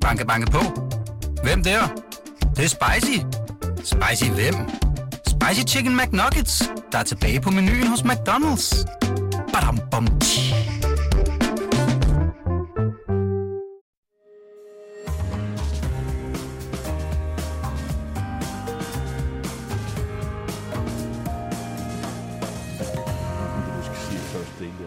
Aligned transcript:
Banke, 0.00 0.26
banke 0.26 0.50
på. 0.50 0.58
Hvem 1.42 1.62
der? 1.62 1.80
Det, 2.40 2.56
det 2.56 2.64
er 2.64 2.68
spicy. 2.68 3.18
Spicy 3.76 4.30
hvem? 4.30 4.54
Spicy 5.26 5.74
Chicken 5.74 5.96
McNuggets, 5.96 6.70
der 6.92 6.98
er 6.98 7.02
tilbage 7.02 7.40
på 7.40 7.50
menuen 7.50 7.86
hos 7.86 8.00
McDonald's. 8.00 8.86
Badum, 9.52 9.78
bom, 9.90 10.06
tji. 10.20 10.54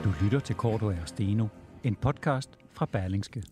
Du 0.04 0.14
lytter 0.21 0.39
til 0.39 0.55
Korto 0.55 0.86
og 0.86 0.94
Steno, 1.05 1.48
en 1.84 1.96
podcast 1.96 2.50
fra 2.73 2.86
Berlingske. 2.86 3.44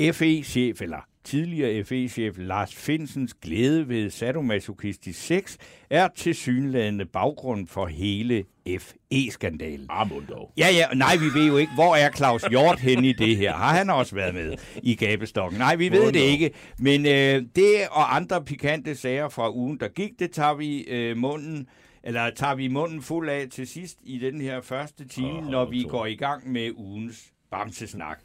FE-chef, 0.00 0.82
eller 0.82 0.98
tidligere 1.24 1.84
FE-chef 1.84 2.34
Lars 2.38 2.74
Finsens 2.74 3.34
glæde 3.34 3.88
ved 3.88 4.10
sadomasochistisk 4.10 5.26
sex, 5.26 5.56
er 5.90 6.08
til 6.16 6.34
synlædende 6.34 7.04
baggrund 7.04 7.68
for 7.68 7.86
hele 7.86 8.44
FE-skandalen. 8.78 9.86
Armund 9.88 10.26
dog. 10.26 10.52
Ja, 10.58 10.68
ja, 10.72 10.86
nej, 10.94 11.16
vi 11.16 11.40
ved 11.40 11.46
jo 11.46 11.56
ikke, 11.56 11.72
hvor 11.74 11.96
er 11.96 12.10
Claus 12.10 12.42
Hjort 12.42 12.80
hen 12.80 13.04
i 13.04 13.12
det 13.12 13.36
her? 13.36 13.52
Har 13.52 13.76
han 13.76 13.90
også 13.90 14.14
været 14.14 14.34
med 14.34 14.56
i 14.82 14.94
gabestokken? 14.94 15.58
Nej, 15.58 15.76
vi 15.76 15.88
ved 15.88 15.98
Mundo. 15.98 16.12
det 16.12 16.24
ikke. 16.24 16.50
Men 16.78 17.06
øh, 17.06 17.42
det 17.56 17.74
og 17.90 18.16
andre 18.16 18.44
pikante 18.44 18.94
sager 18.94 19.28
fra 19.28 19.52
ugen, 19.54 19.80
der 19.80 19.88
gik, 19.88 20.10
det 20.18 20.30
tager 20.30 20.54
vi 20.54 20.80
øh, 20.80 21.16
munden 21.16 21.66
eller 22.04 22.30
tager 22.30 22.54
vi 22.54 22.68
munden 22.68 23.02
fuld 23.02 23.28
af 23.28 23.46
til 23.50 23.66
sidst 23.66 23.98
i 24.02 24.18
den 24.18 24.40
her 24.40 24.60
første 24.60 25.08
time, 25.08 25.38
Åh, 25.38 25.46
når 25.46 25.64
vi 25.70 25.82
går 25.82 26.06
i 26.06 26.14
gang 26.14 26.52
med 26.52 26.70
ugens 26.76 27.32
bamsesnak. 27.50 28.18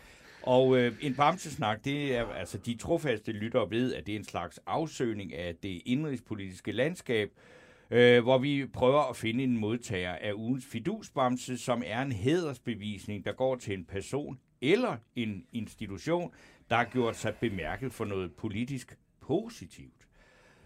Og 0.45 0.77
øh, 0.77 0.94
en 1.02 1.16
bamsesnak, 1.16 1.85
det 1.85 2.16
er 2.16 2.26
altså 2.26 2.58
de 2.58 2.76
trofaste 2.76 3.31
lyttere 3.31 3.72
ved, 3.72 3.94
at 3.94 4.05
det 4.05 4.16
er 4.16 4.20
en 4.20 4.26
slags 4.26 4.59
afsøgning 4.66 5.34
af 5.34 5.55
det 5.63 5.82
indrigspolitiske 5.85 6.71
landskab, 6.71 7.32
øh, 7.91 8.24
hvor 8.24 8.37
vi 8.37 8.65
prøver 8.74 9.10
at 9.10 9.15
finde 9.15 9.43
en 9.43 9.57
modtager 9.57 10.12
af 10.12 10.34
ugens 10.34 10.65
fidusbamse, 10.65 11.57
som 11.57 11.84
er 11.85 12.02
en 12.02 12.12
hædersbevisning, 12.12 13.26
der 13.26 13.32
går 13.32 13.55
til 13.55 13.74
en 13.74 13.85
person 13.85 14.40
eller 14.62 14.98
en 15.15 15.46
institution, 15.52 16.32
der 16.70 16.76
har 16.76 16.85
gjort 16.85 17.15
sig 17.15 17.35
bemærket 17.35 17.93
for 17.93 18.05
noget 18.05 18.34
politisk 18.34 18.98
positivt. 19.21 20.07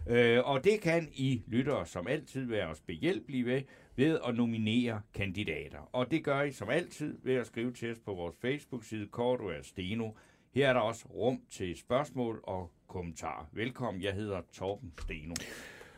Øh, 0.06 0.40
og 0.44 0.64
det 0.64 0.80
kan 0.80 1.08
I 1.12 1.42
lyttere 1.46 1.86
som 1.86 2.06
altid 2.06 2.44
være 2.46 2.66
os 2.66 2.80
behjælpelige 2.80 3.46
ved, 3.46 3.62
ved 4.00 4.18
at 4.28 4.34
nominere 4.34 5.00
kandidater. 5.14 5.78
Og 5.92 6.10
det 6.10 6.24
gør 6.24 6.42
I 6.42 6.52
som 6.52 6.68
altid 6.70 7.18
ved 7.22 7.34
at 7.34 7.46
skrive 7.46 7.72
til 7.72 7.92
os 7.92 7.98
på 7.98 8.14
vores 8.14 8.36
Facebook-side 8.40 9.06
Korto 9.06 9.44
Steno. 9.62 10.10
Her 10.54 10.68
er 10.68 10.72
der 10.72 10.80
også 10.80 11.04
rum 11.14 11.40
til 11.50 11.78
spørgsmål 11.78 12.40
og 12.42 12.70
kommentarer. 12.88 13.48
Velkommen, 13.52 14.02
jeg 14.02 14.12
hedder 14.12 14.40
Torben 14.52 14.92
Steno. 15.02 15.34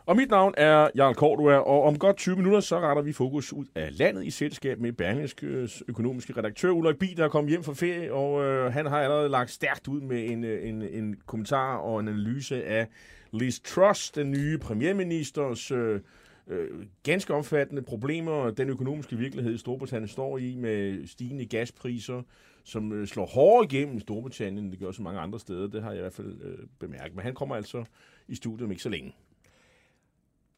Og 0.07 0.17
mit 0.17 0.31
navn 0.31 0.55
er 0.57 0.89
Jarl 0.97 1.15
Kortua, 1.15 1.55
og 1.55 1.83
om 1.83 1.99
godt 1.99 2.17
20 2.17 2.37
minutter, 2.37 2.61
så 2.61 2.81
retter 2.81 3.03
vi 3.03 3.13
fokus 3.13 3.53
ud 3.53 3.67
af 3.75 3.99
landet 3.99 4.27
i 4.27 4.31
selskab 4.31 4.81
med 4.81 4.93
Berlingskes 4.93 5.83
øh, 5.83 5.89
økonomiske 5.89 6.37
redaktør 6.37 6.71
Ulrik 6.71 6.99
Bi, 6.99 7.15
der 7.17 7.25
er 7.25 7.29
kommet 7.29 7.51
hjem 7.51 7.63
fra 7.63 7.73
ferie, 7.73 8.13
og 8.13 8.45
øh, 8.45 8.73
han 8.73 8.87
har 8.87 9.01
allerede 9.01 9.29
lagt 9.29 9.51
stærkt 9.51 9.89
ud 9.89 10.01
med 10.01 10.31
en, 10.31 10.45
øh, 10.45 10.69
en, 10.69 10.83
en 10.83 11.17
kommentar 11.27 11.77
og 11.77 12.01
en 12.01 12.09
analyse 12.09 12.65
af 12.65 12.89
Liz 13.33 13.61
Truss, 13.61 14.11
den 14.11 14.31
nye 14.31 14.59
premierministers 14.59 15.71
øh, 15.71 16.01
øh, 16.47 16.87
ganske 17.03 17.35
omfattende 17.35 17.83
problemer, 17.83 18.51
den 18.51 18.69
økonomiske 18.69 19.17
virkelighed, 19.17 19.59
Storbritannien 19.59 20.09
står 20.09 20.39
i 20.39 20.55
med 20.55 21.07
stigende 21.07 21.47
gaspriser, 21.47 22.23
som 22.65 22.93
øh, 22.93 23.07
slår 23.07 23.27
hårdere 23.27 23.65
igennem 23.65 23.97
i 23.97 24.01
Storbritannien, 24.01 24.65
end 24.65 24.73
det 24.73 24.81
gør 24.81 24.93
så 24.93 25.03
mange 25.03 25.21
andre 25.21 25.41
steder. 25.41 25.67
Det 25.67 25.83
har 25.83 25.91
jeg 25.91 25.99
i 25.99 26.01
hvert 26.01 26.13
fald 26.13 26.41
øh, 26.43 26.59
bemærket. 26.79 27.17
Men 27.17 27.25
han 27.25 27.35
kommer 27.35 27.57
altså 27.57 27.85
i 28.29 28.35
studiet 28.35 28.65
om 28.65 28.71
ikke 28.71 28.83
så 28.83 28.89
længe. 28.89 29.15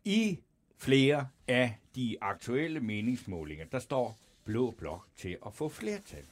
I 0.04 0.38
flere 0.78 1.26
af 1.48 1.74
de 1.94 2.16
aktuelle 2.20 2.80
meningsmålinger, 2.80 3.64
der 3.72 3.78
står 3.78 4.19
Blå 4.44 4.70
Blok 4.70 5.06
til 5.16 5.36
at 5.47 5.54
få 5.54 5.69
flertal. 5.69 6.25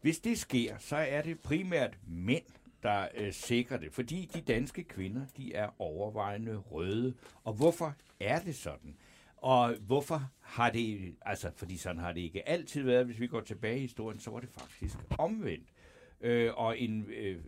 Hvis 0.00 0.18
det 0.18 0.38
sker, 0.38 0.78
så 0.78 0.96
er 0.96 1.22
det 1.22 1.40
primært 1.40 1.98
mænd, 2.08 2.44
der 2.82 3.08
øh, 3.14 3.32
sikrer 3.32 3.76
det, 3.76 3.92
fordi 3.92 4.30
de 4.34 4.40
danske 4.40 4.84
kvinder, 4.84 5.26
de 5.36 5.54
er 5.54 5.68
overvejende 5.78 6.56
røde. 6.56 7.14
Og 7.44 7.52
hvorfor 7.52 7.94
er 8.20 8.40
det 8.40 8.54
sådan? 8.54 8.96
Og 9.36 9.74
hvorfor 9.74 10.30
har 10.40 10.70
det, 10.70 11.16
altså 11.22 11.50
fordi 11.56 11.76
sådan 11.76 11.98
har 11.98 12.12
det 12.12 12.20
ikke 12.20 12.48
altid 12.48 12.82
været, 12.82 13.06
hvis 13.06 13.20
vi 13.20 13.26
går 13.26 13.40
tilbage 13.40 13.76
i 13.76 13.80
historien, 13.80 14.20
så 14.20 14.30
var 14.30 14.40
det 14.40 14.48
faktisk 14.48 14.98
omvendt. 15.18 15.68
Øh, 16.20 16.50
og 16.56 16.80
en 16.80 17.06
øh, 17.10 17.40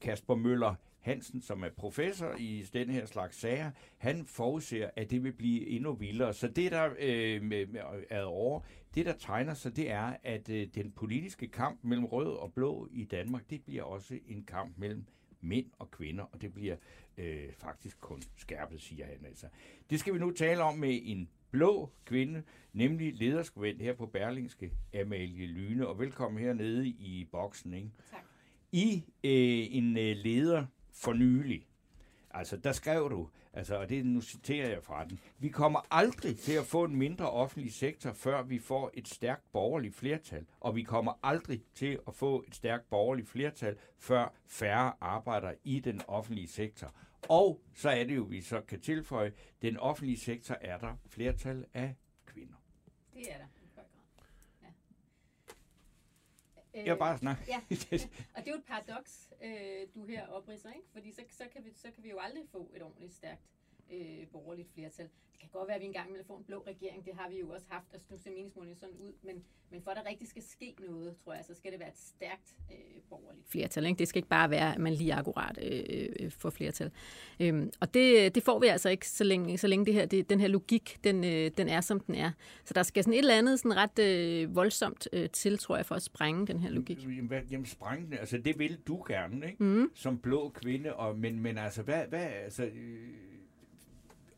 Kasper 0.00 0.34
Møller 0.34 0.74
Hansen, 1.00 1.42
som 1.42 1.62
er 1.62 1.68
professor 1.76 2.34
i 2.38 2.66
den 2.72 2.90
her 2.90 3.06
slags 3.06 3.36
sager, 3.36 3.70
han 3.98 4.26
forudser, 4.26 4.90
at 4.96 5.10
det 5.10 5.24
vil 5.24 5.32
blive 5.32 5.66
endnu 5.66 5.92
vildere. 5.92 6.34
Så 6.34 6.48
det, 6.48 6.72
der 6.72 6.90
øh, 6.98 7.64
er 8.10 8.22
over, 8.22 8.60
det, 8.94 9.06
der 9.06 9.12
tegner 9.12 9.54
sig, 9.54 9.76
det 9.76 9.90
er, 9.90 10.16
at 10.22 10.50
øh, 10.50 10.68
den 10.74 10.92
politiske 10.92 11.48
kamp 11.48 11.78
mellem 11.82 12.04
rød 12.04 12.36
og 12.36 12.52
blå 12.52 12.88
i 12.90 13.04
Danmark, 13.04 13.50
det 13.50 13.62
bliver 13.64 13.82
også 13.82 14.18
en 14.26 14.44
kamp 14.44 14.78
mellem 14.78 15.04
mænd 15.40 15.66
og 15.78 15.90
kvinder, 15.90 16.24
og 16.24 16.42
det 16.42 16.54
bliver 16.54 16.76
øh, 17.18 17.52
faktisk 17.52 18.00
kun 18.00 18.22
skærpet, 18.36 18.80
siger 18.80 19.06
han 19.06 19.24
altså. 19.26 19.46
Det 19.90 20.00
skal 20.00 20.14
vi 20.14 20.18
nu 20.18 20.30
tale 20.30 20.62
om 20.62 20.78
med 20.78 21.00
en 21.02 21.28
blå 21.50 21.90
kvinde, 22.04 22.42
nemlig 22.72 23.14
lederskribent 23.14 23.82
her 23.82 23.94
på 23.94 24.06
Berlingske, 24.06 24.72
Amalie 24.94 25.46
Lyne, 25.46 25.86
og 25.86 25.98
velkommen 25.98 26.42
hernede 26.42 26.88
i 26.88 27.28
boksen. 27.32 27.74
Ikke? 27.74 27.90
Tak. 28.10 28.20
I 28.72 29.04
øh, 29.24 29.76
en 29.76 29.96
øh, 29.96 30.16
leder 30.16 30.66
for 31.00 31.12
nylig, 31.12 31.66
altså 32.30 32.56
der 32.56 32.72
skrev 32.72 33.10
du, 33.10 33.28
altså, 33.52 33.76
og 33.76 33.88
det 33.88 34.06
nu 34.06 34.20
citerer 34.20 34.68
jeg 34.68 34.82
fra 34.82 35.04
den, 35.04 35.20
vi 35.38 35.48
kommer 35.48 35.86
aldrig 35.90 36.38
til 36.38 36.52
at 36.52 36.66
få 36.66 36.84
en 36.84 36.96
mindre 36.96 37.30
offentlig 37.30 37.72
sektor, 37.72 38.12
før 38.12 38.42
vi 38.42 38.58
får 38.58 38.90
et 38.94 39.08
stærkt 39.08 39.52
borgerligt 39.52 39.94
flertal, 39.94 40.46
og 40.60 40.76
vi 40.76 40.82
kommer 40.82 41.12
aldrig 41.22 41.62
til 41.74 41.98
at 42.08 42.14
få 42.14 42.44
et 42.48 42.54
stærkt 42.54 42.90
borgerligt 42.90 43.28
flertal, 43.28 43.78
før 43.98 44.34
færre 44.46 44.92
arbejder 45.00 45.54
i 45.64 45.80
den 45.80 46.02
offentlige 46.08 46.48
sektor. 46.48 46.94
Og 47.28 47.60
så 47.74 47.90
er 47.90 48.04
det 48.04 48.16
jo, 48.16 48.22
vi 48.22 48.40
så 48.40 48.60
kan 48.60 48.80
tilføje, 48.80 49.32
den 49.62 49.76
offentlige 49.76 50.18
sektor 50.18 50.56
er 50.60 50.78
der 50.78 50.96
flertal 51.06 51.64
af 51.74 51.96
kvinder. 52.26 52.56
Det 53.14 53.32
er 53.32 53.38
der 53.38 53.44
i 53.44 53.68
høj 53.74 53.84
grad. 53.84 54.24
Ja. 54.62 54.68
Øh, 56.74 56.86
Jeg 56.86 56.98
bare 56.98 57.18
snakker. 57.18 57.44
Ja, 57.48 57.60
ja, 57.70 57.76
og 58.34 58.40
det 58.44 58.48
er 58.48 58.52
jo 58.52 58.58
et 58.58 58.64
paradoks, 58.64 59.28
øh, 59.42 59.86
du 59.94 60.04
her 60.04 60.26
opridser, 60.26 60.72
ikke? 60.72 60.88
Fordi 60.92 61.12
så, 61.12 61.22
så, 61.30 61.44
kan 61.52 61.64
vi, 61.64 61.72
så 61.74 61.90
kan 61.94 62.04
vi 62.04 62.10
jo 62.10 62.18
aldrig 62.18 62.42
få 62.52 62.70
et 62.76 62.82
ordentligt 62.82 63.14
stærkt 63.14 63.42
øh, 63.90 64.26
borgerligt 64.32 64.68
flertal. 64.74 65.08
Det 65.40 65.50
kan 65.50 65.58
godt 65.58 65.68
være, 65.68 65.76
at 65.76 65.80
vi 65.80 65.86
engang 65.86 66.12
vil 66.12 66.24
få 66.24 66.36
en 66.36 66.44
blå 66.44 66.64
regering, 66.66 67.04
det 67.04 67.14
har 67.14 67.28
vi 67.28 67.38
jo 67.38 67.50
også 67.50 67.66
haft, 67.68 67.86
altså 67.92 68.06
nu 68.10 68.18
ser 68.18 68.30
meningsmålene 68.30 68.76
sådan 68.76 68.94
ud, 68.94 69.12
men, 69.22 69.44
men 69.70 69.82
for 69.82 69.90
at 69.90 69.96
der 69.96 70.10
rigtig 70.10 70.28
skal 70.28 70.42
ske 70.42 70.74
noget, 70.88 71.16
tror 71.24 71.34
jeg, 71.34 71.44
så 71.44 71.54
skal 71.54 71.72
det 71.72 71.80
være 71.80 71.88
et 71.88 71.98
stærkt 71.98 72.56
øh, 72.70 73.02
borgerligt 73.08 73.48
flertal. 73.48 73.86
Ikke? 73.86 73.98
Det 73.98 74.08
skal 74.08 74.18
ikke 74.18 74.28
bare 74.28 74.50
være, 74.50 74.74
at 74.74 74.80
man 74.80 74.92
lige 74.92 75.14
akkurat 75.14 75.58
øh, 75.62 76.08
øh, 76.20 76.30
får 76.30 76.50
flertal. 76.50 76.90
Øhm, 77.40 77.70
og 77.80 77.94
det, 77.94 78.34
det 78.34 78.42
får 78.42 78.58
vi 78.58 78.66
altså 78.66 78.88
ikke, 78.88 79.08
så 79.08 79.24
længe, 79.24 79.58
så 79.58 79.66
længe 79.66 79.86
det 79.86 79.94
her, 79.94 80.06
det, 80.06 80.30
den 80.30 80.40
her 80.40 80.48
logik, 80.48 80.98
den, 81.04 81.24
øh, 81.24 81.50
den 81.56 81.68
er, 81.68 81.80
som 81.80 82.00
den 82.00 82.14
er. 82.14 82.30
Så 82.64 82.74
der 82.74 82.82
skal 82.82 83.04
sådan 83.04 83.14
et 83.14 83.18
eller 83.18 83.38
andet 83.38 83.60
sådan 83.60 83.76
ret 83.76 83.98
øh, 83.98 84.54
voldsomt 84.54 85.08
øh, 85.12 85.30
til, 85.30 85.58
tror 85.58 85.76
jeg, 85.76 85.86
for 85.86 85.94
at 85.94 86.02
sprænge 86.02 86.46
den 86.46 86.60
her 86.60 86.70
logik. 86.70 87.02
Jamen, 87.02 87.32
Jamen 87.50 87.66
sprængende, 87.66 88.18
altså 88.18 88.38
det 88.38 88.58
vil 88.58 88.78
du 88.86 89.04
gerne, 89.08 89.46
ikke? 89.46 89.64
Mm. 89.64 89.90
Som 89.94 90.18
blå 90.18 90.48
kvinde, 90.48 90.94
og, 90.94 91.18
men, 91.18 91.40
men 91.40 91.58
altså, 91.58 91.82
hvad, 91.82 92.06
hvad 92.06 92.26
altså, 92.26 92.64
øh, 92.64 93.29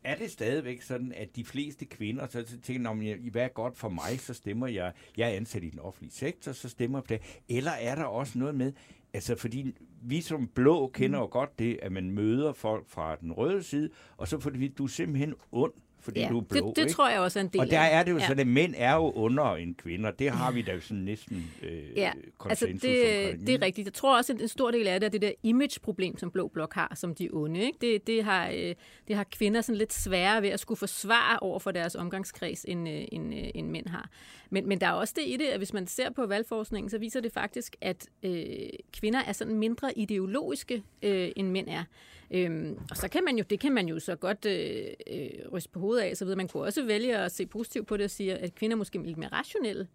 er 0.03 0.15
det 0.15 0.31
stadigvæk 0.31 0.81
sådan, 0.81 1.11
at 1.11 1.35
de 1.35 1.45
fleste 1.45 1.85
kvinder, 1.85 2.27
så, 2.27 2.43
så 2.47 2.59
tænker 2.59 2.89
om 2.89 3.01
hvad 3.31 3.43
er 3.43 3.47
godt 3.47 3.77
for 3.77 3.89
mig, 3.89 4.19
så 4.19 4.33
stemmer 4.33 4.67
jeg, 4.67 4.93
jeg 5.17 5.31
er 5.31 5.35
ansat 5.35 5.63
i 5.63 5.69
den 5.69 5.79
offentlige 5.79 6.13
sektor, 6.13 6.51
så 6.51 6.69
stemmer 6.69 6.97
jeg 6.97 7.03
på 7.03 7.07
det. 7.07 7.39
Eller 7.57 7.71
er 7.71 7.95
der 7.95 8.03
også 8.03 8.39
noget 8.39 8.55
med, 8.55 8.73
altså 9.13 9.35
fordi 9.35 9.75
vi 10.01 10.21
som 10.21 10.47
blå 10.47 10.87
kender 10.87 11.19
jo 11.19 11.27
godt 11.31 11.59
det, 11.59 11.79
at 11.81 11.91
man 11.91 12.11
møder 12.11 12.53
folk 12.53 12.89
fra 12.89 13.15
den 13.15 13.31
røde 13.31 13.63
side, 13.63 13.89
og 14.17 14.27
så 14.27 14.39
fordi 14.39 14.67
du 14.67 14.83
er 14.83 14.87
simpelthen 14.87 15.33
ond, 15.51 15.73
fordi 16.03 16.19
Ja, 16.19 16.29
du 16.29 16.39
er 16.39 16.43
blå, 16.43 16.67
det, 16.67 16.75
det 16.75 16.81
ikke? 16.81 16.93
tror 16.93 17.09
jeg 17.09 17.19
også 17.19 17.39
er 17.39 17.43
en 17.43 17.49
del 17.49 17.61
Og 17.61 17.67
der 17.67 17.79
er 17.79 18.03
det 18.03 18.11
jo 18.11 18.17
ja. 18.17 18.27
sådan, 18.27 18.39
at 18.39 18.47
mænd 18.47 18.73
er 18.77 18.95
jo 18.95 19.11
under 19.11 19.55
en 19.55 19.75
kvinder. 19.75 20.11
Det 20.11 20.31
har 20.31 20.51
vi 20.51 20.61
da 20.61 20.73
jo 20.73 20.79
sådan 20.79 21.03
næsten 21.03 21.51
øh, 21.63 21.97
Ja, 21.97 22.11
altså 22.15 22.21
konsensus 22.37 22.81
det, 22.81 23.25
omkring. 23.25 23.47
det 23.47 23.55
er 23.55 23.61
rigtigt. 23.61 23.85
Jeg 23.85 23.93
tror 23.93 24.17
også, 24.17 24.33
at 24.33 24.41
en 24.41 24.47
stor 24.47 24.71
del 24.71 24.87
af 24.87 24.99
det 24.99 25.07
er 25.07 25.11
det 25.11 25.21
der 25.21 25.31
image-problem, 25.43 26.17
som 26.17 26.31
Blå 26.31 26.47
Blok 26.47 26.73
har, 26.73 26.91
som 26.95 27.15
de 27.15 27.29
onde. 27.33 27.59
Ikke? 27.61 27.77
Det, 27.81 28.07
det, 28.07 28.23
har, 28.23 28.47
øh, 28.49 28.75
det 29.07 29.15
har 29.15 29.23
kvinder 29.23 29.61
sådan 29.61 29.77
lidt 29.77 29.93
sværere 29.93 30.41
ved 30.41 30.49
at 30.49 30.59
skulle 30.59 30.77
forsvare 30.77 31.39
over 31.39 31.59
for 31.59 31.71
deres 31.71 31.95
omgangskreds, 31.95 32.65
end, 32.67 32.89
øh, 32.89 33.05
end, 33.11 33.33
øh, 33.35 33.49
end 33.55 33.69
mænd 33.69 33.87
har. 33.87 34.09
Men, 34.49 34.67
men 34.67 34.81
der 34.81 34.87
er 34.87 34.91
også 34.91 35.13
det 35.17 35.23
i 35.27 35.37
det, 35.37 35.45
at 35.45 35.57
hvis 35.57 35.73
man 35.73 35.87
ser 35.87 36.09
på 36.11 36.25
valgforskningen, 36.25 36.89
så 36.89 36.97
viser 36.97 37.19
det 37.21 37.31
faktisk, 37.33 37.75
at 37.81 38.07
øh, 38.23 38.45
kvinder 38.93 39.19
er 39.27 39.33
sådan 39.33 39.55
mindre 39.55 39.97
ideologiske, 39.97 40.83
øh, 41.03 41.31
end 41.35 41.49
mænd 41.49 41.67
er. 41.69 41.83
Øhm, 42.31 42.79
og 42.89 42.97
så 42.97 43.07
kan 43.07 43.23
man 43.23 43.37
jo, 43.37 43.43
det 43.49 43.59
kan 43.59 43.71
man 43.71 43.87
jo 43.87 43.99
så 43.99 44.15
godt 44.15 44.45
øh, 44.45 44.87
øh, 45.07 45.51
ryste 45.51 45.69
på 45.69 45.79
hovedet 45.79 46.03
af, 46.03 46.17
så 46.17 46.25
videre. 46.25 46.37
Man 46.37 46.47
kunne 46.47 46.63
også 46.63 46.85
vælge 46.85 47.17
at 47.17 47.31
se 47.31 47.45
positivt 47.45 47.87
på 47.87 47.97
det 47.97 48.03
og 48.03 48.11
sige, 48.11 48.37
at 48.37 48.55
kvinder 48.55 48.77
måske 48.77 48.99
er 48.99 49.03
lidt 49.03 49.17
mere 49.17 49.29
rationelle. 49.31 49.87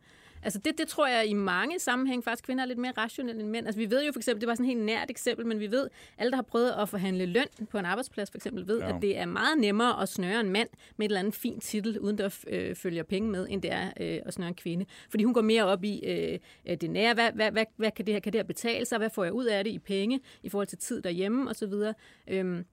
Altså 0.42 0.58
det, 0.58 0.78
det 0.78 0.88
tror 0.88 1.06
jeg 1.06 1.26
i 1.26 1.32
mange 1.32 1.78
sammenhæng 1.78 2.24
faktisk 2.24 2.44
kvinder 2.44 2.64
er 2.64 2.68
lidt 2.68 2.78
mere 2.78 2.92
rationelle 2.98 3.42
end 3.42 3.50
mænd. 3.50 3.66
Altså 3.66 3.80
vi 3.80 3.90
ved 3.90 4.06
jo 4.06 4.12
for 4.12 4.18
eksempel, 4.18 4.40
det 4.40 4.48
var 4.48 4.54
sådan 4.54 4.66
et 4.66 4.74
helt 4.74 4.86
nært 4.86 5.10
eksempel, 5.10 5.46
men 5.46 5.60
vi 5.60 5.70
ved, 5.70 5.88
alle 6.18 6.30
der 6.30 6.36
har 6.36 6.42
prøvet 6.42 6.70
at 6.70 6.88
forhandle 6.88 7.26
løn 7.26 7.46
på 7.70 7.78
en 7.78 7.84
arbejdsplads 7.84 8.30
for 8.30 8.38
eksempel, 8.38 8.68
ved, 8.68 8.80
ja. 8.80 8.96
at 8.96 9.02
det 9.02 9.18
er 9.18 9.26
meget 9.26 9.58
nemmere 9.58 10.02
at 10.02 10.08
snøre 10.08 10.40
en 10.40 10.50
mand 10.50 10.68
med 10.96 11.06
et 11.06 11.10
eller 11.10 11.20
andet 11.20 11.34
fint 11.34 11.62
titel, 11.62 11.98
uden 12.00 12.18
der 12.18 12.38
øh, 12.48 12.74
følger 12.74 13.02
penge 13.02 13.30
med, 13.30 13.46
end 13.50 13.62
det 13.62 13.72
er 13.72 13.86
øh, 14.00 14.20
at 14.26 14.34
snøre 14.34 14.48
en 14.48 14.54
kvinde. 14.54 14.86
Fordi 15.10 15.24
hun 15.24 15.34
går 15.34 15.42
mere 15.42 15.64
op 15.64 15.84
i 15.84 16.00
øh, 16.06 16.38
det 16.80 16.90
nære, 16.90 17.14
hvad, 17.14 17.32
hvad, 17.32 17.50
hvad, 17.50 17.64
hvad 17.76 17.90
kan 17.90 18.06
det 18.06 18.14
her 18.14 18.20
kan 18.20 18.32
det 18.32 18.38
her 18.38 18.46
betale 18.46 18.84
sig, 18.84 18.98
hvad 18.98 19.10
får 19.10 19.24
jeg 19.24 19.32
ud 19.32 19.44
af 19.44 19.64
det 19.64 19.70
i 19.70 19.78
penge, 19.78 20.20
i 20.42 20.48
forhold 20.48 20.66
til 20.66 20.78
tid 20.78 21.02
derhjemme 21.02 21.50
osv. 21.50 21.72
Øhm, 22.28 22.64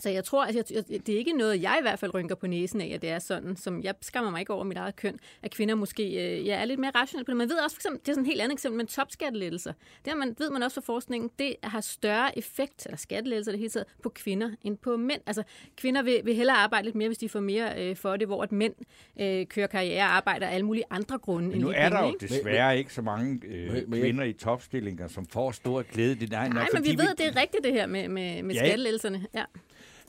så 0.00 0.08
jeg 0.10 0.24
tror, 0.24 0.44
at 0.44 0.54
jeg, 0.54 0.64
det 1.06 1.08
er 1.08 1.18
ikke 1.18 1.32
noget, 1.32 1.62
jeg 1.62 1.76
i 1.80 1.82
hvert 1.82 1.98
fald 1.98 2.14
rynker 2.14 2.34
på 2.34 2.46
næsen 2.46 2.80
af, 2.80 2.90
at 2.94 3.02
det 3.02 3.10
er 3.10 3.18
sådan, 3.18 3.56
som 3.56 3.82
jeg 3.82 3.94
skammer 4.00 4.30
mig 4.30 4.40
ikke 4.40 4.52
over 4.52 4.64
mit 4.64 4.76
eget 4.76 4.96
køn, 4.96 5.18
at 5.42 5.50
kvinder 5.50 5.74
måske 5.74 6.02
øh, 6.02 6.46
ja, 6.46 6.54
er 6.60 6.64
lidt 6.64 6.80
mere 6.80 6.90
rationelle 6.94 7.24
på 7.24 7.30
det. 7.30 7.36
Man 7.36 7.48
ved 7.48 7.56
også, 7.56 7.76
for 7.76 7.80
eksempel, 7.80 8.00
det 8.00 8.08
er 8.08 8.12
sådan 8.12 8.24
et 8.24 8.28
helt 8.28 8.40
andet 8.40 8.52
eksempel, 8.52 8.76
men 8.76 8.86
topskattelettelser. 8.86 9.72
Det 10.04 10.16
man, 10.16 10.34
ved 10.38 10.50
man 10.50 10.62
også 10.62 10.74
fra 10.74 10.92
forskningen, 10.92 11.30
det 11.38 11.56
har 11.62 11.80
større 11.80 12.38
effekt, 12.38 12.86
eller 12.86 12.96
skattelettelser 12.96 13.52
det 13.52 13.58
hele 13.58 13.70
taget, 13.70 13.86
på 14.02 14.08
kvinder 14.08 14.50
end 14.62 14.76
på 14.78 14.96
mænd. 14.96 15.20
Altså, 15.26 15.42
kvinder 15.76 16.02
vil, 16.02 16.20
vil 16.24 16.34
hellere 16.34 16.56
arbejde 16.56 16.84
lidt 16.84 16.94
mere, 16.96 17.08
hvis 17.08 17.18
de 17.18 17.28
får 17.28 17.40
mere 17.40 17.88
øh, 17.90 17.96
for 17.96 18.16
det, 18.16 18.26
hvor 18.26 18.42
at 18.42 18.52
mænd 18.52 18.74
øh, 19.20 19.46
kører 19.46 19.66
karriere 19.66 20.02
og 20.02 20.16
arbejder 20.16 20.46
af 20.46 20.54
alle 20.54 20.66
mulige 20.66 20.84
andre 20.90 21.18
grunde. 21.18 21.48
Men 21.48 21.58
nu 21.60 21.68
end 21.68 21.76
er 21.76 21.82
penge, 21.88 21.96
der 21.98 22.06
jo 22.06 22.12
ikke? 22.12 22.26
desværre 22.26 22.78
ikke 22.78 22.94
så 22.94 23.02
mange 23.02 23.40
øh, 23.46 23.86
kvinder 23.86 24.24
i 24.24 24.32
topstillinger, 24.32 25.08
som 25.08 25.26
får 25.26 25.50
stor 25.50 25.82
glæde. 25.82 26.14
Det 26.14 26.32
er, 26.32 26.48
Nej, 26.48 26.66
men 26.74 26.84
vi 26.84 26.90
ved, 26.90 27.14
det 27.18 27.26
er 27.26 27.40
rigtigt 27.40 27.64
det 27.64 27.72
her 27.72 27.86
med, 27.86 28.08
med, 28.08 28.42
med 28.42 28.54
Ja. 28.54 28.60
skattelettelserne. 28.60 29.26
Ja. 29.34 29.44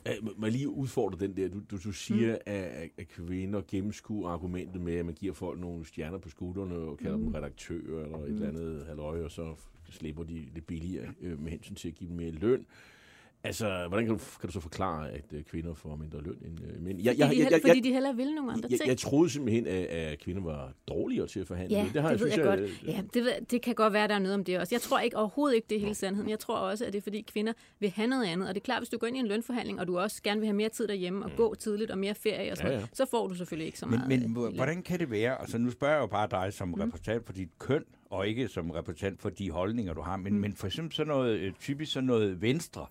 Øh, 0.07 0.13
må- 0.21 0.45
jeg 0.45 0.51
lige 0.51 0.69
udfordre 0.69 1.27
den 1.27 1.37
der? 1.37 1.47
Du, 1.47 1.61
du, 1.71 1.77
du 1.83 1.91
siger, 1.91 2.31
mm. 2.33 2.41
at, 2.45 2.89
at 2.97 3.07
kvinder 3.07 3.61
gennemskuer 3.67 4.29
argumentet 4.29 4.81
med, 4.81 4.95
at 4.95 5.05
man 5.05 5.13
giver 5.15 5.33
folk 5.33 5.59
nogle 5.59 5.85
stjerner 5.85 6.17
på 6.17 6.29
skuldrene 6.29 6.75
og 6.75 6.97
kalder 6.97 7.17
mm. 7.17 7.23
dem 7.23 7.33
redaktører 7.33 8.03
eller 8.03 8.17
et 8.17 8.29
eller 8.29 8.47
andet 8.47 8.85
halløj, 8.87 9.23
og 9.23 9.31
så 9.31 9.55
slipper 9.89 10.23
de 10.23 10.47
lidt 10.53 10.67
billigere 10.67 11.07
øh, 11.21 11.39
med 11.39 11.51
hensyn 11.51 11.75
til 11.75 11.87
at 11.87 11.95
give 11.95 12.07
dem 12.09 12.17
mere 12.17 12.31
løn. 12.31 12.65
Altså, 13.43 13.85
hvordan 13.87 14.05
kan 14.05 14.15
du, 14.17 14.21
kan 14.39 14.47
du 14.47 14.53
så 14.53 14.59
forklare, 14.59 15.11
at 15.11 15.23
øh, 15.33 15.43
kvinder 15.43 15.73
får 15.73 15.95
mindre 15.95 16.21
løn 16.21 16.37
end 16.45 16.59
øh, 16.75 16.81
mænd? 16.83 16.99
Jeg, 17.01 17.15
Fordi, 17.15 17.35
de, 17.37 17.43
hellere, 17.43 17.61
fordi 17.67 17.79
de 17.79 17.93
hellere 17.93 18.15
vil 18.15 18.33
nogle 18.35 18.51
andre 18.51 18.67
jeg, 18.71 18.79
ting. 18.79 18.89
jeg 18.89 18.97
troede 18.97 19.29
simpelthen, 19.29 19.67
at, 19.67 19.73
at 19.85 20.19
kvinder 20.19 20.41
var 20.41 20.73
dårligere 20.87 21.27
til 21.27 21.39
at 21.39 21.47
forhandle. 21.47 21.77
Ja, 21.77 21.83
det, 21.85 21.93
det, 21.93 22.01
har 22.01 22.09
det 22.11 22.19
ved 22.19 22.27
synes 22.31 22.37
jeg, 22.45 22.45
jeg, 22.59 22.59
godt. 22.59 22.83
Ja, 22.95 23.01
det, 23.13 23.23
ved- 23.23 23.45
det 23.51 23.61
kan 23.61 23.75
godt 23.75 23.93
være, 23.93 24.07
der 24.07 24.15
er 24.15 24.19
noget 24.19 24.33
om 24.35 24.43
det 24.43 24.59
også. 24.59 24.75
Jeg 24.75 24.81
tror 24.81 24.99
ikke 24.99 25.17
overhovedet 25.17 25.55
ikke, 25.55 25.65
det 25.69 25.75
er 25.75 25.79
hele 25.79 25.95
sandheden. 25.95 26.29
Jeg 26.29 26.39
tror 26.39 26.55
også, 26.57 26.85
at 26.85 26.93
det 26.93 26.99
er 26.99 27.03
fordi 27.03 27.21
kvinder 27.21 27.53
vil 27.79 27.89
have 27.89 28.07
noget 28.07 28.25
andet. 28.25 28.47
Og 28.49 28.55
det 28.55 28.61
er 28.61 28.65
klart, 28.65 28.79
hvis 28.79 28.89
du 28.89 28.97
går 28.97 29.07
ind 29.07 29.17
i 29.17 29.19
en 29.19 29.27
lønforhandling, 29.27 29.79
og 29.79 29.87
du 29.87 29.99
også 29.99 30.23
gerne 30.23 30.39
vil 30.39 30.47
have 30.47 30.55
mere 30.57 30.69
tid 30.69 30.87
derhjemme, 30.87 31.25
og 31.25 31.31
gå 31.37 31.55
tidligt 31.55 31.91
og 31.91 31.97
mere 31.97 32.15
ferie 32.15 32.51
og 32.51 32.57
sådan 32.57 32.71
Ja, 32.71 32.77
noget, 32.77 32.89
ja. 32.91 32.95
så 32.95 33.05
får 33.11 33.27
du 33.27 33.33
selvfølgelig 33.35 33.65
ikke 33.65 33.79
så 33.79 33.85
Men, 33.85 33.95
meget. 33.99 34.09
men 34.09 34.23
øh, 34.23 34.31
hvor- 34.31 34.45
løn. 34.47 34.55
hvordan 34.55 34.81
kan 34.83 34.99
det 34.99 35.11
være? 35.11 35.41
Altså, 35.41 35.57
nu 35.57 35.71
spørger 35.71 35.93
jeg 35.93 36.01
jo 36.01 36.07
bare 36.07 36.27
dig 36.31 36.53
som 36.53 36.73
repræsentant 36.73 37.25
for 37.25 37.33
dit 37.33 37.49
køn, 37.59 37.83
og 38.09 38.27
ikke 38.27 38.47
som 38.47 38.71
repræsentant 38.71 39.21
for 39.21 39.29
de 39.29 39.51
holdninger, 39.51 39.93
du 39.93 40.01
har. 40.01 40.17
Men, 40.17 40.39
men 40.39 40.53
for 40.55 40.67
eksempel 40.67 40.95
sådan 40.95 41.07
noget, 41.11 41.39
øh, 41.39 41.53
typisk 41.59 41.91
sådan 41.91 42.07
noget 42.07 42.41
venstre, 42.41 42.85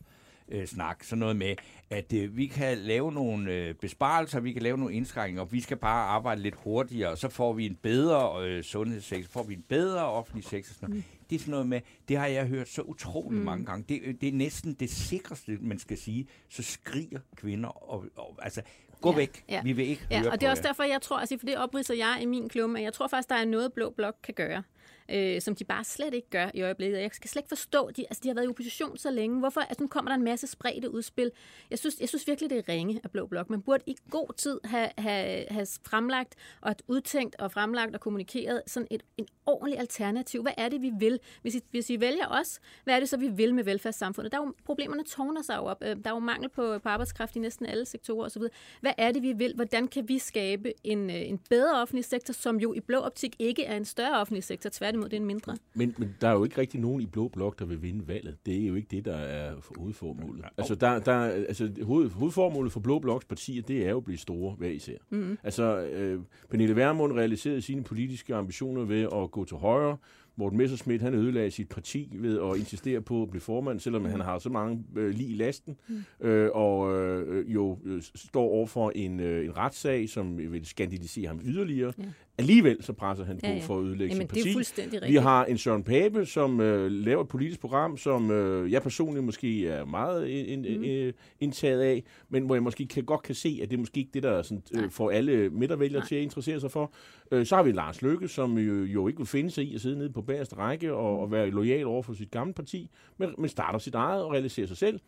øh, 0.51 0.67
snak, 0.67 1.05
sådan 1.05 1.19
noget 1.19 1.37
med, 1.37 1.55
at 1.91 2.13
øh, 2.13 2.37
vi 2.37 2.47
kan 2.47 2.79
lave 2.79 3.13
nogle 3.13 3.53
øh, 3.53 3.75
besparelser, 3.75 4.41
vi 4.41 4.53
kan 4.53 4.63
lave 4.63 4.79
nogle 4.79 4.95
indskrænkninger, 4.95 5.43
og 5.43 5.53
vi 5.53 5.61
skal 5.61 5.77
bare 5.77 6.09
arbejde 6.09 6.43
lidt 6.43 6.55
hurtigere, 6.55 7.11
og 7.11 7.19
så 7.19 7.29
får 7.29 7.53
vi 7.53 7.67
en 7.67 7.79
bedre 7.83 8.47
øh, 8.47 8.63
sundhedssektor, 8.63 9.31
får 9.31 9.43
vi 9.43 9.55
en 9.55 9.65
bedre 9.69 10.05
offentlig 10.05 10.45
sektor. 10.45 10.75
Sådan 10.75 10.89
noget. 10.89 11.05
Det 11.31 11.37
er 11.37 11.41
sådan 11.41 11.51
noget 11.51 11.67
med, 11.67 11.81
det 12.09 12.17
har 12.17 12.27
jeg 12.27 12.47
hørt 12.47 12.69
så 12.69 12.83
utrolig 12.83 13.39
mm. 13.39 13.45
mange 13.45 13.65
gange. 13.67 13.85
Det, 13.89 14.01
øh, 14.05 14.15
det 14.21 14.29
er 14.29 14.33
næsten 14.33 14.75
det 14.75 14.91
sikreste, 14.91 15.59
man 15.61 15.79
skal 15.79 15.99
sige. 15.99 16.27
Så 16.49 16.63
skriger 16.63 17.21
kvinder, 17.37 17.69
og, 17.69 18.05
og 18.17 18.39
altså, 18.43 18.63
gå 19.01 19.11
Ja, 19.11 19.17
væk, 19.17 19.45
ja. 19.49 19.63
vi 19.65 19.73
vil 19.73 19.87
ikke 19.89 20.07
Ja, 20.11 20.21
høre 20.21 20.31
og 20.33 20.41
det 20.41 20.47
er 20.47 20.51
også 20.51 20.63
jer. 20.63 20.69
derfor, 20.69 20.83
jeg 20.83 21.03
tror, 21.03 21.19
altså 21.19 21.39
for 21.39 21.47
det 21.47 21.57
opridser 21.59 21.95
jeg 21.95 22.19
i 22.23 22.27
min 22.27 22.49
klumme, 22.49 22.79
at 22.79 22.85
jeg 22.85 22.93
tror 22.93 23.09
faktisk, 23.09 23.29
der 23.29 23.35
er 23.35 23.45
noget, 23.45 23.73
Blå 23.73 23.91
Blok 23.91 24.15
kan 24.23 24.35
gøre, 24.35 24.63
øh, 25.11 25.41
som 25.41 25.55
de 25.55 25.65
bare 25.65 25.85
slet 25.85 26.15
ikke 26.15 26.31
gør 26.31 26.51
i 26.55 26.63
øjeblikket. 26.63 26.99
Jeg 26.99 27.11
skal 27.13 27.31
slet 27.31 27.41
ikke 27.41 27.49
forstå, 27.49 27.91
de, 27.91 28.05
altså 28.11 28.21
de 28.23 28.29
har 28.29 28.35
været 28.35 28.47
i 28.47 28.49
opposition 28.49 28.99
så 28.99 29.11
længe. 29.11 29.39
Hvorfor? 29.39 29.61
Altså 29.61 29.83
nu 29.83 29.89
kommer 29.89 30.11
der 30.11 30.17
en 30.17 30.25
masse 30.25 30.47
spredte 30.47 30.91
udspil. 30.91 31.31
Jeg 31.71 31.79
synes, 31.79 32.01
jeg 32.01 32.09
synes 32.09 32.27
virkelig, 32.27 32.51
det 32.51 32.59
er 32.59 32.69
ringe 32.69 33.01
af 33.05 33.11
Blå 33.11 33.27
Blok. 33.27 33.51
Man 33.51 33.63
burde 33.63 33.83
i 33.87 33.97
god 34.11 34.35
tid 34.37 34.61
have, 34.65 34.89
have, 34.99 35.45
have 35.51 35.67
fremlagt 35.87 36.35
og 36.61 36.75
udtænkt 36.89 37.37
og 37.37 37.53
fremlagt 37.53 37.95
og 37.95 38.01
kommunikeret 38.01 38.63
sådan 38.67 38.87
et 38.91 39.03
en 39.17 39.27
ordentlig 39.47 39.79
alternativ. 39.79 40.43
Hvad 40.43 40.53
er 40.57 40.69
det, 40.69 40.83
vi 40.83 40.93
vil? 40.99 41.19
Hvis 41.43 41.55
I, 41.55 41.61
hvis 41.71 41.91
I 41.91 42.01
vælger 42.01 42.27
os, 42.29 42.61
hvad 42.85 42.95
er 42.95 43.01
det 43.01 43.09
så, 43.09 43.17
vi 43.17 43.29
vil 43.29 43.55
med 43.55 43.65
velfærdssamfundet? 43.65 44.33
Der 44.33 44.39
er 44.39 44.43
jo, 44.43 44.55
problemerne 44.65 45.05
tårner 45.05 45.43
sig 45.43 45.57
jo 45.57 45.65
op. 45.65 45.83
Øh, 45.83 45.97
der 45.97 46.11
er 46.11 46.15
jo 46.15 46.19
mangel 46.19 46.49
på, 46.49 46.79
på 46.79 46.89
arbejdskraft 46.89 47.37
i 47.37 47.39
næsten 47.39 47.67
alle 47.67 47.87
sektorer 47.87 48.27
osv. 48.27 48.43
Hvad 48.81 48.93
er 48.99 49.13
det, 49.13 49.23
vi 49.23 49.33
vil? 49.33 49.55
Hvordan 49.55 49.89
kan 49.89 50.09
vi 50.09 50.19
skabe 50.19 50.73
en, 50.85 51.11
øh, 51.11 51.29
en 51.29 51.39
bedre 51.39 51.81
offentlig 51.81 52.05
sektor, 52.05 52.33
som 52.33 52.57
jo 52.57 52.75
i 52.75 52.81
blå 52.81 52.99
optik 52.99 53.37
ikke 53.39 53.65
er 53.65 53.77
en 53.77 53.85
større 53.85 54.21
offentlig 54.21 54.45
sektor, 54.45 54.71
tværtimod 54.73 55.00
det 55.05 55.13
er 55.13 55.21
en 55.21 55.27
mindre? 55.27 55.57
Men, 55.75 55.95
men 55.99 56.15
der 56.21 56.29
er 56.29 56.33
jo 56.33 56.45
ikke 56.45 56.59
rigtig 56.59 56.81
nogen 56.81 57.03
i 57.03 57.07
Blå 57.07 57.29
Blok, 57.29 57.59
der 57.59 57.65
vil 57.65 57.83
vinde 57.83 58.09
valget. 58.09 58.37
Det 58.47 58.63
er 58.63 58.67
jo 58.67 58.75
ikke 58.75 58.89
det, 58.91 59.05
der 59.05 59.17
er 59.17 59.55
hovedformålet. 59.77 60.45
Altså, 60.57 60.75
der, 60.75 60.99
der, 60.99 61.15
altså 61.15 61.71
hoved, 61.83 62.11
hovedformålet 62.11 62.73
for 62.73 62.81
Blå 62.81 62.99
Bloks 62.99 63.25
partier, 63.25 63.63
det 63.63 63.87
er 63.87 63.91
jo 63.91 63.97
at 63.97 64.05
blive 64.05 64.19
store 64.19 64.55
hver 64.55 64.69
især. 64.69 64.97
Mm. 65.11 65.39
Altså, 65.43 65.81
øh, 65.81 66.21
Pernille 66.51 66.77
Vermund 66.77 67.13
realiserede 67.13 67.63
sine 67.63 67.83
politiske 67.83 68.35
ambitioner 68.35 68.85
ved 68.85 69.03
at 69.03 69.31
gå 69.31 69.45
til 69.45 69.57
højre. 69.57 69.97
Morten 70.37 70.59
Messerschmidt, 70.59 71.03
han 71.03 71.15
ødelagde 71.15 71.51
sit 71.51 71.69
parti 71.69 72.13
ved 72.15 72.41
at 72.41 72.59
insistere 72.59 73.01
på 73.01 73.23
at 73.23 73.31
blive 73.31 73.41
formand, 73.41 73.81
selvom 73.81 74.05
han 74.05 74.21
har 74.21 74.39
så 74.39 74.49
mange 74.49 74.85
øh, 74.97 75.11
lige 75.11 75.31
i 75.31 75.35
lasten, 75.35 75.77
mm. 75.89 76.27
øh, 76.29 76.51
og 76.55 76.95
øh, 77.03 77.55
jo 77.55 77.79
øh, 77.85 78.03
står 78.15 78.43
over 78.43 78.67
for 78.67 78.93
en, 78.95 79.21
øh, 79.21 79.45
en 79.45 79.57
retssag, 79.57 80.09
som 80.09 80.39
vil 80.39 80.67
skandalisere 80.67 81.29
ham 81.29 81.41
yderligere. 81.45 81.93
Ja. 81.99 82.05
Alligevel 82.41 82.77
så 82.81 82.93
presser 82.93 83.25
han 83.25 83.37
på 83.37 83.47
Ja, 83.47 83.53
ja. 83.55 83.61
for 83.61 83.79
at 83.79 83.85
ødelægge 83.85 84.15
Jamen, 84.15 84.29
sit 84.29 84.31
det 84.35 84.41
er 84.41 84.45
parti. 84.45 84.53
fuldstændig 84.53 84.93
Vi 84.93 85.05
rigtigt. 85.07 85.23
har 85.23 85.45
en 85.45 85.59
Søren 85.59 85.83
Pape, 85.83 86.27
som 86.27 86.61
øh, 86.61 86.91
laver 86.91 87.23
et 87.23 87.29
politisk 87.29 87.61
program, 87.61 87.97
som 87.97 88.31
øh, 88.31 88.73
jeg 88.73 88.83
personligt 88.83 89.25
måske 89.25 89.69
er 89.69 89.85
meget 89.85 90.29
in, 90.29 90.61
Mm. 90.61 90.85
øh, 90.85 91.13
indtaget 91.41 91.81
af, 91.81 92.03
men 92.29 92.47
hvor 92.47 92.55
jeg 92.55 92.63
måske 92.63 92.87
kan, 92.87 93.05
godt 93.05 93.23
kan 93.23 93.35
se, 93.35 93.61
at 93.63 93.71
det 93.71 93.77
er 93.77 93.81
måske 93.81 93.99
ikke 94.01 94.11
det, 94.15 94.23
der 94.23 94.43
sådan, 94.43 94.63
øh, 94.75 94.91
får 94.91 95.11
alle 95.11 95.51
midtervælgere 95.51 96.07
til 96.07 96.15
at 96.15 96.23
interessere 96.23 96.61
sig 96.61 96.71
for. 96.71 96.93
Øh, 97.31 97.47
så 97.47 97.57
har 97.57 97.63
vi 97.63 97.73
Lars 97.73 98.03
Løkke, 98.03 98.29
som 98.29 98.59
jo, 98.59 98.85
jo 98.85 99.09
ikke 99.09 99.19
vil 99.19 99.27
finde 99.27 99.51
sig 99.51 99.65
i 99.65 99.75
at 99.75 99.81
sidde 99.81 99.99
nede 99.99 100.11
på 100.11 100.23
bagerste 100.23 100.57
række 100.57 100.93
og, 100.95 101.21
og 101.21 101.33
være 101.33 101.51
lojal 101.51 101.87
over 101.87 102.03
for 102.03 102.15
sit 102.15 102.31
gamle 102.31 102.53
parti, 102.55 102.91
men, 103.19 103.31
men 103.39 103.49
starter 103.49 103.79
sit 103.79 103.95
eget 103.95 104.23
og 104.25 104.33
realiserer 104.33 104.67
sig 104.67 104.77
selv. 104.77 105.01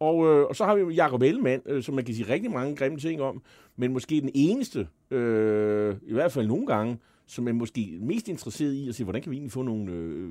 Og, 0.00 0.26
øh, 0.26 0.46
og 0.46 0.56
så 0.56 0.64
har 0.64 0.74
vi 0.74 0.80
jo 0.80 0.90
Jacob 0.90 1.22
Ellemann, 1.22 1.62
øh, 1.66 1.82
som 1.82 1.94
man 1.94 2.04
kan 2.04 2.14
sige 2.14 2.32
rigtig 2.32 2.50
mange 2.50 2.76
grimme 2.76 2.98
ting 2.98 3.22
om, 3.22 3.42
men 3.76 3.92
måske 3.92 4.20
den 4.20 4.30
eneste, 4.34 4.88
øh, 5.10 5.96
i 6.06 6.12
hvert 6.12 6.32
fald 6.32 6.46
nogle 6.46 6.66
gange, 6.66 6.98
som 7.26 7.48
er 7.48 7.52
måske 7.52 7.98
mest 8.00 8.28
interesseret 8.28 8.72
i 8.72 8.88
at 8.88 8.94
se, 8.94 9.04
hvordan 9.04 9.22
kan 9.22 9.30
vi 9.30 9.36
egentlig 9.36 9.52
få 9.52 9.62
nogle 9.62 9.92
øh, 9.92 10.28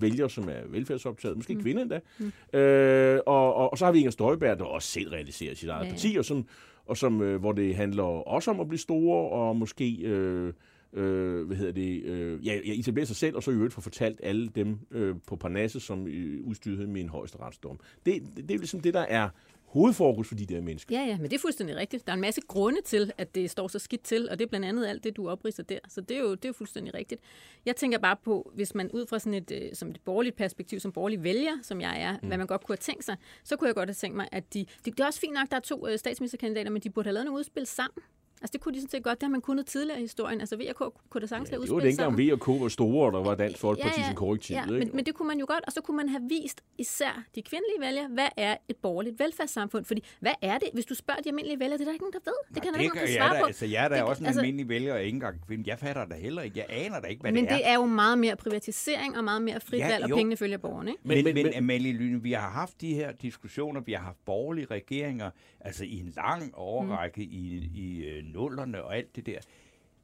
vælgere, 0.00 0.30
som 0.30 0.48
er 0.48 0.68
velfærdsoptaget, 0.68 1.36
måske 1.36 1.54
mm. 1.54 1.62
kvinder 1.62 1.82
endda. 1.82 2.00
Mm. 2.18 2.58
Øh, 2.58 3.20
og, 3.26 3.54
og, 3.54 3.70
og 3.70 3.78
så 3.78 3.84
har 3.84 3.92
vi 3.92 3.98
Inger 3.98 4.10
Støjberg, 4.10 4.58
der 4.58 4.64
også 4.64 4.88
selv 4.88 5.08
realiserer 5.08 5.54
sit 5.54 5.68
eget 5.68 5.86
Ja, 5.86 5.90
parti, 5.90 6.16
og, 6.18 6.24
som, 6.24 6.46
og 6.86 6.96
som, 6.96 7.22
øh, 7.22 7.40
hvor 7.40 7.52
det 7.52 7.76
handler 7.76 8.02
også 8.02 8.50
om 8.50 8.60
at 8.60 8.68
blive 8.68 8.78
store, 8.78 9.30
og 9.30 9.56
måske... 9.56 9.96
Øh, 10.02 10.52
øh, 10.92 11.46
hvad 11.46 11.56
hedder 11.56 11.72
det, 11.72 12.02
øh, 12.02 12.46
ja, 12.46 12.60
etablere 12.64 13.06
sig 13.06 13.16
selv, 13.16 13.36
og 13.36 13.42
så 13.42 13.50
i 13.50 13.54
øvrigt 13.54 13.74
få 13.74 13.80
fortalt 13.80 14.20
alle 14.22 14.48
dem 14.48 14.78
øh, 14.90 15.14
på 15.26 15.36
Parnasset, 15.36 15.82
som 15.82 16.06
øh, 16.06 16.44
udstyrede 16.44 16.86
med 16.86 17.00
en 17.00 17.08
højeste 17.08 17.38
retsdom. 17.38 17.80
Det, 18.06 18.22
det, 18.36 18.48
det 18.48 18.54
er 18.54 18.58
ligesom 18.58 18.80
det, 18.80 18.94
der 18.94 19.00
er 19.00 19.28
hovedfokus 19.66 20.28
for 20.28 20.34
de 20.34 20.46
der 20.46 20.60
mennesker. 20.60 21.00
Ja, 21.00 21.06
ja, 21.06 21.16
men 21.16 21.30
det 21.30 21.32
er 21.32 21.38
fuldstændig 21.38 21.76
rigtigt. 21.76 22.06
Der 22.06 22.12
er 22.12 22.14
en 22.14 22.20
masse 22.20 22.40
grunde 22.40 22.80
til, 22.84 23.12
at 23.18 23.34
det 23.34 23.50
står 23.50 23.68
så 23.68 23.78
skidt 23.78 24.02
til, 24.02 24.28
og 24.30 24.38
det 24.38 24.44
er 24.44 24.48
blandt 24.48 24.66
andet 24.66 24.86
alt 24.86 25.04
det, 25.04 25.16
du 25.16 25.28
opridser 25.28 25.62
der. 25.62 25.78
Så 25.88 26.00
det 26.00 26.16
er 26.16 26.20
jo, 26.20 26.30
det 26.34 26.44
er 26.44 26.48
jo 26.48 26.52
fuldstændig 26.52 26.94
rigtigt. 26.94 27.20
Jeg 27.66 27.76
tænker 27.76 27.98
bare 27.98 28.16
på, 28.24 28.52
hvis 28.54 28.74
man 28.74 28.90
ud 28.90 29.06
fra 29.06 29.18
sådan 29.18 29.34
et, 29.34 29.50
øh, 29.50 29.74
som 29.74 29.90
et 29.90 30.00
borgerligt 30.04 30.36
perspektiv, 30.36 30.80
som 30.80 30.92
borgerlig 30.92 31.24
vælger, 31.24 31.52
som 31.62 31.80
jeg 31.80 32.02
er, 32.02 32.12
mm. 32.22 32.28
hvad 32.28 32.38
man 32.38 32.46
godt 32.46 32.64
kunne 32.64 32.72
have 32.72 32.80
tænkt 32.92 33.04
sig, 33.04 33.16
så 33.44 33.56
kunne 33.56 33.68
jeg 33.68 33.74
godt 33.74 33.88
have 33.88 33.94
tænkt 33.94 34.16
mig, 34.16 34.28
at 34.32 34.54
de... 34.54 34.66
Det, 34.84 34.84
det 34.84 35.00
er 35.00 35.06
også 35.06 35.20
fint 35.20 35.34
nok, 35.34 35.44
at 35.44 35.50
der 35.50 35.56
er 35.56 35.60
to 35.60 35.88
øh, 35.88 35.98
statsministerkandidater, 35.98 36.70
men 36.70 36.82
de 36.82 36.90
burde 36.90 37.06
have 37.06 37.14
lavet 37.14 37.24
nogle 37.24 37.38
udspil 37.38 37.66
sammen. 37.66 38.02
Altså 38.42 38.52
det 38.52 38.60
kunne 38.60 38.74
de 38.74 38.80
sådan 38.80 38.90
set 38.90 39.02
godt, 39.04 39.20
det 39.20 39.26
har 39.26 39.30
man 39.30 39.40
kunnet 39.40 39.66
tidligere 39.66 39.98
i 39.98 40.02
historien. 40.02 40.40
Altså 40.40 40.56
VK 40.56 40.78
kunne 41.10 41.20
da 41.20 41.26
sagtens 41.26 41.50
Ja, 41.50 41.56
have 41.56 41.62
det 41.66 41.70
var 41.72 41.78
dengang 41.80 41.94
sammen. 41.96 42.28
V 42.28 42.32
og 42.32 42.40
K 42.40 42.48
var 42.62 42.68
store, 42.68 43.06
og 43.06 43.12
der 43.12 43.22
var 43.22 43.34
Dansk 43.34 43.58
Folkeparti 43.58 44.00
som 44.06 44.14
korrektiv. 44.14 44.54
ja, 44.56 44.62
ikke? 44.62 44.72
men, 44.78 44.90
men 44.94 45.06
det 45.06 45.14
kunne 45.14 45.28
man 45.28 45.38
jo 45.38 45.46
godt, 45.48 45.64
og 45.66 45.72
så 45.72 45.80
kunne 45.80 45.96
man 45.96 46.08
have 46.08 46.22
vist 46.28 46.60
især 46.78 47.24
de 47.34 47.42
kvindelige 47.42 47.80
vælgere, 47.80 48.08
hvad 48.08 48.28
er 48.36 48.56
et 48.68 48.76
borgerligt 48.76 49.18
velfærdssamfund? 49.18 49.84
Fordi 49.84 50.02
hvad 50.20 50.32
er 50.42 50.58
det, 50.58 50.68
hvis 50.72 50.84
du 50.84 50.94
spørger 50.94 51.20
de 51.20 51.28
almindelige 51.28 51.60
vælgere, 51.60 51.78
det 51.78 51.82
er 51.84 51.88
der 51.88 51.92
ikke 51.92 52.02
nogen, 52.04 52.12
der 52.12 52.30
ved. 52.30 52.54
Det 52.54 52.62
kan 52.62 52.72
der 52.72 52.80
ikke 52.80 52.94
nogen, 52.94 53.06
der 53.08 53.12
jeg 53.12 53.22
svare 53.22 53.34
da, 53.36 53.40
på. 53.40 53.46
Altså, 53.46 53.66
jeg 53.66 53.84
er 53.84 53.88
da 53.88 53.94
Det- 53.94 54.04
også 54.04 54.20
en 54.22 54.26
altså- 54.26 54.40
almindelig 54.40 54.68
vælger, 54.68 54.94
og 54.94 55.00
ikke 55.02 55.14
engang 55.14 55.46
kvinde. 55.46 55.64
Jeg 55.70 55.78
fatter 55.78 56.04
da 56.04 56.14
heller 56.14 56.42
ikke. 56.42 56.58
Jeg 56.58 56.66
aner 56.68 57.00
da 57.00 57.06
ikke, 57.06 57.20
hvad 57.20 57.32
Men 57.32 57.44
det 57.44 57.52
er. 57.52 57.56
det 57.56 57.68
er 57.68 57.74
jo 57.74 57.84
meget 57.86 58.18
mere 58.18 58.36
privatisering 58.36 59.16
og 59.18 59.24
meget 59.24 59.42
mere 59.42 59.60
frit 59.60 59.78
Ja, 59.78 59.88
valg, 59.88 60.04
og 60.04 60.10
jo. 60.10 60.16
pengene 60.16 60.36
følger 60.36 60.58
borgerne. 60.58 60.90
Ikke? 60.90 61.00
Men, 61.04 61.16
Men- 61.16 61.24
men, 61.24 61.34
men- 61.34 61.42
men, 61.44 61.50
men- 61.52 61.58
Amalie 61.58 61.92
Lyne, 61.92 62.22
vi 62.22 62.32
har 62.32 62.50
haft 62.50 62.80
de 62.80 62.94
her 62.94 63.12
diskussioner, 63.12 63.80
vi 63.80 63.92
har 63.92 64.04
haft 64.04 64.24
borgerlige 64.24 64.66
regeringer, 64.70 65.30
altså 65.60 65.84
i 65.84 65.98
en 66.00 66.12
lang 66.16 66.54
overrække 66.54 67.20
mm. 67.20 67.30
i, 67.32 67.70
i 67.74 68.04
øh, 68.04 68.22
nullerne 68.32 68.84
og 68.84 68.96
alt 68.96 69.16
det 69.16 69.26
der. 69.26 69.38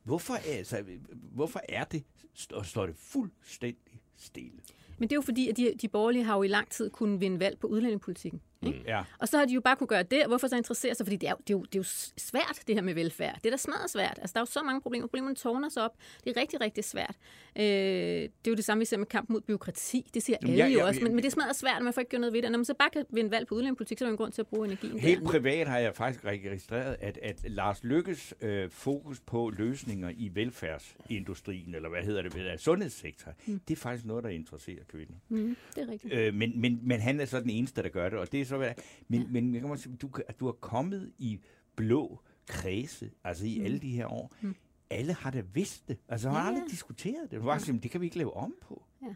Hvorfor, 0.03 0.35
altså, 0.35 0.85
hvorfor 1.13 1.61
er 1.69 1.85
det, 1.85 2.05
står, 2.35 2.63
står 2.63 2.87
det 2.87 2.97
fuldstændig 2.97 4.01
stille? 4.17 4.59
Men 4.99 5.09
det 5.09 5.13
er 5.13 5.17
jo 5.17 5.23
fordi, 5.23 5.49
at 5.49 5.57
de, 5.57 5.75
de 5.83 5.89
borgerlige 5.89 6.25
har 6.25 6.37
jo 6.37 6.43
i 6.43 6.49
lang 6.49 6.71
tid 6.71 6.91
kunnet 6.91 7.21
vinde 7.21 7.41
valg 7.41 7.59
på 7.59 7.67
udlændingepolitikken. 7.67 8.41
Ikke? 8.63 8.83
Ja. 8.87 9.05
Og 9.19 9.29
så 9.29 9.39
har 9.39 9.45
de 9.45 9.55
jo 9.55 9.61
bare 9.61 9.77
kunne 9.77 9.87
gøre 9.87 10.03
det, 10.03 10.23
og 10.23 10.29
hvorfor 10.29 10.47
så 10.47 10.57
interessere 10.57 10.95
sig? 10.95 11.07
Fordi 11.07 11.17
det 11.17 11.29
er, 11.29 11.31
jo, 11.31 11.37
det, 11.39 11.51
er 11.51 11.59
jo, 11.59 11.63
det 11.63 11.75
er 11.75 11.79
jo 11.79 11.85
svært, 12.17 12.63
det 12.67 12.75
her 12.75 12.83
med 12.83 12.95
velfærd. 12.95 13.35
Det 13.35 13.47
er 13.47 13.51
da 13.51 13.57
smadret 13.57 13.91
svært. 13.91 14.19
Altså, 14.19 14.33
der 14.33 14.41
er 14.41 14.43
jo 14.43 14.47
så 14.47 14.63
mange 14.63 14.81
problemer. 14.81 15.07
Problemerne 15.07 15.35
tårner 15.35 15.69
sig 15.69 15.83
op. 15.83 15.97
Det 16.25 16.37
er 16.37 16.41
rigtig, 16.41 16.61
rigtig 16.61 16.85
svært. 16.85 17.17
Øh, 17.57 17.65
det 17.65 18.25
er 18.25 18.51
jo 18.51 18.55
det 18.55 18.65
samme, 18.65 18.81
vi 18.81 18.85
ser 18.85 18.97
med 18.97 19.07
kamp 19.07 19.31
mod 19.31 19.41
byråkrati. 19.41 20.11
Det 20.15 20.23
siger 20.23 20.37
alle 20.43 20.57
ja, 20.57 20.67
jo 20.67 20.79
ja, 20.79 20.87
også. 20.87 21.01
ja. 21.01 21.05
Men, 21.05 21.15
men 21.15 21.23
det 21.23 21.29
er 21.29 21.33
smadret 21.33 21.57
svært, 21.57 21.77
og 21.77 21.85
man 21.85 21.93
får 21.93 22.01
ikke 22.01 22.11
gjort 22.11 22.21
noget 22.21 22.33
ved 22.33 22.43
det. 22.43 22.51
Når 22.51 22.59
man 22.59 22.65
så 22.65 22.75
bare 22.79 22.91
kan 22.91 23.05
vinde 23.11 23.31
valg 23.31 23.47
på 23.47 23.55
udlændingepolitik, 23.55 23.99
så 23.99 24.05
er 24.05 24.07
der 24.07 24.11
jo 24.11 24.15
en 24.15 24.17
grund 24.17 24.33
til 24.33 24.43
at 24.43 24.47
bruge 24.47 24.67
energien 24.67 24.99
Helt 24.99 25.21
der. 25.21 25.27
privat 25.27 25.67
har 25.69 25.79
jeg 25.79 25.95
faktisk 25.95 26.25
registreret, 26.25 26.97
at, 27.01 27.19
at 27.23 27.51
Lars 27.51 27.85
Lykkes 27.85 28.35
øh, 28.41 28.71
fokus 28.71 29.21
på 29.21 29.51
løsninger 29.57 30.11
i 30.17 30.31
velfærdsindustrien, 30.35 31.75
eller 31.75 31.89
hvad 31.89 32.03
hedder 32.03 32.23
det, 32.23 32.33
hvad 32.33 32.41
hedder 32.41 32.55
det, 32.55 32.63
sundhedssektor, 32.63 33.33
mm. 33.47 33.61
det 33.69 33.75
er 33.75 33.81
faktisk 33.81 34.07
noget, 34.07 34.25
der 34.25 34.31
interesserer 34.31 34.85
kvinder. 34.89 35.15
Mm, 35.29 35.57
det 35.75 35.83
er 35.83 35.93
rigtigt. 35.93 36.15
Øh, 36.15 36.35
men, 36.35 36.61
men, 36.61 36.81
men 36.83 37.01
han 37.01 37.21
er 37.21 37.25
så 37.25 37.41
den 37.41 37.51
eneste, 37.51 37.83
der 37.83 37.89
gør 37.89 38.09
det, 38.09 38.19
og 38.19 38.33
det 38.33 38.41
er 38.41 38.45
så, 38.45 38.57
hvad 38.57 38.73
men, 39.09 39.23
ja. 39.23 39.27
men 39.31 39.55
jeg 39.55 39.61
kan 39.61 39.71
også 39.71 39.83
sige, 39.83 39.97
du, 39.97 40.11
du 40.41 40.45
har 40.45 40.53
kommet 40.53 41.13
i 41.19 41.41
blå 41.77 42.21
kredse, 42.47 43.11
altså 43.25 43.47
i 43.47 43.59
mm. 43.59 43.65
alle 43.65 43.79
de 43.79 43.91
her 43.91 44.07
år. 44.07 44.33
Mm. 44.41 44.55
Alle 44.93 45.13
har 45.13 45.31
da 45.31 45.43
vidst 45.55 45.89
det. 45.89 45.97
Altså, 46.09 46.31
har 46.31 46.41
Ja, 46.41 46.47
aldrig 46.47 46.63
ja. 46.63 46.71
diskuteret 46.71 47.23
det. 47.23 47.31
Det 47.31 47.45
var 47.45 47.59
bare, 47.59 47.79
det 47.83 47.91
kan 47.91 48.01
vi 48.01 48.07
ikke 48.07 48.19
lave 48.19 48.37
om 48.37 48.55
på. 48.61 48.83
Ja. 49.03 49.15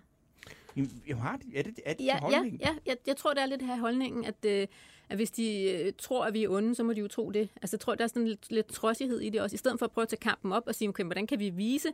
Jamen, 0.77 1.19
har 1.19 1.37
det, 1.37 1.59
er 1.59 1.63
det, 1.63 1.81
er 1.85 1.93
det 1.95 2.05
Ja, 2.05 2.15
ja, 2.15 2.19
holdningen? 2.21 2.61
ja 2.61 2.75
jeg, 2.87 2.97
jeg 3.07 3.17
tror, 3.17 3.35
det 3.35 3.43
er 3.43 3.47
lidt 3.47 3.63
her 3.63 3.77
holdningen, 3.77 4.25
at, 4.25 4.45
øh, 4.47 4.67
at 5.09 5.17
hvis 5.17 5.31
de 5.31 5.71
øh, 5.71 5.93
tror, 5.99 6.25
at 6.25 6.35
vi 6.35 6.45
er 6.45 6.49
onde, 6.49 6.75
så 6.75 6.83
må 6.83 6.93
de 6.93 7.01
jo 7.01 7.09
tro 7.09 7.31
det. 7.31 7.49
Altså, 7.63 7.77
jeg 7.77 7.81
tror, 7.81 7.95
der 7.95 8.05
er 8.05 8.09
sådan 8.09 8.29
lidt, 8.29 8.53
lidt 8.53 8.67
trodsighed 8.67 9.21
i 9.21 9.31
det 9.31 9.41
også. 9.41 9.55
I 9.55 9.57
stedet 9.57 9.79
for 9.79 9.87
at 9.87 9.93
prøve 9.93 10.03
at 10.03 10.09
tage 10.09 10.21
kampen 10.21 10.53
op 10.53 10.63
og 10.67 10.75
sige, 10.75 10.89
okay, 10.89 11.05
hvordan 11.05 11.27
kan 11.27 11.39
vi 11.39 11.51
vise, 11.51 11.89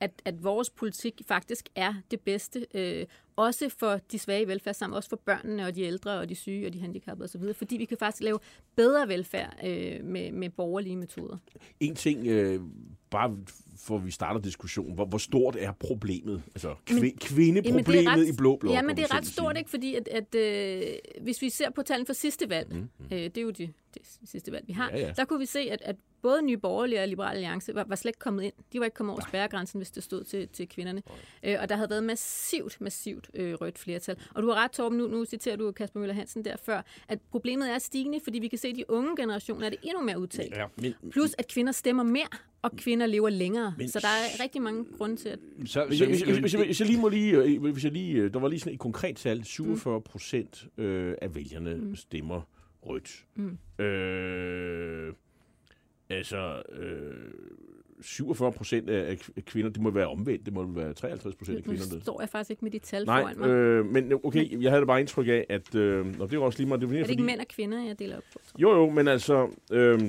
at, 0.00 0.10
at 0.24 0.44
vores 0.44 0.70
politik 0.70 1.22
faktisk 1.26 1.68
er 1.74 1.94
det 2.10 2.20
bedste, 2.20 2.66
øh, 2.74 3.06
også 3.38 3.68
for 3.78 4.00
de 4.12 4.18
svage 4.18 4.46
velfærdssamfund, 4.48 4.96
også 4.96 5.08
for 5.08 5.16
børnene 5.24 5.66
og 5.66 5.74
de 5.74 5.82
ældre 5.82 6.18
og 6.18 6.28
de 6.28 6.34
syge 6.34 6.66
og 6.66 6.72
de 6.72 6.80
handicappede 6.80 7.24
osv., 7.24 7.54
fordi 7.54 7.76
vi 7.76 7.84
kan 7.84 7.96
faktisk 7.98 8.22
lave 8.22 8.38
bedre 8.76 9.08
velfærd 9.08 9.56
øh, 9.64 10.04
med, 10.04 10.32
med 10.32 10.50
borgerlige 10.50 10.96
metoder. 10.96 11.36
En 11.80 11.94
ting, 11.94 12.26
øh, 12.26 12.60
bare 13.10 13.36
for 13.76 13.98
vi 13.98 14.10
starter 14.10 14.40
diskussionen, 14.40 14.94
hvor, 14.94 15.04
hvor 15.06 15.18
stort 15.18 15.56
er 15.58 15.72
problemet? 15.72 16.42
Altså 16.54 16.74
kvi, 16.86 17.00
Men- 17.00 17.16
kvindeproblemet 17.20 18.04
Jamen, 18.04 18.08
ret- 18.24 18.28
i 18.34 18.36
blå 18.36 18.56
blok? 18.56 18.74
Ja, 18.74 18.82
men 18.82 18.96
det 18.96 19.04
er 19.04 19.14
ret 19.16 19.26
stort, 19.26 19.52
sige. 19.54 19.58
ikke? 19.58 19.70
Fordi 19.70 19.94
at, 19.94 20.08
at 20.08 20.34
øh, 20.34 20.82
hvis 21.22 21.42
vi 21.42 21.50
ser 21.50 21.70
på 21.70 21.82
tallene 21.82 22.06
for 22.06 22.12
sidste 22.12 22.48
valg, 22.50 22.68
mm, 22.74 22.78
mm. 22.98 23.04
Øh, 23.12 23.18
det 23.18 23.38
er 23.38 23.42
jo 23.42 23.50
de, 23.50 23.72
det 24.20 24.28
sidste 24.30 24.52
valg, 24.52 24.64
vi 24.66 24.72
har, 24.72 24.90
Ja, 24.90 24.98
ja. 24.98 25.12
der 25.16 25.24
kunne 25.24 25.38
vi 25.38 25.46
se, 25.46 25.58
at, 25.60 25.82
at 25.82 25.96
både 26.22 26.42
Nye 26.42 26.56
Borgerlige 26.56 27.00
og 27.02 27.08
Liberale 27.08 27.34
Alliance 27.34 27.74
var, 27.74 27.84
var 27.88 27.96
slet 27.96 28.08
ikke 28.10 28.18
kommet 28.18 28.42
ind. 28.42 28.52
De 28.72 28.78
var 28.78 28.84
ikke 28.84 28.94
kommet 28.94 29.12
over 29.12 29.22
spærregrænsen, 29.28 29.78
hvis 29.78 29.90
det 29.90 30.02
stod 30.02 30.24
til, 30.24 30.48
til 30.48 30.68
kvinderne. 30.68 31.02
Øh, 31.42 31.56
og 31.60 31.68
der 31.68 31.76
havde 31.76 31.90
været 31.90 32.04
massivt, 32.04 32.80
massivt 32.80 33.30
øh, 33.34 33.54
rødt 33.54 33.78
flertal. 33.78 34.16
Og 34.34 34.42
du 34.42 34.48
har 34.50 34.64
ret, 34.64 34.70
Torben, 34.70 34.98
nu, 34.98 35.06
nu 35.08 35.24
citerer 35.24 35.56
du 35.56 35.72
Kasper 35.72 36.00
Møller 36.00 36.14
Hansen 36.14 36.44
der 36.44 36.56
før, 36.56 36.82
at 37.08 37.18
problemet 37.30 37.70
er 37.70 37.78
stigende, 37.78 38.20
fordi 38.24 38.38
vi 38.38 38.48
kan 38.48 38.58
se, 38.58 38.68
at 38.68 38.76
de 38.76 38.90
unge 38.90 39.16
generationer 39.16 39.66
er 39.66 39.70
det 39.70 39.78
endnu 39.82 40.02
mere 40.02 40.18
udtalt. 40.20 40.56
Ja. 40.56 40.64
Men, 40.76 40.94
Plus, 41.10 41.34
at 41.38 41.48
kvinder 41.48 41.72
stemmer 41.72 42.02
mere, 42.02 42.26
og 42.62 42.72
kvinder 42.72 43.06
lever 43.06 43.30
længere. 43.30 43.74
Men- 43.78 43.88
Så 43.88 43.98
der 44.00 44.08
er 44.08 44.42
rigtig 44.42 44.62
mange 44.62 44.84
grunde 44.98 45.16
til, 45.16 45.28
at... 45.28 45.38
Så, 45.66 45.84
Hvis 45.84 46.00
jeg, 46.00 46.08
hvis, 46.08 46.20
jeg, 46.20 46.34
vi- 46.36 46.40
hvis, 46.40 46.54
jeg, 46.54 46.64
hvis 46.64 46.80
jeg 46.80 46.88
lige 46.88 47.00
må 47.00 47.08
lige, 47.08 47.36
øh, 47.36 47.62
hvis 47.72 47.84
jeg 47.84 47.92
lige, 47.92 48.12
øh, 48.12 48.32
der 48.32 48.38
var 48.40 48.48
lige 48.48 48.60
sådan 48.60 48.72
et 48.72 48.78
konkret 48.80 49.16
tal, 49.16 49.44
47 49.44 50.00
procent 50.00 50.66
øh, 50.78 51.14
af 51.22 51.34
vælgerne 51.34 51.74
mm. 51.74 51.96
stemmer 51.96 52.40
rødt. 52.88 53.24
Mm. 53.36 53.84
Øh, 53.84 55.12
altså, 56.10 56.62
øh, 56.72 57.14
47 58.02 58.52
procent 58.52 58.90
af, 58.90 59.18
kvinder, 59.46 59.70
det 59.70 59.82
må 59.82 59.90
være 59.90 60.06
omvendt, 60.08 60.46
det 60.46 60.54
må 60.54 60.66
være 60.66 60.94
53 60.94 61.34
procent 61.34 61.56
af 61.58 61.62
Nu 61.66 61.72
kvinderne. 61.72 62.02
står 62.02 62.20
jeg 62.20 62.28
faktisk 62.28 62.50
ikke 62.50 62.64
med 62.64 62.70
de 62.70 62.78
tal 62.78 63.04
Nej, 63.06 63.20
foran 63.22 63.38
mig. 63.38 63.48
øh, 63.48 63.86
men 63.86 64.12
okay, 64.24 64.62
jeg 64.62 64.70
havde 64.70 64.80
da 64.80 64.86
bare 64.86 65.00
indtryk 65.00 65.28
af, 65.28 65.46
at, 65.48 65.74
øh, 65.74 66.06
og 66.20 66.30
det 66.30 66.38
var 66.40 66.44
også 66.46 66.58
lige 66.58 66.68
meget, 66.68 66.80
det 66.80 66.88
var 66.88 66.94
er 66.94 66.98
det 66.98 67.04
fordi, 67.06 67.12
ikke 67.12 67.22
mænd 67.22 67.40
og 67.40 67.46
kvinder, 67.48 67.84
jeg 67.86 67.98
deler 67.98 68.16
op 68.16 68.22
på? 68.32 68.38
Jo, 68.58 68.70
jo, 68.70 68.90
men 68.90 69.08
altså, 69.08 69.48
øh, 69.72 70.00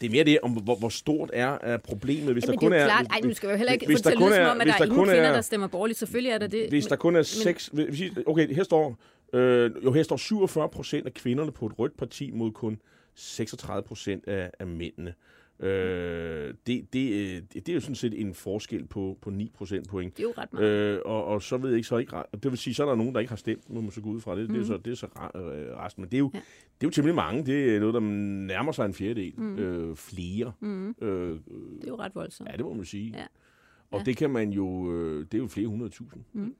det 0.00 0.06
er 0.06 0.10
mere 0.10 0.24
det, 0.24 0.38
om 0.42 0.50
hvor, 0.62 0.76
hvor 0.76 0.88
stort 0.88 1.30
er, 1.32 1.58
er 1.62 1.76
problemet, 1.76 2.32
hvis 2.32 2.44
Jamen, 2.44 2.54
der 2.54 2.60
kun 2.60 2.72
det 2.72 2.78
er 2.78 2.82
jo 2.82 2.88
er... 2.90 2.92
klart, 2.92 3.06
ej, 3.10 3.20
nu 3.28 3.34
skal 3.34 3.48
vi 3.48 3.52
jo 3.52 3.56
heller 3.56 3.72
ikke 3.72 3.86
hvis 3.86 3.98
få 3.98 3.98
det 3.98 4.04
der 4.04 4.10
til 4.10 4.16
at 4.16 4.18
kun 4.18 4.28
lyde 4.28 4.36
som 4.36 4.44
er- 4.44 4.50
om, 4.50 4.60
at 4.60 4.66
hvis 4.66 4.72
der 4.74 4.78
der 4.78 4.84
er 4.84 4.94
ingen 4.94 5.04
kvinder, 5.06 5.28
er- 5.28 5.32
der 5.32 5.40
stemmer 5.40 5.66
borgerligt. 5.66 5.98
Selvfølgelig 5.98 6.30
er 6.32 6.38
der 6.38 6.46
det. 6.46 6.68
Hvis 6.68 6.86
der 6.86 6.96
kun 6.96 7.16
er 7.16 7.22
seks... 7.22 7.66
Hvis, 7.72 8.00
I- 8.00 8.10
okay, 8.26 8.54
her 8.54 8.62
står... 8.62 8.98
Øh, 9.32 9.70
jo, 9.84 9.92
her 9.92 10.02
står 10.02 10.16
47 10.16 10.68
procent 10.68 11.06
af 11.06 11.14
kvinderne 11.14 11.52
på 11.52 11.66
et 11.66 11.78
rødt 11.78 11.96
parti 11.96 12.30
mod 12.30 12.52
kun 12.52 12.80
36 13.14 13.82
procent 13.82 14.28
af, 14.28 14.50
af 14.58 14.66
mændene. 14.66 15.14
Øh, 15.60 16.54
det, 16.66 16.92
det, 16.92 17.12
øh, 17.12 17.42
det, 17.54 17.68
er 17.68 17.74
jo 17.74 17.80
sådan 17.80 17.94
set 17.94 18.20
en 18.20 18.34
forskel 18.34 18.84
på, 18.86 19.18
på 19.22 19.30
9 19.30 19.50
procent 19.54 19.88
point. 19.88 20.16
Det 20.16 20.22
er 20.22 20.26
jo 20.28 20.34
ret 20.38 20.52
meget. 20.52 20.64
Øh, 20.94 21.00
og, 21.04 21.24
og 21.24 21.42
så 21.42 21.56
ved 21.56 21.68
jeg 21.70 21.76
ikke, 21.76 21.88
så 21.88 21.96
ikke... 21.96 22.16
Det 22.32 22.44
vil 22.50 22.58
sige, 22.58 22.74
så 22.74 22.82
er 22.84 22.88
der 22.88 22.94
nogen, 22.94 23.14
der 23.14 23.20
ikke 23.20 23.28
har 23.30 23.36
stemt, 23.36 23.70
må 23.70 23.80
man 23.80 23.90
så 23.90 24.00
gå 24.00 24.08
ud 24.10 24.20
fra 24.20 24.36
det. 24.36 24.48
Mm. 24.48 24.54
Det 24.54 24.62
er 24.62 24.66
så, 24.66 24.76
det 24.76 24.90
er 24.90 24.94
så 24.94 25.06
re- 25.06 25.38
resten. 25.84 26.00
Men 26.02 26.10
det 26.10 26.16
er, 26.16 26.18
jo, 26.18 26.30
Ja. 26.34 26.38
det 26.80 26.86
er 26.86 26.86
jo 26.86 26.90
temmelig 26.90 27.14
mange. 27.14 27.46
Det 27.46 27.76
er 27.76 27.80
noget, 27.80 27.94
der 27.94 28.00
nærmer 28.46 28.72
sig 28.72 28.86
en 28.86 28.94
fjerdedel. 28.94 29.34
Mm. 29.36 29.58
Øh, 29.58 29.96
flere. 29.96 30.52
Mm. 30.60 30.88
Øh, 31.00 31.28
Det 31.30 31.84
er 31.84 31.88
jo 31.88 31.96
ret 31.96 32.14
voldsomt. 32.14 32.50
ja, 32.50 32.56
det 32.56 32.64
må 32.64 32.74
man 32.74 32.84
sige. 32.84 33.12
Ja. 33.16 33.24
Og 33.90 33.98
Ja. 33.98 34.04
det 34.04 34.16
kan 34.16 34.30
man 34.30 34.50
jo... 34.50 34.92
Øh, 34.92 35.26
det 35.32 35.34
er 35.34 35.38
jo 35.42 35.46
flere 35.48 35.66
hundrede 35.68 35.90
tusind. 35.90 36.22
Mm. 36.32 36.54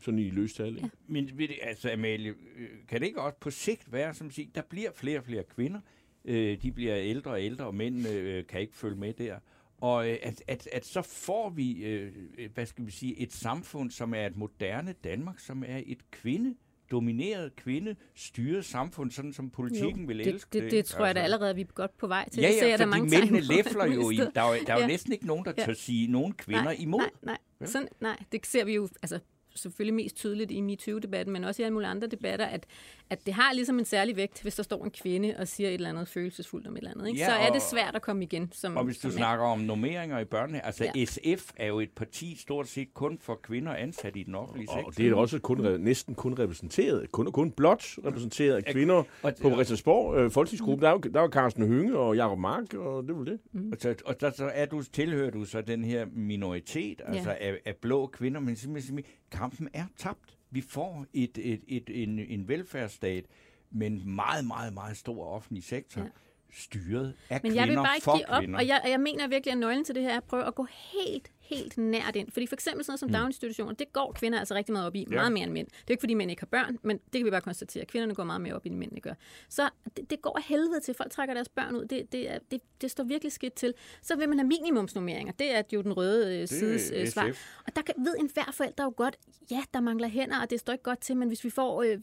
Sådan 0.00 0.18
i 0.18 0.30
løstal? 0.30 0.74
Ja. 0.74 0.88
Men 1.06 1.30
ved 1.34 1.48
det, 1.48 1.56
altså 1.62 1.90
Amalie, 1.92 2.34
øh, 2.56 2.68
kan 2.88 3.00
det 3.00 3.06
ikke 3.06 3.20
også 3.20 3.36
på 3.40 3.50
sigt 3.50 3.92
være, 3.92 4.14
som 4.14 4.30
siger, 4.30 4.48
der 4.54 4.62
bliver 4.62 4.90
flere 4.94 5.18
og 5.18 5.24
flere 5.24 5.42
kvinder, 5.54 5.80
øh, 6.24 6.62
de 6.62 6.72
bliver 6.72 6.96
ældre 6.96 7.30
og 7.30 7.42
ældre, 7.42 7.64
og 7.66 7.74
mændene 7.74 8.10
øh, 8.10 8.46
kan 8.46 8.60
ikke 8.60 8.76
følge 8.76 8.96
med 8.96 9.12
der. 9.12 9.38
Og 9.78 10.10
øh, 10.10 10.16
at, 10.22 10.42
at, 10.48 10.68
at 10.72 10.86
så 10.86 11.02
får 11.02 11.50
vi, 11.50 11.84
øh, 11.84 12.12
øh, 12.38 12.48
hvad 12.54 12.66
skal 12.66 12.86
vi 12.86 12.90
sige, 12.90 13.20
et 13.20 13.32
samfund, 13.32 13.90
som 13.90 14.14
er 14.14 14.26
et 14.26 14.36
moderne 14.36 14.94
Danmark, 15.04 15.38
som 15.38 15.64
er 15.66 15.80
et 15.86 16.10
kvinde 16.10 16.54
domineret 16.90 17.56
kvinde 17.56 17.96
styret 18.14 18.64
samfund, 18.64 19.10
sådan 19.10 19.32
som 19.32 19.50
politikken 19.50 20.00
Jo, 20.00 20.06
vil 20.06 20.18
det, 20.18 20.26
elske 20.26 20.60
det, 20.60 20.70
det 20.70 20.84
tror 20.84 21.06
jeg 21.06 21.14
da 21.14 21.20
Altså. 21.20 21.34
allerede, 21.34 21.54
vi 21.54 21.60
er 21.60 21.64
godt 21.66 21.96
på 21.96 22.06
vej 22.06 22.28
til. 22.28 22.40
Ja, 22.40 22.48
det 22.48 22.58
ser 22.58 22.66
ja, 22.68 22.76
fordi 22.76 22.90
mange 22.90 23.10
mændene 23.20 23.40
læfler 23.40 23.86
jo 23.94 24.10
i. 24.10 24.16
Der 24.16 24.42
er 24.42 24.54
jo, 24.54 24.60
der 24.66 24.72
er 24.72 24.76
jo 24.76 24.80
Ja. 24.80 24.86
næsten 24.86 25.12
ikke 25.12 25.26
nogen, 25.26 25.44
der 25.44 25.52
Ja. 25.58 25.64
tør 25.64 25.72
sige 25.72 26.06
nogen 26.12 26.32
kvinder 26.32 26.62
nej, 26.62 26.76
imod. 26.78 27.00
Nej, 27.00 27.10
nej. 27.22 27.38
Vel? 27.58 27.68
Sådan, 27.68 27.88
nej, 28.00 28.16
det 28.32 28.46
ser 28.46 28.64
vi 28.64 28.74
jo 28.74 28.88
altså, 29.02 29.18
selvfølgelig 29.56 29.94
mest 29.94 30.16
tydeligt 30.16 30.50
i 30.50 30.60
MeToo-debatten, 30.60 31.32
men 31.32 31.44
også 31.44 31.62
i 31.62 31.64
alle 31.64 31.72
mulige 31.72 31.88
andre 31.88 32.06
debatter, 32.06 32.46
at, 32.46 32.66
at 33.10 33.26
det 33.26 33.34
har 33.34 33.52
ligesom 33.52 33.78
en 33.78 33.84
særlig 33.84 34.16
vægt, 34.16 34.42
hvis 34.42 34.54
der 34.54 34.62
står 34.62 34.84
en 34.84 34.90
kvinde 34.90 35.34
og 35.38 35.48
siger 35.48 35.68
et 35.68 35.74
eller 35.74 35.88
andet 35.88 36.08
følelsesfuldt 36.08 36.66
om 36.66 36.72
et 36.72 36.78
eller 36.78 36.90
andet. 36.90 37.08
Ikke? 37.08 37.20
Ja, 37.20 37.26
så 37.26 37.32
er 37.32 37.48
og- 37.48 37.54
det 37.54 37.62
svært 37.62 37.94
at 37.96 38.02
komme 38.02 38.22
igen 38.22 38.50
som 38.52 38.76
Og 38.76 38.84
hvis 38.84 38.98
du 38.98 39.06
mand. 39.08 39.16
snakker 39.16 39.44
om 39.44 39.58
normeringer 39.58 40.18
i 40.18 40.24
børnene, 40.24 40.66
altså 40.66 40.84
Ja. 40.84 40.90
ja. 40.96 41.04
SF 41.04 41.50
er 41.56 41.66
jo 41.66 41.80
et 41.80 41.90
parti 41.96 42.36
stort 42.40 42.68
set 42.68 42.94
kun 42.94 43.18
for 43.20 43.40
kvinder 43.42 43.74
ansat 43.74 44.16
i 44.16 44.22
den 44.22 44.34
offentlige 44.34 44.68
sektor. 44.68 44.86
Og 44.86 44.96
det 44.96 45.08
er 45.08 45.14
også 45.14 45.38
kun, 45.38 45.80
næsten 45.80 46.14
kun 46.14 46.38
repræsenteret, 46.38 47.12
kun, 47.12 47.32
kun 47.32 47.50
blot 47.50 47.84
repræsenteret 48.04 48.56
af 48.56 48.64
kvinder 48.72 49.02
og- 49.22 49.34
på 49.42 49.50
Christiansborg 49.50 50.16
øh, 50.16 50.30
folketingsgruppe. 50.30 50.84
Der 50.84 50.88
er 50.90 50.92
jo, 50.92 50.98
der 50.98 51.18
er 51.20 51.22
jo 51.24 51.30
Carsten 51.30 51.66
Hønge 51.66 51.98
og 51.98 52.16
Jacob 52.16 52.38
Mark, 52.38 52.74
og 52.74 53.02
det 53.02 53.10
er 53.10 53.14
vel 53.14 53.26
det. 53.26 53.38
Og, 53.72 53.78
så, 53.80 53.94
og 54.04 54.20
der, 54.20 54.30
så 54.30 54.50
er 54.54 54.66
du, 54.66 54.82
tilhører 54.82 55.30
du 55.30 55.44
så 55.44 55.60
den 55.60 55.84
her 55.84 56.06
minoritet, 56.12 57.00
altså 57.06 57.30
af, 57.40 57.54
af 57.64 57.74
blå 57.76 58.06
kvinder, 58.06 58.40
men 58.40 58.56
simpelthen, 58.56 58.86
simpelthen 58.86 59.14
kampen 59.30 59.68
er 59.74 59.84
tabt. 59.98 60.36
Vi 60.56 60.60
får 60.60 61.06
et, 61.12 61.38
et, 61.38 61.60
et, 61.68 62.02
en, 62.02 62.18
en 62.18 62.48
velfærdsstat 62.48 63.24
med 63.70 63.86
en 63.86 64.14
meget, 64.14 64.44
meget, 64.44 64.72
meget 64.74 64.96
stor 64.96 65.26
offentlig 65.26 65.64
sektor, 65.64 66.00
Ja. 66.00 66.06
styret 66.52 67.14
af 67.30 67.40
Men 67.42 67.50
kvinder 67.52 67.60
jeg 67.60 67.68
vil 67.68 67.76
bare 67.76 67.96
ikke 67.96 68.12
give 68.12 68.28
op, 68.28 68.40
kvinder. 68.42 68.58
og 68.58 68.66
jeg, 68.66 68.80
og 68.84 68.90
jeg 68.90 69.00
mener 69.00 69.28
virkelig, 69.28 69.52
at 69.52 69.58
nøglen 69.58 69.84
til 69.84 69.94
det 69.94 70.02
her 70.02 70.10
er 70.12 70.16
at 70.16 70.24
prøve 70.24 70.44
at 70.46 70.54
gå 70.54 70.66
helt, 70.70 71.30
helt 71.48 71.78
nært 71.78 72.16
ind. 72.16 72.30
Fordi 72.30 72.46
for 72.46 72.54
eksempel 72.56 72.84
sådan 72.84 72.90
noget 72.92 73.00
som 73.00 73.08
mm. 73.08 73.12
daginstitutioner, 73.12 73.72
det 73.72 73.92
går 73.92 74.12
kvinder 74.12 74.38
altså 74.38 74.54
rigtig 74.54 74.72
meget 74.72 74.86
op 74.86 74.94
i, 74.94 75.06
Ja. 75.10 75.14
meget 75.14 75.32
mere 75.32 75.44
end 75.44 75.52
mænd. 75.52 75.66
Det 75.66 75.72
er 75.74 75.84
jo 75.88 75.92
ikke, 75.92 76.00
fordi 76.00 76.14
mænd 76.14 76.30
ikke 76.30 76.42
har 76.42 76.46
børn, 76.46 76.78
men 76.82 76.98
det 76.98 77.12
kan 77.12 77.24
vi 77.24 77.30
bare 77.30 77.40
konstatere. 77.40 77.84
Kvinderne 77.84 78.14
går 78.14 78.24
meget 78.24 78.40
mere 78.40 78.54
op 78.54 78.66
i, 78.66 78.68
end 78.68 78.76
mændene 78.78 79.00
gør. 79.00 79.14
Så 79.48 79.70
det, 79.96 80.10
det 80.10 80.22
går 80.22 80.36
af 80.38 80.42
helvede 80.44 80.80
til, 80.80 80.94
folk 80.94 81.10
trækker 81.12 81.34
deres 81.34 81.48
børn 81.48 81.76
ud. 81.76 81.84
Det, 81.84 82.12
det, 82.12 82.30
er, 82.30 82.38
det, 82.50 82.60
det 82.80 82.90
står 82.90 83.04
virkelig 83.04 83.32
skidt 83.32 83.54
til. 83.54 83.74
Så 84.02 84.16
vil 84.16 84.28
man 84.28 84.38
have 84.38 84.48
minimumsnummeringer. 84.48 85.32
Det 85.32 85.54
er 85.54 85.62
jo 85.72 85.82
den 85.82 85.92
røde 85.92 86.40
øh, 86.40 86.48
sides 86.48 86.92
øh, 86.94 87.06
svar. 87.08 87.32
Og 87.66 87.76
der 87.76 87.82
kan, 87.82 87.94
ved 87.98 88.14
enhver 88.18 88.50
forælder 88.52 88.84
jo 88.84 88.92
godt, 88.96 89.16
ja, 89.50 89.62
der 89.74 89.80
mangler 89.80 90.08
hænder, 90.08 90.40
og 90.40 90.50
det 90.50 90.60
står 90.60 90.72
ikke 90.72 90.82
godt 90.82 91.00
til, 91.00 91.16
men 91.16 91.28
hvis 91.28 91.44
vi 91.44 91.50
får 91.50 91.82
øh, 91.82 91.98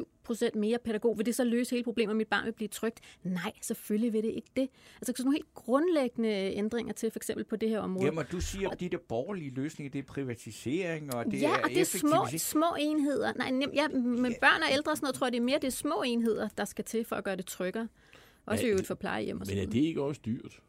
0,7 0.00 0.15
procent 0.26 0.54
mere 0.54 0.78
pædagog, 0.78 1.18
vil 1.18 1.26
det 1.26 1.34
så 1.34 1.44
løse 1.44 1.70
hele 1.70 1.84
problemet, 1.84 2.10
og 2.10 2.16
mit 2.16 2.28
barn 2.28 2.44
vil 2.44 2.52
blive 2.52 2.68
trygt? 2.68 3.00
Nej, 3.24 3.52
selvfølgelig 3.62 4.12
vil 4.12 4.22
det 4.22 4.30
ikke 4.30 4.48
det. 4.56 4.68
Altså 4.96 5.12
sådan 5.16 5.24
nogle 5.24 5.36
helt 5.36 5.54
grundlæggende 5.54 6.28
ændringer 6.30 6.92
til, 6.92 7.10
for 7.10 7.18
eksempel 7.18 7.44
på 7.44 7.56
det 7.56 7.68
her 7.68 7.80
område. 7.80 8.06
Jamen, 8.06 8.24
du 8.32 8.40
siger, 8.40 8.70
at 8.70 8.80
de 8.80 8.88
der 8.88 8.98
borgerlige 9.08 9.50
løsninger, 9.50 9.90
det 9.90 9.98
er 9.98 10.02
privatisering, 10.02 11.14
og 11.14 11.24
det 11.24 11.42
ja, 11.42 11.50
er 11.50 11.62
og 11.62 11.68
det 11.68 11.80
er 11.80 11.84
små, 11.84 12.26
små 12.38 12.76
enheder. 12.78 13.32
Nej, 13.32 13.50
nem, 13.50 13.70
ja, 13.74 13.88
med 13.88 14.30
børn 14.40 14.62
og 14.62 14.68
ældre 14.72 14.92
og 14.92 14.96
sådan 14.96 15.04
noget, 15.04 15.14
tror 15.14 15.26
jeg, 15.26 15.32
det 15.32 15.38
er 15.38 15.44
mere 15.44 15.58
det 15.58 15.66
er 15.66 15.70
små 15.70 16.02
enheder, 16.06 16.48
der 16.58 16.64
skal 16.64 16.84
til 16.84 17.04
for 17.04 17.16
at 17.16 17.24
gøre 17.24 17.36
det 17.36 17.46
tryggere. 17.46 17.88
Også 18.46 18.62
Ja, 18.62 18.68
i 18.68 18.70
øvrigt 18.70 18.86
for 18.86 18.94
plejehjem 18.94 19.40
og 19.40 19.46
sådan 19.46 19.58
Men 19.58 19.68
er 19.68 19.72
det 19.72 19.80
ikke 19.80 20.02
også 20.02 20.20
dyrt? 20.26 20.60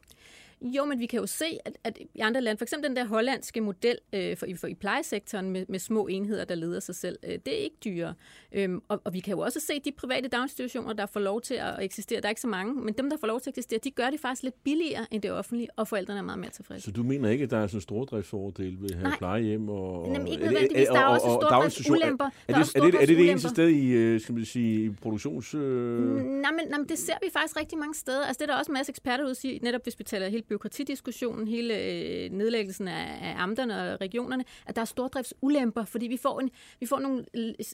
Jo, 0.62 0.84
men 0.84 1.00
vi 1.00 1.06
kan 1.06 1.20
jo 1.20 1.26
se, 1.26 1.44
at, 1.64 1.76
at 1.84 1.98
i 2.14 2.20
andre 2.20 2.40
lande, 2.40 2.58
for 2.58 2.64
eksempel 2.64 2.88
den 2.88 2.96
der 2.96 3.04
hollandske 3.06 3.60
model 3.60 3.98
øh, 4.12 4.36
for, 4.36 4.46
for 4.56 4.66
i 4.66 4.74
plejesektoren 4.74 5.50
med, 5.50 5.64
med 5.68 5.78
små 5.78 6.06
enheder, 6.06 6.44
der 6.44 6.54
leder 6.54 6.80
sig 6.80 6.94
selv, 6.94 7.18
øh, 7.22 7.30
det 7.30 7.48
er 7.48 7.58
ikke 7.64 7.76
dyrere. 7.84 8.14
Øhm, 8.52 8.80
og, 8.88 9.00
og 9.04 9.14
vi 9.14 9.20
kan 9.20 9.34
jo 9.34 9.40
også 9.40 9.60
se 9.60 9.80
de 9.84 9.92
private 9.92 10.28
daginstitutioner, 10.28 10.92
der 10.92 11.06
får 11.06 11.20
lov 11.20 11.40
til 11.40 11.54
at 11.54 11.74
eksistere. 11.80 12.20
Der 12.20 12.26
er 12.26 12.30
ikke 12.30 12.40
så 12.40 12.48
mange, 12.48 12.74
men 12.74 12.94
dem, 12.94 13.10
der 13.10 13.16
får 13.20 13.26
lov 13.26 13.40
til 13.40 13.50
at 13.50 13.58
eksistere, 13.58 13.80
de 13.84 13.90
gør 13.90 14.10
det 14.10 14.20
faktisk 14.20 14.42
lidt 14.42 14.64
billigere 14.64 15.06
end 15.10 15.22
det 15.22 15.32
offentlige, 15.32 15.68
og 15.76 15.88
forældrene 15.88 16.18
er 16.18 16.22
meget 16.24 16.38
mere 16.38 16.50
tilfredse. 16.50 16.84
Så 16.84 16.90
du 16.90 17.02
mener 17.02 17.30
ikke, 17.30 17.44
at 17.44 17.50
der 17.50 17.56
er 17.58 17.66
sådan 17.66 17.76
en 17.76 17.80
stordriftsfordel 17.80 18.76
ved 18.82 18.90
at 18.90 18.96
have 18.98 19.12
plejehjem 19.18 19.68
og... 19.68 20.10
Jamen, 20.12 20.28
ikke 20.28 20.44
er 20.44 20.50
nødvendigvis. 20.50 20.88
Der 20.88 20.98
er 21.00 21.04
og- 21.04 21.12
også 21.12 21.26
og- 21.26 21.36
og 21.36 21.42
stordriftsulemper. 21.50 22.24
Er 22.24 22.30
er 22.54 22.58
det, 22.58 22.76
er, 22.76 22.80
det, 22.84 22.94
er 22.94 23.06
det 23.06 23.16
det 23.16 23.30
eneste 23.30 23.48
sted 23.48 23.68
i, 23.68 23.90
øh, 23.90 24.20
skal 24.20 24.34
man 24.34 24.44
sige, 24.44 24.84
i 24.84 24.90
produktions... 24.90 25.54
Øh... 25.54 25.60
Nej, 25.60 26.52
men, 26.52 26.68
nej, 26.68 26.78
men 26.78 26.88
det 26.88 26.98
ser 26.98 27.14
vi 27.22 27.30
faktisk 27.32 27.56
rigtig 27.56 27.78
mange 27.78 27.94
steder. 27.94 28.24
Altså, 28.26 28.38
det 28.44 28.50
er 28.50 28.52
der 28.52 28.58
også 28.58 28.70
en 28.72 28.74
masse 28.74 28.90
eksperter 28.90 29.24
ude 29.24 29.30
at 29.30 29.36
sige, 29.36 29.58
netop 29.62 29.82
hvis 29.82 29.98
vi 29.98 30.04
taler 30.04 30.28
hele 30.28 30.42
byråkratidiskussionen, 30.48 31.48
hele 31.48 31.74
øh, 31.74 32.30
nedlæggelsen 32.30 32.88
af, 32.88 33.18
af 33.22 33.34
amterne 33.42 33.92
og 33.92 34.00
regionerne, 34.00 34.44
at 34.66 34.76
der 34.76 34.80
er 34.82 34.86
stordriftsulemper, 34.86 35.84
fordi 35.84 36.06
vi 36.06 36.16
får, 36.16 36.40
en, 36.40 36.50
vi 36.80 36.86
får 36.86 36.98
nogle 36.98 37.24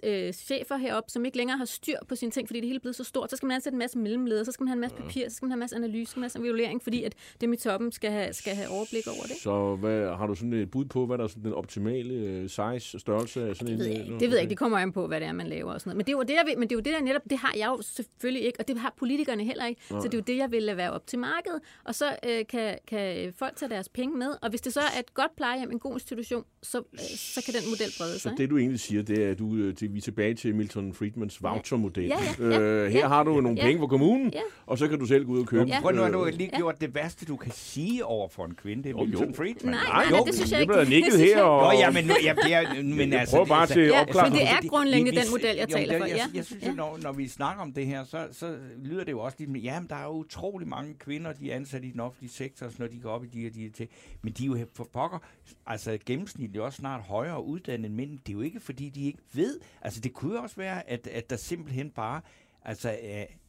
øh, 0.04 0.33
chefer 0.33 0.76
heroppe, 0.76 1.11
som 1.11 1.25
ikke 1.25 1.37
længere 1.37 1.59
har 1.59 1.64
styr 1.64 1.97
på 2.09 2.14
sine 2.14 2.31
ting, 2.31 2.49
fordi 2.49 2.61
det 2.61 2.66
hele 2.66 2.76
er 2.76 2.81
blevet 2.81 2.97
så 2.97 3.04
stort. 3.04 3.31
Så 3.31 3.37
skal 3.37 3.47
man 3.47 3.54
ansætte 3.54 3.75
en 3.75 3.78
masse 3.78 3.99
mellemledere, 3.99 4.45
så 4.45 4.52
skal 4.52 4.64
man 4.64 4.69
have 4.69 4.75
en 4.76 4.81
masse 4.81 4.97
papir, 4.97 5.28
så 5.28 5.37
skal 5.37 5.47
man 5.47 5.50
have 5.50 5.57
en 5.57 5.61
masse 5.61 5.76
analyse, 5.76 6.07
så 6.07 6.11
skal 6.11 6.21
man 6.21 6.23
have 6.23 6.38
en 6.38 6.43
masse 6.43 6.50
evaluering, 6.50 6.83
fordi 6.83 7.02
at 7.02 7.14
dem 7.40 7.52
i 7.52 7.57
toppen 7.57 7.93
skal 7.93 8.11
have, 8.11 8.33
skal 8.33 8.54
have 8.54 8.69
overblik 8.69 9.07
over 9.07 9.23
det. 9.23 9.37
Så 9.37 9.76
hvad, 9.76 10.16
har 10.16 10.26
du 10.26 10.35
sådan 10.35 10.52
et 10.52 10.71
bud 10.71 10.85
på, 10.85 11.07
hvad 11.07 11.19
der 11.19 11.25
er 11.25 11.28
sådan 11.28 11.45
den 11.45 11.52
optimale 11.52 12.14
øh, 12.14 12.49
size, 12.49 12.99
størrelse 12.99 13.49
af 13.49 13.57
sådan 13.57 13.73
Det 13.73 13.78
ved, 13.78 13.87
jeg 13.87 13.95
en... 13.95 14.02
ikke. 14.02 14.19
det 14.21 14.28
ved 14.28 14.37
jeg 14.37 14.43
ikke. 14.43 14.50
Det 14.50 14.59
kommer 14.59 14.78
an 14.78 14.93
på, 14.93 15.07
hvad 15.07 15.21
det 15.21 15.28
er, 15.28 15.33
man 15.33 15.47
laver 15.47 15.73
og 15.73 15.81
sådan 15.81 15.88
noget. 15.90 15.97
Men 15.97 16.07
det 16.07 16.12
er 16.12 16.16
jo 16.16 16.23
det, 16.23 16.35
jeg 16.35 16.45
vil, 16.47 16.59
men 16.59 16.69
det 16.69 16.75
er 16.75 16.76
jo 16.76 16.81
det, 16.81 16.93
der 16.93 17.00
netop, 17.00 17.23
det 17.31 17.38
har 17.38 17.52
jeg 17.57 17.66
jo 17.66 17.83
selvfølgelig 17.83 18.45
ikke, 18.47 18.61
og 18.61 18.69
det 18.69 18.78
har 18.78 18.95
politikerne 18.99 19.45
heller 19.45 19.66
ikke. 19.66 19.81
Så 19.88 20.00
det 20.04 20.14
er 20.14 20.19
jo 20.19 20.25
det, 20.26 20.37
jeg 20.37 20.50
vil 20.50 20.62
lade 20.62 20.76
være 20.76 20.90
op 20.90 21.07
til 21.07 21.19
markedet. 21.19 21.61
Og 21.85 21.95
så 21.95 22.07
øh, 22.28 22.47
kan, 22.47 22.63
kan 22.88 23.33
folk 23.38 23.56
tage 23.56 23.68
deres 23.71 23.88
penge 23.88 24.18
med. 24.18 24.28
Og 24.42 24.50
hvis 24.50 24.61
det 24.61 24.73
så 24.73 24.80
er 24.80 24.99
et 25.00 25.14
godt 25.14 25.37
plejehjem, 25.37 25.71
en 25.71 25.78
god 25.78 25.92
institution, 25.94 26.44
så, 26.62 26.78
øh, 26.92 26.99
så 27.16 27.42
kan 27.44 27.54
den 27.54 27.62
model 27.71 27.90
brede 27.99 28.12
sig. 28.12 28.21
Så 28.21 28.35
det 28.37 28.50
du 28.50 28.59
egentlig 28.59 28.80
siger, 28.80 29.02
det 29.02 29.25
er, 29.25 29.30
at 29.30 29.38
du, 29.38 29.54
øh, 29.54 29.75
til, 29.75 29.92
vi 29.92 29.99
er 29.99 30.02
tilbage 30.02 30.35
til 30.35 30.54
Milton 30.54 30.94
Friedmans 30.94 31.42
vouchermodel. 31.42 32.04
Ja, 32.04 32.16
ja, 32.38 32.44
ja, 32.49 32.61
øh, 32.61 32.90
her 32.92 32.99
ja. 32.99 33.09
har 33.09 33.23
du 33.23 33.40
nogle 33.40 33.59
Ja. 33.61 33.64
penge 33.66 33.78
fra 33.80 33.87
kommunen, 33.87 34.30
Ja. 34.33 34.40
og 34.66 34.78
så 34.78 34.88
kan 34.88 34.99
du 34.99 35.06
selv 35.06 35.25
gå 35.26 35.33
ud 35.33 35.40
og 35.40 35.47
købe. 35.47 35.64
Ja. 35.64 35.80
Prøv 35.80 35.92
nu, 35.94 36.02
at 36.02 36.09
øh, 36.09 36.12
du 36.14 36.25
har 36.25 36.30
lige 36.30 36.50
gjort 36.56 36.80
det 36.80 36.94
værste, 36.94 37.25
du 37.26 37.37
kan 37.37 37.52
sige 37.52 38.04
over 38.04 38.28
for 38.28 38.44
en 38.44 38.54
kvinde. 38.54 38.83
Det 38.83 38.88
er 38.88 38.90
Jo, 38.99 39.04
Milton 39.04 39.28
jo. 39.28 39.35
Friedman. 39.35 39.75
Nej, 39.75 39.85
Nej, 39.88 40.04
nej, 40.11 40.18
jo, 40.18 40.25
det 40.25 40.35
synes 40.35 40.50
jeg 40.50 40.56
det 40.59 40.62
ikke. 40.62 40.73
bliver 40.73 40.85
nikket 40.88 41.12
Det 41.12 41.18
synes 41.21 41.33
her, 41.35 41.42
og- 41.42 41.73
Nå, 41.75 41.78
ja, 41.78 41.90
men, 41.90 42.04
nu, 42.04 42.14
ja, 42.25 42.35
det 42.44 42.54
er, 42.54 42.83
men 42.83 43.12
Jeg 43.12 43.21
altså, 43.21 43.35
prøver 43.37 43.47
bare 43.47 43.66
til 43.66 43.80
at 43.80 44.00
opklare. 44.00 44.30
men 44.30 44.38
det 44.38 44.49
er 44.49 44.68
grundlæggende 44.68 45.12
den 45.21 45.30
model, 45.30 45.56
jeg 45.56 45.68
taler 45.68 45.99
for, 45.99 46.06
Jeg, 46.06 46.44
synes, 46.44 46.64
når, 46.76 46.99
når 47.02 47.12
vi 47.12 47.28
snakker 47.28 47.62
om 47.62 47.73
det 47.73 47.87
her, 47.87 48.04
så, 48.04 48.18
så 48.33 48.56
lyder 48.85 49.04
det 49.04 49.12
jo 49.12 49.21
også 49.21 49.37
lidt, 49.40 49.64
ja, 49.64 49.80
men 49.80 49.88
der 49.88 49.97
er 49.97 50.04
jo 50.04 50.11
utrolig 50.12 50.68
mange 50.68 50.94
kvinder, 50.94 51.33
de 51.33 51.50
er 51.52 51.56
ansat 51.56 51.85
i 51.85 51.90
den 51.90 52.00
offentlige 52.00 52.33
sektor, 52.33 52.53
når 52.78 52.87
de 52.87 53.00
går 53.00 53.11
op 53.11 53.25
i 53.25 53.26
de 53.26 53.46
og 53.46 53.54
de 53.54 53.70
ting. 53.70 53.90
Men 54.23 54.32
de 54.32 54.44
er 54.44 54.46
jo 54.49 54.66
for 54.75 54.84
pokker, 54.92 55.18
altså 55.66 55.99
gennemsnitligt 56.06 56.62
også 56.62 56.76
snart 56.76 57.02
højere 57.02 57.44
uddannet 57.44 57.87
end 57.87 57.94
mænd. 57.94 58.18
Det 58.18 58.28
er 58.28 58.32
jo 58.32 58.40
ikke, 58.40 58.61
fordi 58.61 58.88
de 58.88 59.04
ikke 59.06 59.18
ved. 59.32 59.61
Altså 59.82 60.00
det 60.00 60.12
kunne 60.12 60.34
jo 60.37 60.42
også 60.42 60.56
være, 60.56 60.88
at, 60.90 61.06
at 61.06 61.30
der 61.30 61.37
simpelthen 61.37 61.90
bare 61.90 62.20
altså, 62.62 62.99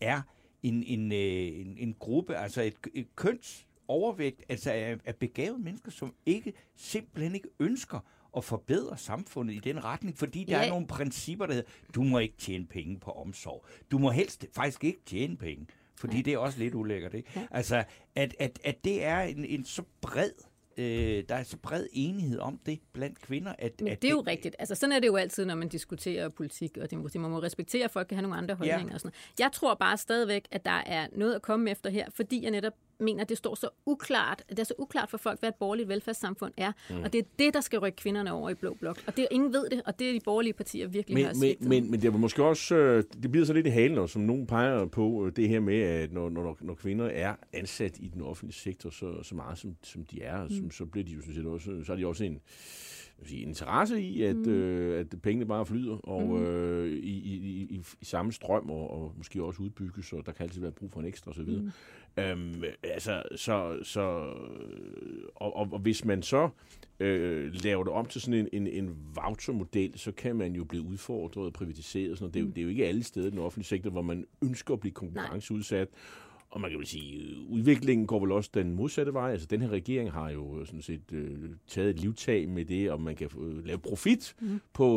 er 0.01 0.21
en, 0.63 0.83
en, 0.83 1.11
øh, 1.11 1.17
en, 1.67 1.77
en 1.77 1.95
gruppe, 1.99 2.35
altså 2.37 2.61
et, 2.61 2.75
et 2.93 3.15
køns 3.15 3.67
overvægt, 3.87 4.43
altså 4.49 4.71
af, 4.71 4.97
af 5.05 5.15
begavede 5.15 5.59
mennesker, 5.63 5.91
som 5.91 6.13
ikke 6.25 6.53
simpelthen 6.75 7.35
ikke 7.35 7.49
ønsker 7.59 7.99
at 8.37 8.43
forbedre 8.43 8.97
samfundet 8.97 9.53
i 9.53 9.59
den 9.59 9.83
retning, 9.83 10.17
fordi 10.17 10.43
der 10.43 10.57
Ja. 10.57 10.65
er 10.65 10.69
nogle 10.69 10.87
principper, 10.87 11.45
der 11.45 11.53
hedder, 11.53 11.69
du 11.95 12.03
må 12.03 12.19
ikke 12.19 12.37
tjene 12.37 12.65
penge 12.65 12.99
på 12.99 13.11
omsorg. 13.11 13.65
Du 13.91 13.97
må 13.97 14.09
helst 14.11 14.45
faktisk 14.53 14.83
ikke 14.83 14.99
tjene 15.05 15.37
penge, 15.37 15.67
fordi 15.97 16.21
det 16.21 16.33
er 16.33 16.37
også 16.37 16.59
lidt 16.59 16.75
ulækkert. 16.75 17.13
Ikke? 17.13 17.29
Ja. 17.35 17.47
Altså, 17.51 17.83
at, 18.15 18.35
at, 18.39 18.59
at 18.63 18.83
det 18.83 19.03
er 19.03 19.19
en, 19.21 19.45
en 19.45 19.65
så 19.65 19.83
bred 20.01 20.31
øh, 20.77 21.23
der 21.29 21.35
er 21.35 21.43
så 21.43 21.57
bred 21.57 21.87
enighed 21.93 22.39
om 22.39 22.59
det 22.65 22.79
blandt 22.93 23.21
kvinder, 23.21 23.53
at, 23.59 23.81
Men 23.81 23.91
at 23.91 24.01
det 24.01 24.07
er 24.07 24.11
jo 24.11 24.23
rigtigt. 24.27 24.55
Altså, 24.59 24.75
sådan 24.75 24.93
er 24.93 24.99
det 24.99 25.07
jo 25.07 25.15
altid, 25.15 25.45
når 25.45 25.55
man 25.55 25.69
diskuterer 25.69 26.29
politik 26.29 26.77
og 26.77 26.91
demokrati. 26.91 27.17
Man 27.17 27.31
må 27.31 27.39
respektere, 27.39 27.83
at 27.83 27.91
folk 27.91 28.07
kan 28.07 28.15
have 28.17 28.21
nogle 28.21 28.37
andre 28.37 28.55
holdninger. 28.55 28.93
Og 28.93 28.99
sådan 28.99 29.07
noget. 29.07 29.39
Jeg 29.39 29.51
tror 29.51 29.73
bare 29.73 29.97
stadigvæk, 29.97 30.47
at 30.51 30.65
der 30.65 30.81
er 30.85 31.07
noget 31.11 31.35
at 31.35 31.41
komme 31.41 31.71
efter 31.71 31.89
her, 31.89 32.07
fordi 32.13 32.43
jeg 32.43 32.51
netop 32.51 32.73
mener, 32.99 33.21
at 33.21 33.29
det 33.29 33.37
står 33.37 33.55
så 33.55 33.69
uklart, 33.85 34.43
det 34.49 34.59
er 34.59 34.63
så 34.63 34.73
uklart 34.77 35.09
for 35.09 35.17
folk, 35.17 35.39
hvad 35.39 35.49
et 35.49 35.55
borgerligt 35.55 35.89
velfærdssamfund 35.89 36.53
er. 36.57 36.71
Mm. 36.89 37.03
Og 37.03 37.13
det 37.13 37.19
er 37.19 37.23
det, 37.39 37.53
der 37.53 37.61
skal 37.61 37.79
rykke 37.79 37.95
kvinderne 37.95 38.31
over 38.31 38.49
i 38.49 38.53
blå 38.53 38.73
blok. 38.79 39.03
Og 39.07 39.15
det 39.15 39.23
er 39.23 39.27
ingen 39.31 39.53
ved 39.53 39.69
det, 39.69 39.81
og 39.85 39.99
det 39.99 40.09
er 40.09 40.13
de 40.13 40.19
borgerlige 40.25 40.53
partier 40.53 40.87
virkelig 40.87 41.25
har 41.25 41.33
Men, 41.33 41.39
svigtet. 41.39 41.67
men, 41.67 41.83
men, 41.83 41.91
men 41.91 42.01
det 42.01 42.13
var 42.13 42.19
måske 42.19 42.43
også, 42.43 42.75
øh, 42.75 43.03
det 43.23 43.31
bliver 43.31 43.45
så 43.45 43.53
lidt 43.53 43.67
i 43.67 43.69
halen, 43.69 43.97
og 43.97 44.09
som 44.09 44.21
nogen 44.21 44.47
peger 44.47 44.85
på, 44.85 45.25
øh, 45.25 45.31
det 45.35 45.49
her 45.49 45.59
med, 45.59 45.79
at 45.79 46.13
når, 46.13 46.29
når, 46.29 46.57
når 46.61 46.73
kvinder 46.73 47.05
er 47.05 47.35
ansat 47.53 47.97
i 47.99 48.11
den 48.13 48.21
offentlige 48.21 48.55
sektor 48.55 48.89
så, 48.89 49.23
så 49.23 49.35
meget, 49.35 49.57
som, 49.57 49.75
som 49.83 50.05
de 50.05 50.21
er, 50.21 50.43
mm. 50.43 50.71
så, 50.71 50.77
så 50.77 50.85
bliver 50.85 51.05
de 51.05 51.11
jo 51.11 51.21
sådan 51.21 51.35
set 51.35 51.45
også, 51.45 51.83
så 51.83 51.91
har 51.91 51.95
de 51.95 52.07
også 52.07 52.23
en, 52.23 52.41
vil 53.19 53.29
sige, 53.29 53.41
interesse 53.41 54.01
i, 54.01 54.23
at, 54.23 54.35
mm. 54.35 54.51
øh, 54.51 54.99
at 54.99 55.21
pengene 55.21 55.45
bare 55.45 55.65
flyder 55.65 55.95
og 55.95 56.27
mm. 56.27 56.45
øh, 56.45 56.89
i, 56.89 57.19
i, 57.19 57.35
i, 57.35 57.81
i, 58.01 58.05
samme 58.05 58.31
strøm, 58.31 58.69
og, 58.69 58.91
og 58.91 59.13
måske 59.17 59.43
også 59.43 59.63
udbygges, 59.63 60.13
og 60.13 60.25
der 60.25 60.31
kan 60.31 60.43
altid 60.43 60.61
være 60.61 60.71
brug 60.71 60.91
for 60.91 60.99
en 60.99 61.05
ekstra 61.05 61.31
osv. 61.31 61.49
Mm. 61.49 61.71
Øhm, 62.17 62.63
altså, 62.83 63.23
så, 63.35 63.79
så 63.83 64.01
og, 65.35 65.55
og, 65.55 65.67
og 65.71 65.79
hvis 65.79 66.05
man 66.05 66.23
så 66.23 66.49
øh, 66.99 67.53
laver 67.63 67.83
det 67.83 67.93
om 67.93 68.05
til 68.05 68.21
sådan 68.21 68.39
en, 68.39 68.49
en, 68.53 68.67
en 68.67 68.97
vouchermodel, 69.15 69.99
så 69.99 70.11
kan 70.11 70.35
man 70.35 70.53
jo 70.53 70.63
blive 70.63 70.83
udfordret 70.83 71.45
og 71.45 71.53
privatiseret. 71.53 72.17
Sådan 72.17 72.23
noget. 72.23 72.33
Det, 72.33 72.39
er 72.39 72.43
jo, 72.43 72.49
det 72.49 72.57
er 72.57 72.63
jo 72.63 72.69
ikke 72.69 72.87
alle 72.87 73.03
steder 73.03 73.27
i 73.27 73.29
den 73.29 73.39
offentlige 73.39 73.65
sektor, 73.67 73.89
hvor 73.89 74.01
man 74.01 74.25
ønsker 74.41 74.73
at 74.73 74.79
blive 74.79 74.93
konkurrenceudsat. 74.93 75.87
Og 76.55 76.61
man 76.61 76.69
kan 76.69 76.79
vel 76.79 76.87
sige, 76.87 77.15
øh, 77.21 77.51
udviklingen 77.51 78.07
går 78.07 78.19
vel 78.19 78.31
også 78.31 78.49
den 78.53 78.75
modsatte 78.75 79.13
vej. 79.13 79.31
Altså, 79.31 79.47
den 79.47 79.61
her 79.61 79.69
regering 79.69 80.11
har 80.11 80.29
jo 80.29 80.65
sådan 80.65 80.81
set 80.81 81.01
øh, 81.13 81.29
taget 81.67 81.89
et 81.89 81.99
livtag 81.99 82.49
med 82.49 82.65
det, 82.65 82.91
om 82.91 83.01
man 83.01 83.15
kan 83.15 83.29
øh, 83.41 83.65
lave 83.65 83.77
profit 83.77 84.35
mm. 84.41 84.59
på, 84.73 84.87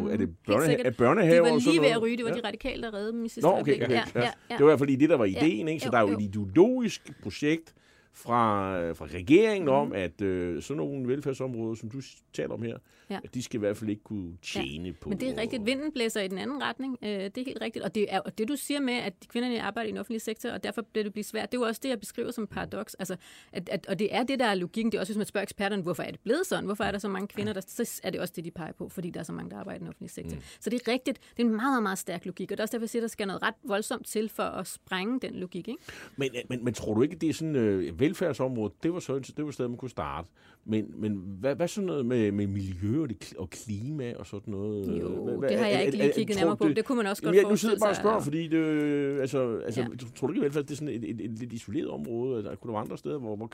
mm. 0.00 0.06
er 0.06 0.16
det 0.16 0.28
sikkert. 0.46 0.86
er 0.86 0.90
børnehaver 0.90 1.40
var 1.48 1.50
og 1.54 1.60
sådan 1.60 1.72
lige 1.72 1.80
ved 1.80 1.88
noget? 1.88 1.96
at 1.96 2.02
ryge. 2.02 2.16
Det 2.16 2.24
var 2.24 2.30
Ja. 2.30 2.36
de 2.36 2.46
radikale, 2.46 2.82
der 2.82 2.94
reddede 2.94 3.12
dem 3.12 3.24
i 3.24 3.28
sidste 3.28 3.48
Nå, 3.50 3.56
okay, 3.58 3.74
okay. 3.74 3.90
Ja, 3.90 4.02
ja, 4.14 4.20
ja. 4.22 4.30
Det 4.48 4.60
var 4.60 4.60
i 4.60 4.64
hvert 4.64 4.78
fald 4.78 4.96
det, 4.98 5.08
der 5.08 5.16
var 5.16 5.24
Ja, 5.24 5.44
ideen, 5.44 5.68
ikke? 5.68 5.80
Så 5.80 5.86
jo, 5.86 5.90
der 5.90 5.98
er 5.98 6.02
jo 6.02 6.08
jo. 6.08 6.16
et 6.18 6.22
ideologisk 6.22 7.22
projekt 7.22 7.74
fra, 8.12 8.80
øh, 8.80 8.96
fra 8.96 9.06
regeringen 9.06 9.62
Mhm. 9.68 9.74
om, 9.74 9.92
at 9.92 10.20
øh, 10.20 10.62
sådan 10.62 10.76
nogle 10.76 11.08
velfærdsområder, 11.08 11.74
som 11.74 11.90
du 11.90 11.98
taler 12.32 12.54
om 12.54 12.62
her, 12.62 12.76
Ja. 13.10 13.18
de 13.34 13.42
skal 13.42 13.58
i 13.58 13.60
hvert 13.60 13.76
fald 13.76 13.90
ikke 13.90 14.02
kunne 14.02 14.36
tjene 14.42 14.92
på. 14.92 15.08
Men 15.08 15.20
det 15.20 15.28
er 15.28 15.40
rigtigt. 15.40 15.66
Vinden 15.66 15.92
blæser 15.92 16.20
i 16.20 16.28
den 16.28 16.38
anden 16.38 16.62
retning. 16.62 16.98
Øh, 17.02 17.08
det 17.08 17.38
er 17.38 17.44
helt 17.44 17.60
rigtigt. 17.60 17.84
Og 17.84 17.94
det, 17.94 18.06
er, 18.14 18.20
og 18.20 18.38
det 18.38 18.48
du 18.48 18.56
siger 18.56 18.80
med, 18.80 18.94
at 18.94 19.14
kvinderne 19.28 19.62
arbejder 19.62 19.88
i 19.88 19.90
den 19.90 19.98
offentlige 19.98 20.20
sektor, 20.20 20.50
og 20.50 20.64
derfor 20.64 20.82
bliver 20.82 21.04
det 21.04 21.12
blive 21.12 21.24
svært, 21.24 21.52
det 21.52 21.58
er 21.58 21.60
jo 21.60 21.66
også 21.66 21.80
det, 21.82 21.88
jeg 21.88 22.00
beskriver 22.00 22.30
som 22.30 22.46
paradoks. 22.46 22.94
Altså, 22.94 23.16
at, 23.52 23.68
at, 23.68 23.86
og 23.86 23.98
det 23.98 24.14
er 24.14 24.22
det, 24.22 24.38
der 24.38 24.46
er 24.46 24.54
logikken. 24.54 24.92
Det 24.92 24.98
er 24.98 25.00
også, 25.00 25.12
hvis 25.12 25.18
man 25.18 25.26
spørger 25.26 25.42
eksperterne, 25.42 25.82
hvorfor 25.82 26.02
er 26.02 26.10
det 26.10 26.20
blevet 26.20 26.46
sådan? 26.46 26.64
Hvorfor 26.64 26.84
er 26.84 26.90
der 26.90 26.98
så 26.98 27.08
mange 27.08 27.28
kvinder? 27.28 27.52
Der, 27.52 27.60
så 27.68 28.00
er 28.04 28.10
det 28.10 28.20
også 28.20 28.32
det, 28.36 28.44
de 28.44 28.50
peger 28.50 28.72
på, 28.72 28.88
fordi 28.88 29.10
der 29.10 29.20
er 29.20 29.24
så 29.24 29.32
mange, 29.32 29.50
der 29.50 29.58
arbejder 29.58 29.78
i 29.78 29.80
den 29.80 29.88
offentlige 29.88 30.10
sektor. 30.10 30.36
Mm. 30.36 30.42
Så 30.60 30.70
det 30.70 30.82
er 30.86 30.92
rigtigt. 30.92 31.20
Det 31.36 31.42
er 31.42 31.46
en 31.46 31.56
meget, 31.56 31.82
meget, 31.82 31.98
stærk 31.98 32.26
logik. 32.26 32.50
Og 32.50 32.56
det 32.56 32.60
er 32.60 32.64
også 32.64 32.72
derfor, 32.72 32.82
jeg 32.82 32.90
siger, 32.90 33.00
at 33.00 33.02
der 33.02 33.08
skal 33.08 33.26
noget 33.26 33.42
ret 33.42 33.54
voldsomt 33.64 34.06
til 34.06 34.28
for 34.28 34.42
at 34.42 34.66
sprænge 34.66 35.20
den 35.20 35.34
logik. 35.34 35.68
Ikke? 35.68 35.82
Men, 36.16 36.30
men, 36.48 36.64
men 36.64 36.74
tror 36.74 36.94
du 36.94 37.02
ikke, 37.02 37.16
det 37.16 37.28
er 37.28 37.32
sådan 37.32 37.56
øh, 37.56 38.00
velfærdsområde, 38.00 38.74
det 38.82 38.94
var 38.94 39.00
så 39.00 39.18
det 39.18 39.44
var 39.44 39.50
stedet, 39.50 39.70
man 39.70 39.78
kunne 39.78 39.90
starte. 39.90 40.28
Men, 40.64 41.00
men 41.00 41.12
hvad, 41.12 41.54
hvad 41.54 41.68
sådan 41.68 41.86
noget 41.86 42.06
med, 42.06 42.32
med 42.32 42.46
miljø 42.46 43.03
og, 43.04 43.08
det, 43.08 43.34
og 43.38 43.50
klima 43.50 44.14
og 44.14 44.26
sådan 44.26 44.52
noget? 44.52 45.00
Jo, 45.00 45.08
hvad, 45.08 45.34
hvad, 45.38 45.48
det 45.48 45.58
har 45.58 45.66
jeg 45.66 45.84
ikke 45.84 45.98
lige 45.98 46.12
kigget 46.16 46.36
nærmere 46.36 46.56
på. 46.56 46.68
Det 46.68 46.84
kunne 46.84 46.96
man 46.96 47.06
også 47.06 47.22
godt 47.22 47.34
Jamen, 47.36 47.44
jeg, 47.44 47.50
nu 47.50 47.56
sidder 47.56 47.74
forestille 47.74 47.80
bare 47.80 47.90
og 47.90 47.96
sig, 47.96 48.02
spørger, 48.02 48.20
fordi 48.20 48.48
det, 48.48 49.20
altså, 49.20 49.58
altså, 49.64 49.80
Ja. 49.80 49.86
tror 50.16 50.26
du 50.26 50.32
ikke 50.32 50.40
i 50.40 50.44
velfærd, 50.44 50.64
det 50.64 50.70
er 50.70 50.76
sådan 50.76 50.88
et, 50.88 51.04
et, 51.04 51.20
et, 51.20 51.20
et 51.20 51.38
lidt 51.38 51.52
isoleret 51.52 51.88
område? 51.88 52.44
Der 52.44 52.54
kunne 52.54 52.68
der 52.68 52.72
være 52.72 52.82
andre 52.82 52.98
steder, 52.98 53.18
hvor, 53.18 53.36
hvor, 53.36 53.50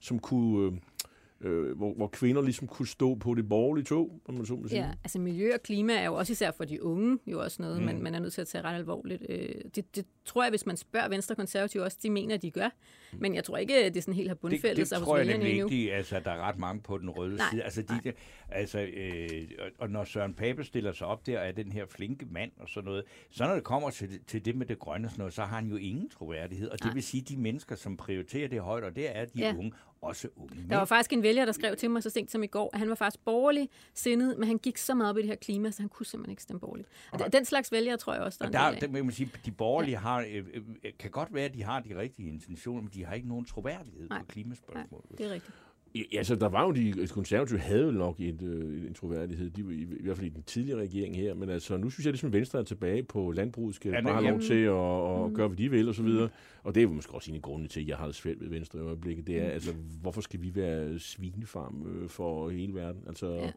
som 0.00 0.18
kunne... 0.18 0.78
Øh, 1.40 1.76
hvor, 1.76 1.94
hvor 1.94 2.06
kvinder 2.06 2.42
ligesom 2.42 2.66
kunne 2.68 2.88
stå 2.88 3.14
på 3.14 3.34
det 3.34 3.48
borgerlige 3.48 3.84
tog, 3.84 4.20
om 4.24 4.34
man 4.34 4.46
så 4.46 4.54
må 4.56 4.68
sige. 4.68 4.80
Ja, 4.84 4.90
altså 5.04 5.18
miljø 5.18 5.54
og 5.54 5.62
klima 5.62 5.92
er 5.94 6.04
jo 6.04 6.14
også 6.14 6.32
især 6.32 6.50
for 6.50 6.64
de 6.64 6.82
unge 6.82 7.18
jo 7.26 7.40
også 7.42 7.62
noget, 7.62 7.78
mm. 7.78 7.84
man, 7.86 8.02
man 8.02 8.14
er 8.14 8.18
nødt 8.18 8.32
til 8.32 8.40
at 8.40 8.46
tage 8.48 8.64
ret 8.64 8.74
alvorligt. 8.74 9.22
Øh, 9.28 9.48
det, 9.74 9.96
det 9.96 10.06
tror 10.24 10.42
jeg, 10.42 10.50
hvis 10.50 10.66
man 10.66 10.76
spørger 10.76 11.08
Venstre 11.08 11.34
Konservative 11.34 11.82
også, 11.82 11.98
de 12.02 12.10
mener, 12.10 12.36
de 12.36 12.50
gør. 12.50 12.68
Men 13.12 13.34
jeg 13.34 13.44
tror 13.44 13.56
ikke, 13.56 13.90
det 13.90 14.02
sådan 14.02 14.14
helt 14.14 14.28
har 14.28 14.34
Det, 14.34 14.40
bundfældet 14.40 14.76
det 14.76 14.88
sig 14.88 14.98
hos 14.98 15.04
tror 15.06 15.16
jeg 15.16 15.26
vælgerne 15.26 15.44
nemlig 15.44 15.60
endnu. 15.60 15.76
ikke, 15.76 15.90
de, 15.90 15.92
altså, 15.92 16.20
der 16.24 16.30
er 16.30 16.40
ret 16.48 16.58
mange 16.58 16.82
på 16.82 16.98
den 16.98 17.10
røde 17.10 17.36
Nej, 17.36 17.46
side. 17.50 17.62
Altså, 17.62 17.82
de, 17.82 18.00
nej. 18.04 18.12
altså 18.48 18.80
øh, 18.80 19.48
og, 19.78 19.90
når 19.90 20.04
Søren 20.04 20.34
Pape 20.34 20.64
stiller 20.64 20.92
sig 20.92 21.06
op 21.06 21.26
der, 21.26 21.40
og 21.40 21.46
er 21.48 21.52
den 21.52 21.72
her 21.72 21.86
flinke 21.86 22.26
mand 22.30 22.50
og 22.56 22.68
sådan 22.68 22.86
noget, 22.88 23.04
så 23.30 23.44
når 23.44 23.54
det 23.54 23.64
kommer 23.64 23.90
til, 23.90 24.10
det- 24.10 24.26
til 24.26 24.44
det 24.44 24.56
med 24.56 24.66
det 24.66 24.78
grønne 24.78 25.08
sådan 25.08 25.18
noget, 25.18 25.34
så 25.34 25.42
har 25.42 25.56
han 25.56 25.68
jo 25.68 25.76
ingen 25.76 26.08
troværdighed. 26.10 26.68
Og 26.68 26.78
det 26.78 26.84
Nej. 26.84 26.94
vil 26.94 27.02
sige, 27.02 27.22
de 27.22 27.36
mennesker, 27.36 27.76
som 27.76 27.96
prioriterer 27.96 28.48
det 28.48 28.60
højt, 28.60 28.84
og 28.84 28.96
det 28.96 29.16
er 29.16 29.24
de 29.24 29.30
Ja. 29.40 29.54
unge, 29.58 29.72
også 30.08 30.28
unge 30.36 30.54
mænd. 30.56 30.70
Der 30.70 30.76
var 30.76 30.84
faktisk 30.84 31.12
en 31.12 31.22
vælger, 31.22 31.44
der 31.44 31.52
skrev 31.52 31.76
til 31.76 31.90
mig 31.90 32.02
så 32.02 32.10
sent 32.10 32.30
som 32.30 32.42
i 32.42 32.46
går, 32.46 32.70
at 32.72 32.78
han 32.78 32.88
var 32.88 32.94
faktisk 32.94 33.24
borgerlig 33.24 33.68
sindet, 33.94 34.38
men 34.38 34.48
han 34.48 34.58
gik 34.58 34.76
så 34.78 34.94
meget 34.94 35.10
op 35.10 35.16
i 35.18 35.20
det 35.20 35.28
her 35.28 35.36
klima, 35.36 35.70
så 35.70 35.82
han 35.82 35.88
kunne 35.88 36.06
simpelthen 36.06 36.30
ikke 36.30 36.42
stemme 36.42 36.60
borgerligt. 36.60 36.88
Og 37.12 37.18
den- 37.32 37.44
slags 37.44 37.72
vælgere 37.72 37.96
tror 37.96 38.14
jeg 38.14 38.22
også, 38.22 38.38
der 38.40 38.44
er 38.44 38.48
Og 38.48 38.68
en 38.68 38.74
der, 38.74 38.80
del 38.80 38.84
af. 38.84 38.92
der 38.96 39.04
man 39.04 39.12
sige, 39.12 39.30
de 39.44 39.50
borgerlige 39.52 39.96
har, 39.96 40.20
øh, 40.30 40.44
øh, 40.54 40.92
kan 40.98 41.10
godt 41.10 41.34
være, 41.34 41.44
at 41.44 41.54
de 41.54 41.62
har 41.62 41.80
de 41.80 41.98
rigtige 41.98 42.28
intentioner, 42.28 42.80
men 42.82 42.90
de 42.94 43.04
har 43.04 43.14
ikke 43.14 43.28
nogen 43.28 43.44
troværdighed 43.44 44.08
Nej. 44.08 44.18
på 44.18 44.24
klimaspørgsmålet. 44.24 45.18
Det 45.18 45.26
er 45.26 45.30
rigtigt. 45.30 45.54
Ja, 46.12 46.18
altså, 46.18 46.34
der 46.34 46.48
var 46.48 46.64
jo 46.66 46.70
de 46.72 47.06
konservative 47.10 47.58
havde 47.58 47.92
nok 47.92 48.20
et, 48.20 48.42
øh, 48.42 48.86
en 48.86 48.94
troværdighed, 48.94 49.50
de, 49.50 49.60
i, 49.74 49.82
i 49.82 50.02
hvert 50.02 50.16
fald 50.16 50.26
i 50.26 50.30
den 50.34 50.42
tidligere 50.42 50.80
regering 50.80 51.16
her, 51.16 51.34
men 51.34 51.48
altså, 51.50 51.76
nu 51.76 51.90
synes 51.90 52.04
jeg, 52.06 52.12
ligesom 52.12 52.32
Venstre 52.32 52.58
er 52.58 52.62
tilbage 52.62 53.02
på 53.02 53.30
landbruget, 53.30 53.74
skal 53.74 53.90
Ja, 53.92 54.00
bare 54.02 54.14
have 54.22 54.30
lov 54.30 54.40
til 54.40 54.54
at, 54.54 55.24
at 55.24 55.34
gøre, 55.34 55.48
hvad 55.48 55.56
de 55.56 55.70
vil, 55.70 55.88
og 55.88 55.94
så 55.94 56.02
videre. 56.02 56.28
Og 56.62 56.74
det 56.74 56.80
er 56.80 56.84
jo 56.84 56.92
måske 56.92 57.14
også 57.14 57.30
en 57.30 57.36
af 57.36 57.42
grundene 57.42 57.68
til, 57.68 57.80
at 57.80 57.88
jeg 57.88 57.96
har 57.96 58.06
det 58.06 58.14
svært 58.14 58.40
ved 58.40 58.48
Venstre 58.48 58.78
i 58.78 58.82
øjeblikket. 58.82 59.26
Det 59.26 59.38
er, 59.40 59.48
altså, 59.48 59.72
hvorfor 60.02 60.20
skal 60.20 60.42
vi 60.42 60.54
være 60.54 60.98
svinefarm 60.98 61.86
øh, 61.86 62.08
for 62.08 62.48
hele 62.50 62.74
verden? 62.74 63.00
Altså, 63.06 63.26
Ja. 63.34 63.50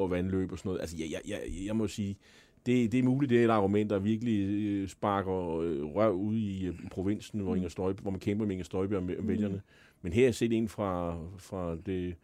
og 0.00 0.10
vandløb 0.10 0.52
og 0.52 0.58
sådan 0.58 0.68
noget. 0.68 0.80
Altså, 0.80 0.96
jeg, 0.98 1.06
jeg, 1.12 1.20
jeg, 1.28 1.66
jeg 1.66 1.76
må 1.76 1.86
sige, 1.86 2.16
det, 2.66 2.92
det 2.92 2.98
er 2.98 3.02
muligt, 3.02 3.30
det 3.30 3.40
er 3.40 3.44
et 3.44 3.50
argument, 3.50 3.90
der 3.90 3.98
virkelig 3.98 4.40
øh, 4.66 4.88
sparker 4.88 5.58
øh, 5.58 5.84
røv 5.84 6.14
ude 6.14 6.38
i, 6.40 6.66
øh, 6.66 6.74
provinsen, 6.90 7.40
hvor, 7.40 7.56
Inger 7.56 7.68
Støjbe, 7.68 8.02
hvor 8.02 8.10
man 8.10 8.20
kæmper 8.20 8.44
med 8.44 8.52
Inger 8.52 8.64
Støjbe 8.64 8.96
om, 8.98 9.10
om 9.18 9.28
vælgerne. 9.28 9.60
Men 10.06 10.12
her 10.12 10.28
er 10.28 10.32
set 10.32 10.52
en 10.52 10.68
fra, 10.68 11.18
fra 11.38 11.76
det 11.86 12.14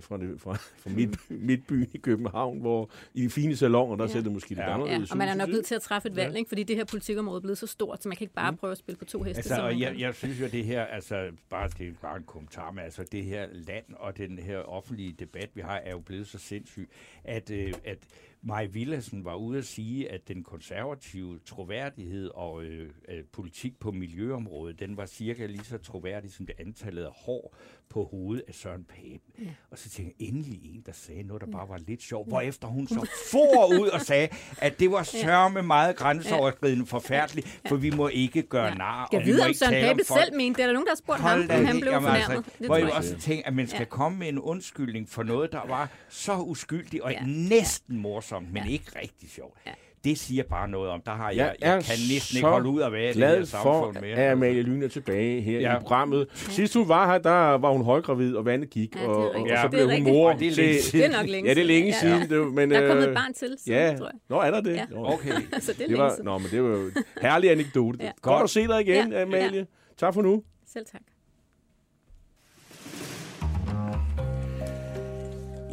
fra, 0.00 0.16
det, 0.18 0.40
fra, 0.40 0.54
fra 0.54 0.90
midt, 0.90 1.30
midtbyen 1.30 1.88
i 1.94 1.98
København, 1.98 2.60
hvor 2.60 2.90
i 3.14 3.22
de 3.22 3.30
fine 3.30 3.56
salonger, 3.56 3.96
der 3.96 4.04
Ja. 4.04 4.08
ja. 4.08 4.12
ser 4.12 4.20
det 4.22 4.32
måske 4.32 4.48
lidt 4.50 4.58
Ja. 4.58 4.64
Ja, 4.68 4.74
anderledes 4.74 5.10
og 5.10 5.16
man 5.16 5.28
er 5.28 5.34
nok 5.34 5.48
nødt 5.48 5.64
til 5.66 5.74
at 5.74 5.82
træffe 5.82 6.08
et 6.08 6.16
valg, 6.16 6.32
Ja. 6.32 6.38
ikke? 6.38 6.48
fordi 6.48 6.62
det 6.62 6.76
her 6.76 6.84
politikområde 6.84 7.36
er 7.36 7.40
blevet 7.40 7.58
så 7.58 7.66
stort, 7.66 8.02
så 8.02 8.08
man 8.08 8.16
kan 8.16 8.24
ikke 8.24 8.34
bare 8.34 8.56
prøve 8.56 8.70
at 8.70 8.78
spille 8.78 8.98
på 8.98 9.04
to 9.04 9.22
heste. 9.22 9.38
Altså, 9.38 9.62
og 9.62 9.80
jeg, 9.80 9.94
jeg 9.98 10.14
synes 10.14 10.40
jo, 10.40 10.46
det 10.46 10.64
her, 10.64 10.84
altså, 10.84 11.30
bare, 11.50 11.68
det 11.78 11.88
er 11.88 11.92
bare 12.02 12.16
en 12.16 12.22
kommentar, 12.26 12.70
men 12.70 12.84
altså, 12.84 13.04
det 13.12 13.24
her 13.24 13.46
land 13.52 13.84
og 13.96 14.16
den 14.16 14.38
her 14.38 14.58
offentlige 14.58 15.12
debat, 15.18 15.50
vi 15.54 15.60
har, 15.60 15.76
er 15.76 15.90
jo 15.90 15.98
blevet 15.98 16.26
så 16.26 16.38
sindssyg, 16.38 16.88
at, 17.24 17.50
øh, 17.50 17.72
at 17.84 17.98
Maj 18.42 18.66
Villadsen 18.66 19.24
var 19.24 19.34
ude 19.34 19.58
at 19.58 19.64
sige, 19.64 20.10
at 20.12 20.28
den 20.28 20.42
konservative 20.44 21.38
troværdighed 21.46 22.30
og 22.34 22.62
øh, 22.64 22.90
øh, 23.08 23.24
politik 23.32 23.80
på 23.80 23.90
miljøområdet, 23.90 24.80
den 24.80 24.96
var 24.96 25.06
cirka 25.06 25.46
lige 25.46 25.64
så 25.64 25.78
troværdig 25.78 26.32
som 26.32 26.46
det 26.46 26.54
antallet 26.58 27.04
af 27.04 27.10
hår 27.14 27.56
på 27.90 28.04
hovedet 28.04 28.44
af 28.48 28.54
Søren 28.54 28.84
Pape. 28.84 29.44
Ja. 29.44 29.44
Og 29.70 29.78
så 29.78 29.88
tænkte 29.90 30.14
jeg, 30.20 30.28
endelig 30.28 30.60
en, 30.74 30.82
der 30.86 30.92
sagde 30.92 31.22
noget, 31.22 31.40
der 31.42 31.50
bare 31.50 31.68
var 31.68 31.78
lidt 31.78 32.02
sjovt, 32.02 32.28
hvorefter 32.28 32.68
hun 32.68 32.86
så 32.86 33.06
for 33.32 33.80
ud 33.80 33.88
og 33.88 34.00
sagde, 34.00 34.28
at 34.58 34.80
det 34.80 34.90
var 34.90 35.02
sørme 35.02 35.62
meget 35.62 35.96
grænseoverskridende 35.96 36.86
forfærdeligt, 36.86 37.60
for 37.68 37.76
vi 37.76 37.90
må 37.90 38.08
ikke 38.08 38.42
gøre 38.42 38.64
Ja. 38.66 38.74
nar, 38.74 39.08
Jeg 39.12 39.26
ved, 39.26 39.40
om 39.40 39.46
ikke 39.48 39.58
Søren 39.58 39.72
Pape 39.72 40.04
selv 40.04 40.36
mente 40.36 40.56
det. 40.56 40.62
Er 40.62 40.66
der 40.66 40.72
nogen, 40.72 40.86
der 40.86 40.92
har 40.92 40.96
spurgt 40.96 41.20
ham, 41.20 41.30
Hold 41.38 41.48
da 41.48 41.58
om 41.58 41.64
han 41.64 41.80
blev 41.80 41.92
jamen, 41.92 42.08
fornærmet? 42.08 42.36
Altså, 42.36 42.52
det 42.58 42.66
hvor 42.66 42.76
jeg 42.76 42.90
også 42.92 43.16
tænker, 43.18 43.46
at 43.46 43.54
man 43.54 43.66
skal 43.68 43.78
Ja. 43.78 43.84
komme 43.84 44.18
med 44.18 44.28
en 44.28 44.38
undskyldning 44.38 45.08
for 45.08 45.22
noget, 45.22 45.52
der 45.52 45.66
var 45.66 45.90
så 46.08 46.36
uskyldigt 46.40 47.02
og 47.02 47.10
Ja. 47.12 47.22
næsten 47.26 47.96
morsomt, 47.98 48.27
men 48.52 48.62
Ja. 48.66 48.70
ikke 48.72 48.86
rigtig 49.02 49.30
sjovt. 49.30 49.58
Ja. 49.66 49.70
Det 50.04 50.18
siger 50.18 50.42
bare 50.42 50.68
noget 50.68 50.90
om, 50.90 51.00
der 51.00 51.12
har 51.12 51.28
Jeg 51.30 51.36
jeg, 51.36 51.54
jeg, 51.60 51.68
er 51.76 51.80
kan 51.80 51.94
næsten 52.10 52.36
ikke 52.36 52.48
holde 52.48 52.68
ud 52.68 52.80
at 52.82 52.92
være 52.92 53.04
i 53.04 53.06
det 53.06 53.14
glad 53.16 53.38
her 53.38 53.44
for, 53.44 53.82
samfund 53.84 53.96
mere. 54.06 54.16
at 54.16 54.32
Amalie 54.32 54.62
Lyne 54.62 54.84
er 54.84 54.88
tilbage 54.88 55.40
her 55.40 55.60
Ja. 55.60 55.70
ja. 55.72 55.76
i 55.76 55.80
programmet. 55.80 56.26
Sidst 56.34 56.74
hun 56.74 56.88
var 56.88 57.10
her, 57.12 57.18
der 57.18 57.30
var 57.58 57.70
hun 57.72 57.84
højgravid, 57.84 58.34
og 58.36 58.44
vandet 58.44 58.70
gik, 58.70 58.96
Ja, 58.96 59.00
er 59.02 59.06
og, 59.08 59.16
og, 59.16 59.30
og 59.40 59.46
Ja, 59.48 59.56
så 59.62 59.68
det 59.68 59.80
er 59.80 59.86
blev 59.86 59.90
hun 59.96 60.02
mor 60.02 60.32
det 60.32 60.48
er 60.48 60.52
til... 60.54 60.82
siden. 60.82 61.10
Det 61.10 61.14
er 61.16 61.20
nok 61.22 61.28
længe 61.30 61.48
Ja, 61.48 61.54
det 61.54 61.60
er 61.60 61.64
længe 61.66 61.92
siden. 62.00 62.20
siden. 62.28 62.44
Det, 62.46 62.54
men, 62.54 62.70
Der 62.70 62.78
er 62.80 62.88
kommet 62.88 63.04
øh, 63.04 63.10
et 63.10 63.14
barn 63.16 63.34
til, 63.34 63.54
så, 63.58 63.64
Ja, 63.72 63.94
tror 63.98 64.06
jeg. 64.06 64.14
nå 64.28 64.40
er 64.40 64.50
der 64.50 64.60
det? 64.60 64.74
Ja. 64.76 64.84
Okay. 64.92 65.28
Så 65.30 65.36
det 65.60 65.68
er 65.68 65.72
Det 65.72 65.78
længe 65.78 65.98
var, 65.98 66.10
siden. 66.10 66.24
nå, 66.24 66.38
men 66.38 66.46
det 66.50 66.62
var 66.62 66.68
jo 66.68 66.86
en 66.86 66.92
herlig 67.22 67.50
anekdote. 67.50 67.98
Ja. 68.00 68.04
ja. 68.06 68.10
Godt 68.22 68.42
at 68.42 68.50
se 68.50 68.66
dig 68.66 68.80
igen, 68.80 69.12
Ja. 69.12 69.22
Amalie. 69.22 69.66
Tak 69.96 70.14
for 70.14 70.22
nu. 70.22 70.42
Selv 70.72 70.86
tak. 70.92 71.00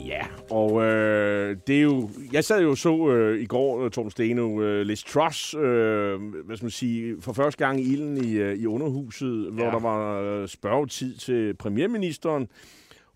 Ja, 0.06 0.20
og 0.52 0.82
øh, 0.84 1.58
det 1.68 1.78
er 1.78 1.82
jo... 1.82 2.10
Jeg 2.34 2.44
sad 2.44 2.62
jo 2.62 2.76
så 2.76 3.10
øh, 3.10 3.42
i 3.42 3.46
går, 3.46 3.84
øh, 3.86 3.92
Torben 3.92 4.12
Steno, 4.12 4.62
øh, 4.62 4.82
Liz 4.82 5.04
Truss, 5.04 5.54
øh, 5.54 6.22
hvad 6.46 6.56
skal 6.58 6.66
man 6.66 6.72
sige, 6.72 7.16
for 7.22 7.34
første 7.34 7.66
gang 7.66 7.80
i 7.82 7.94
ilden 7.94 8.18
i, 8.26 8.34
øh, 8.34 8.58
i 8.58 8.66
underhuset, 8.66 9.52
hvor 9.52 9.64
Ja. 9.66 9.72
der 9.72 9.80
var 9.80 10.22
øh, 10.22 10.48
spørgetid 10.48 11.18
til 11.18 11.54
premierministeren. 11.54 12.48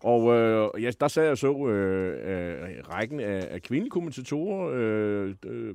Og 0.02 0.36
øh, 0.36 0.82
ja, 0.82 0.90
der 1.00 1.08
sad 1.08 1.22
jeg 1.22 1.32
og 1.32 1.38
så 1.38 1.66
øh, 1.68 2.08
øh, 2.30 2.88
rækken 2.88 3.20
af, 3.20 3.48
af 3.50 3.62
kvindelige 3.62 3.90
kommentatorer, 3.90 4.72
øh, 4.74 5.34
øh, 5.46 5.74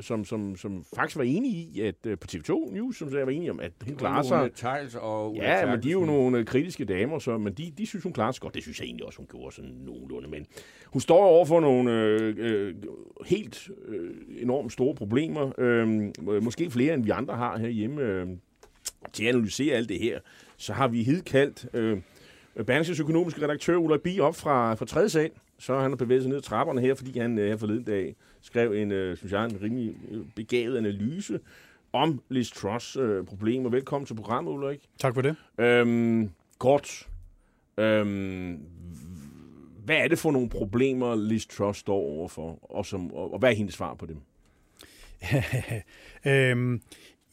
som, 0.00 0.24
som, 0.24 0.56
som 0.56 0.84
faktisk 0.96 1.16
var 1.16 1.24
enige 1.24 1.54
i, 1.54 1.80
at 1.80 1.94
øh, 2.06 2.18
på 2.18 2.26
TV2 2.32 2.72
News, 2.72 2.96
som 2.96 3.10
sagde, 3.10 3.26
var 3.26 3.32
enige 3.32 3.50
om, 3.50 3.60
at 3.60 3.72
hun 3.84 3.96
klarer 3.96 4.22
sig. 4.22 4.50
Theils 4.54 4.94
og 4.94 5.32
Ulla 5.32 5.58
Ja, 5.58 5.66
men 5.66 5.82
de 5.82 5.88
er 5.88 5.92
jo 5.92 6.04
nogle 6.04 6.38
øh, 6.38 6.44
kritiske 6.44 6.84
damer, 6.84 7.18
så, 7.18 7.38
men 7.38 7.52
de, 7.52 7.72
de 7.78 7.86
synes, 7.86 8.02
hun 8.02 8.12
klarer 8.12 8.32
sig 8.32 8.40
godt. 8.40 8.54
Det 8.54 8.62
synes 8.62 8.80
jeg 8.80 8.86
egentlig 8.86 9.06
også, 9.06 9.18
hun 9.18 9.26
gjorde 9.30 9.54
sådan 9.54 9.70
nogenlunde. 9.70 10.28
Men 10.28 10.46
hun 10.86 11.00
står 11.00 11.24
over 11.24 11.44
for 11.44 11.60
nogle 11.60 11.92
øh, 11.92 12.34
øh, 12.38 12.74
helt 13.26 13.70
øh, 13.88 14.10
enormt 14.38 14.72
store 14.72 14.94
problemer. 14.94 15.60
Øh, 15.60 16.12
måske 16.42 16.70
flere, 16.70 16.94
end 16.94 17.04
vi 17.04 17.10
andre 17.10 17.36
har 17.36 17.58
herhjemme. 17.58 18.02
Øh, 18.02 18.26
til 19.12 19.24
at 19.24 19.28
analysere 19.34 19.76
alt 19.76 19.88
det 19.88 19.98
her, 19.98 20.20
så 20.56 20.72
har 20.72 20.88
vi 20.88 21.02
hidkaldt 21.02 21.66
øh, 21.74 21.98
Berlingskes 22.56 23.00
økonomiske 23.00 23.42
redaktør 23.42 23.76
Ulrik 23.76 24.00
Bi 24.00 24.20
op 24.20 24.36
fra, 24.36 24.74
fra 24.74 24.86
tredje 24.86 25.08
sal. 25.08 25.30
Så 25.58 25.78
han 25.78 25.90
har 25.90 25.96
bevæget 25.96 26.22
sig 26.22 26.28
ned 26.28 26.36
ad 26.36 26.42
trapperne 26.42 26.80
her, 26.80 26.94
fordi 26.94 27.18
han 27.18 27.38
øh, 27.38 27.48
her 27.48 27.56
forleden 27.56 27.84
dag 27.84 28.16
skrev 28.40 28.72
en, 28.72 28.92
øh, 28.92 29.16
synes 29.16 29.32
jeg, 29.32 29.44
en 29.44 29.62
rimelig 29.62 29.96
øh, 30.10 30.20
begavet 30.36 30.76
analyse 30.76 31.40
om 31.92 32.22
Liz 32.28 32.50
Truss 32.50 32.96
øh, 32.96 33.24
problemer. 33.24 33.70
Velkommen 33.70 34.06
til 34.06 34.14
programmet, 34.14 34.52
Ulrik. 34.52 34.80
Tak 34.98 35.14
for 35.14 35.22
det. 35.22 35.36
Øhm, 35.58 36.30
kort. 36.58 37.08
Øhm, 37.76 38.60
hvad 39.84 39.96
er 39.96 40.08
det 40.08 40.18
for 40.18 40.30
nogle 40.30 40.48
problemer, 40.48 41.14
Liz 41.14 41.46
Truss 41.46 41.78
står 41.78 41.96
overfor, 41.96 42.58
og, 42.62 42.86
som, 42.86 43.14
og, 43.14 43.32
og 43.32 43.38
hvad 43.38 43.50
er 43.50 43.54
hendes 43.54 43.74
svar 43.74 43.94
på 43.94 44.06
dem? 44.06 44.16
øhm, 46.32 46.82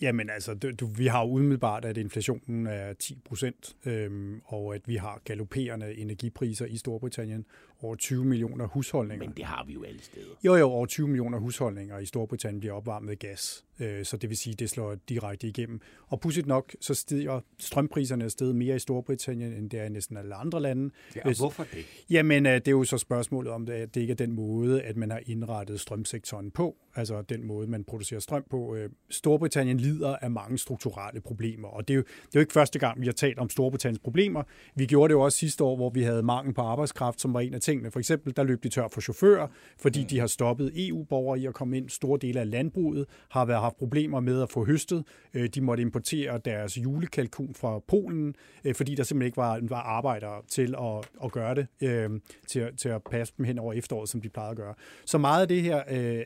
jamen 0.02 0.30
altså, 0.30 0.54
du, 0.54 0.72
du, 0.72 0.86
vi 0.86 1.08
har 1.08 1.22
jo 1.22 1.32
umiddelbart, 1.32 1.86
at 1.86 1.98
inflationen 1.98 2.68
er 2.68 2.94
10 2.94 3.22
procent, 3.26 3.76
øhm, 3.86 4.42
og 4.46 4.76
at 4.76 4.82
vi 4.88 4.96
har 4.96 5.22
galopperende 5.24 5.96
energipriser 5.96 6.66
i 6.66 6.78
Storbritannien. 6.78 7.46
Over 7.82 7.96
20 7.96 8.26
millioner 8.26 8.68
husholdninger. 8.68 9.26
Men 9.26 9.38
det 9.38 9.46
har 9.46 9.63
vi 9.68 9.74
jo 9.74 9.84
alle 9.84 10.04
steder. 10.04 10.26
Jo, 10.44 10.56
jo, 10.56 10.65
over 10.70 10.86
20 10.86 11.08
millioner 11.08 11.38
husholdninger 11.38 12.00
i 12.00 12.06
Storbritannien 12.06 12.60
bliver 12.60 12.74
opvarmet 12.74 13.08
med 13.08 13.15
gas, 13.20 13.65
øh, 13.80 14.06
så 14.06 14.18
det 14.18 14.30
vil 14.30 14.38
sige, 14.38 14.54
det 14.54 14.70
slår 14.70 14.96
direkte 15.10 15.48
igennem. 15.48 15.82
Og 16.08 16.20
pudsigt 16.20 16.48
nok, 16.48 16.76
så 16.82 16.94
stiger 16.94 17.39
strømpriserne 17.60 18.26
afsted 18.26 18.54
mere 18.54 18.76
i 18.76 18.80
Storbritannien, 18.80 19.54
end 19.54 19.70
det 19.70 19.80
er 19.80 19.84
i 19.84 19.89
næsten 19.89 20.18
alle 20.18 20.36
andre 20.36 20.62
lande. 20.62 20.92
Ja, 21.15 21.22
og 21.26 21.38
hvorfor 21.38 21.63
det? 21.63 21.86
Jamen, 22.10 22.46
øh, 22.46 22.54
det 22.54 22.68
er 22.68 22.72
jo 22.72 22.84
så 22.84 22.98
spørgsmålet 22.98 23.52
om, 23.52 23.65
det, 23.65 23.74
at 23.74 23.96
det 23.96 24.02
ikke 24.02 24.12
er 24.12 24.15
den 24.15 24.32
måde, 24.32 24.82
at 24.82 24.98
man 24.98 25.12
har 25.12 25.22
indrettet 25.26 25.80
strømsektoren 25.80 26.52
på, 26.52 26.76
altså 26.96 27.22
den 27.22 27.48
måde, 27.48 27.68
man 27.68 27.84
producerer 27.84 28.20
strøm 28.20 28.44
på. 28.50 28.76
Øh, 28.76 28.89
Storbritannien 29.10 29.78
lider 29.78 30.15
af 30.15 30.32
mange 30.32 30.58
strukturelle 30.58 31.22
problemer, 31.22 31.68
og 31.68 31.88
det 31.88 31.94
er, 31.94 31.96
jo, 31.96 32.02
det 32.02 32.26
er 32.26 32.30
jo 32.36 32.39
ikke 32.39 32.54
første 32.54 32.80
gang, 32.80 33.02
vi 33.02 33.06
har 33.06 33.13
talt 33.13 33.39
om 33.39 33.50
Storbritanniens 33.50 34.00
problemer. 34.00 34.44
Vi 34.76 34.86
gjorde 34.86 35.08
det 35.10 35.13
jo 35.13 35.22
også 35.22 35.38
sidste 35.38 35.63
år, 35.63 35.76
hvor 35.76 35.89
vi 35.89 36.04
havde 36.04 36.24
mangel 36.24 36.54
på 36.54 36.62
arbejdskraft, 36.62 37.22
som 37.22 37.34
var 37.34 37.39
en 37.39 37.54
af 37.54 37.62
tingene. 37.70 37.92
For 37.92 38.00
eksempel, 38.00 38.36
der 38.36 38.44
løb 38.44 38.64
de 38.64 38.70
tør 38.70 38.88
for 38.88 39.02
chauffører, 39.02 39.48
fordi 39.80 40.04
de 40.04 40.20
har 40.20 40.28
stoppet 40.28 40.72
EU-borgere 40.88 41.40
i 41.40 41.46
at 41.46 41.54
komme 41.54 41.78
ind. 41.78 41.90
Store 41.90 42.20
dele 42.22 42.40
af 42.40 42.50
landbruget 42.52 43.06
har 43.30 43.46
været 43.46 43.62
haft 43.62 43.78
problemer 43.78 44.20
med 44.20 44.42
at 44.42 44.50
få 44.50 44.66
høstet. 44.66 45.04
Øh, 45.34 45.50
De 45.56 45.62
måtte 45.62 45.82
importere 45.82 46.38
deres 46.46 46.78
julekalkun 46.78 47.54
fra 47.54 47.80
Polen, 47.80 48.36
øh, 48.66 48.76
fordi 48.76 48.96
der 48.96 49.04
simpelthen 49.04 49.26
ikke 49.28 49.38
var, 49.38 49.60
var 49.62 49.82
arbejdere 49.82 50.42
til 50.48 50.76
at, 50.82 51.10
at 51.24 51.32
gøre 51.32 51.56
det, 51.56 51.68
øh, 51.84 52.10
til, 52.48 52.60
at- 52.60 52.78
til 52.78 52.90
at 52.90 53.02
passe 53.12 53.34
dem 53.38 53.46
hen 53.46 53.60
over 53.60 53.74
efteråret, 53.74 54.10
som 54.10 54.22
de 54.22 54.30
plejede 54.30 54.52
at 54.52 54.58
gøre. 54.58 54.74
Så 55.06 55.18
meget 55.18 55.42
af 55.42 55.48
det 55.48 55.62
her 55.62 55.84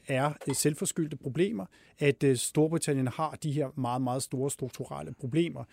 er 0.08 0.34
selvforskyldte 0.54 1.18
problemer, 1.18 1.66
at 2.00 2.24
Storbritannien 2.36 3.08
har 3.08 3.38
de 3.44 3.52
her 3.52 3.68
meget, 3.78 4.02
meget 4.02 4.24
store 4.24 4.52
strukturelle 4.52 5.14
problemer. 5.20 5.64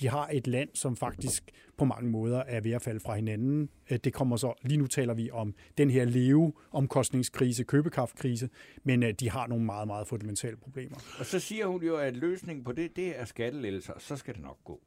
De 0.00 0.08
har 0.08 0.28
et 0.32 0.46
land, 0.46 0.68
som 0.74 0.96
faktisk 0.96 1.50
på 1.78 1.84
mange 1.84 2.10
måder 2.10 2.38
er 2.38 2.60
ved 2.60 2.72
at 2.72 2.82
falde 2.82 3.00
fra 3.00 3.14
hinanden. 3.14 3.68
Øh, 3.90 3.98
det 4.04 4.12
kommer 4.12 4.36
så, 4.36 4.54
lige 4.62 4.78
nu 4.78 4.86
taler 4.86 5.14
vi 5.14 5.30
om 5.30 5.54
den 5.78 5.90
her 5.90 6.04
leveomkostningskrise, 6.04 7.64
købekraftkrise, 7.64 8.48
men 8.84 9.02
øh, 9.02 9.12
de 9.12 9.30
har 9.30 9.46
nogle 9.46 9.64
meget, 9.64 9.86
meget 9.86 10.06
fundamentale 10.06 10.56
problemer. 10.56 10.96
Og 11.18 11.26
så 11.26 11.38
siger 11.38 11.66
hun 11.66 11.82
jo, 11.82 11.96
at 11.96 12.16
løsningen 12.16 12.64
på 12.64 12.72
det, 12.72 12.96
det 12.96 13.20
er 13.20 13.24
skattelettelser, 13.24 13.92
så 13.98 14.16
skal 14.16 14.34
det 14.34 14.42
nok 14.42 14.58
gå. 14.64 14.80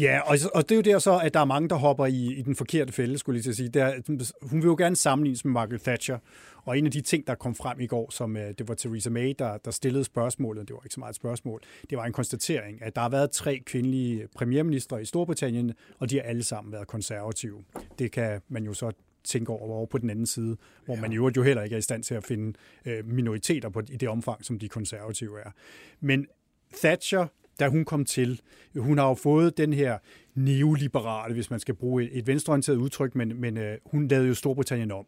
Ja, 0.00 0.20
og, 0.20 0.36
og 0.54 0.68
det 0.68 0.74
er 0.74 0.76
jo 0.76 0.82
der 0.82 0.98
så, 0.98 1.18
at 1.18 1.34
der 1.34 1.40
er 1.40 1.44
mange, 1.44 1.68
der 1.68 1.74
hopper 1.76 2.06
i, 2.06 2.34
i 2.34 2.42
den 2.42 2.56
forkerte 2.56 2.92
fælde, 2.92 3.18
skulle 3.18 3.36
jeg 3.36 3.42
til 3.42 3.50
at 3.50 3.56
sige. 3.56 3.68
Der, 3.68 3.92
hun 4.42 4.62
vil 4.62 4.66
jo 4.66 4.74
gerne 4.78 4.96
sammenlignes 4.96 5.44
med 5.44 5.52
Margaret 5.52 5.82
Thatcher, 5.82 6.18
og 6.64 6.78
en 6.78 6.86
af 6.86 6.92
de 6.92 7.00
ting, 7.00 7.26
der 7.26 7.34
kom 7.34 7.54
frem 7.54 7.80
i 7.80 7.86
går, 7.86 8.10
som 8.10 8.36
øh, 8.36 8.54
det 8.58 8.68
var 8.68 8.74
Theresa 8.74 9.10
May, 9.10 9.34
der, 9.38 9.56
der 9.56 9.70
stillede 9.70 10.04
spørgsmålet, 10.04 10.68
det 10.68 10.74
var 10.74 10.80
ikke 10.84 10.94
så 10.94 11.00
meget 11.00 11.10
et 11.10 11.16
spørgsmål, 11.16 11.60
det 11.90 11.98
var 11.98 12.04
en 12.04 12.12
konstatering, 12.12 12.82
at 12.82 12.94
der 12.94 13.02
har 13.02 13.08
været 13.08 13.30
tre 13.30 13.62
kvindelige 13.66 14.28
premierministre 14.34 15.02
i 15.02 15.04
Storbritannien, 15.04 15.72
og 15.98 16.10
de 16.10 16.16
har 16.16 16.22
alle 16.22 16.42
sammen 16.42 16.72
været 16.72 16.86
konservative. 16.86 17.64
Det 17.98 18.12
kan 18.12 18.40
man 18.48 18.64
jo 18.64 18.72
så 18.72 18.92
tænke 19.24 19.52
over, 19.52 19.74
over 19.74 19.86
på 19.86 19.98
den 19.98 20.10
anden 20.10 20.26
side, 20.26 20.56
hvor 20.84 20.96
man 20.96 21.12
i 21.12 21.16
øvrigt 21.16 21.36
jo 21.36 21.42
heller 21.42 21.62
ikke 21.62 21.74
er 21.74 21.78
i 21.78 21.82
stand 21.82 22.02
til 22.02 22.14
at 22.14 22.24
finde 22.24 22.58
øh, 22.86 23.06
minoriteter 23.06 23.68
på, 23.68 23.80
i 23.90 23.96
det 23.96 24.08
omfang, 24.08 24.44
som 24.44 24.58
de 24.58 24.68
konservative 24.68 25.40
er. 25.40 25.50
Men 26.00 26.26
Thatcher, 26.76 27.26
da 27.60 27.68
hun 27.68 27.84
kom 27.84 28.04
til, 28.04 28.40
hun 28.76 28.98
har 28.98 29.08
jo 29.08 29.14
fået 29.14 29.58
den 29.58 29.72
her 29.72 29.98
neoliberale, 30.34 31.34
hvis 31.34 31.50
man 31.50 31.60
skal 31.60 31.74
bruge 31.74 32.04
et, 32.04 32.18
et 32.18 32.26
venstreorienteret 32.26 32.76
udtryk, 32.76 33.14
men, 33.14 33.40
men 33.40 33.58
øh, 33.58 33.78
hun 33.86 34.08
lavede 34.08 34.28
jo 34.28 34.34
Storbritannien 34.34 34.90
om 34.90 35.06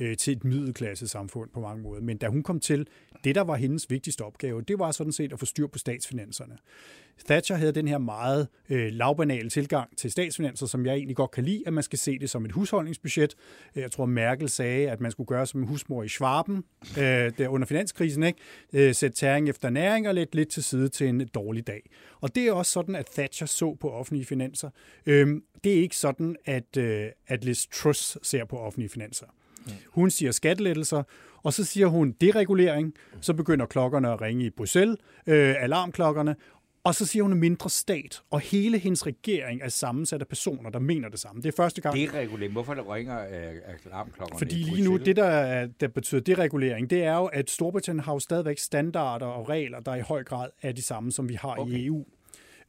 øh, 0.00 0.16
til 0.16 0.36
et 0.36 0.44
middelklasse 0.44 1.08
samfund 1.08 1.50
på 1.50 1.60
mange 1.60 1.82
måder. 1.82 2.02
Men 2.02 2.16
da 2.16 2.28
hun 2.28 2.42
kom 2.42 2.60
til, 2.60 2.86
det 3.24 3.34
der 3.34 3.40
var 3.40 3.56
hendes 3.56 3.90
vigtigste 3.90 4.22
opgave, 4.22 4.62
det 4.62 4.78
var 4.78 4.90
sådan 4.90 5.12
set 5.12 5.32
at 5.32 5.38
få 5.38 5.46
styr 5.46 5.66
på 5.66 5.78
statsfinanserne. 5.78 6.58
Thatcher 7.24 7.56
havde 7.56 7.72
den 7.72 7.88
her 7.88 7.98
meget 7.98 8.48
øh, 8.70 8.92
lavbanale 8.92 9.50
tilgang 9.50 9.96
til 9.96 10.10
statsfinanser, 10.10 10.66
som 10.66 10.86
jeg 10.86 10.94
egentlig 10.94 11.16
godt 11.16 11.30
kan 11.30 11.44
lide, 11.44 11.62
at 11.66 11.72
man 11.72 11.82
skal 11.82 11.98
se 11.98 12.18
det 12.18 12.30
som 12.30 12.44
et 12.44 12.52
husholdningsbudget. 12.52 13.34
Jeg 13.74 13.90
tror, 13.90 14.06
Merkel 14.06 14.48
sagde, 14.48 14.90
at 14.90 15.00
man 15.00 15.10
skulle 15.10 15.26
gøre 15.26 15.46
som 15.46 15.60
en 15.60 15.66
husmor 15.66 16.02
i 16.02 16.08
Schwaben 16.08 16.64
øh, 16.98 17.32
der 17.38 17.48
under 17.48 17.66
finanskrisen. 17.66 18.22
Ikke? 18.22 18.38
Øh, 18.72 18.94
sætte 18.94 19.16
tæring 19.16 19.48
efter 19.48 19.70
næring 19.70 20.08
og 20.08 20.14
lidt, 20.14 20.34
lidt 20.34 20.48
til 20.48 20.64
side 20.64 20.88
til 20.88 21.08
en 21.08 21.28
dårlig 21.34 21.66
dag. 21.66 21.90
Og 22.20 22.34
det 22.34 22.46
er 22.46 22.52
også 22.52 22.72
sådan, 22.72 22.94
at 22.94 23.06
Thatcher 23.06 23.46
så 23.46 23.76
på 23.80 23.90
offentlige 23.90 24.24
finanser. 24.24 24.70
Øh, 25.06 25.40
det 25.64 25.72
er 25.72 25.82
ikke 25.82 25.96
sådan, 25.96 26.36
at, 26.44 26.76
øh, 26.76 27.06
at 27.26 27.44
Liz 27.44 27.66
Truss 27.72 28.18
ser 28.22 28.44
på 28.44 28.58
offentlige 28.58 28.88
finanser. 28.88 29.26
Hun 29.88 30.10
siger 30.10 30.32
skattelettelser, 30.32 31.02
og 31.42 31.52
så 31.52 31.64
siger 31.64 31.86
hun 31.86 32.14
deregulering, 32.20 32.94
så 33.20 33.34
begynder 33.34 33.66
klokkerne 33.66 34.10
at 34.12 34.20
ringe 34.20 34.44
i 34.44 34.50
Bruxelles, 34.50 34.96
øh, 35.26 35.54
alarmklokkerne, 35.58 36.36
og 36.84 36.94
så 36.94 37.06
siger 37.06 37.22
hun 37.22 37.34
mindre 37.38 37.70
stat, 37.70 38.22
og 38.30 38.40
hele 38.40 38.78
hendes 38.78 39.06
regering 39.06 39.62
er 39.62 39.68
sammensat 39.68 40.20
af 40.20 40.28
personer, 40.28 40.70
der 40.70 40.78
mener 40.78 41.08
det 41.08 41.18
samme. 41.20 41.42
Det 41.42 41.48
er 41.48 41.56
første 41.56 41.80
gang. 41.80 41.96
Deregulering. 41.96 42.52
Hvorfor 42.52 42.74
der 42.74 42.94
ringer 42.94 43.18
alarmklokkerne 43.18 44.38
Fordi 44.38 44.54
lige 44.54 44.84
nu, 44.84 44.96
det 44.96 45.16
der, 45.16 45.24
er- 45.24 45.66
der 45.80 45.88
betyder 45.88 46.20
deregulering, 46.20 46.90
det 46.90 47.04
er 47.04 47.16
jo, 47.16 47.24
at 47.24 47.50
Storbritannien 47.50 48.04
har 48.04 48.12
jo 48.12 48.18
stadigvæk 48.18 48.58
standarder 48.58 49.26
og 49.26 49.48
regler, 49.48 49.80
der 49.80 49.94
i 49.94 50.00
høj 50.00 50.24
grad 50.24 50.48
er 50.62 50.72
de 50.72 50.82
samme, 50.82 51.12
som 51.12 51.28
vi 51.28 51.34
har 51.34 51.54
okay. 51.58 51.72
i 51.72 51.86
EU. 51.86 52.04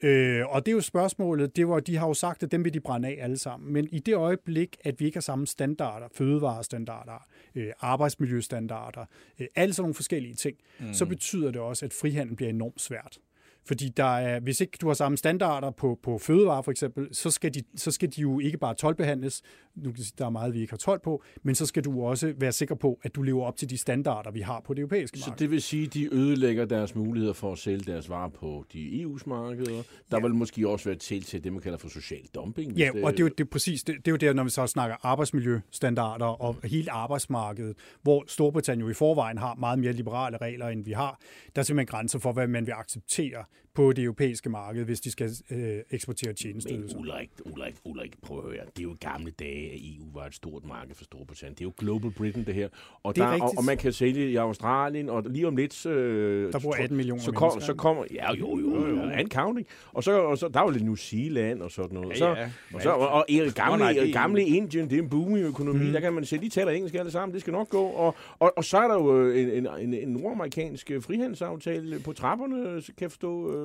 Øh, 0.04 0.46
og 0.50 0.66
det 0.66 0.72
er 0.72 0.76
jo 0.76 0.82
spørgsmålet, 0.82 1.56
det 1.56 1.68
var, 1.68 1.80
de 1.80 1.98
har 1.98 2.08
jo 2.08 2.14
sagt, 2.14 2.44
at 2.44 2.52
dem 2.52 2.64
vil 2.64 2.74
de 2.74 2.80
brænde 2.80 3.08
af 3.08 3.18
alle 3.20 3.38
sammen. 3.38 3.74
Men 3.74 3.88
i 3.92 4.00
det 4.00 4.16
øjeblik, 4.16 4.78
at 4.84 5.00
vi 5.00 5.06
ikke 5.06 5.16
har 5.16 5.22
samme 5.22 5.48
standarder, 5.48 6.08
fødevarestandarder, 6.14 7.28
øh, 7.56 7.68
arbejdsmiljøstandarder, 7.80 9.06
øh, 9.40 9.48
alle 9.56 9.74
sådan 9.74 9.84
nogle 9.84 9.94
forskellige 9.94 10.34
ting, 10.34 10.58
mm. 10.80 10.94
så 10.94 11.06
betyder 11.06 11.52
det 11.52 11.62
også, 11.62 11.86
at 11.86 11.94
frihandel 11.94 12.36
bliver 12.36 12.50
enormt 12.50 12.82
svært. 12.82 13.18
Fordi 13.66 13.90
der 13.90 14.18
er, 14.18 14.40
hvis 14.40 14.62
ikke 14.62 14.78
du 14.82 14.88
har 14.88 14.94
samme 14.94 15.18
standarder 15.18 15.72
på, 15.72 16.00
på 16.04 16.18
fødevarer 16.18 16.62
for 16.62 16.72
eksempel, 16.72 17.16
så 17.16 17.32
skal, 17.32 17.54
de, 17.54 17.64
så 17.76 17.92
skal 17.92 18.10
de 18.16 18.22
jo 18.22 18.40
ikke 18.40 18.58
bare 18.58 18.76
tolvbehandles, 18.76 19.42
nu 19.76 19.92
kan 19.92 20.04
sige, 20.04 20.14
der 20.18 20.26
er 20.26 20.30
meget, 20.30 20.54
vi 20.54 20.62
ikke 20.62 20.72
har 20.72 20.78
tolv 20.78 21.00
på, 21.04 21.24
men 21.44 21.56
så 21.56 21.66
skal 21.66 21.84
du 21.84 22.04
også 22.04 22.34
være 22.38 22.52
sikker 22.52 22.76
på, 22.76 23.00
at 23.04 23.16
du 23.16 23.22
lever 23.22 23.46
op 23.46 23.58
til 23.58 23.70
de 23.70 23.78
standarder, 23.78 24.32
vi 24.32 24.42
har 24.42 24.62
på 24.66 24.74
det 24.74 24.80
europæiske 24.80 25.20
Så 25.20 25.30
marked. 25.30 25.40
det 25.40 25.52
vil 25.52 25.62
sige, 25.62 25.86
at 25.86 25.94
de 25.94 26.14
ødelægger 26.14 26.66
deres 26.66 26.96
muligheder 26.96 27.34
for 27.34 27.52
at 27.52 27.58
sælge 27.58 27.80
deres 27.92 28.10
varer 28.10 28.30
på 28.30 28.66
de 28.74 29.04
EU's 29.04 29.24
markeder. 29.26 29.84
Der 30.12 30.20
vil 30.22 30.36
måske 30.36 30.70
også 30.70 30.90
være 30.90 30.98
til 30.98 31.24
til 31.24 31.44
det, 31.44 31.54
man 31.54 31.62
kalder 31.62 31.78
for 31.78 31.90
social 31.90 32.22
dumping. 32.36 32.72
Ja, 32.72 32.90
og 33.04 33.12
det 33.12 33.20
er 33.20 33.24
jo 33.24 33.30
det 33.30 33.40
er 33.40 33.50
præcis, 33.52 33.84
det, 33.84 33.96
det 33.96 34.08
er 34.08 34.12
jo 34.12 34.18
der, 34.18 34.34
når 34.34 34.44
vi 34.44 34.50
så 34.50 34.68
snakker 34.68 34.96
arbejdsmiljøstandarder 35.06 36.26
og 36.26 36.56
hele 36.64 36.92
arbejdsmarkedet, 36.92 37.78
hvor 38.02 38.24
Storbritannien 38.28 38.86
jo 38.86 38.92
i 38.92 38.94
forvejen 38.94 39.38
har 39.38 39.56
meget 39.56 39.80
mere 39.80 39.94
liberale 39.94 40.38
regler, 40.38 40.68
end 40.68 40.86
vi 40.86 40.92
har. 40.92 41.20
Der 41.56 41.62
er 41.62 41.64
simpelthen 41.64 41.88
grænser 41.98 42.20
for, 42.20 42.32
hvad 42.32 42.48
man 42.48 42.66
vil 42.66 42.72
acceptere 42.72 43.44
på 43.76 43.94
det 43.94 44.04
europæiske 44.04 44.50
marked, 44.50 44.86
hvis 44.86 45.02
de 45.02 45.12
skal 45.12 45.30
øh, 45.52 45.80
eksportere 45.92 46.30
Men 46.30 46.36
tjenesteydelser. 46.36 46.98
Ulrik, 46.98 47.30
Ulrik, 47.46 47.76
Ulrik, 47.86 48.22
prøv 48.22 48.38
at 48.38 48.44
høre. 48.44 48.66
Det 48.76 48.80
er 48.80 48.84
jo 48.84 48.96
gamle 49.00 49.32
dage, 49.32 49.72
at 49.72 49.80
EU 49.82 50.06
var 50.14 50.26
et 50.26 50.36
stort 50.36 50.66
marked 50.66 50.96
for 50.96 51.04
Storbritannien. 51.04 51.56
Det 51.56 51.62
er 51.62 51.66
jo 51.66 51.74
Global 51.78 52.12
Britain, 52.12 52.46
det 52.46 52.54
her. 52.54 52.70
Og, 53.04 53.16
Det 53.16 53.22
er 53.22 53.26
der, 53.26 53.34
og, 53.34 53.42
rigtigt. 53.42 53.58
og 53.58 53.66
man 53.66 53.78
kan 53.78 53.94
sælge 53.94 54.32
i 54.32 54.36
Australien, 54.36 55.10
og 55.10 55.24
lige 55.30 55.48
om 55.48 55.56
lidt... 55.56 55.86
Øh, 55.86 56.54
Der 56.54 56.60
bor 56.60 56.74
18 56.74 56.98
millioner 56.98 57.22
så, 57.22 57.32
kom, 57.32 57.62
så 57.62 57.74
kommer... 57.74 58.04
Ja, 58.14 58.34
jo, 58.34 58.60
jo, 58.60 58.88
jo. 58.88 59.02
And 59.02 59.30
counting. 59.30 59.68
Og 59.92 60.04
så, 60.04 60.20
og 60.22 60.38
så 60.38 60.48
der 60.48 60.60
er 60.60 60.64
jo 60.64 60.70
lidt 60.70 60.84
New 60.84 60.96
Zealand 60.96 61.62
og 61.62 61.72
sådan 61.72 61.94
noget. 61.94 62.10
Ja, 62.10 62.16
så, 62.16 62.28
ja. 62.28 62.50
Og, 62.74 62.82
så, 62.82 62.90
og, 62.90 63.10
og, 63.10 63.16
og 63.18 63.54
gamle, 63.56 63.78
Nå, 63.78 63.92
nej, 63.92 64.08
er 64.08 64.14
gamle 64.14 64.44
Indien, 64.44 64.90
det 64.90 64.98
er 64.98 65.02
en 65.04 65.10
booming 65.10 65.46
økonomi. 65.46 65.86
Mm. 65.86 65.92
Der 65.92 66.00
kan 66.00 66.14
man 66.14 66.26
se, 66.26 66.38
de 66.38 66.50
taler 66.50 66.72
engelsk 66.72 66.96
alle 66.96 67.12
sammen. 67.12 67.34
Det 67.34 67.42
skal 67.42 67.54
nok 67.54 67.70
gå. 67.70 67.84
Og, 67.84 68.16
og, 68.40 68.54
og 68.58 68.64
så 68.66 68.78
er 68.78 68.88
der 68.88 68.96
jo 68.96 69.20
øh, 69.22 69.42
en, 69.42 69.50
en, 69.50 69.68
en, 69.80 69.94
en 69.94 70.08
nordamerikansk 70.08 70.92
øh, 70.92 71.02
frihandelsaftale 71.02 72.00
på 72.00 72.14
trapperne, 72.14 72.82
kan 72.82 72.94
jeg 73.02 73.12
forstå. 73.12 73.63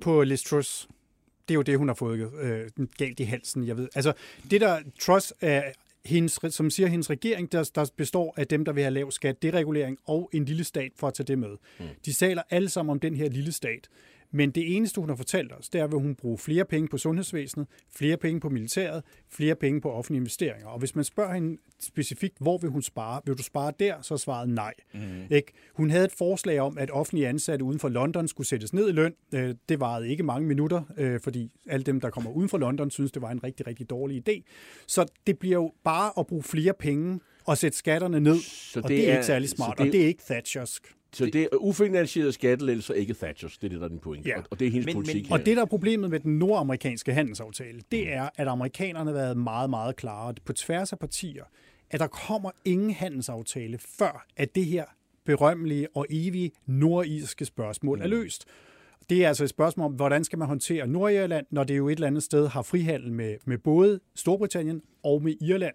På 0.00 0.22
Liz 0.22 0.42
Truss. 0.42 0.88
Det 1.48 1.54
er 1.54 1.56
jo 1.56 1.62
det, 1.62 1.78
hun 1.78 1.88
har 1.88 1.94
fået 1.94 2.32
øh, 2.40 2.70
galt 2.98 3.20
i 3.20 3.22
halsen, 3.22 3.66
jeg 3.66 3.76
ved. 3.76 3.88
Altså, 3.94 4.12
det 4.50 4.60
der 4.60 4.80
Truss 5.00 5.34
er 5.40 5.62
hendes, 6.04 6.38
som 6.50 6.70
siger 6.70 6.86
hendes 6.86 7.10
regering, 7.10 7.52
der, 7.52 7.70
der 7.74 7.90
består 7.96 8.34
af 8.36 8.46
dem, 8.46 8.64
der 8.64 8.72
vil 8.72 8.82
have 8.82 8.94
lav 8.94 9.10
skat, 9.10 9.42
deregulering 9.42 9.98
og 10.04 10.30
en 10.32 10.44
lille 10.44 10.64
stat 10.64 10.92
for 10.96 11.08
at 11.08 11.14
tage 11.14 11.26
det 11.26 11.38
med. 11.38 11.56
Mm. 11.78 11.84
De 12.04 12.12
taler 12.12 12.42
alle 12.50 12.68
sammen 12.68 12.90
om 12.90 13.00
den 13.00 13.16
her 13.16 13.28
lille 13.28 13.52
stat. 13.52 13.88
Men 14.30 14.50
det 14.50 14.76
eneste, 14.76 15.00
hun 15.00 15.08
har 15.08 15.16
fortalt 15.16 15.52
os, 15.52 15.68
det 15.68 15.80
er, 15.80 15.84
at 15.84 15.90
hun 15.92 16.14
bruger 16.14 16.36
flere 16.36 16.64
penge 16.64 16.88
på 16.88 16.98
sundhedsvæsenet, 16.98 17.66
flere 17.96 18.16
penge 18.16 18.40
på 18.40 18.48
militæret, 18.48 19.02
flere 19.30 19.54
penge 19.54 19.80
på 19.80 19.90
offentlige 19.92 20.20
investeringer. 20.20 20.66
Og 20.66 20.78
hvis 20.78 20.94
man 20.94 21.04
spørger 21.04 21.34
hende 21.34 21.58
specifikt, 21.80 22.38
hvor 22.40 22.58
vil 22.58 22.70
hun 22.70 22.82
spare? 22.82 23.20
Vil 23.26 23.38
du 23.38 23.42
spare 23.42 23.72
der? 23.78 23.94
Så 24.02 24.16
svaret 24.16 24.48
nej. 24.48 24.74
Mm. 24.94 25.00
Ikke? 25.30 25.52
Hun 25.74 25.90
havde 25.90 26.04
et 26.04 26.12
forslag 26.12 26.60
om, 26.60 26.78
at 26.78 26.90
offentlige 26.90 27.28
ansatte 27.28 27.64
uden 27.64 27.78
for 27.80 27.88
London 27.88 28.28
skulle 28.28 28.46
sættes 28.46 28.72
ned 28.72 28.88
i 28.88 28.92
løn. 28.92 29.14
Øh, 29.34 29.54
Det 29.68 29.80
varede 29.80 30.08
ikke 30.08 30.22
mange 30.22 30.48
minutter, 30.48 30.82
øh, 30.98 31.20
fordi 31.20 31.50
alle 31.68 31.84
dem, 31.84 32.00
der 32.00 32.10
kommer 32.10 32.30
uden 32.30 32.48
for 32.48 32.58
London, 32.58 32.90
synes, 32.90 33.12
det 33.12 33.22
var 33.22 33.30
en 33.30 33.44
rigtig, 33.44 33.66
rigtig 33.66 33.90
dårlig 33.90 34.28
idé. 34.28 34.42
Så 34.86 35.06
det 35.26 35.38
bliver 35.38 35.54
jo 35.56 35.72
bare 35.84 36.12
at 36.18 36.26
bruge 36.26 36.42
flere 36.42 36.72
penge 36.78 37.20
og 37.46 37.58
sætte 37.58 37.78
skatterne 37.78 38.20
ned, 38.20 38.36
Så 38.40 38.80
og 38.80 38.88
det 38.88 38.96
det 38.98 39.08
er, 39.08 39.12
er- 39.12 39.16
ikke 39.16 39.26
særlig 39.26 39.48
smart, 39.48 39.78
det- 39.78 39.86
og 39.86 39.92
det 39.92 40.02
er 40.02 40.06
ikke 40.06 40.22
Thatchersk. 40.22 40.94
Så 41.14 41.26
det 41.26 41.42
er 41.42 41.56
ufinansieret 41.60 42.34
skattelettelser, 42.34 42.94
ikke 42.94 43.14
Thatchers. 43.14 43.58
Det 43.58 43.64
er 43.66 43.68
det, 43.68 43.78
der 43.80 43.84
er 43.84 43.88
din 43.88 43.98
pointe. 43.98 44.28
Ja. 44.28 44.38
Og, 44.38 44.44
og 44.50 44.60
det 44.60 44.66
er 44.66 44.70
hendes 44.70 44.86
Men- 44.86 44.96
men- 44.96 45.04
politik 45.04 45.30
Og 45.30 45.36
her. 45.38 45.44
det, 45.44 45.56
der 45.56 45.62
er 45.62 45.66
problemet 45.66 46.10
med 46.10 46.20
den 46.20 46.38
nordamerikanske 46.38 47.12
handelsaftale, 47.14 47.80
det 47.92 48.12
er, 48.12 48.28
at 48.36 48.48
amerikanerne 48.48 49.10
har 49.10 49.14
været 49.18 49.36
meget, 49.36 49.70
meget 49.70 49.96
klare 49.96 50.34
på 50.44 50.52
tværs 50.52 50.92
af 50.92 50.98
partier, 50.98 51.44
at 51.90 52.00
der 52.00 52.06
kommer 52.06 52.50
ingen 52.64 52.90
handelsaftale, 52.90 53.78
før 53.98 54.26
at 54.36 54.54
det 54.54 54.64
her 54.66 54.84
berømmelige 55.24 55.88
og 55.96 56.06
evige 56.10 56.50
nordirske 56.66 57.44
spørgsmål 57.44 58.00
er 58.00 58.06
løst. 58.06 58.44
Det 59.10 59.24
er 59.24 59.28
altså 59.28 59.44
et 59.44 59.50
spørgsmål 59.50 59.86
om, 59.86 59.92
hvordan 59.92 60.24
skal 60.24 60.38
man 60.38 60.48
håndtere 60.48 60.86
Nordirland, 60.86 61.46
når 61.50 61.64
det 61.64 61.76
jo 61.76 61.88
et 61.88 61.92
eller 61.92 62.06
andet 62.06 62.22
sted 62.22 62.46
har 62.48 62.62
frihandel 62.62 63.12
med, 63.12 63.36
med 63.44 63.58
både 63.58 64.00
Storbritannien 64.14 64.82
og 65.02 65.22
med 65.22 65.34
Irland. 65.42 65.74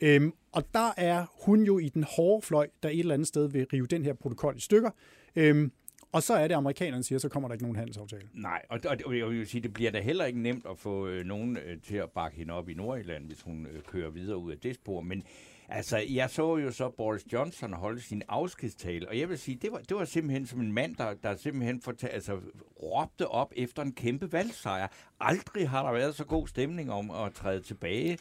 Øhm, 0.00 0.32
og 0.52 0.64
der 0.74 0.90
er 0.96 1.26
hun 1.44 1.62
jo 1.62 1.78
i 1.78 1.88
den 1.88 2.04
hårde 2.16 2.46
fløj, 2.46 2.68
der 2.82 2.88
et 2.88 2.98
eller 2.98 3.14
andet 3.14 3.28
sted 3.28 3.48
vil 3.48 3.66
rive 3.72 3.86
den 3.86 4.04
her 4.04 4.12
protokol 4.12 4.56
i 4.56 4.60
stykker. 4.60 4.90
Øhm, 5.36 5.72
og 6.12 6.22
så 6.22 6.34
er 6.34 6.48
det, 6.48 6.54
amerikanerne 6.54 7.04
siger, 7.04 7.18
så 7.18 7.28
kommer 7.28 7.48
der 7.48 7.52
ikke 7.52 7.64
nogen 7.64 7.76
handelsaftale. 7.76 8.28
Nej, 8.34 8.62
og, 8.68 8.80
og, 8.88 8.96
og 9.06 9.18
jeg 9.18 9.28
vil 9.28 9.46
sige, 9.46 9.60
det 9.60 9.72
bliver 9.72 9.90
da 9.90 10.00
heller 10.00 10.24
ikke 10.24 10.40
nemt 10.40 10.66
at 10.70 10.78
få 10.78 11.06
øh, 11.06 11.24
nogen 11.24 11.56
øh, 11.56 11.80
til 11.82 11.96
at 11.96 12.10
bakke 12.10 12.36
hende 12.36 12.54
op 12.54 12.68
i 12.68 12.74
Nordjylland, 12.74 13.26
hvis 13.26 13.42
hun 13.42 13.66
øh, 13.66 13.82
kører 13.82 14.10
videre 14.10 14.36
ud 14.36 14.52
af 14.52 14.58
det 14.58 14.74
spor. 14.74 15.00
Men 15.00 15.22
altså, 15.68 15.98
jeg 15.98 16.30
så 16.30 16.56
jo 16.56 16.72
så 16.72 16.88
Boris 16.88 17.32
Johnson 17.32 17.72
holde 17.72 18.00
sin 18.00 18.22
afskedstale, 18.28 19.08
og 19.08 19.18
jeg 19.18 19.28
vil 19.28 19.38
sige, 19.38 19.58
det 19.62 19.72
var, 19.72 19.78
det 19.78 19.96
var 19.96 20.04
simpelthen 20.04 20.46
som 20.46 20.60
en 20.60 20.72
mand, 20.72 20.96
der, 20.96 21.14
der 21.14 21.36
simpelthen 21.36 21.80
fortal, 21.80 22.10
altså, 22.10 22.40
råbte 22.82 23.28
op 23.28 23.52
efter 23.56 23.82
en 23.82 23.92
kæmpe 23.92 24.32
valgsejr. 24.32 24.88
Aldrig 25.20 25.68
har 25.68 25.82
der 25.82 25.92
været 25.92 26.14
så 26.14 26.24
god 26.24 26.48
stemning 26.48 26.92
om 26.92 27.10
at 27.10 27.32
træde 27.34 27.60
tilbage. 27.60 28.18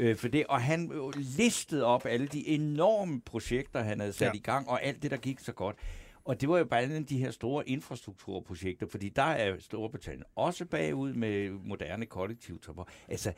Øh, 0.00 0.16
for 0.16 0.28
det, 0.28 0.46
og 0.46 0.62
han 0.62 0.92
øh, 0.92 1.12
listede 1.16 1.84
op 1.84 2.06
alle 2.06 2.26
de 2.26 2.48
enorme 2.48 3.20
projekter, 3.20 3.82
han 3.82 4.00
havde 4.00 4.12
sat 4.12 4.26
Ja. 4.26 4.32
i 4.34 4.38
gang, 4.38 4.68
og 4.68 4.82
alt 4.84 5.02
det, 5.02 5.10
der 5.10 5.16
gik 5.16 5.38
så 5.40 5.52
godt. 5.52 5.76
Og 6.24 6.40
det 6.40 6.48
var 6.48 6.58
jo 6.58 6.64
blandt 6.64 6.92
andet 6.94 7.10
de 7.10 7.18
her 7.18 7.30
store 7.30 7.68
infrastrukturprojekter, 7.68 8.86
fordi 8.90 9.08
der 9.08 9.22
er 9.22 9.56
Storbritannien 9.58 10.24
også 10.36 10.64
bagud 10.64 11.12
med 11.12 11.50
moderne 11.50 12.06
kollektivtransport. 12.06 12.88
Altså, 13.08 13.32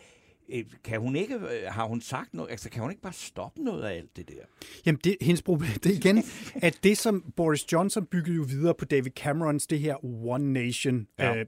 øh, 0.49 0.65
kan 0.85 1.01
hun 1.01 1.17
ikke, 1.17 1.35
øh, 1.35 1.63
har 1.69 1.87
hun 1.87 2.01
sagt 2.01 2.35
noget, 2.35 2.51
altså 2.51 2.71
kan 2.71 2.83
hun 2.83 2.91
ikke 2.91 3.03
bare 3.03 3.13
stoppe 3.13 3.63
noget 3.63 3.83
af 3.83 3.97
alt 3.97 4.17
det 4.17 4.29
der? 4.29 4.43
Jamen, 4.87 5.01
det, 5.05 5.17
hendes 5.21 5.43
problem, 5.43 5.71
det 5.83 5.87
er 5.93 5.97
igen, 5.97 6.25
at 6.63 6.79
det 6.83 6.99
som 6.99 7.33
Boris 7.37 7.73
Johnson 7.73 8.07
byggede 8.07 8.37
jo 8.37 8.43
videre 8.49 8.75
på 8.75 8.85
David 8.85 9.11
Camerons, 9.11 9.67
det 9.67 9.81
her 9.81 10.05
One 10.05 10.53
Nation. 10.53 11.07
Ja. 11.19 11.37
øh, 11.39 11.47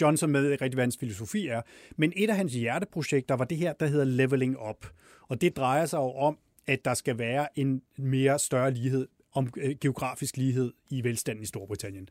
Johnson 0.00 0.30
med 0.30 0.50
ikke 0.50 0.64
rigtig, 0.64 0.80
hans 0.80 0.96
filosofi 0.96 1.46
er. 1.46 1.62
Men 1.96 2.12
et 2.16 2.30
af 2.30 2.36
hans 2.36 2.52
hjerteprojekter 2.52 3.36
var 3.36 3.44
det 3.44 3.58
her, 3.58 3.72
der 3.72 3.86
hedder 3.86 4.04
Leveling 4.04 4.56
Up. 4.68 4.86
Og 5.28 5.40
det 5.40 5.56
drejer 5.56 5.86
sig 5.86 5.98
jo 5.98 6.12
om, 6.12 6.38
at 6.66 6.84
der 6.84 6.94
skal 6.94 7.18
være 7.18 7.58
en 7.58 7.82
mere 7.96 8.38
større 8.38 8.70
lighed, 8.70 9.08
om 9.32 9.48
øh, 9.56 9.76
geografisk 9.80 10.36
lighed 10.36 10.72
i 10.90 11.04
velstanden 11.04 11.42
i 11.42 11.46
Storbritannien. 11.46 12.08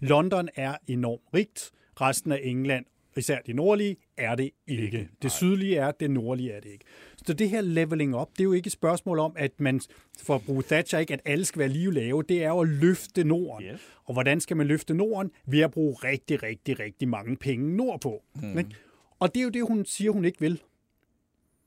London 0.00 0.48
er 0.54 0.76
enormt 0.86 1.22
rigt. 1.34 1.70
Resten 2.00 2.32
af 2.32 2.40
England, 2.42 2.84
især 3.16 3.38
det 3.46 3.56
nordlige, 3.56 3.96
er 4.16 4.34
det 4.34 4.50
ikke. 4.66 5.08
Det 5.22 5.32
sydlige 5.32 5.76
er, 5.76 5.90
det 5.90 6.10
nordlige 6.10 6.52
er 6.52 6.60
det 6.60 6.70
ikke. 6.70 6.84
Så 7.26 7.32
det 7.32 7.50
her 7.50 7.60
leveling 7.60 8.16
up, 8.16 8.28
det 8.32 8.40
er 8.40 8.44
jo 8.44 8.52
ikke 8.52 8.66
et 8.66 8.72
spørgsmål 8.72 9.18
om, 9.18 9.32
at 9.36 9.60
man, 9.60 9.80
for 10.22 10.34
at 10.34 10.42
bruge 10.42 10.62
Thatcher, 10.62 10.98
ikke, 10.98 11.12
at 11.12 11.20
alle 11.24 11.44
skal 11.44 11.58
være 11.58 11.68
lige 11.68 11.92
lave. 11.92 12.22
Det 12.22 12.44
er 12.44 12.48
jo 12.48 12.60
at 12.60 12.68
løfte 12.68 13.24
Norden. 13.24 13.66
Yes. 13.66 13.80
Og 14.04 14.12
hvordan 14.12 14.40
skal 14.40 14.56
man 14.56 14.66
løfte 14.66 14.94
Norden? 14.94 15.30
Ved 15.46 15.60
at 15.60 15.70
bruge 15.70 15.94
rigtig, 15.94 16.42
rigtig, 16.42 16.78
rigtig 16.80 17.08
mange 17.08 17.36
penge 17.36 17.76
nordpå. 17.76 18.22
Mm. 18.34 18.58
Ikke? 18.58 18.70
Og 19.18 19.34
det 19.34 19.40
er 19.40 19.44
jo 19.44 19.50
det, 19.50 19.62
hun 19.62 19.84
siger, 19.84 20.10
hun 20.10 20.24
ikke 20.24 20.40
vil. 20.40 20.62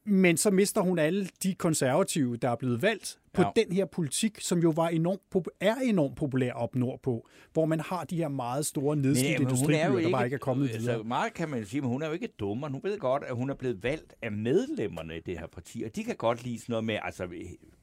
Men 0.05 0.37
så 0.37 0.51
mister 0.51 0.81
hun 0.81 0.99
alle 0.99 1.29
de 1.43 1.53
konservative, 1.55 2.37
der 2.37 2.49
er 2.49 2.55
blevet 2.55 2.81
valgt 2.81 3.19
på 3.37 3.41
Ja. 3.55 3.63
den 3.63 3.71
her 3.71 3.85
politik, 3.85 4.41
som 4.41 4.59
jo 4.59 4.69
var 4.75 4.87
enormt, 4.89 5.21
er 5.59 5.75
enormt 5.75 6.15
populær 6.15 6.53
op 6.53 6.75
nordpå, 6.75 7.27
hvor 7.53 7.65
man 7.65 7.79
har 7.79 8.03
de 8.03 8.15
her 8.17 8.27
meget 8.27 8.65
store 8.65 8.95
nedslidte 8.95 9.37
hun 9.37 9.41
industribyer, 9.41 10.01
der 10.01 10.11
bare 10.11 10.25
ikke 10.25 10.33
er 10.35 10.37
kommet 10.39 10.63
altså, 10.69 10.79
videre. 10.91 11.03
Meget 11.03 11.33
kan 11.33 11.49
man 11.49 11.65
sige, 11.65 11.81
men 11.81 11.89
hun 11.89 12.01
er 12.01 12.07
jo 12.07 12.13
ikke 12.13 12.27
dummer. 12.27 12.69
Hun 12.69 12.79
ved 12.83 12.99
godt, 12.99 13.23
at 13.23 13.35
hun 13.35 13.49
er 13.49 13.53
blevet 13.55 13.83
valgt 13.83 14.13
af 14.21 14.31
medlemmerne 14.31 15.17
i 15.17 15.21
det 15.25 15.39
her 15.39 15.47
parti, 15.47 15.83
og 15.85 15.95
de 15.95 16.03
kan 16.03 16.15
godt 16.15 16.43
lide 16.43 16.59
sådan 16.59 16.71
noget 16.73 16.83
med, 16.83 16.97
altså 17.01 17.27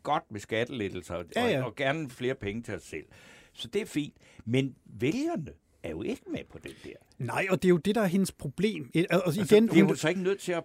godt 0.02 0.22
med 0.30 0.40
skattelettelser, 0.40 1.14
og, 1.14 1.24
Ja, 1.36 1.46
ja. 1.46 1.60
og, 1.60 1.66
og 1.66 1.74
gerne 1.76 2.10
flere 2.10 2.34
penge 2.34 2.62
til 2.62 2.74
os 2.74 2.82
selv. 2.82 3.04
Så 3.52 3.68
det 3.68 3.82
er 3.82 3.86
fint. 3.86 4.14
Men 4.44 4.74
vælgerne 4.86 5.46
er 5.84 5.90
jo 5.90 6.02
ikke 6.02 6.22
med 6.30 6.40
på 6.52 6.58
den 6.58 6.70
der. 6.84 6.92
Nej, 7.18 7.46
og 7.50 7.62
det 7.62 7.68
er 7.68 7.70
jo 7.70 7.76
det, 7.76 7.94
der 7.94 8.00
er 8.00 8.06
hendes 8.06 8.32
problem. 8.32 8.90
Altså, 8.94 9.22
Altså, 9.26 9.40
igen, 9.40 9.68
bliver 9.68 9.84
hun, 9.84 9.90
hun 9.90 9.96
så 9.96 10.08
ikke 10.08 10.22
nødt 10.22 10.40
til 10.40 10.52
at... 10.52 10.62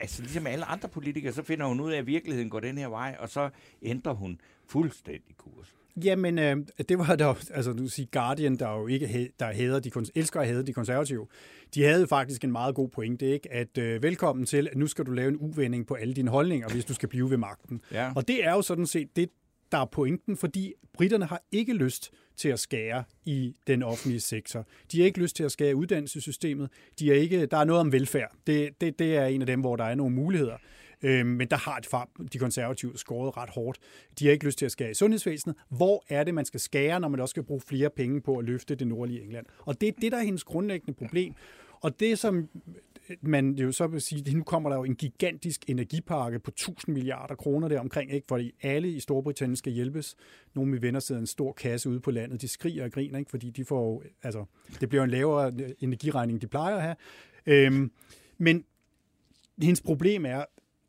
Altså, 0.00 0.22
ligesom 0.22 0.46
alle 0.46 0.64
andre 0.64 0.88
politikere, 0.88 1.32
så 1.32 1.42
finder 1.42 1.66
hun 1.66 1.80
ud 1.80 1.92
af, 1.92 1.98
at 1.98 2.06
virkeligheden 2.06 2.50
går 2.50 2.60
den 2.60 2.78
her 2.78 2.88
vej, 2.88 3.16
og 3.18 3.28
så 3.28 3.50
ændrer 3.82 4.12
hun 4.12 4.40
fuldstændig 4.68 5.36
kurs. 5.36 5.74
Jamen, 6.04 6.38
øh, 6.38 6.56
det 6.88 6.98
var 6.98 7.16
der, 7.16 7.34
altså 7.50 7.72
du 7.72 7.88
siger 7.88 8.06
Guardian, 8.12 8.56
der 8.56 8.70
jo 8.70 8.86
ikke 8.86 9.30
der 9.40 9.46
hader 9.52 9.80
de, 9.80 9.90
elsker 10.14 10.40
at 10.40 10.46
hade 10.46 10.66
de 10.66 10.72
konservative. 10.72 11.26
De 11.74 11.82
havde 11.82 12.06
faktisk 12.06 12.44
en 12.44 12.52
meget 12.52 12.74
god 12.74 12.88
pointe, 12.88 13.26
ikke? 13.26 13.52
At 13.52 13.78
øh, 13.78 14.02
velkommen 14.02 14.46
til, 14.46 14.68
at 14.68 14.76
nu 14.76 14.86
skal 14.86 15.06
du 15.06 15.10
lave 15.10 15.28
en 15.28 15.36
uvending 15.36 15.86
på 15.86 15.94
alle 15.94 16.14
dine 16.14 16.30
holdninger, 16.30 16.68
hvis 16.68 16.84
du 16.84 16.94
skal 16.94 17.08
blive 17.08 17.30
ved 17.30 17.36
magten. 17.36 17.80
Ja. 17.92 18.12
Og 18.16 18.28
det 18.28 18.44
er 18.44 18.52
jo 18.52 18.62
sådan 18.62 18.86
set 18.86 19.16
det, 19.16 19.28
der 19.72 19.78
er 19.78 19.84
pointen, 19.84 20.36
fordi 20.36 20.72
britterne 20.92 21.26
har 21.26 21.42
ikke 21.52 21.72
lyst 21.72 22.10
til 22.36 22.48
at 22.48 22.60
skære 22.60 23.04
i 23.24 23.54
den 23.66 23.82
offentlige 23.82 24.20
sektor. 24.20 24.66
De 24.92 24.98
har 24.98 25.06
ikke 25.06 25.20
lyst 25.20 25.36
til 25.36 25.44
at 25.44 25.52
skære 25.52 25.70
i 25.70 25.74
uddannelsessystemet. 25.74 26.70
De 26.98 27.10
er 27.10 27.14
ikke, 27.14 27.46
der 27.46 27.56
er 27.56 27.64
noget 27.64 27.80
om 27.80 27.92
velfærd. 27.92 28.32
Det, 28.46 28.80
det, 28.80 28.98
det 28.98 29.16
er 29.16 29.26
en 29.26 29.40
af 29.40 29.46
dem, 29.46 29.60
hvor 29.60 29.76
der 29.76 29.84
er 29.84 29.94
nogle 29.94 30.14
muligheder. 30.14 30.56
Øh, 31.02 31.26
men 31.26 31.48
der 31.48 31.56
har 31.56 31.80
de, 31.80 32.26
de 32.32 32.38
konservative 32.38 32.98
skåret 32.98 33.36
ret 33.36 33.50
hårdt. 33.50 33.78
De 34.18 34.24
har 34.24 34.32
ikke 34.32 34.46
lyst 34.46 34.58
til 34.58 34.66
at 34.66 34.72
skære 34.72 34.90
i 34.90 34.94
sundhedsvæsenet. 34.94 35.56
Hvor 35.68 36.04
er 36.08 36.24
det, 36.24 36.34
man 36.34 36.44
skal 36.44 36.60
skære, 36.60 37.00
når 37.00 37.08
man 37.08 37.20
også 37.20 37.32
skal 37.32 37.42
bruge 37.42 37.60
flere 37.60 37.90
penge 37.90 38.20
på 38.20 38.36
at 38.36 38.44
løfte 38.44 38.74
det 38.74 38.86
nordlige 38.86 39.22
England? 39.22 39.46
Og 39.58 39.80
det 39.80 39.88
er 39.88 39.92
det, 40.00 40.12
der 40.12 40.18
er 40.18 40.22
hendes 40.22 40.44
grundlæggende 40.44 40.94
problem. 40.94 41.34
Og 41.86 42.00
det, 42.00 42.18
som 42.18 42.48
man 43.20 43.54
jo 43.54 43.72
så 43.72 43.86
vil 43.86 44.00
sige, 44.00 44.36
nu 44.36 44.42
kommer 44.42 44.70
der 44.70 44.76
jo 44.76 44.84
en 44.84 44.96
gigantisk 44.96 45.70
energipakke 45.70 46.38
på 46.38 46.50
1000 46.50 46.94
milliarder 46.94 47.34
kroner 47.34 47.68
der 47.68 47.80
omkring, 47.80 48.12
ikke? 48.12 48.26
fordi 48.28 48.54
alle 48.62 48.88
i 48.88 49.00
Storbritannien 49.00 49.56
skal 49.56 49.72
hjælpes. 49.72 50.16
Nogle 50.54 50.70
mine 50.70 50.82
venner 50.82 51.00
sidder 51.00 51.20
en 51.20 51.26
stor 51.26 51.52
kasse 51.52 51.90
ude 51.90 52.00
på 52.00 52.10
landet, 52.10 52.42
de 52.42 52.48
skriger 52.48 52.84
og 52.84 52.92
griner, 52.92 53.18
ikke? 53.18 53.30
fordi 53.30 53.50
de 53.50 53.64
får 53.64 53.92
jo, 53.92 54.02
altså, 54.22 54.44
det 54.80 54.88
bliver 54.88 55.04
en 55.04 55.10
lavere 55.10 55.52
energiregning, 55.80 56.42
de 56.42 56.46
plejer 56.46 56.76
at 56.76 56.82
have. 56.82 56.96
Øhm, 57.46 57.92
men 58.38 58.64
hendes 59.62 59.80
problem 59.80 60.26
er, 60.26 60.44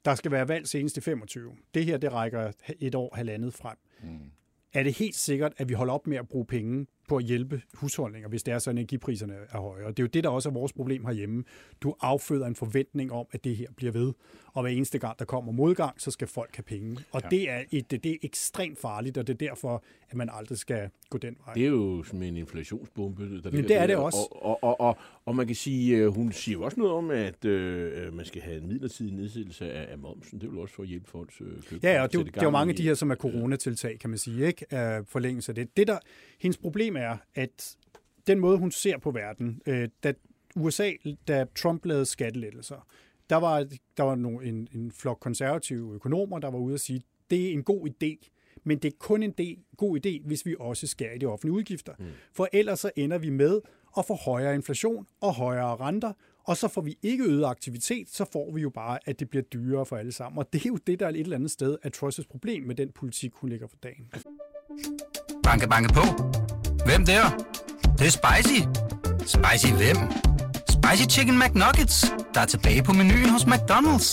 der 0.06 0.16
skal 0.16 0.32
være 0.32 0.48
valg 0.48 0.68
senest 0.68 0.98
i 0.98 1.02
25. 1.02 1.52
Det 1.74 1.86
her, 1.86 1.98
det 1.98 2.14
rækker 2.14 2.52
et 2.80 2.96
år, 2.96 3.16
halvandet 3.16 3.54
frem. 3.54 3.78
Mm. 4.04 4.32
Er 4.74 4.84
det 4.84 4.94
helt 4.98 5.16
sikkert, 5.16 5.54
at 5.58 5.70
vi 5.70 5.74
holder 5.74 5.94
op 5.94 6.08
med 6.08 6.18
at 6.18 6.28
bruge 6.28 6.46
penge 6.46 6.88
på 7.08 7.18
at 7.18 7.24
hjælpe 7.24 7.62
husholdninger, 7.74 8.30
hvis 8.30 8.44
det 8.44 8.54
er 8.54 8.60
så, 8.60 8.70
energipriserne 8.70 9.34
er 9.50 9.58
høje? 9.60 9.86
Og 9.86 9.98
det 9.98 10.04
er 10.04 10.04
jo 10.04 10.08
det, 10.08 10.24
der 10.24 10.30
også 10.30 10.50
er 10.50 10.54
vores 10.54 10.74
problem 10.74 11.06
herhjemme. 11.06 11.44
Du 11.82 11.96
afføder 12.02 12.46
en 12.48 12.56
forventning 12.56 13.12
om, 13.12 13.26
at 13.32 13.44
det 13.44 13.56
her 13.56 13.68
bliver 13.78 13.92
ved. 13.92 14.14
Og 14.54 14.62
hver 14.64 14.72
eneste 14.72 15.00
gang, 15.00 15.20
der 15.20 15.26
kommer 15.26 15.52
modgang, 15.52 16.02
så 16.02 16.12
skal 16.12 16.28
folk 16.28 16.56
have 16.56 16.64
penge. 16.64 16.98
Og 17.12 17.22
ja. 17.24 17.30
det, 17.30 17.50
er 17.50 17.64
et, 17.72 17.92
det 17.92 18.06
er 18.06 18.16
ekstremt 18.24 18.80
farligt, 18.80 19.18
og 19.18 19.28
det 19.28 19.34
er 19.34 19.38
derfor, 19.38 19.84
at 20.10 20.16
man 20.16 20.30
aldrig 20.34 20.58
skal 20.58 20.90
gå 21.10 21.18
den 21.18 21.36
vej. 21.46 21.54
Det 21.54 21.64
er 21.64 21.68
jo 21.68 22.04
som 22.04 22.22
en 22.24 22.38
inflationsbombe. 22.38 23.24
Der 23.24 23.30
ligger 23.52 23.52
det 23.68 23.72
er 23.72 23.80
der. 23.80 23.88
det 23.88 23.96
også. 23.96 24.18
Og, 24.32 24.46
og, 24.46 24.64
og, 24.64 24.80
og, 24.82 24.98
og 25.26 25.36
man 25.36 25.48
kan 25.48 25.56
sige, 25.56 25.98
øh, 25.98 26.08
hun 26.08 26.32
siger 26.32 26.54
jo 26.58 26.64
også 26.64 26.80
noget 26.80 26.94
om, 26.96 27.12
at 27.12 27.46
øh, 27.46 28.14
man 28.14 28.26
skal 28.26 28.42
have 28.42 28.58
en 28.58 28.68
midlertidig 28.68 29.14
nedsættelse 29.14 29.72
af, 29.72 29.92
af 29.92 29.98
momsen. 29.98 30.42
Det 30.42 30.52
vil 30.52 30.60
også 30.60 30.76
for 30.76 30.84
at 30.84 30.90
hjælpe 30.90 31.10
folks 31.10 31.42
øh, 31.42 31.62
køb. 31.70 31.84
Ja, 31.84 32.04
og 32.04 32.12
det, 32.12 32.18
er 32.18 32.22
jo- 32.22 32.26
det 32.26 32.38
er 32.38 32.44
jo 32.44 32.50
mange 32.50 32.72
af 32.72 32.76
de 32.76 32.84
her, 32.84 32.94
som 32.94 33.12
er 33.12 33.16
coronatiltag, 33.16 34.00
kan 34.00 34.10
man 34.10 34.20
sige, 34.20 34.48
ikke? 34.48 34.66
Uh, 34.72 35.06
forlængelse 35.08 35.52
af 35.52 35.56
det. 35.56 35.78
det 35.78 35.88
der, 35.88 35.98
hendes 36.40 36.58
problem 36.58 36.97
er, 36.98 37.18
at 37.36 37.78
den 38.28 38.40
måde, 38.40 38.58
hun 38.58 38.72
ser 38.72 38.98
på 38.98 39.12
verden, 39.12 39.62
øh, 39.66 39.90
da 40.04 40.14
USA, 40.56 40.92
da 41.28 41.46
Trump 41.56 41.86
lavede 41.86 42.06
skattelettelser, 42.06 42.88
der 43.30 43.36
var, 43.36 43.68
der 43.98 44.04
var 44.04 44.16
nogle, 44.16 44.46
en, 44.48 44.68
en 44.72 44.92
flok 44.92 45.18
konservative 45.20 45.94
økonomer, 45.94 46.40
der 46.40 46.52
var 46.52 46.60
ude 46.60 46.74
og 46.74 46.80
sige, 46.80 47.02
det 47.30 47.48
er 47.48 47.52
en 47.52 47.64
god 47.64 47.88
idé, 47.90 48.30
men 48.64 48.78
det 48.78 48.94
er 48.94 48.98
kun 49.00 49.24
en 49.24 49.32
del, 49.32 49.58
god 49.78 50.06
idé, 50.06 50.28
hvis 50.28 50.46
vi 50.46 50.56
også 50.60 50.88
skærer 50.88 51.14
i 51.14 51.18
de 51.18 51.26
offentlige 51.26 51.54
udgifter. 51.54 51.94
Mm. 52.00 52.06
For 52.34 52.50
ellers 52.54 52.80
så 52.80 52.92
ender 52.96 53.18
vi 53.18 53.30
med 53.30 53.62
at 53.98 54.06
få 54.06 54.16
højere 54.16 54.56
inflation 54.56 55.08
og 55.22 55.34
højere 55.34 55.76
renter, 55.76 56.14
og 56.44 56.58
så 56.58 56.68
får 56.68 56.82
vi 56.82 56.98
ikke 57.02 57.24
øget 57.24 57.46
aktivitet, 57.46 58.10
så 58.10 58.26
får 58.32 58.52
vi 58.52 58.62
jo 58.62 58.70
bare, 58.70 59.00
at 59.06 59.20
det 59.20 59.30
bliver 59.30 59.44
dyrere 59.44 59.86
for 59.86 59.98
alle 59.98 60.12
sammen. 60.12 60.40
Og 60.40 60.54
det 60.54 60.66
er 60.66 60.70
jo 60.70 60.78
det, 60.88 61.00
der 61.00 61.06
er 61.06 61.10
et 61.10 61.20
eller 61.20 61.36
andet 61.36 61.52
sted 61.52 61.78
af 61.84 61.92
Trusses 61.92 62.26
problem 62.26 62.64
med 62.64 62.76
den 62.76 62.92
politik, 62.92 63.32
hun 63.34 63.50
lægger 63.50 63.68
for 63.68 63.78
dagen. 63.84 64.12
Banke, 65.44 65.70
banke 65.70 65.94
på. 65.94 66.47
Hvem 66.90 67.06
der? 67.06 67.26
Det, 67.82 68.00
det 68.00 68.08
er 68.12 68.16
spicy. 68.20 68.60
Spicy 69.36 69.72
hvem? 69.82 70.00
Spicy 70.76 71.06
Chicken 71.16 71.38
McNuggets, 71.42 71.98
der 72.34 72.42
er 72.42 72.46
tilbage 72.46 72.84
på 72.84 72.92
menuen 72.94 73.30
hos 73.30 73.44
McDonald's. 73.44 74.10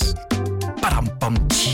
Badum, 0.83 1.09
bom, 1.21 1.35
tji. 1.49 1.71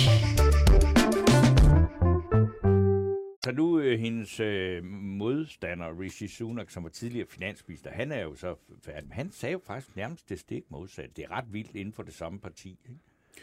Så 3.45 3.53
nu 3.53 3.79
øh, 3.79 3.99
hendes 3.99 4.41
øh, 4.41 4.85
modstander, 4.85 6.01
Rishi 6.01 6.29
Sunak, 6.29 6.71
som 6.71 6.85
var 6.85 6.91
tidligere 6.91 7.27
finansminister, 7.31 7.91
han 7.91 8.13
er 8.13 8.23
jo 8.23 8.35
så 8.35 8.55
færdig. 8.85 9.09
Han 9.13 9.33
sagde 9.33 9.53
jo 9.53 9.61
faktisk 9.67 9.97
nærmest 9.97 10.29
det 10.29 10.41
stik 10.41 10.63
modsat. 10.71 11.17
Det 11.17 11.25
er 11.25 11.31
ret 11.37 11.53
vildt 11.53 11.77
inden 11.77 11.95
for 11.95 12.03
det 12.03 12.15
samme 12.15 12.41
parti. 12.41 12.69
Ikke? 12.89 13.01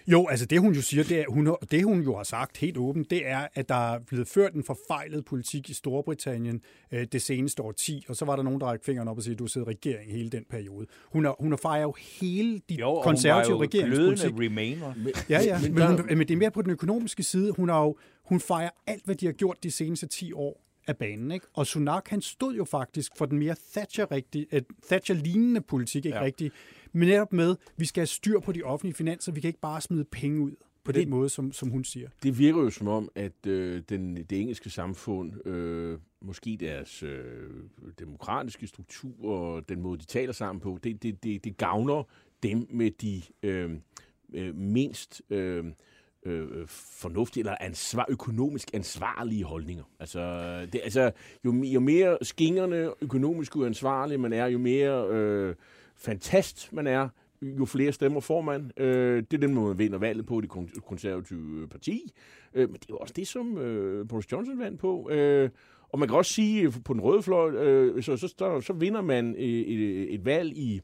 Jo, 0.08 0.28
altså 0.28 0.46
det 0.46 0.60
hun 0.60 0.74
jo 0.74 0.82
siger, 0.82 1.04
det, 1.04 1.20
er, 1.20 1.26
hun, 1.30 1.56
det 1.72 1.84
hun 1.84 2.02
jo 2.02 2.16
har 2.16 2.24
sagt 2.24 2.58
helt 2.58 2.78
åbent, 2.78 3.10
det 3.10 3.28
er, 3.28 3.48
at 3.54 3.70
der 3.70 3.94
er 3.94 4.00
blevet 4.00 4.28
ført 4.28 4.54
en 4.54 4.64
forfejlet 4.64 5.26
politik 5.26 5.70
i 5.70 5.74
Storbritannien 5.74 6.62
øh, 6.92 7.08
det 7.12 7.22
seneste 7.22 7.62
årti, 7.64 8.06
og 8.10 8.16
så 8.16 8.26
var 8.26 8.36
der 8.36 8.44
nogen, 8.44 8.62
der 8.62 8.68
rækker 8.68 8.86
fingeren 8.86 9.08
op 9.08 9.18
og 9.18 9.24
siger, 9.24 9.36
at 9.36 9.40
du 9.40 9.48
sidder 9.48 9.68
i 9.68 9.70
regering 9.70 10.12
hele 10.12 10.30
den 10.30 10.44
periode. 10.50 10.86
Hun 11.12 11.26
har, 11.26 11.36
hun 11.40 11.52
har 11.52 11.58
fejret 11.58 11.84
jo 11.84 11.94
hele 12.22 12.62
de 12.70 12.74
Jo, 12.76 13.02
konservative 13.02 13.62
regeringspolitik. 13.62 14.32
remainer. 14.40 14.94
Ja, 15.30 15.42
ja, 15.44 15.60
men, 15.62 15.74
Men 15.74 15.82
der- 15.82 15.88
hun, 15.88 16.06
men 16.08 16.20
det 16.20 16.32
er 16.32 16.38
mere 16.38 16.52
på 16.52 16.62
den 16.62 16.72
økonomiske 16.72 17.24
side. 17.24 17.52
Hun, 17.52 17.70
har 17.70 17.82
jo, 17.84 17.98
hun 18.26 18.40
fejrer 18.40 18.70
alt, 18.88 19.06
hvad 19.06 19.16
de 19.16 19.26
har 19.26 19.34
gjort 19.34 19.58
de 19.64 19.72
seneste 19.72 20.08
10 20.08 20.34
år 20.34 20.64
af 20.88 20.98
banen. 20.98 21.32
Ikke? 21.32 21.46
Og 21.54 21.68
Sunak, 21.68 22.08
han 22.10 22.22
stod 22.22 22.56
jo 22.56 22.66
faktisk 22.66 23.12
for 23.18 23.26
den 23.26 23.40
mere 23.40 23.56
uh, 24.54 24.60
Thatcher-lignende 24.88 25.62
politik, 25.62 26.06
ikke 26.06 26.18
Ja. 26.18 26.24
ja. 26.40 26.50
Men 26.98 27.08
netop 27.08 27.34
med, 27.34 27.56
vi 27.78 27.86
skal 27.86 28.02
have 28.02 28.08
styr 28.08 28.40
på 28.40 28.52
de 28.52 28.64
offentlige 28.64 28.94
finanser, 28.96 29.32
vi 29.32 29.42
kan 29.42 29.48
ikke 29.48 29.60
bare 29.60 29.82
smide 29.82 30.04
penge 30.06 30.42
ud 30.42 30.52
på 30.84 30.92
Det- 30.92 31.02
den 31.02 31.10
måde, 31.10 31.30
som, 31.30 31.52
som 31.52 31.70
hun 31.70 31.84
siger. 31.84 32.10
Det 32.24 32.40
virker 32.40 32.62
jo 32.62 32.70
som 32.70 32.88
om, 32.88 33.10
at 33.16 33.46
øh, 33.48 33.82
den, 33.90 34.16
det 34.16 34.32
engelske 34.42 34.70
samfund, 34.70 35.48
øh, 35.48 36.00
måske 36.22 36.58
deres 36.60 37.04
øh, 37.04 37.50
demokratiske 38.00 38.68
struktur 38.68 39.26
og 39.32 39.70
den 39.70 39.82
måde, 39.82 39.98
de 40.00 40.06
taler 40.06 40.34
sammen 40.34 40.60
på, 40.60 40.80
det, 40.84 41.04
det, 41.04 41.24
det, 41.24 41.44
det 41.44 41.58
gavner 41.58 42.04
dem 42.44 42.68
med 42.70 42.92
de 42.92 43.22
øh, 43.44 43.72
øh, 44.34 44.56
mindst 44.56 45.22
øh, 45.30 45.66
øh, 46.26 46.68
fornuftige 46.68 47.42
eller 47.42 47.56
ansvar, 47.60 48.06
økonomisk 48.10 48.70
ansvarlige 48.74 49.44
holdninger. 49.44 49.84
Altså, 50.00 50.20
det, 50.74 50.82
altså 50.84 51.12
jo, 51.46 51.64
jo 51.64 51.80
mere 51.80 52.18
skingerne 52.22 52.92
økonomisk 53.02 53.56
uansvarlig 53.56 54.20
man 54.20 54.34
er, 54.34 54.46
jo 54.46 54.58
mere 54.58 55.08
øh, 55.10 55.56
fantast 55.98 56.74
man 56.74 56.88
er, 56.88 57.10
jo 57.42 57.66
flere 57.66 57.92
stemmer 57.92 58.20
får 58.20 58.42
man. 58.42 58.72
Øh, 58.78 59.24
det 59.32 59.34
er 59.34 59.48
den 59.48 59.54
måde, 59.54 59.68
man 59.68 59.80
vinder 59.80 59.98
valget 59.98 60.26
på, 60.26 60.42
det 60.42 60.50
konservative 60.88 61.62
øh, 61.62 61.68
parti. 61.68 62.14
Øh, 62.54 62.70
men 62.70 62.74
det 62.74 62.82
er 62.82 62.90
jo 62.90 62.98
også 62.98 63.14
det, 63.18 63.28
som 63.28 63.58
øh, 63.58 64.08
Boris 64.08 64.32
Johnson 64.32 64.60
vandt 64.60 64.80
på. 64.80 65.10
Øh, 65.10 65.50
og 65.90 66.00
man 66.00 66.08
kan 66.08 66.18
også 66.18 66.34
sige, 66.34 66.62
øh, 66.62 66.74
på 66.86 66.94
den 66.94 67.02
røde 67.02 67.24
fløj, 67.24 67.50
øh, 67.52 68.04
så, 68.04 68.18
så, 68.18 68.28
så, 68.28 68.62
så 68.62 68.74
vinder 68.74 69.02
man 69.02 69.36
øh, 69.36 69.44
et, 69.44 70.14
et 70.14 70.26
valg 70.26 70.58
i, 70.58 70.82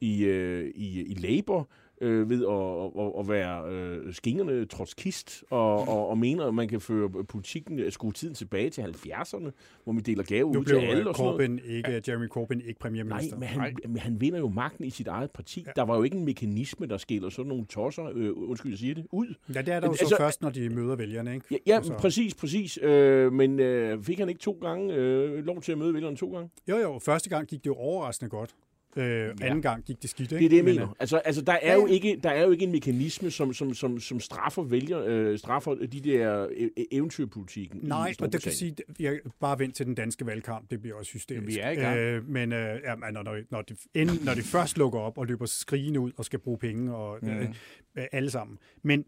i, 0.00 0.26
i, 0.74 1.02
i 1.02 1.14
Labour, 1.14 1.68
øh, 2.02 2.30
ved 2.30 2.46
at, 2.46 3.02
at, 3.04 3.12
at 3.20 3.28
være 3.28 3.72
øh, 3.72 4.14
skingerne 4.14 4.64
trotskist 4.66 5.44
og, 5.50 5.88
og, 5.88 6.08
og 6.08 6.18
mener, 6.18 6.46
at 6.46 6.54
man 6.54 6.68
kan 6.68 6.80
føre 6.80 7.24
politikken, 7.24 7.78
at 7.78 7.92
skrue 7.92 8.12
tiden 8.12 8.34
tilbage 8.34 8.70
til 8.70 8.82
70'erne, 8.82 9.50
hvor 9.84 9.92
man 9.92 10.02
deler 10.02 10.22
gave 10.22 10.52
Nu 10.52 10.60
ud 10.60 10.64
til 10.64 10.74
alle 10.74 11.00
øh, 11.02 11.06
og 11.06 11.14
sådan 11.16 11.26
noget. 11.32 11.40
Corbyn 11.40 11.58
ikke, 11.64 12.02
Jeremy 12.08 12.28
Corbyn 12.28 12.58
ikke 12.58 12.66
Nej, 12.68 12.74
premierminister. 12.80 13.38
men 13.38 13.48
han, 13.48 13.76
men 13.88 13.96
han 13.98 14.20
vinder 14.20 14.38
jo 14.38 14.48
magten 14.48 14.84
i 14.84 14.90
sit 14.90 15.06
eget 15.06 15.30
parti. 15.30 15.64
Ja. 15.66 15.70
Der 15.76 15.82
var 15.82 15.96
jo 15.96 16.02
ikke 16.02 16.16
en 16.16 16.24
mekanisme, 16.24 16.86
der 16.86 16.96
skiller 16.96 17.28
sådan 17.30 17.48
nogle 17.48 17.64
tosser, 17.66 18.04
øh, 18.14 18.30
undskyld, 18.36 18.72
jeg 18.72 18.78
siger 18.78 18.94
det, 18.94 19.06
ud. 19.12 19.34
Ja, 19.54 19.60
det 19.62 19.74
er 19.74 19.80
der 19.80 19.86
jo 19.86 19.92
Altså- 19.92 20.08
så 20.08 20.16
først, 20.18 20.42
når 20.42 20.50
de 20.50 20.68
møder 20.68 20.96
vælgerne, 20.96 21.34
ikke? 21.34 21.46
Ja, 21.50 21.56
ja 21.66 21.74
Altså- 21.76 21.94
præcis, 21.94 22.34
præcis. 22.34 22.78
Øh, 22.82 23.32
men 23.32 23.60
øh, 23.60 24.02
fik 24.02 24.18
han 24.18 24.28
ikke 24.28 24.40
to 24.40 24.58
gange 24.60 24.94
øh, 24.94 25.44
lov 25.46 25.60
til 25.62 25.72
at 25.72 25.78
møde 25.78 25.94
vælgerne 25.94 26.16
to 26.16 26.32
gange? 26.34 26.50
Jo, 26.68 26.76
jo, 26.76 26.98
første 26.98 27.30
gang 27.30 27.48
gik 27.48 27.58
det 27.58 27.66
jo 27.66 27.74
overraskende 27.74 28.30
godt. 28.30 28.54
Øh, 28.96 29.34
anden 29.40 29.62
gang 29.62 29.84
gik 29.84 30.02
det 30.02 30.10
skidt, 30.10 30.32
ikke? 30.32 30.38
Det 30.38 30.44
er 30.44 30.48
det, 30.48 30.56
jeg 30.56 30.64
Men, 30.64 30.74
mener. 30.74 30.96
Altså, 31.00 31.16
altså 31.16 31.42
der, 31.42 31.52
er 31.52 31.58
Ja, 31.62 31.74
jo 31.74 31.86
ja. 31.86 31.92
ikke, 31.92 32.20
der 32.22 32.30
er 32.30 32.44
jo 32.44 32.50
ikke 32.50 32.64
en 32.64 32.72
mekanisme, 32.72 33.30
som, 33.30 33.52
som, 33.52 33.74
som, 33.74 34.00
som 34.00 34.20
straffer 34.20 34.62
vælger, 34.62 35.02
øh, 35.06 35.38
straffer 35.38 35.74
de 35.74 36.00
der 36.00 36.48
øh, 36.56 36.68
eventyrpolitikken 36.92 37.78
øh, 37.78 37.84
i 37.84 37.88
Nej, 37.88 38.14
og 38.20 38.32
det 38.32 38.42
kan 38.42 38.52
sige, 38.52 38.76
jeg 39.00 39.20
bare 39.40 39.58
vent 39.58 39.76
til 39.76 39.86
den 39.86 39.94
danske 39.94 40.26
valgkamp, 40.26 40.70
det 40.70 40.80
bliver 40.80 40.96
også 40.96 41.12
hysterisk. 41.12 41.46
Vi 41.46 41.58
er 41.58 41.70
i 41.70 41.74
gang. 41.74 41.98
Øh, 41.98 42.28
men 42.28 42.52
øh, 42.52 42.80
ja, 42.84 42.96
men 42.96 43.14
når, 43.14 43.38
når, 43.50 43.62
de, 43.62 43.76
inden, 43.94 44.18
når 44.24 44.34
de 44.34 44.42
først 44.42 44.78
lukker 44.78 44.98
op 44.98 45.18
og 45.18 45.26
løber 45.26 45.46
skrigende 45.46 46.00
ud 46.00 46.12
og 46.16 46.24
skal 46.24 46.38
bruge 46.38 46.58
penge 46.58 46.94
og 46.94 47.18
mm. 47.22 47.28
øh, 47.28 47.48
øh, 47.96 48.04
alle 48.12 48.30
sammen. 48.30 48.58
Men 48.82 49.04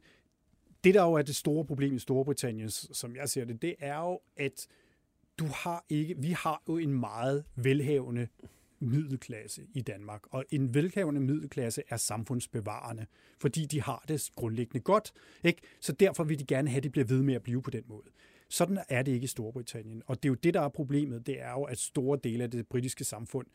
det, 0.84 0.94
der 0.94 1.02
jo 1.02 1.12
er 1.12 1.22
det 1.22 1.36
store 1.36 1.64
problem 1.64 1.94
i 1.94 1.98
Storbritannien, 1.98 2.70
som 2.70 3.16
jeg 3.16 3.28
ser 3.28 3.44
det, 3.44 3.62
det 3.62 3.74
er 3.78 3.98
jo, 3.98 4.20
at 4.36 4.66
du 5.38 5.46
har 5.46 5.84
ikke, 5.88 6.14
vi 6.18 6.30
har 6.30 6.62
jo 6.68 6.78
en 6.78 6.94
meget 6.94 7.44
velhavende 7.56 8.28
middelklasse 8.84 9.62
i 9.74 9.80
Danmark, 9.80 10.22
og 10.30 10.44
en 10.50 10.74
velhavende 10.74 11.20
middelklasse 11.20 11.82
er 11.88 11.96
samfundsbevarende, 11.96 13.06
fordi 13.40 13.66
de 13.66 13.82
har 13.82 14.04
det 14.08 14.30
grundlæggende 14.36 14.80
godt, 14.80 15.12
ikke? 15.44 15.62
så 15.80 15.92
derfor 15.92 16.24
vil 16.24 16.38
de 16.38 16.44
gerne 16.44 16.68
have, 16.68 16.76
at 16.76 16.82
det 16.82 16.92
bliver 16.92 17.06
ved 17.06 17.22
med 17.22 17.34
at 17.34 17.42
blive 17.42 17.62
på 17.62 17.70
den 17.70 17.82
måde. 17.86 18.04
Sådan 18.48 18.78
er 18.88 19.02
det 19.02 19.12
ikke 19.12 19.24
i 19.24 19.28
Storbritannien, 19.28 20.02
og 20.06 20.22
det 20.22 20.28
er 20.28 20.30
jo 20.30 20.34
det, 20.34 20.54
der 20.54 20.60
er 20.60 20.68
problemet, 20.68 21.26
det 21.26 21.40
er 21.40 21.50
jo, 21.50 21.62
at 21.62 21.78
store 21.78 22.18
dele 22.24 22.44
af 22.44 22.50
det 22.50 22.66
britiske 22.66 23.04
samfund, 23.04 23.46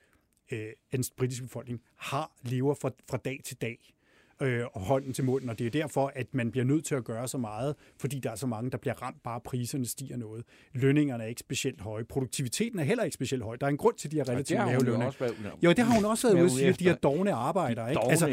øh, 0.52 0.70
den 0.92 1.04
britiske 1.18 1.44
befolkning, 1.44 1.82
har 1.96 2.32
lever 2.44 2.74
fra, 2.74 2.92
fra 3.10 3.18
dag 3.18 3.42
til 3.44 3.58
dag 3.58 3.94
øh, 4.42 4.66
og 4.74 4.82
hånden 4.82 5.14
til 5.14 5.24
munden, 5.24 5.50
og 5.50 5.60
det 5.60 5.68
er 5.68 5.72
derfor, 5.72 6.12
at 6.16 6.34
man 6.34 6.52
bliver 6.52 6.66
nødt 6.66 6.86
til 6.86 6.96
at 6.96 7.04
gøre 7.04 7.28
så 7.28 7.38
meget, 7.38 7.76
fordi 7.98 8.20
der 8.20 8.32
er 8.32 8.36
så 8.36 8.48
mange, 8.48 8.72
der 8.72 8.78
bliver 8.78 8.94
ramt, 9.02 9.24
bare 9.24 9.42
priserne 9.42 9.86
stiger 9.86 10.18
noget. 10.18 10.46
Lønningerne 10.74 11.24
er 11.24 11.28
ikke 11.28 11.40
specielt 11.40 11.82
høje. 11.82 12.04
Produktiviteten 12.04 12.80
er 12.80 12.84
heller 12.84 13.04
ikke 13.04 13.14
specielt 13.14 13.44
høj. 13.44 13.56
Der 13.56 13.66
er 13.66 13.70
en 13.70 13.78
grund 13.78 13.96
til, 13.96 14.08
at 14.08 14.12
de 14.12 14.18
har 14.18 14.30
relativt 14.30 14.60
lave 14.60 14.84
lønninger. 14.84 15.56
Jo, 15.64 15.70
det 15.70 15.80
har 15.80 15.96
hun 15.96 16.06
også 16.06 16.28
været 16.28 16.36
ude 16.36 16.46
at 16.46 16.52
sige, 16.52 16.68
at 16.68 16.80
de 16.80 16.90
er 16.90 16.96
dogne 16.96 17.34
arbejdere. 17.34 17.90
Ikke? 17.90 18.02
Altså, 18.02 18.28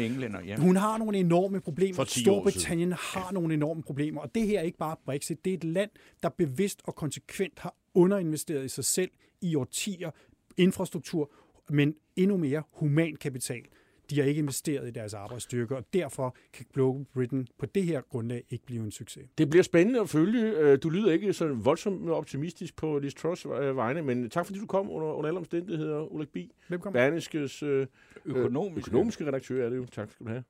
ja. 0.45 0.55
Hun 0.55 0.75
har 0.75 0.97
nogle 0.97 1.17
enorme 1.17 1.61
problemer. 1.61 1.95
For 1.95 2.03
10 2.03 2.19
år 2.19 2.23
Storbritannien 2.23 2.91
har 2.91 3.31
nogle 3.31 3.53
enorme 3.53 3.83
problemer, 3.83 4.21
og 4.21 4.35
det 4.35 4.47
her 4.47 4.59
er 4.59 4.63
ikke 4.63 4.77
bare 4.77 4.95
Brexit. 5.05 5.45
Det 5.45 5.53
er 5.53 5.57
et 5.57 5.63
land, 5.63 5.89
der 6.23 6.29
bevidst 6.29 6.81
og 6.83 6.95
konsekvent 6.95 7.59
har 7.59 7.75
underinvesteret 7.93 8.65
i 8.65 8.67
sig 8.67 8.85
selv 8.85 9.11
i 9.41 9.55
årtier, 9.55 10.11
infrastruktur, 10.57 11.31
men 11.69 11.95
endnu 12.15 12.37
mere 12.37 12.63
human 12.71 13.15
kapital. 13.15 13.61
De 14.09 14.19
har 14.19 14.23
ikke 14.27 14.39
investeret 14.39 14.87
i 14.87 14.91
deres 14.91 15.13
arbejdsstyrke, 15.13 15.75
og 15.75 15.85
derfor 15.93 16.35
kan 16.53 16.65
Global 16.73 17.05
Britain 17.13 17.47
på 17.57 17.65
det 17.65 17.83
her 17.83 18.01
grundlag 18.01 18.43
ikke 18.49 18.65
blive 18.65 18.83
en 18.83 18.91
succes. 18.91 19.29
Det 19.37 19.49
bliver 19.49 19.63
spændende 19.63 19.99
at 20.01 20.09
følge. 20.09 20.51
Øh, 20.51 20.77
Du 20.83 20.89
lyder 20.89 21.11
ikke 21.11 21.33
så 21.33 21.47
voldsomt 21.47 22.09
optimistisk 22.09 22.75
på 22.75 22.99
Liz 22.99 23.13
Truss 23.13 23.45
øh, 23.45 23.75
vegne, 23.75 24.01
men 24.01 24.29
tak 24.29 24.45
fordi 24.45 24.59
du 24.59 24.65
kom 24.65 24.89
under, 24.89 25.07
under 25.07 25.27
alle 25.27 25.37
omstændigheder, 25.39 25.99
Ulrik 26.13 26.29
Bi. 26.29 26.51
Velkommen. 26.69 26.93
Berlingskes 26.93 27.63
øh, 27.63 27.87
Økonomisk. 28.25 28.87
økonomiske 28.87 29.25
redaktør 29.27 29.65
er 29.65 29.69
det 29.69 29.77
jo. 29.77 29.85
Tak 29.85 30.11
skal 30.11 30.25
du 30.25 30.31
have. 30.31 30.43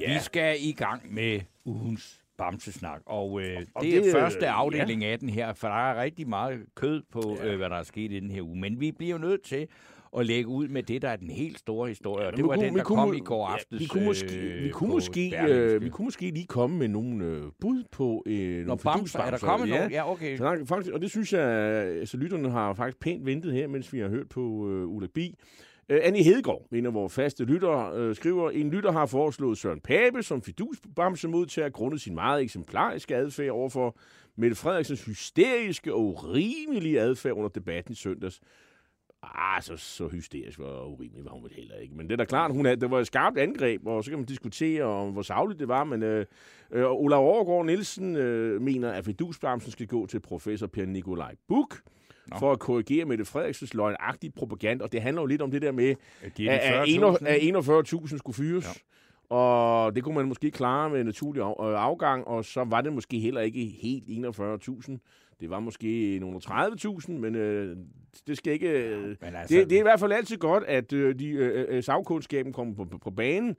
Ja. 0.00 0.12
Vi 0.14 0.18
skal 0.22 0.56
i 0.60 0.72
gang 0.72 1.14
med 1.14 1.40
ugens 1.64 2.20
Bamsesnak, 2.40 3.00
og, 3.06 3.40
øh, 3.42 3.56
Og 3.74 3.82
det 3.84 3.96
er 3.96 4.00
det, 4.00 4.06
øh, 4.06 4.12
første 4.12 4.48
afdeling 4.48 5.04
af 5.04 5.18
den 5.18 5.28
her, 5.28 5.52
for 5.52 5.68
der 5.68 5.90
er 5.90 6.02
rigtig 6.02 6.28
meget 6.28 6.58
kød 6.74 7.02
på, 7.12 7.36
ja. 7.42 7.52
øh, 7.52 7.56
hvad 7.56 7.70
der 7.70 7.76
er 7.76 7.82
sket 7.82 8.12
i 8.12 8.20
den 8.20 8.30
her 8.30 8.42
uge. 8.42 8.60
Men 8.60 8.80
vi 8.80 8.92
bliver 8.92 9.12
jo 9.12 9.18
nødt 9.18 9.42
til 9.42 9.66
at 10.18 10.26
lægge 10.26 10.48
ud 10.48 10.68
med 10.68 10.82
det, 10.82 11.02
der 11.02 11.08
er 11.08 11.16
den 11.16 11.30
helt 11.30 11.58
store 11.58 11.88
historie, 11.88 12.26
og 12.26 12.36
det 12.36 12.44
var 12.44 12.54
kunne- 12.54 12.66
den, 12.66 12.76
der 12.76 12.82
kunne 12.84 12.96
kom 12.96 13.14
i 13.14 13.18
går 13.20 13.48
ja, 13.48 13.54
aftes 13.54 13.80
vi 13.80 13.86
kunne 13.86 14.04
måske, 14.04 14.36
øh, 14.38 14.64
vi 14.64 14.68
kunne 14.70 14.90
måske, 14.90 15.34
øh, 15.48 15.82
vi 15.82 15.88
kunne 15.88 16.04
måske 16.04 16.30
lige 16.30 16.46
komme 16.46 16.78
med 16.78 16.88
nogle 16.88 17.24
øh, 17.24 17.42
bud 17.60 17.84
på 17.92 18.22
øh, 18.26 18.48
nogle 18.50 18.64
Nå, 18.66 18.76
bamser, 18.76 19.18
er 19.20 19.30
der 19.30 19.38
kommet 19.38 19.68
ja. 19.68 19.74
nogen? 19.76 19.90
Ja, 19.92 20.10
okay. 20.12 20.36
Så 20.36 20.44
der, 20.44 20.64
faktisk, 20.64 20.92
og 20.94 21.00
det 21.00 21.10
synes 21.10 21.32
jeg, 21.32 21.42
altså 22.00 22.16
lytterne 22.16 22.50
har 22.50 22.74
faktisk 22.74 23.00
pænt 23.00 23.26
ventet 23.26 23.52
her, 23.52 23.68
mens 23.68 23.92
vi 23.92 23.98
har 23.98 24.08
hørt 24.08 24.28
på 24.28 24.40
øh, 24.70 24.86
Ulrik 24.88 25.10
Bi. 25.14 25.34
Øh, 25.90 26.00
Annie 26.02 26.22
Hedegaard, 26.22 26.66
en 26.72 26.86
af 26.86 26.94
vores 26.94 27.14
faste 27.14 27.44
lyttere, 27.44 27.96
øh, 27.96 28.14
skriver, 28.14 28.50
en 28.50 28.70
lytter 28.70 28.92
har 28.92 29.06
foreslået 29.06 29.58
Søren 29.58 29.80
Pape 29.80 30.22
som 30.22 30.42
fidusbamsemodtager 30.42 31.68
grundet 31.68 32.00
sin 32.00 32.14
meget 32.14 32.42
eksemplariske 32.42 33.16
adfærd 33.16 33.50
overfor 33.50 33.96
Mette 34.36 34.56
Frederiksens 34.56 35.04
hysteriske 35.04 35.94
og 35.94 36.00
urimelige 36.00 37.00
adfærd 37.00 37.32
under 37.32 37.48
debatten 37.48 37.92
i 37.92 37.96
søndags. 37.96 38.40
Ah, 39.22 39.62
så, 39.62 39.76
så 39.76 40.08
hysterisk 40.08 40.58
og 40.58 40.92
urimelig 40.92 41.24
var 41.24 41.30
hun 41.30 41.44
vel 41.44 41.52
heller 41.56 41.76
ikke. 41.76 41.94
Men 41.94 42.06
det 42.06 42.12
er 42.12 42.16
da 42.16 42.24
klart, 42.24 42.52
hun 42.52 42.66
er, 42.66 42.74
det 42.74 42.90
var 42.90 42.98
et 42.98 43.06
skarpt 43.06 43.38
angreb, 43.38 43.86
og 43.86 44.04
så 44.04 44.10
kan 44.10 44.18
man 44.18 44.26
diskutere 44.26 44.84
om, 44.84 45.12
hvor 45.12 45.22
savligt 45.22 45.60
det 45.60 45.68
var. 45.68 45.84
Men 45.84 46.02
øh, 46.02 46.26
øh, 46.72 46.90
Olav 46.90 47.20
Overgaard 47.20 47.66
Nielsen 47.66 48.16
øh, 48.16 48.62
mener, 48.62 48.90
at 48.90 49.04
fidusbamsen 49.04 49.72
skal 49.72 49.86
gå 49.86 50.06
til 50.06 50.20
professor 50.20 50.66
Per 50.66 50.86
Nikolaj 50.86 51.34
Buk 51.48 51.80
Nå. 52.30 52.38
for 52.38 52.52
at 52.52 52.58
korrigere 52.58 53.04
Mette 53.04 53.24
Frederiksens 53.24 53.74
løgnagtige 53.74 54.30
propaganda. 54.30 54.84
Og 54.84 54.92
det 54.92 55.02
handler 55.02 55.22
jo 55.22 55.26
lidt 55.26 55.42
om 55.42 55.50
det 55.50 55.62
der 55.62 55.72
med, 55.72 55.94
at, 56.22 56.38
de 56.38 56.58
40.000, 56.58 57.26
at 57.26 57.38
41.000 57.38 58.18
skulle 58.18 58.34
fyres. 58.34 58.64
Ja. 58.64 59.36
Og 59.36 59.94
det 59.94 60.04
kunne 60.04 60.14
man 60.14 60.26
måske 60.26 60.50
klare 60.50 60.90
med 60.90 61.04
naturlig 61.04 61.40
øh, 61.40 61.54
afgang, 61.58 62.26
og 62.26 62.44
så 62.44 62.64
var 62.64 62.80
det 62.80 62.92
måske 62.92 63.18
heller 63.18 63.40
ikke 63.40 63.64
helt 63.64 64.26
41.000. 64.26 64.96
Det 65.40 65.50
var 65.50 65.60
måske 65.60 66.18
nogle 66.18 66.40
30.000, 66.44 67.12
men 67.12 67.34
øh, 67.34 67.76
det 68.26 68.36
skal 68.36 68.52
ikke... 68.52 68.68
Øh, 68.68 69.16
Men 69.20 69.34
altså, 69.34 69.56
det, 69.56 69.70
det 69.70 69.76
er 69.76 69.80
i 69.80 69.82
hvert 69.82 70.00
fald 70.00 70.12
altid 70.12 70.36
godt, 70.36 70.64
at 70.64 70.92
øh, 70.92 71.18
de, 71.18 71.28
øh, 71.28 71.66
øh, 71.68 71.82
sagkundskaben 71.82 72.52
kommer 72.52 72.74
på, 72.74 72.84
på, 72.84 72.98
på 72.98 73.10
banen. 73.10 73.56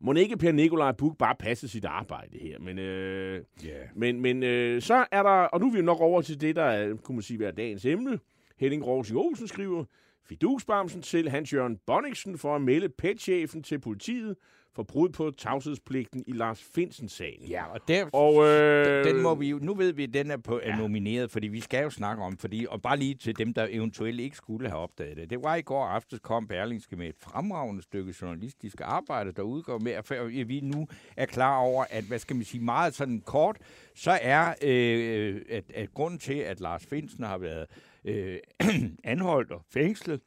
Må 0.00 0.12
ikke 0.12 0.36
Per 0.36 0.52
Nikolaj 0.52 0.92
Buk 0.92 1.18
bare 1.18 1.34
passe 1.38 1.68
sit 1.68 1.84
arbejde 1.84 2.38
her, 2.38 2.58
men... 2.58 2.78
Øh, 2.78 3.42
ja. 3.64 3.78
men, 3.94 4.20
men 4.20 4.42
øh, 4.42 4.82
så 4.82 5.06
er 5.12 5.22
der, 5.22 5.30
og 5.30 5.60
nu 5.60 5.66
er 5.66 5.70
vi 5.72 5.78
jo 5.78 5.84
nok 5.84 6.00
over 6.00 6.22
til 6.22 6.40
det, 6.40 6.56
der 6.56 6.62
er, 6.62 6.96
kunne 6.96 7.16
man 7.16 7.22
sige, 7.22 7.40
være 7.40 7.52
dagens 7.52 7.84
emne. 7.84 8.18
Henning 8.58 8.86
Rosing 8.86 9.18
Olsen 9.18 9.48
skriver, 9.48 9.84
Fidusbamsen 10.28 11.02
til 11.02 11.28
Hans-Jørgen 11.28 11.78
Bonniksen 11.86 12.38
for 12.38 12.56
at 12.56 12.62
melde 12.62 12.88
petchefen 12.88 13.62
til 13.62 13.78
politiet 13.78 14.36
for 14.74 14.82
brud 14.82 15.08
på 15.08 15.30
tavshedspligten 15.30 16.24
i 16.26 16.32
Lars 16.32 16.62
Finsen-sagen. 16.74 17.46
Ja, 17.46 17.64
og 17.64 17.80
der, 17.88 18.06
Og 18.12 18.46
øh, 18.46 19.04
den 19.04 19.22
må 19.22 19.34
vi 19.34 19.48
jo, 19.48 19.58
nu 19.62 19.74
ved 19.74 19.92
vi, 19.92 20.02
at 20.02 20.14
den 20.14 20.30
er, 20.30 20.36
på, 20.36 20.60
er 20.62 20.76
nomineret, 20.76 21.30
fordi 21.30 21.48
vi 21.48 21.60
skal 21.60 21.82
jo 21.82 21.90
snakke 21.90 22.22
om, 22.22 22.36
fordi, 22.36 22.66
og 22.70 22.82
bare 22.82 22.96
lige 22.96 23.14
til 23.14 23.38
dem, 23.38 23.54
der 23.54 23.66
eventuelt 23.70 24.20
ikke 24.20 24.36
skulle 24.36 24.68
have 24.68 24.80
opdaget 24.80 25.16
det. 25.16 25.30
Det 25.30 25.42
var 25.42 25.54
i 25.54 25.62
går 25.62 25.84
aftes, 25.84 26.20
kom 26.20 26.46
Berlingske 26.46 26.96
med 26.96 27.08
et 27.08 27.16
fremragende 27.20 27.82
stykke 27.82 28.14
journalistisk 28.22 28.80
arbejde, 28.80 29.32
der 29.32 29.42
udgår 29.42 29.78
med, 29.78 29.92
at 29.92 30.48
vi 30.48 30.60
nu 30.60 30.86
er 31.16 31.26
klar 31.26 31.58
over, 31.58 31.84
at, 31.90 32.04
hvad 32.04 32.18
skal 32.18 32.36
man 32.36 32.44
sige, 32.44 32.64
meget 32.64 32.94
sådan 32.94 33.20
kort, 33.20 33.58
så 33.94 34.18
er, 34.22 34.54
øh, 34.62 35.42
at, 35.50 35.64
at 35.74 35.94
grunden 35.94 36.18
til, 36.18 36.34
at 36.34 36.60
Lars 36.60 36.86
Finsen 36.86 37.24
har 37.24 37.38
været 37.38 37.66
øh, 38.04 38.38
anholdt 39.04 39.52
og 39.52 39.62
fængslet, 39.72 40.20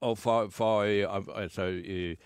og 0.00 0.18
for, 0.18 0.48
for 0.50 0.78
øh, 0.78 1.42
altså, 1.42 1.62
øh, 1.62 2.16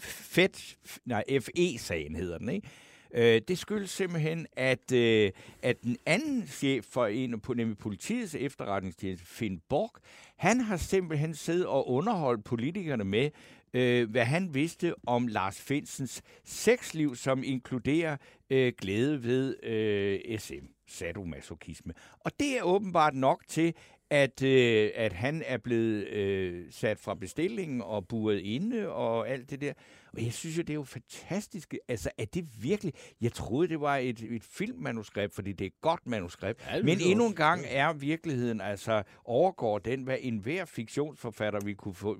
FED, 0.00 0.48
øh, 0.48 0.94
nej, 1.04 1.24
FE-sagen 1.40 2.16
hedder 2.16 2.38
den, 2.38 2.48
ikke? 2.48 2.68
Øh, 3.14 3.40
det 3.48 3.58
skyldes 3.58 3.90
simpelthen, 3.90 4.46
at, 4.56 4.92
øh, 4.92 5.30
at 5.62 5.82
den 5.82 5.96
anden 6.06 6.46
chef 6.46 6.84
for 6.84 7.06
en 7.06 7.40
på 7.40 7.54
nemlig 7.54 7.78
politiets 7.78 8.34
efterretningstjeneste, 8.34 9.26
Finn 9.26 9.60
Borg, 9.68 9.90
han 10.36 10.60
har 10.60 10.76
simpelthen 10.76 11.34
siddet 11.34 11.66
og 11.66 11.88
underholdt 11.88 12.44
politikerne 12.44 13.04
med, 13.04 13.30
øh, 13.74 14.10
hvad 14.10 14.24
han 14.24 14.54
vidste 14.54 14.94
om 15.06 15.26
Lars 15.26 15.60
Finsens 15.60 16.22
sexliv, 16.44 17.16
som 17.16 17.42
inkluderer 17.44 18.16
øh, 18.50 18.72
glæde 18.78 19.24
ved 19.24 19.64
øh, 19.64 20.38
SM, 20.38 20.66
sadomasochisme. 20.88 21.92
Og 22.20 22.32
det 22.40 22.58
er 22.58 22.62
åbenbart 22.62 23.14
nok 23.14 23.42
til, 23.48 23.74
at, 24.10 24.42
øh, 24.42 24.90
at 24.94 25.12
han 25.12 25.42
er 25.46 25.56
blevet 25.58 26.06
øh, 26.08 26.64
sat 26.70 26.98
fra 26.98 27.14
bestillingen 27.14 27.80
og 27.82 28.08
buret 28.08 28.38
inde 28.38 28.88
og 28.88 29.28
alt 29.28 29.50
det 29.50 29.60
der. 29.60 29.72
Og 30.12 30.24
jeg 30.24 30.32
synes 30.32 30.58
jo, 30.58 30.62
det 30.62 30.70
er 30.70 30.74
jo 30.74 30.84
fantastisk. 30.84 31.74
Altså, 31.88 32.10
er 32.18 32.24
det 32.24 32.62
virkelig... 32.62 32.92
Jeg 33.20 33.32
troede, 33.32 33.68
det 33.68 33.80
var 33.80 33.96
et, 33.96 34.20
et 34.20 34.44
filmmanuskript, 34.44 35.34
fordi 35.34 35.52
det 35.52 35.64
er 35.64 35.66
et 35.66 35.80
godt 35.80 36.06
manuskript. 36.06 36.66
Ja, 36.66 36.82
Men 36.82 36.98
endnu 37.00 37.26
en 37.26 37.34
gang 37.34 37.62
er 37.68 37.92
virkeligheden, 37.92 38.60
altså 38.60 39.02
overgår 39.24 39.78
den, 39.78 40.02
hvad 40.02 40.16
enhver 40.20 40.64
fiktionsforfatter 40.64 41.60
vi 41.64 41.74
kunne 41.74 41.94
få... 41.94 42.18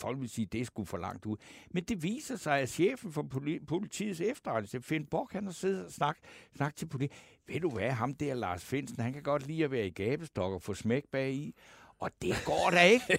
Folk 0.00 0.20
vil 0.20 0.28
sige, 0.28 0.46
det 0.46 0.66
skulle 0.66 0.86
for 0.86 0.98
langt 0.98 1.26
ud. 1.26 1.36
Men 1.70 1.84
det 1.84 2.02
viser 2.02 2.36
sig, 2.36 2.60
at 2.60 2.68
chefen 2.68 3.12
for 3.12 3.22
poli- 3.34 3.64
politiets 3.64 4.20
efterretning, 4.20 4.84
Finn 4.84 5.06
Borg, 5.06 5.28
han 5.32 5.44
har 5.44 5.52
siddet 5.52 5.86
og 5.86 5.92
snakket 5.92 6.24
snak 6.56 6.76
til 6.76 6.86
politiet. 6.86 7.18
Ved 7.46 7.60
du 7.60 7.70
hvad, 7.70 7.90
ham 7.90 8.14
der 8.14 8.34
Lars 8.34 8.64
Finsen, 8.64 9.02
han 9.02 9.12
kan 9.12 9.22
godt 9.22 9.46
lide 9.46 9.64
at 9.64 9.70
være 9.70 9.86
i 9.86 9.90
gabestok 9.90 10.52
og 10.52 10.62
få 10.62 10.74
smæk 10.74 11.04
bag 11.12 11.32
i. 11.32 11.54
Og 12.00 12.10
det 12.22 12.34
går 12.44 12.70
da 12.70 12.82
ikke. 12.82 13.04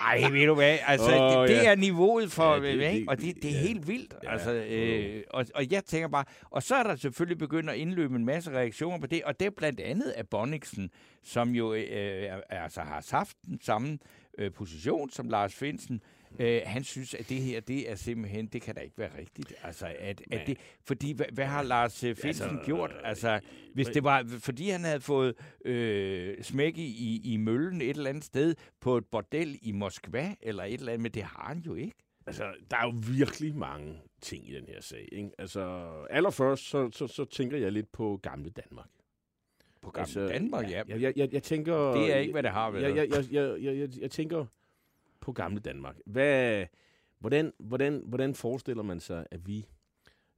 Ej, 0.00 0.28
ved 0.30 0.46
du 0.46 0.54
hvad, 0.54 0.78
altså, 0.86 1.18
oh, 1.20 1.48
det, 1.48 1.56
det 1.56 1.62
ja. 1.62 1.70
er 1.70 1.74
niveauet 1.74 2.32
for, 2.32 2.54
Ja, 2.54 2.60
det- 2.60 2.72
ikke? 2.72 3.00
det- 3.00 3.08
og 3.08 3.20
det, 3.20 3.34
det 3.42 3.50
er 3.50 3.54
ja. 3.54 3.58
helt 3.60 3.88
vildt. 3.88 4.14
Ja, 4.22 4.32
altså, 4.32 4.52
øh, 4.52 5.22
og, 5.30 5.46
og 5.54 5.70
jeg 5.70 5.84
tænker 5.84 6.08
bare, 6.08 6.24
og 6.50 6.62
så 6.62 6.74
er 6.74 6.82
der 6.82 6.96
selvfølgelig 6.96 7.38
begyndt 7.38 7.70
at 7.70 7.76
indløbe 7.76 8.16
en 8.16 8.24
masse 8.24 8.50
reaktioner 8.50 8.98
på 8.98 9.06
det, 9.06 9.24
og 9.24 9.40
det 9.40 9.46
er 9.46 9.50
blandt 9.50 9.80
andet 9.80 10.10
af 10.10 10.28
Bonniksen, 10.28 10.90
som 11.22 11.50
jo 11.50 11.74
øh, 11.74 12.32
altså 12.50 12.80
har 12.80 13.04
haft 13.10 13.36
den 13.46 13.60
samme 13.62 13.98
øh, 14.38 14.52
position 14.52 15.10
som 15.10 15.28
Lars 15.28 15.54
Finsen. 15.54 16.00
Øh, 16.38 16.60
han 16.64 16.84
synes, 16.84 17.14
at 17.14 17.28
det 17.28 17.40
her, 17.40 17.60
det 17.60 17.90
er 17.90 17.94
simpelthen, 17.94 18.46
det 18.46 18.62
kan 18.62 18.74
da 18.74 18.80
ikke 18.80 18.98
være 18.98 19.18
rigtigt. 19.18 19.54
Altså, 19.62 19.86
at, 19.98 20.22
at 20.30 20.46
det, 20.46 20.58
fordi, 20.84 21.12
hvad, 21.12 21.26
hvad 21.32 21.46
har 21.46 21.62
Lars 21.62 22.04
øh, 22.04 22.16
Finsen 22.16 22.44
Altså, 22.44 22.64
gjort? 22.64 22.92
Altså, 23.04 23.40
hvis 23.74 23.86
det 23.86 24.04
var, 24.04 24.24
fordi 24.38 24.68
han 24.68 24.84
havde 24.84 25.00
fået 25.00 25.34
øh, 25.64 26.42
smæk 26.42 26.78
i, 26.78 26.86
i, 26.86 27.32
i 27.32 27.36
møllen 27.36 27.80
et 27.80 27.90
eller 27.90 28.10
andet 28.10 28.24
sted 28.24 28.54
på 28.80 28.96
et 28.96 29.06
bordel 29.06 29.58
i 29.62 29.72
Moskva, 29.72 30.34
eller 30.40 30.64
et 30.64 30.74
eller 30.74 30.92
andet, 30.92 31.02
men 31.02 31.12
det 31.12 31.22
har 31.22 31.46
han 31.48 31.58
jo 31.58 31.74
ikke. 31.74 31.96
Altså, 32.26 32.44
der 32.70 32.76
er 32.76 32.84
jo 32.84 32.94
virkelig 33.16 33.56
mange 33.56 34.00
ting 34.22 34.48
i 34.48 34.54
den 34.54 34.66
her 34.68 34.80
sag. 34.80 35.08
Ikke? 35.12 35.30
Altså, 35.38 35.90
allerførst, 36.10 36.68
så, 36.68 36.90
så, 36.90 37.06
så 37.06 37.24
tænker 37.24 37.56
jeg 37.56 37.72
lidt 37.72 37.92
på 37.92 38.20
gamle 38.22 38.50
Danmark. 38.50 38.88
På 39.80 39.90
gamle 39.90 40.02
altså, 40.02 40.26
Danmark, 40.26 40.70
ja. 40.70 40.82
Jeg, 40.88 41.00
jeg, 41.00 41.12
jeg, 41.16 41.32
jeg 41.32 41.42
tænker... 41.42 41.76
Det 41.76 42.12
er 42.12 42.16
ikke, 42.16 42.32
hvad 42.32 42.42
det 42.42 42.50
har 42.50 42.70
været. 42.70 42.82
Jeg, 42.82 42.96
jeg, 42.96 43.08
jeg, 43.10 43.32
jeg, 43.32 43.62
jeg, 43.62 43.76
jeg, 43.76 43.88
jeg 44.00 44.10
tænker 44.10 44.46
på 45.24 45.32
gamle 45.32 45.60
Danmark. 45.60 45.96
Hvad, 46.06 46.66
hvordan, 47.18 47.52
hvordan, 47.58 48.02
hvordan 48.06 48.34
forestiller 48.34 48.82
man 48.82 49.00
sig, 49.00 49.26
at 49.30 49.46
vi 49.46 49.66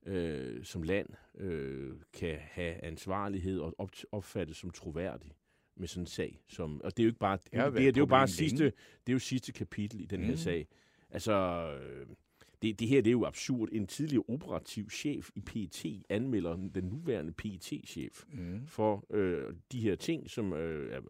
øh, 0.07 0.65
som 0.65 0.83
land 0.83 1.09
øh, 1.39 1.93
kan 2.13 2.37
have 2.41 2.85
ansvarlighed 2.85 3.61
og 3.61 3.75
op, 3.79 3.91
opfattes 4.13 4.57
som 4.57 4.71
troværdig 4.71 5.33
med 5.77 5.89
sådan 5.89 6.03
en 6.03 6.07
sag. 6.07 6.41
Som, 6.49 6.81
og 6.85 6.97
det 6.97 7.03
er 7.03 7.05
jo 7.05 7.09
ikke 7.09 7.19
bare, 7.19 7.37
det, 7.45 7.53
det, 7.53 7.75
det, 7.75 7.97
er 7.97 8.01
jo 8.01 8.07
bare 8.07 8.29
sidste, 8.29 8.65
det 8.65 8.73
er 9.07 9.13
jo 9.13 9.19
sidste 9.19 9.53
kapitel 9.53 10.01
i 10.01 10.05
den 10.05 10.21
her 10.25 10.31
Mm. 10.31 10.37
sag. 10.37 10.69
Altså, 11.11 11.33
øh, 11.83 12.07
det, 12.63 12.81
det 12.81 12.89
her 12.89 13.01
det 13.03 13.11
er 13.11 13.13
jo 13.13 13.25
absurd. 13.25 13.69
En 13.73 13.87
tidligere 13.87 14.25
operativ 14.29 14.91
chef 14.91 15.31
i 15.35 15.41
PET 15.41 15.87
anmelder 16.09 16.57
den 16.75 16.85
nuværende 16.85 17.33
PET-chef 17.33 18.25
Mm. 18.33 18.67
for 18.67 19.05
øh, 19.11 19.55
de 19.73 19.81
her 19.81 19.95
ting, 19.95 20.31
som 20.31 20.53
øh, 20.53 20.93
er 20.93 21.01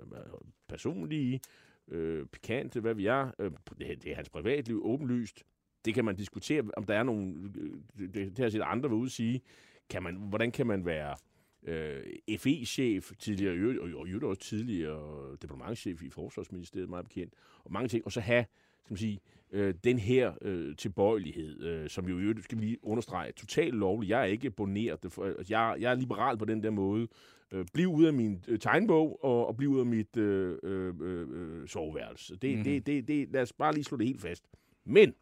personlige, 0.69 1.41
øh, 1.89 2.27
pikante, 2.27 2.81
hvad 2.81 2.95
vi 2.95 3.07
er. 3.07 3.31
Øh, 3.39 3.51
det, 3.79 4.03
det 4.03 4.11
er 4.11 4.15
hans 4.15 4.29
privatliv, 4.29 4.83
åbenlyst. 4.85 5.45
Det 5.85 5.95
kan 5.95 6.05
man 6.05 6.17
diskutere, 6.17 6.63
om 6.77 6.85
der 6.85 6.95
er 6.95 7.03
nogle... 7.03 7.35
Øh, 7.59 8.09
det, 8.15 8.15
det 8.15 8.39
har 8.39 8.49
set 8.49 8.63
andre 8.63 8.89
være 8.89 9.07
at 9.07 9.13
sige. 9.13 9.41
Kan 9.91 10.03
man, 10.03 10.17
hvordan 10.17 10.53
kan 10.53 10.67
man 10.67 10.85
være 10.87 11.17
øh, 11.63 12.39
FE-chef, 12.39 13.13
tidligere, 13.19 13.81
og, 13.81 14.01
og 14.01 14.09
og 14.09 14.29
også 14.29 14.43
tidligere 14.43 15.37
departementchef 15.43 16.03
i 16.03 16.11
Forsvarsministeriet, 16.11 16.89
meget 16.89 17.05
bekendt, 17.05 17.35
og 17.65 17.73
mange 17.73 17.89
ting, 17.89 18.05
og 18.05 18.13
så 18.13 18.21
have 18.21 18.45
skal 18.85 18.93
man 18.93 18.99
sige, 18.99 19.15
øh, 19.15 19.36
den 19.85 19.99
her 19.99 20.33
øh, 20.43 20.77
tilbøjelighed, 20.77 21.63
øh, 21.63 21.89
som 21.89 22.09
jo 22.09 22.19
i 22.19 22.23
øvrigt, 22.23 22.45
skal 22.45 22.59
vi 22.59 22.65
lige 22.65 22.85
understrege, 22.85 23.29
er 23.29 23.33
totalt 23.33 23.75
lovlig. 23.75 24.09
Jeg 24.09 24.21
er 24.21 24.25
ikke 24.25 24.51
boneret. 24.51 24.99
For, 25.09 25.25
altså, 25.25 25.55
jeg, 25.55 25.77
jeg 25.81 25.91
er 25.91 25.95
liberal 25.95 26.39
på 26.39 26.45
den 26.45 26.63
der 26.63 26.71
måde. 26.71 27.09
Øh, 27.53 27.67
bliv 27.75 27.89
ud 27.89 28.05
af 28.05 28.13
min 28.13 28.45
øh, 28.49 28.59
tegnbog, 28.59 29.25
og, 29.25 29.47
og 29.47 29.57
bliv 29.57 29.69
ud 29.69 29.81
af 29.81 29.87
mit 29.87 30.17
øh, 30.17 30.59
øh, 30.63 30.95
øh, 31.01 31.29
øh, 31.31 31.69
soveværelse. 31.69 32.37
Det, 32.37 32.51
mm-hmm. 32.51 32.65
det, 32.65 32.87
det, 32.87 33.09
det, 33.09 33.29
lad 33.33 33.43
os 33.43 33.53
bare 33.53 33.75
lige 33.75 33.85
slå 33.85 33.97
det 33.97 34.07
helt 34.07 34.21
fast. 34.21 34.45
Men, 34.85 35.15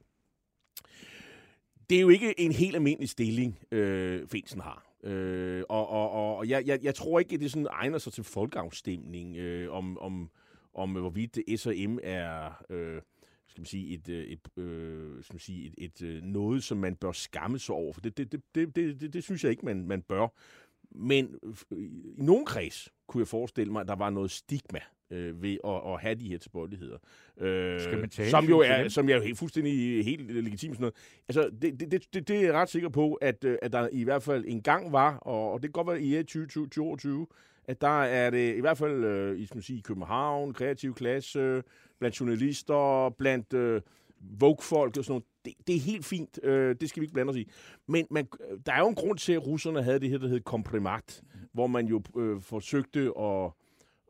det 1.90 1.96
er 1.96 2.00
jo 2.00 2.08
ikke 2.08 2.40
en 2.40 2.52
helt 2.52 2.76
almindelig 2.76 3.08
stilling, 3.08 3.58
øh, 3.70 4.28
Finsen 4.28 4.60
har. 4.60 4.94
Øh, 5.04 5.62
og 5.68 5.88
og, 5.88 6.10
og 6.10 6.36
og 6.36 6.48
jeg, 6.48 6.66
jeg, 6.66 6.78
jeg 6.82 6.94
tror 6.94 7.18
ikke, 7.18 7.34
at 7.34 7.40
det 7.40 7.50
sådan 7.50 7.66
egner 7.70 7.98
sig 7.98 8.12
til 8.12 8.24
folkeafstemning 8.24 9.36
øh, 9.36 9.72
om, 9.72 9.98
om, 9.98 10.30
om 10.74 10.92
hvorvidt 10.92 11.38
S&M 11.60 11.98
er 12.02 12.62
øh, 12.70 13.00
skal 13.54 13.60
man 13.60 13.66
sige, 13.66 13.94
et, 13.94 14.08
øh, 14.08 14.24
et, 14.24 14.62
øh, 14.64 15.22
skal 15.24 15.34
man 15.34 15.40
sige, 15.40 15.66
et, 15.66 15.74
et, 15.78 16.02
øh, 16.02 16.22
noget, 16.22 16.64
som 16.64 16.78
man 16.78 16.96
bør 16.96 17.12
skamme 17.12 17.58
sig 17.58 17.74
over. 17.74 17.92
For 17.92 18.00
det, 18.00 18.16
det, 18.18 18.32
det, 18.32 18.42
det, 18.54 18.76
det, 18.76 19.00
det, 19.00 19.12
det 19.12 19.24
synes 19.24 19.44
jeg 19.44 19.50
ikke, 19.50 19.64
man, 19.64 19.86
man 19.86 20.02
bør. 20.02 20.28
Men 20.90 21.38
øh, 21.42 21.78
i 22.18 22.22
nogen 22.22 22.44
kreds 22.44 22.88
kunne 23.06 23.20
jeg 23.20 23.28
forestille 23.28 23.72
mig, 23.72 23.80
at 23.80 23.88
der 23.88 23.96
var 23.96 24.10
noget 24.10 24.30
stigma 24.30 24.80
øh, 25.10 25.42
ved 25.42 25.58
at, 25.64 25.92
at 25.92 26.00
have 26.00 26.14
de 26.14 26.28
her 26.28 26.38
tilbøjeligheder. 26.38 26.98
Øh, 27.40 27.80
Skal 27.80 27.98
man 27.98 28.10
tage 28.10 28.30
som 28.30 28.44
jo 28.44 28.58
er, 28.58 28.88
som 28.88 29.08
jeg 29.08 29.18
er 29.18 29.22
helt 29.22 29.38
fuldstændig 29.38 30.04
helt 30.04 30.30
legitimt 30.30 30.76
sådan 30.76 30.80
noget. 30.80 30.94
Altså, 31.28 31.50
det, 31.62 31.80
det, 31.80 32.12
det, 32.14 32.28
det, 32.28 32.36
er 32.36 32.40
jeg 32.40 32.52
ret 32.54 32.68
sikker 32.68 32.88
på, 32.88 33.14
at, 33.14 33.44
at 33.44 33.72
der 33.72 33.88
i 33.92 34.02
hvert 34.02 34.22
fald 34.22 34.44
en 34.46 34.62
gang 34.62 34.92
var, 34.92 35.16
og, 35.16 35.52
og 35.52 35.62
det 35.62 35.68
kan 35.68 35.84
godt 35.84 35.86
være 35.86 36.02
i 36.02 36.22
2022, 36.22 37.26
at 37.64 37.80
der 37.80 38.02
er 38.02 38.30
det 38.30 38.56
i 38.56 38.60
hvert 38.60 38.78
fald 38.78 39.04
øh, 39.04 39.38
i, 39.38 39.46
skal 39.46 39.56
man 39.56 39.62
sige, 39.62 39.78
i 39.78 39.82
København, 39.82 40.52
kreativ 40.52 40.94
klasse, 40.94 41.62
blandt 41.98 42.20
journalister, 42.20 43.14
blandt 43.18 43.52
øh, 43.52 43.80
Vogue-folk 44.20 44.96
og 44.96 45.04
sådan 45.04 45.12
noget. 45.12 45.24
Det, 45.44 45.52
det 45.66 45.76
er 45.76 45.80
helt 45.80 46.04
fint. 46.04 46.44
Øh, 46.44 46.76
det 46.80 46.88
skal 46.88 47.00
vi 47.00 47.04
ikke 47.04 47.14
blande 47.14 47.30
os 47.30 47.36
i. 47.36 47.48
Men 47.88 48.06
man, 48.10 48.28
der 48.66 48.72
er 48.72 48.78
jo 48.78 48.88
en 48.88 48.94
grund 48.94 49.18
til, 49.18 49.32
at 49.32 49.46
russerne 49.46 49.82
havde 49.82 50.00
det 50.00 50.10
her, 50.10 50.18
der 50.18 50.28
hed 50.28 50.40
komprimat, 50.40 51.22
hvor 51.52 51.66
man 51.66 51.86
jo 51.86 52.02
øh, 52.16 52.40
forsøgte 52.40 53.00
at 53.18 53.50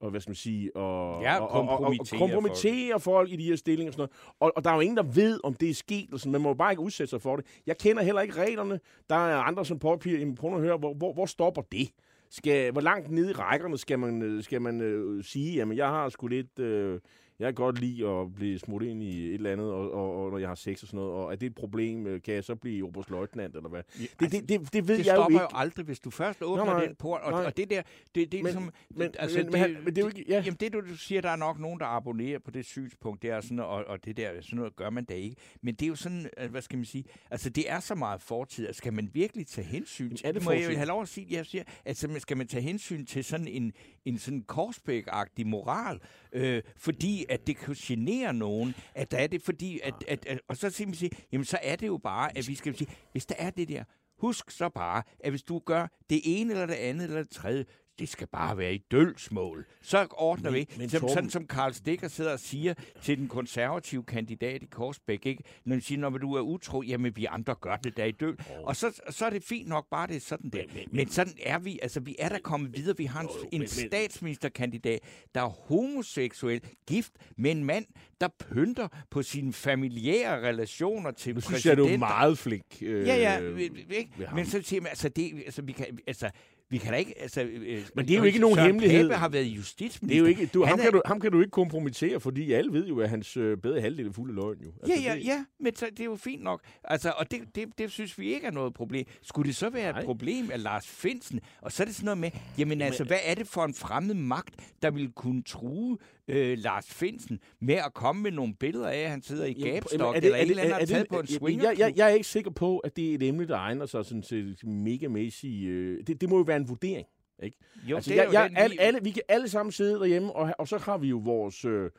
og 0.04 0.10
hvad 0.10 0.20
skal 0.20 0.30
man 0.30 0.36
sige, 0.36 0.76
og, 0.76 1.22
Ja, 1.22 1.40
og, 1.40 1.48
og, 1.48 1.60
og, 1.60 1.68
og 1.68 1.78
kompromittere 1.78 2.18
kompromittere 2.18 2.90
folk. 2.92 3.02
folk 3.02 3.32
i 3.32 3.36
de 3.36 3.44
her 3.44 3.56
stillinger 3.56 3.90
og 3.90 3.94
sådan 3.94 4.00
noget. 4.00 4.36
Og, 4.40 4.52
og 4.56 4.64
der 4.64 4.70
er 4.70 4.74
jo 4.74 4.80
ingen, 4.80 4.96
der 4.96 5.02
ved, 5.02 5.40
om 5.44 5.54
det 5.54 5.70
er 5.70 5.74
sket. 5.74 6.12
Og 6.12 6.20
sådan. 6.20 6.32
Man 6.32 6.40
må 6.40 6.48
jo 6.48 6.54
bare 6.54 6.72
ikke 6.72 6.82
udsætte 6.82 7.10
sig 7.10 7.22
for 7.22 7.36
det. 7.36 7.46
Jeg 7.66 7.78
kender 7.78 8.02
heller 8.02 8.20
ikke 8.20 8.34
reglerne. 8.34 8.80
Der 9.10 9.14
er 9.14 9.36
andre, 9.36 9.64
som 9.64 9.78
påpiger, 9.78 10.34
prøv 10.34 10.54
at 10.54 10.60
høre, 10.60 10.76
hvor, 10.76 10.94
hvor, 10.94 11.12
hvor 11.12 11.26
stopper 11.26 11.62
det? 11.62 11.90
Skal, 12.30 12.72
hvor 12.72 12.80
langt 12.80 13.10
nede 13.10 13.30
i 13.30 13.32
rækkerne 13.32 13.78
skal 13.78 13.98
man, 13.98 14.22
øh, 14.22 14.42
skal 14.42 14.62
man 14.62 14.80
øh, 14.80 15.24
sige, 15.24 15.54
jamen 15.54 15.76
jeg 15.76 15.88
har 15.88 16.08
sgu 16.08 16.26
lidt, 16.26 16.58
øh, 16.58 17.00
jeg 17.38 17.46
kan 17.46 17.54
godt 17.54 17.78
lide 17.80 18.08
at 18.08 18.34
blive 18.34 18.58
smuttet 18.58 18.88
ind 18.88 19.02
i 19.02 19.26
et 19.28 19.34
eller 19.34 19.52
andet, 19.52 19.72
og, 19.72 19.92
og, 19.92 20.24
og 20.24 20.30
når 20.30 20.38
jeg 20.38 20.48
har 20.48 20.54
sex 20.54 20.82
og 20.82 20.88
sådan 20.88 20.96
noget, 20.98 21.12
og 21.12 21.32
er 21.32 21.36
det 21.36 21.46
et 21.46 21.54
problem, 21.54 22.06
øh, 22.06 22.22
kan 22.22 22.34
jeg 22.34 22.44
så 22.44 22.54
blive 22.54 22.86
oberstløjtnant, 22.86 23.56
eller 23.56 23.68
hvad? 23.68 23.82
Det, 24.20 24.32
det, 24.32 24.48
det, 24.48 24.72
det 24.72 24.88
ved 24.88 24.98
Det 24.98 25.06
jeg 25.06 25.12
jo 25.12 25.20
stopper 25.22 25.30
ikke. 25.40 25.42
jo 25.42 25.58
aldrig, 25.58 25.84
hvis 25.84 26.00
du 26.00 26.10
først 26.10 26.42
åbner 26.42 26.64
nej, 26.64 26.84
den 26.86 26.94
port. 26.94 27.20
Og, 27.20 27.30
nej. 27.32 27.44
og 27.44 27.56
det 27.56 27.70
der, 27.70 27.82
det, 28.14 28.32
det 28.32 28.38
er 28.38 28.42
Men- 28.42 28.44
ligesom... 28.44 28.70
men- 28.90 29.10
altså, 29.18 29.38
men- 29.38 29.46
men 29.50 29.60
han- 29.60 29.76
men 29.84 29.86
det 29.86 29.98
er 29.98 30.02
jo 30.02 30.08
ikke- 30.08 30.24
ja. 30.28 30.40
Jamen 30.44 30.56
det, 30.60 30.72
du, 30.72 30.96
siger, 30.96 31.20
der 31.20 31.30
er 31.30 31.36
nok 31.36 31.58
nogen, 31.60 31.80
der 31.80 31.86
abonnerer 31.86 32.38
på 32.38 32.50
det 32.50 32.64
synspunkt, 32.66 33.22
det 33.22 33.30
er 33.30 33.40
sådan, 33.40 33.58
og, 33.58 33.84
og 33.84 34.04
det 34.04 34.16
der, 34.16 34.30
sådan 34.40 34.56
noget 34.56 34.76
gør 34.76 34.90
man 34.90 35.04
da 35.04 35.14
ikke. 35.14 35.36
Men 35.62 35.74
det 35.74 35.82
er 35.82 35.88
jo 35.88 35.94
sådan, 35.96 36.30
øh, 36.38 36.50
hvad 36.50 36.62
skal 36.62 36.76
man 36.78 36.84
sige, 36.84 37.04
altså 37.30 37.50
det 37.50 37.70
er 37.70 37.80
så 37.80 37.94
meget 37.94 38.22
fortid, 38.22 38.66
at 38.68 38.76
skal 38.76 38.92
man 38.92 39.10
virkelig 39.12 39.46
tage 39.46 39.66
hensyn 39.66 40.16
til... 40.16 40.26
er 40.26 40.32
det 40.32 40.44
må 40.44 40.50
jeg 40.50 40.58
fortid? 40.60 40.70
jo 40.72 40.76
have 40.76 40.88
lov 40.88 41.02
at 41.02 41.08
sige, 41.08 41.26
jeg 41.30 41.46
siger, 41.46 41.64
altså 41.84 42.08
men 42.08 42.20
skal 42.20 42.36
man 42.36 42.46
tage 42.48 42.62
hensyn 42.62 43.06
til 43.06 43.24
sådan 43.24 43.48
en, 43.48 43.72
en 44.04 44.18
sådan 44.18 44.44
korsbæk-agtig 44.52 45.46
moral, 45.46 46.00
øh, 46.32 46.62
fordi 46.76 47.24
at 47.34 47.46
det 47.46 47.56
kan 47.56 47.74
genere 47.78 48.34
nogen, 48.34 48.74
at 48.94 49.10
der 49.10 49.18
er 49.18 49.26
det 49.26 49.42
fordi, 49.42 49.80
at, 49.82 49.94
at, 50.08 50.26
at, 50.26 50.40
og 50.48 50.56
så 50.56 50.70
simpelthen 50.70 51.10
sige, 51.10 51.24
jamen 51.32 51.44
så 51.44 51.58
er 51.62 51.76
det 51.76 51.86
jo 51.86 51.98
bare, 51.98 52.38
at 52.38 52.48
vi 52.48 52.54
skal 52.54 52.76
sige, 52.76 52.90
hvis 53.12 53.26
der 53.26 53.34
er 53.38 53.50
det 53.50 53.68
der, 53.68 53.84
Husk 54.18 54.50
så 54.50 54.68
bare, 54.68 55.02
at 55.20 55.32
hvis 55.32 55.42
du 55.42 55.58
gør 55.58 55.86
det 56.10 56.20
ene 56.24 56.52
eller 56.52 56.66
det 56.66 56.74
andet 56.74 57.04
eller 57.04 57.22
det 57.22 57.30
tredje, 57.30 57.64
det 57.98 58.08
skal 58.08 58.26
bare 58.26 58.58
være 58.58 58.74
i 58.74 58.78
dølsmål. 58.90 59.66
Så 59.82 60.06
ordner 60.10 60.50
Men- 60.50 60.60
vi. 60.60 60.66
men 60.78 60.88
Som, 60.88 61.00
Torben- 61.00 61.14
sådan 61.14 61.30
som 61.30 61.46
Karl 61.46 61.72
Stikker 61.72 62.08
sidder 62.08 62.32
og 62.32 62.40
siger 62.40 62.74
til 63.02 63.18
den 63.18 63.28
konservative 63.28 64.04
kandidat 64.04 64.62
i 64.62 64.66
Korsbæk, 64.66 65.26
ikke? 65.26 65.42
når 65.64 65.74
han 65.74 65.80
siger, 65.82 65.98
når 65.98 66.10
du 66.10 66.34
er 66.34 66.40
utro, 66.40 66.82
jamen 66.82 67.16
vi 67.16 67.24
andre 67.24 67.54
gør 67.60 67.76
det 67.76 67.96
der 67.96 68.04
i 68.04 68.12
døl. 68.12 68.36
Oh. 68.50 68.64
Og 68.64 68.76
så, 68.76 69.00
så 69.10 69.26
er 69.26 69.30
det 69.30 69.44
fint 69.44 69.68
nok 69.68 69.86
bare, 69.90 70.06
det 70.06 70.16
er 70.16 70.20
sådan 70.20 70.50
der. 70.50 70.58
Men, 70.66 70.74
men, 70.74 70.88
men 70.92 71.08
sådan 71.08 71.32
er 71.42 71.58
vi, 71.58 71.78
altså 71.82 72.00
vi 72.00 72.16
er 72.18 72.28
der 72.28 72.38
kommet 72.38 72.76
videre. 72.76 72.96
Vi 72.96 73.04
har 73.04 73.20
en, 73.20 73.26
jo, 73.42 73.48
en 73.52 73.58
men- 73.58 73.68
statsministerkandidat, 73.68 75.00
der 75.34 75.40
er 75.42 75.48
homoseksuel, 75.48 76.60
gift 76.88 77.12
med 77.36 77.50
en 77.50 77.64
mand, 77.64 77.84
der 78.20 78.28
pynter 78.52 78.88
på 79.10 79.22
sine 79.22 79.52
familiære 79.52 80.48
relationer 80.48 81.10
til 81.10 81.34
Nu 81.34 81.40
synes 81.40 81.66
jeg, 81.66 81.76
du 81.76 81.84
er 81.86 81.98
meget 81.98 82.38
flink. 82.38 82.64
Øh, 82.82 83.06
Ja, 83.06 83.16
ja, 83.16 83.40
vi- 83.40 83.62
ikke? 83.90 84.10
men 84.34 84.46
så 84.46 84.62
siger 84.62 84.80
man, 84.80 84.88
altså, 84.88 85.08
det, 85.08 85.32
altså, 85.44 85.62
vi 85.62 85.72
kan, 85.72 85.98
altså, 86.06 86.30
vi 86.74 86.78
kan 86.78 86.92
da 86.92 86.98
ikke, 86.98 87.22
altså... 87.22 87.42
øh, 87.42 87.82
Men 87.94 88.08
det 88.08 88.14
er 88.14 88.18
jo 88.18 88.24
ikke 88.24 88.38
nogen 88.38 88.56
Søren 88.56 88.66
hemmelighed. 88.66 89.08
Pape 89.08 89.18
har 89.18 89.28
været 89.28 89.44
justitsminister. 89.44 90.06
Det 90.06 90.14
er 90.14 90.18
jo 90.18 90.24
ikke, 90.40 90.46
du, 90.54 90.60
Han 90.64 90.68
ham, 90.70 90.78
er- 90.78 90.82
kan 90.82 90.92
du, 90.92 91.02
ham 91.06 91.20
kan 91.20 91.32
du 91.32 91.40
ikke 91.40 91.50
kompromittere, 91.50 92.20
fordi 92.20 92.52
alle 92.52 92.72
ved 92.72 92.86
jo, 92.86 93.00
at 93.00 93.08
hans 93.10 93.36
øh, 93.36 93.56
bedre 93.58 93.80
halvdel 93.80 94.06
er 94.06 94.12
fuld 94.12 94.30
af 94.30 94.34
løgn. 94.34 94.56
Jo. 94.64 94.70
Ja, 94.88 95.00
ja, 95.02 95.14
det, 95.16 95.24
ja, 95.24 95.44
men 95.60 95.76
så, 95.76 95.86
det 95.90 96.00
er 96.00 96.04
jo 96.04 96.16
fint 96.16 96.42
nok. 96.42 96.60
Altså, 96.84 97.12
og 97.16 97.30
det, 97.30 97.40
det, 97.54 97.64
det 97.78 97.90
synes 97.90 98.18
vi 98.18 98.34
ikke 98.34 98.46
er 98.46 98.50
noget 98.50 98.74
problem. 98.74 99.06
Skulle 99.22 99.46
det 99.46 99.56
så 99.56 99.70
være 99.70 99.92
Nej. 99.92 100.00
et 100.00 100.06
problem 100.06 100.50
af 100.52 100.62
Lars 100.62 100.86
Finsen? 100.86 101.40
Og 101.60 101.72
så 101.72 101.82
er 101.82 101.84
det 101.84 101.94
sådan 101.94 102.04
noget 102.04 102.18
med, 102.18 102.30
jamen 102.58 102.80
altså, 102.82 103.04
hvad 103.04 103.18
er 103.24 103.34
det 103.34 103.46
for 103.48 103.64
en 103.64 103.74
fremmed 103.74 104.14
magt, 104.14 104.54
der 104.82 104.90
vil 104.90 105.12
kunne 105.12 105.42
true 105.42 105.98
øh, 106.28 106.58
Lars 106.58 106.86
Finsen 106.94 107.40
med 107.60 107.74
at 107.74 107.94
komme 107.94 108.22
med 108.22 108.30
nogle 108.30 108.54
billeder 108.54 108.88
af, 108.88 108.98
at 108.98 109.10
han 109.10 109.22
sidder 109.22 109.44
i 109.44 109.52
Jamen, 109.52 109.72
gabstok, 109.74 110.00
er 110.00 110.12
eller 110.20 110.36
er 110.36 110.40
det- 110.40 110.50
eller 110.50 110.62
anden 110.62 110.80
er 110.80 110.86
taget 110.86 111.08
på 111.08 111.20
en 111.20 111.26
swinger? 111.26 111.64
jeg, 111.70 111.78
jeg, 111.78 111.92
jeg 111.96 112.04
er 112.10 112.14
ikke 112.14 112.26
sikker 112.26 112.50
på, 112.50 112.78
at 112.78 112.96
det 112.96 113.10
er 113.10 113.14
et 113.14 113.22
emne, 113.22 113.48
der 113.48 113.56
egner 113.56 113.86
sig 113.86 114.04
sådan 114.04 114.22
til 114.22 114.56
megamæssig... 114.68 115.64
Øh, 115.66 116.00
det, 116.06 116.20
det 116.20 116.28
må 116.28 116.36
jo 116.36 116.42
være 116.42 116.56
en 116.56 116.68
vurdering. 116.68 117.06
Ikke? 117.42 117.56
jo, 117.88 117.96
altså, 117.96 118.10
det 118.10 118.16
jeg, 118.16 118.28
jeg, 118.32 118.50
alle, 118.56 118.72
vi- 118.74 118.78
alle, 118.80 119.00
vi 119.02 119.10
kan 119.10 119.22
alle 119.28 119.48
sammen 119.48 119.72
sidde 119.72 119.94
derhjemme, 119.98 120.32
og, 120.32 120.54
og 120.58 120.68
så 120.68 120.78
har 120.78 120.98
vi 120.98 121.08
jo 121.08 121.18
vores... 121.24 121.64
Øh, 121.64 121.90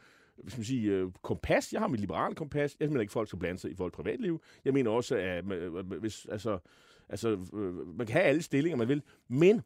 skal 0.47 0.59
man 0.59 0.65
sige, 0.65 0.91
øh, 0.91 1.07
kompas. 1.23 1.73
Jeg 1.73 1.81
har 1.81 1.87
mit 1.87 1.99
liberale 1.99 2.35
kompas. 2.35 2.75
Jeg 2.79 2.87
mener 2.89 3.01
ikke, 3.01 3.09
at 3.09 3.13
folk 3.13 3.27
skal 3.27 3.39
blande 3.39 3.59
sig 3.61 3.71
i 3.71 3.75
folks 3.75 3.95
privatliv. 3.95 4.41
Jeg 4.65 4.73
mener 4.73 4.91
også, 4.91 5.15
at 5.15 5.51
øh, 5.51 5.73
hvis, 5.99 6.25
altså, 6.31 6.57
altså, 7.09 7.29
øh, 7.53 7.97
man 7.97 8.07
kan 8.07 8.13
have 8.13 8.23
alle 8.25 8.41
stillinger, 8.41 8.77
man 8.77 8.87
vil. 8.87 9.01
Men 9.29 9.61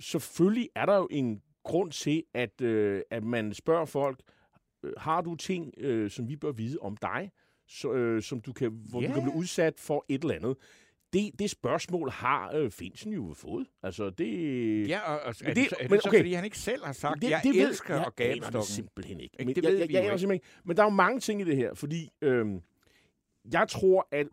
selvfølgelig 0.00 0.68
er 0.74 0.86
der 0.86 0.96
jo 0.96 1.08
en 1.10 1.42
grund 1.68 1.90
til, 1.90 2.22
at, 2.34 2.60
øh, 2.60 3.02
at 3.10 3.24
man 3.24 3.54
spørger 3.54 3.84
folk, 3.84 4.20
øh, 4.82 4.92
har 4.96 5.20
du 5.20 5.34
ting, 5.34 5.74
øh, 5.78 6.10
som 6.10 6.28
vi 6.28 6.36
bør 6.36 6.52
vide 6.52 6.78
om 6.80 6.96
dig, 6.96 7.30
så, 7.68 7.92
øh, 7.92 8.22
som 8.22 8.40
du 8.40 8.52
kan, 8.52 8.80
hvor 8.90 9.00
Ja. 9.02 9.08
du 9.08 9.12
kan 9.12 9.22
blive 9.22 9.34
udsat 9.36 9.74
for 9.80 10.04
et 10.08 10.22
eller 10.22 10.34
andet? 10.34 10.56
Det, 11.12 11.30
det 11.38 11.50
spørgsmål 11.50 12.10
har 12.10 12.52
øh, 12.54 12.70
Finsen 12.70 13.12
jo 13.12 13.32
fået. 13.36 13.66
Altså, 13.82 14.10
det... 14.10 14.88
Ja, 14.88 15.00
og, 15.00 15.20
og 15.20 15.34
Men 15.40 15.50
er 15.50 15.54
det, 15.54 15.62
det- 15.62 15.70
så, 15.70 15.76
er 15.78 15.82
det 15.82 15.90
men 15.90 16.00
så, 16.00 16.08
okay. 16.08 16.18
fordi 16.18 16.32
han 16.32 16.44
ikke 16.44 16.58
selv 16.58 16.84
har 16.84 16.92
sagt, 16.92 17.22
det, 17.22 17.30
jeg 17.30 17.40
ved- 17.44 17.68
elsker 17.68 17.94
jeg 17.94 18.06
at 18.06 18.12
det 18.18 18.26
gabestokken? 18.26 18.62
simpelthen 18.62 19.20
ikke. 19.20 19.36
Men 19.38 19.48
Det 19.48 19.56
jeg, 19.64 19.72
ved 19.72 19.78
jeg, 19.78 19.88
vi 19.88 19.94
jeg, 19.94 20.00
jo 20.00 20.04
aner 20.04 20.12
ikke. 20.12 20.20
simpelthen 20.20 20.34
ikke. 20.34 20.60
Men 20.64 20.76
der 20.76 20.82
er 20.82 20.86
jo 20.86 20.90
mange 20.90 21.20
ting 21.20 21.40
i 21.40 21.44
det 21.44 21.56
her, 21.56 21.74
fordi 21.74 22.10
øhm, 22.22 22.60
jeg 23.52 23.68
tror, 23.68 24.08
at 24.12 24.26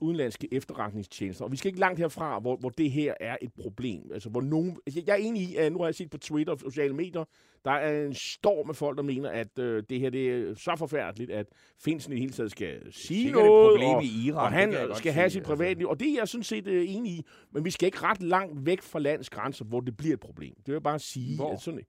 udenlandske 0.00 0.48
efterretningstjenester, 0.52 1.44
og 1.44 1.52
vi 1.52 1.56
skal 1.56 1.68
ikke 1.68 1.80
langt 1.80 1.98
herfra, 1.98 2.38
hvor, 2.38 2.56
hvor 2.56 2.68
det 2.68 2.90
her 2.90 3.14
er 3.20 3.36
et 3.42 3.52
problem. 3.52 4.12
Altså, 4.12 4.28
hvor 4.28 4.40
nogen, 4.40 4.76
altså, 4.86 5.02
jeg 5.06 5.12
er 5.12 5.16
enig 5.16 5.42
i, 5.42 5.56
at 5.56 5.72
nu 5.72 5.78
har 5.78 5.86
jeg 5.86 5.94
set 5.94 6.10
på 6.10 6.18
Twitter 6.18 6.52
og 6.52 6.60
sociale 6.60 6.94
medier, 6.94 7.24
der 7.64 7.70
er 7.70 8.06
en 8.06 8.14
storm 8.14 8.70
af 8.70 8.76
folk, 8.76 8.96
der 8.96 9.02
mener, 9.02 9.30
at 9.30 9.58
øh, 9.58 9.82
det 9.90 10.00
her 10.00 10.10
det 10.10 10.30
er 10.30 10.54
så 10.54 10.74
forfærdeligt, 10.78 11.30
at 11.30 11.46
Finsen 11.84 12.12
i 12.12 12.14
det 12.14 12.20
hele 12.20 12.32
taget 12.32 12.50
skal 12.50 12.92
sige 12.92 13.22
Sikkert 13.22 13.42
et 13.42 13.48
noget, 13.48 13.72
problem 13.72 13.88
og, 13.88 14.04
i 14.04 14.26
Iran, 14.26 14.44
og 14.44 14.52
han 14.52 14.72
skal 14.94 15.12
have 15.12 15.30
sige, 15.30 15.32
sit 15.32 15.40
altså. 15.40 15.54
privatliv. 15.54 15.88
Og 15.88 16.00
det 16.00 16.08
er 16.08 16.14
jeg 16.14 16.28
sådan 16.28 16.44
set 16.44 16.66
øh, 16.66 16.84
enig 16.88 17.12
i, 17.12 17.26
men 17.52 17.64
vi 17.64 17.70
skal 17.70 17.86
ikke 17.86 17.98
ret 18.02 18.22
langt 18.22 18.66
væk 18.66 18.82
fra 18.82 18.98
landets 18.98 19.30
grænser, 19.30 19.64
hvor 19.64 19.80
det 19.80 19.96
bliver 19.96 20.14
et 20.14 20.20
problem. 20.20 20.54
Det 20.56 20.66
vil 20.66 20.72
jeg 20.72 20.82
bare 20.82 20.98
sige. 20.98 21.36
Hvor? 21.36 21.52
At 21.52 21.60
sådan, 21.60 21.80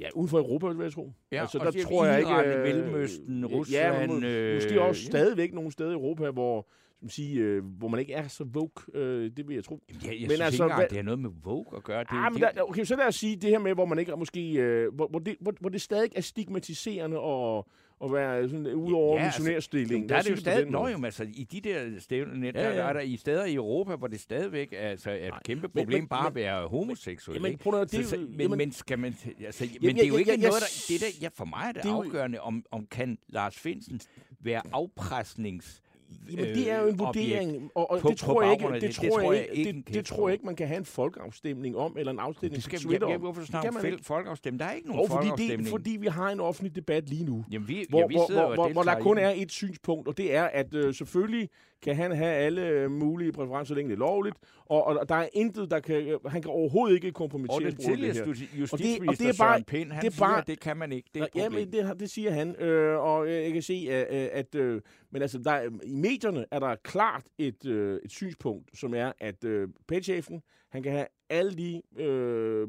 Ja, 0.00 0.08
uden 0.14 0.28
for 0.28 0.38
Europa, 0.38 0.66
vil 0.66 0.82
jeg 0.82 0.92
tro. 0.92 1.12
Ja, 1.32 1.40
altså, 1.40 1.58
der 1.58 1.84
tror 1.84 2.04
jeg 2.06 2.18
ikke... 2.18 2.30
Iran, 2.30 2.46
øh, 2.46 2.62
Mellemøsten, 2.62 3.40
Ja, 3.40 3.56
Rusland, 3.56 4.10
må, 4.10 4.26
øh, 4.26 4.54
måske 4.54 4.80
også 4.80 5.02
ja. 5.02 5.06
stadigvæk 5.06 5.54
nogle 5.54 5.72
steder 5.72 5.90
i 5.90 5.92
Europa, 5.92 6.30
hvor, 6.30 6.68
som 7.00 7.08
sige, 7.08 7.40
øh, 7.40 7.64
hvor 7.64 7.88
man 7.88 8.00
ikke 8.00 8.12
er 8.12 8.28
så 8.28 8.44
woke. 8.44 8.82
Øh, 8.94 9.30
det 9.36 9.48
vil 9.48 9.54
jeg 9.54 9.64
tro. 9.64 9.80
Ja, 9.88 9.94
jeg 10.08 10.10
Men 10.10 10.20
men 10.20 10.30
synes 10.30 10.40
altså, 10.40 10.64
ikke 10.64 10.72
engang, 10.72 10.90
det 10.90 10.98
har 10.98 11.02
noget 11.02 11.18
med 11.18 11.30
Vogue 11.44 11.76
at 11.76 11.84
gøre. 11.84 12.00
Det, 12.00 12.08
Ah, 12.10 12.32
men 12.32 12.42
der, 12.42 12.50
okay, 12.62 12.84
så 12.84 12.96
lad 12.96 13.06
os 13.06 13.14
sige 13.14 13.36
det 13.36 13.50
her 13.50 13.58
med, 13.58 13.74
hvor 13.74 13.84
man 13.84 13.98
ikke 13.98 14.12
er 14.12 14.16
måske, 14.16 14.52
øh, 14.52 14.94
hvor, 14.94 15.08
hvor, 15.08 15.18
det, 15.18 15.36
hvor, 15.40 15.54
hvor 15.60 15.68
det 15.68 15.80
stadig 15.80 16.10
er 16.16 16.20
stigmatiserende 16.20 17.18
og, 17.18 17.68
og 18.00 18.12
være 18.12 18.48
sådan 18.48 18.66
ud 18.66 18.92
over 18.92 19.14
Ja, 19.16 19.20
ja, 19.20 19.24
altså, 19.24 19.70
der 20.08 20.16
er 20.16 20.22
det 20.22 20.30
jo 20.30 20.36
stadig, 20.36 20.70
nå 20.70 20.88
jo, 20.88 20.96
men 20.96 21.04
altså, 21.04 21.26
i 21.34 21.44
de 21.44 21.60
der 21.60 22.00
stævne, 22.00 22.46
Ja, 22.46 22.68
ja, 22.70 22.76
der 22.76 22.82
er 22.84 22.92
der 22.92 23.00
i 23.00 23.16
steder 23.16 23.44
i 23.44 23.54
Europa, 23.54 23.96
hvor 23.96 24.06
det 24.06 24.20
stadigvæk 24.20 24.72
er, 24.72 24.88
altså, 24.88 25.10
er 25.10 25.14
et 25.14 25.32
kæmpe 25.44 25.62
men- 25.62 25.70
problem 25.84 26.00
men- 26.00 26.08
bare 26.08 26.22
men- 26.22 26.26
at 26.28 26.34
være 26.34 26.68
homoseksuel. 26.68 27.34
Jamen, 27.36 27.52
ikke? 27.52 27.62
prøv 27.64 27.80
at- 27.80 27.90
det 27.92 28.04
så, 28.04 28.10
så, 28.10 28.16
men, 28.16 28.40
jamen- 28.40 28.58
men, 28.58 28.72
skal 28.72 28.98
man, 28.98 29.16
altså, 29.46 29.64
men 29.64 29.72
Jamen, 29.82 29.96
det 29.96 30.04
er 30.04 30.08
jo 30.08 30.16
ikke 30.16 30.30
jeg- 30.30 30.38
jeg- 30.40 30.48
noget, 30.48 30.62
der, 30.62 30.84
det 30.88 31.00
der, 31.00 31.06
ja, 31.22 31.28
for 31.34 31.44
mig 31.44 31.64
er 31.68 31.72
det, 31.72 31.82
det 31.82 31.88
afgørende, 31.90 32.40
om, 32.40 32.64
om 32.70 32.86
kan 32.86 33.18
Lars 33.28 33.56
Finsen 33.58 34.00
være 34.40 34.62
afpresnings 34.72 35.82
Jamen, 36.30 36.44
det 36.44 36.70
er 36.70 36.80
jo 36.80 36.86
en 36.86 36.92
øh, 36.92 36.98
vurdering, 36.98 37.70
og, 37.74 37.90
og 37.90 38.00
på- 38.00 38.08
det, 38.08 38.18
tror 38.18 38.42
jeg 38.42 38.52
ikke, 38.52 38.64
det, 38.72 38.82
det. 38.82 38.94
tror 38.94 39.22
jeg 39.32 39.46
jeg 39.48 39.48
ikke, 39.58 39.82
det, 39.92 40.06
tror 40.06 40.28
jeg 40.28 40.32
ikke, 40.32 40.46
man 40.46 40.56
kan 40.56 40.66
have 40.68 40.78
en 40.78 40.84
folkeafstemning 40.84 41.76
om, 41.76 41.96
eller 41.98 42.12
en 42.12 42.18
afstemning 42.18 42.54
Det 42.54 42.64
skal, 42.64 42.78
på 42.78 42.82
Twitter 42.82 43.06
om. 43.14 43.20
hvorfor 43.20 43.42
snakke 43.44 43.68
om 43.68 43.74
man 43.74 43.84
ikke. 43.92 44.04
folkeafstemning? 44.04 44.60
Der 44.60 44.66
er 44.66 44.72
ikke 44.72 44.88
nogen 44.88 45.02
Jo, 45.02 45.06
fordi, 45.14 45.28
folkeafstemning. 45.28 45.62
det, 45.64 45.70
fordi 45.70 45.90
vi 46.00 46.06
har 46.06 46.30
en 46.30 46.40
offentlig 46.40 46.76
debat 46.76 47.08
lige 47.08 47.24
nu, 47.24 47.44
Jamen, 47.50 47.68
vi, 47.68 47.86
hvor, 47.88 47.98
ja, 48.00 48.06
vi 48.06 48.14
hvor, 48.14 48.26
hvor, 48.32 48.54
hvor, 48.54 48.68
hvor 48.72 48.82
der 48.82 49.00
kun 49.00 49.18
er 49.18 49.32
et 49.36 49.50
synspunkt, 49.52 50.08
og 50.08 50.16
det 50.16 50.34
er, 50.34 50.44
at 50.44 50.74
øh, 50.74 50.94
selvfølgelig 50.94 51.48
kan 51.82 51.96
han 51.96 52.12
have 52.16 52.34
alle 52.34 52.88
mulige 52.88 53.32
præferencer, 53.32 53.68
så 53.68 53.74
længe 53.74 53.88
det 53.88 53.94
er 53.94 53.98
lovligt, 53.98 54.36
og, 54.66 54.84
og 54.86 55.08
der 55.08 55.14
er 55.14 55.28
intet, 55.32 55.70
der 55.70 55.80
kan, 55.80 56.18
han 56.26 56.42
kan 56.42 56.50
overhovedet 56.50 56.94
ikke 56.94 57.12
kompromittere 57.12 57.58
det 57.58 57.84
her. 57.84 57.92
Og 57.92 57.98
det- 57.98 58.20
og 58.52 58.58
justitsminister 58.60 59.24
det 59.26 59.34
er 59.34 59.42
bare- 59.44 59.54
Søren 59.54 59.64
Pind, 59.64 59.92
han 59.92 60.02
det 60.02 60.08
er 60.08 60.12
siger, 60.12 60.26
bare- 60.26 60.38
at 60.40 60.46
det 60.46 60.60
kan 60.60 60.76
man 60.76 60.92
ikke. 60.92 61.10
Det 61.14 61.20
er 61.20 61.24
et 61.24 61.30
Ja, 61.34 61.42
problem. 61.42 61.68
men 61.68 61.72
det, 61.88 62.00
det 62.00 62.10
siger 62.10 62.30
han, 62.30 62.56
øh, 62.62 62.98
og 62.98 63.30
jeg 63.32 63.52
kan 63.52 63.62
se, 63.62 63.86
at, 63.90 64.14
øh, 64.24 64.28
at 64.32 64.54
øh, 64.54 64.80
men 65.10 65.22
altså, 65.22 65.38
der, 65.38 65.50
er- 65.50 65.70
i 65.84 65.94
medierne 65.94 66.44
er 66.50 66.58
der 66.58 66.74
klart 66.84 67.24
et, 67.38 67.66
øh, 67.66 68.00
et 68.04 68.10
synspunkt, 68.12 68.78
som 68.78 68.94
er, 68.94 69.12
at 69.20 69.44
øh, 69.44 69.68
pætchefen, 69.88 70.42
han 70.70 70.82
kan 70.82 70.92
have 70.92 71.06
alle 71.30 71.52
de 71.52 71.82
øh, 72.02 72.68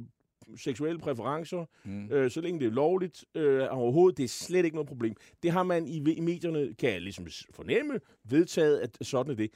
seksuelle 0.57 0.99
præferencer, 0.99 1.65
Mm. 1.83 2.09
øh, 2.11 2.31
så 2.31 2.41
længe 2.41 2.59
det 2.59 2.67
er 2.67 2.71
lovligt, 2.71 3.25
øh, 3.35 3.67
overhovedet, 3.71 4.17
det 4.17 4.23
er 4.23 4.27
slet 4.27 4.65
ikke 4.65 4.75
noget 4.75 4.87
problem. 4.87 5.15
Det 5.43 5.51
har 5.51 5.63
man 5.63 5.87
i, 5.87 5.97
i 6.13 6.19
medierne, 6.19 6.73
kan 6.73 6.89
jeg 6.91 7.01
ligesom 7.01 7.27
fornemme, 7.53 7.99
vedtaget, 8.23 8.79
at 8.79 8.97
sådan 9.01 9.31
er 9.31 9.35
det. 9.35 9.51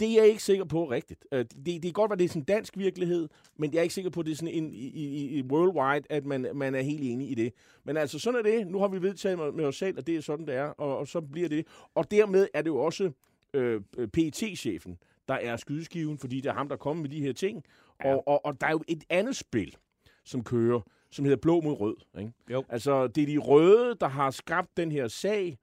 Det 0.00 0.10
er 0.10 0.14
jeg 0.22 0.28
ikke 0.28 0.42
sikker 0.42 0.64
på 0.64 0.90
rigtigt. 0.90 1.24
Øh, 1.32 1.38
Det, 1.38 1.66
det 1.66 1.82
kan 1.82 1.92
godt 1.92 2.10
være, 2.10 2.18
det 2.18 2.24
er 2.24 2.28
sådan 2.28 2.42
en 2.42 2.44
dansk 2.44 2.76
virkelighed, 2.78 3.28
men 3.58 3.72
jeg 3.72 3.78
er 3.78 3.82
ikke 3.82 3.94
sikker 3.94 4.10
på, 4.10 4.20
at 4.20 4.26
det 4.26 4.32
er 4.32 4.36
sådan 4.36 4.54
en, 4.54 4.72
i, 4.72 4.86
i, 4.88 5.38
i 5.38 5.42
worldwide, 5.42 6.06
at 6.10 6.26
man, 6.26 6.46
man 6.54 6.74
er 6.74 6.80
helt 6.82 7.02
enig 7.02 7.30
i 7.30 7.34
det. 7.34 7.52
Men 7.84 7.96
altså, 7.96 8.18
sådan 8.18 8.38
er 8.38 8.42
det. 8.42 8.66
Nu 8.66 8.78
har 8.78 8.88
vi 8.88 9.02
vedtaget 9.02 9.38
med, 9.38 9.52
med 9.52 9.64
os 9.64 9.76
selv, 9.76 9.98
at 9.98 10.06
det 10.06 10.16
er 10.16 10.20
sådan, 10.20 10.46
det 10.46 10.54
er, 10.54 10.64
og, 10.64 10.98
og 10.98 11.08
så 11.08 11.20
bliver 11.20 11.48
det. 11.48 11.66
Og 11.94 12.10
dermed 12.10 12.48
er 12.54 12.62
det 12.62 12.68
jo 12.70 12.76
også 12.78 13.10
øh, 13.54 13.80
PET-chefen, 14.12 14.98
der 15.28 15.34
er 15.34 15.56
skydeskiven, 15.56 16.18
fordi 16.18 16.36
det 16.40 16.48
er 16.48 16.54
ham, 16.54 16.68
der 16.68 16.76
kommer 16.76 17.02
med 17.02 17.10
de 17.10 17.20
her 17.20 17.32
ting. 17.32 17.64
Ja. 18.04 18.14
Og, 18.14 18.28
og, 18.28 18.44
og 18.46 18.60
der 18.60 18.66
er 18.66 18.70
jo 18.70 18.82
et 18.88 19.04
andet 19.10 19.36
spil, 19.36 19.76
som 20.24 20.44
kører, 20.44 20.80
som 21.10 21.24
hedder 21.24 21.38
blå 21.38 21.60
mod 21.60 21.80
rød. 21.80 21.96
Ikke? 22.18 22.32
Jo. 22.50 22.64
Altså, 22.68 23.06
det 23.06 23.22
er 23.22 23.26
de 23.26 23.38
røde, 23.38 23.96
der 24.00 24.08
har 24.08 24.30
skabt 24.30 24.76
den 24.76 24.92
her 24.92 25.08
sag 25.08 25.58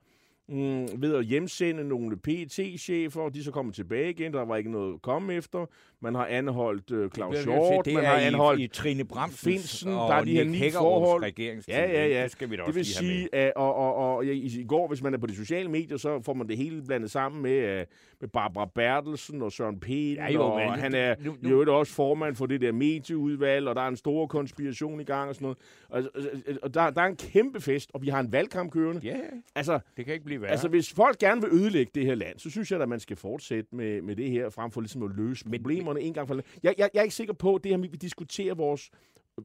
mm, 0.49 1.01
ved 1.01 1.15
at 1.15 1.25
hjemsende 1.25 1.83
nogle 1.83 2.17
PET-chefer, 2.17 3.21
og 3.21 3.33
de 3.33 3.43
så 3.43 3.51
kommer 3.51 3.73
tilbage 3.73 4.09
igen. 4.09 4.33
Der 4.33 4.45
var 4.45 4.55
ikke 4.55 4.71
noget 4.71 4.93
at 4.93 5.01
komme 5.01 5.33
efter. 5.33 5.65
Man 6.01 6.15
har 6.15 6.25
anholdt 6.25 6.91
øh, 6.91 7.09
Claus 7.09 7.43
Hjort, 7.43 7.87
man 7.93 8.05
har 8.05 8.19
i, 8.19 8.23
anholdt 8.23 8.61
i 8.61 8.67
Trine 8.67 9.03
Bramsens 9.05 9.39
Finsen, 9.43 9.93
og 9.93 10.09
der 10.09 10.15
er 10.15 10.23
de 10.23 10.31
her 10.31 10.43
Hækkerups 10.45 10.73
forhold. 10.77 11.23
Ja, 11.67 11.91
ja, 11.91 12.07
ja. 12.07 12.23
Det 12.23 12.31
skal 12.31 12.49
vi 12.49 12.55
da 12.55 12.57
Det 12.61 12.67
også 12.67 12.73
vil 12.79 12.85
sige, 12.85 13.35
at 13.35 13.53
og, 13.55 13.75
og, 13.75 13.95
og, 14.15 14.25
i, 14.25 14.59
i 14.61 14.63
går, 14.67 14.87
hvis 14.87 15.03
man 15.03 15.13
er 15.13 15.17
på 15.17 15.27
de 15.27 15.35
sociale 15.35 15.69
medier, 15.69 15.97
så 15.97 16.21
får 16.21 16.33
man 16.33 16.47
det 16.47 16.57
hele 16.57 16.81
blandet 16.87 17.11
sammen 17.11 17.41
med, 17.41 17.81
uh, 17.81 17.85
med 18.21 18.29
Barbara 18.33 18.69
Bertelsen 18.75 19.41
og 19.41 19.51
Søren 19.51 19.79
Pind, 19.79 20.17
Ja, 20.19 20.31
jo, 20.31 20.41
og 20.43 20.59
men 20.59 20.69
han 20.69 20.93
er 20.95 21.15
nu- 21.19 21.35
nu, 21.41 21.49
nu- 21.49 21.63
jo 21.63 21.79
også 21.79 21.93
formand 21.93 22.35
for 22.35 22.45
det 22.45 22.61
der 22.61 22.71
medieudvalg, 22.71 23.67
og 23.67 23.75
der 23.75 23.81
er 23.81 23.87
en 23.87 23.95
stor 23.97 24.27
konspiration 24.27 24.99
i 24.99 25.03
gang 25.03 25.29
og 25.29 25.35
sådan 25.35 25.45
noget. 25.45 25.57
Og, 25.89 26.03
og, 26.15 26.21
og 26.63 26.73
der, 26.73 26.89
der 26.89 27.01
er 27.01 27.05
en 27.05 27.15
kæmpe 27.15 27.61
fest, 27.61 27.89
og 27.93 28.01
vi 28.01 28.07
har 28.07 28.19
en 28.19 28.31
valgkamp 28.31 28.71
kørende. 28.71 29.01
Ja, 29.03 29.15
Altså, 29.55 29.79
det 29.97 30.05
kan 30.05 30.13
ikke 30.13 30.25
blive 30.25 30.41
værre. 30.41 30.51
Altså, 30.51 30.67
hvis 30.67 30.93
folk 30.93 31.17
gerne 31.19 31.41
vil 31.41 31.49
ødelægge 31.53 31.91
det 31.95 32.05
her 32.05 32.15
land, 32.15 32.39
så 32.39 32.49
synes 32.49 32.71
jeg, 32.71 32.81
at 32.81 32.89
man 32.89 32.99
skal 32.99 33.17
fortsætte 33.17 33.75
med, 33.75 34.01
med 34.01 34.15
det 34.15 34.29
her, 34.31 34.49
frem 34.49 34.71
for 34.71 34.81
ligesom 34.81 35.03
at 35.03 35.09
løse 35.17 35.43
Men- 35.45 35.51
problemerne 35.87 36.07
en 36.07 36.13
gang 36.13 36.27
for. 36.27 36.35
Jeg, 36.63 36.73
jeg, 36.77 36.89
jeg 36.93 36.99
er 36.99 37.03
ikke 37.03 37.15
sikker 37.15 37.33
på, 37.33 37.55
at 37.55 37.63
det 37.63 37.71
her, 37.71 37.77
vi 37.77 37.87
diskuterer 37.87 38.55
vores 38.55 38.89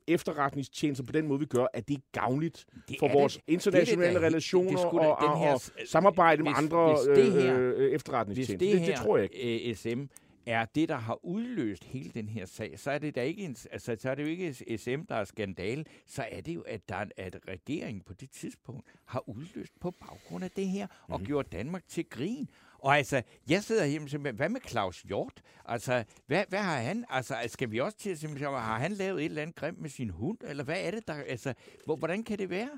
efterretningstjenester 0.07 1.05
på 1.05 1.13
den 1.13 1.27
måde, 1.29 1.41
vi 1.41 1.47
gør, 1.47 1.67
at 1.75 1.89
det 1.89 1.97
er 1.97 2.01
gavnligt 2.13 2.67
Det 2.89 2.97
for 2.99 3.07
er 3.09 3.13
vores 3.13 3.35
det- 3.37 3.43
internationale 3.47 4.05
det 4.15 4.15
det 4.15 4.23
relationer 4.23 4.71
det 4.71 4.85
og, 4.85 5.17
den 5.21 5.29
og, 5.31 5.39
her 5.39 5.53
og 5.53 5.61
s- 5.61 5.73
samarbejde 5.87 6.43
med 6.43 6.51
hvis- 6.53 6.59
andre 6.59 6.89
hvis 6.89 7.25
det 7.25 7.33
her- 7.33 7.55
øh, 7.59 7.69
øh, 7.71 7.77
Hvis 7.79 7.95
efterretningstjenester. 7.95 8.59
det, 8.67 8.73
Det, 8.73 8.81
her 8.81 8.87
det 8.87 8.97
tror 9.05 9.17
jeg 9.17 9.29
ikke. 9.35 9.69
øh, 9.71 9.75
SM 9.77 10.01
er 10.47 10.65
det, 10.75 10.89
der 10.89 10.97
har 10.97 11.25
udløst 11.25 11.85
hele 11.85 12.11
den 12.15 12.29
her 12.29 12.47
sag, 12.47 12.79
så 12.79 12.91
er 12.91 12.99
det, 12.99 13.15
da 13.15 13.23
ikke 13.23 13.43
en, 13.43 13.57
altså, 13.73 13.97
så 14.01 14.11
er 14.11 14.15
det 14.15 14.23
jo 14.23 14.29
ikke 14.29 14.55
SM, 14.79 15.01
der 15.09 15.15
er 15.15 15.25
skandale, 15.25 15.85
så 16.07 16.25
er 16.31 16.41
det 16.41 16.55
jo, 16.55 16.61
at, 16.61 16.89
der, 16.89 16.95
er- 16.97 17.07
at 17.17 17.37
regeringen 17.49 18.03
på 18.07 18.13
det 18.15 18.31
tidspunkt 18.31 18.87
har 19.05 19.29
udløst 19.29 19.73
på 19.81 19.91
baggrund 19.91 20.45
af 20.45 20.51
det 20.51 20.67
her, 20.67 20.87
og 21.09 21.19
Mhm. 21.21 21.27
gjort 21.27 21.53
Danmark 21.53 21.83
til 21.89 22.05
grin. 22.11 22.49
Og 22.83 22.97
altså, 22.99 23.23
jeg 23.49 23.63
sidder 23.63 23.85
hjemme 23.87 24.09
simpelthen, 24.09 24.37
hvad 24.37 24.49
med 24.49 24.61
Claus 24.69 25.03
Hjort? 25.03 25.43
Altså, 25.65 26.05
hvad, 26.27 26.45
hvad 26.49 26.59
har 26.59 26.77
han, 26.79 27.05
altså, 27.09 27.35
skal 27.47 27.71
vi 27.71 27.79
også 27.81 27.99
til, 27.99 28.19
simpelthen, 28.19 28.49
har 28.51 28.79
han 28.79 28.93
lavet 28.93 29.19
et 29.21 29.25
eller 29.25 29.43
andet 29.43 29.57
grimt 29.57 29.81
med 29.81 29.91
sin 29.91 30.11
hund, 30.11 30.39
eller 30.45 30.65
hvad 30.65 30.77
er 30.81 30.91
det, 30.91 31.09
der, 31.09 31.15
altså, 31.15 31.55
hvor, 31.85 31.97
hvordan 31.97 32.23
kan 32.25 32.39
det 32.39 32.51
være? 32.51 32.69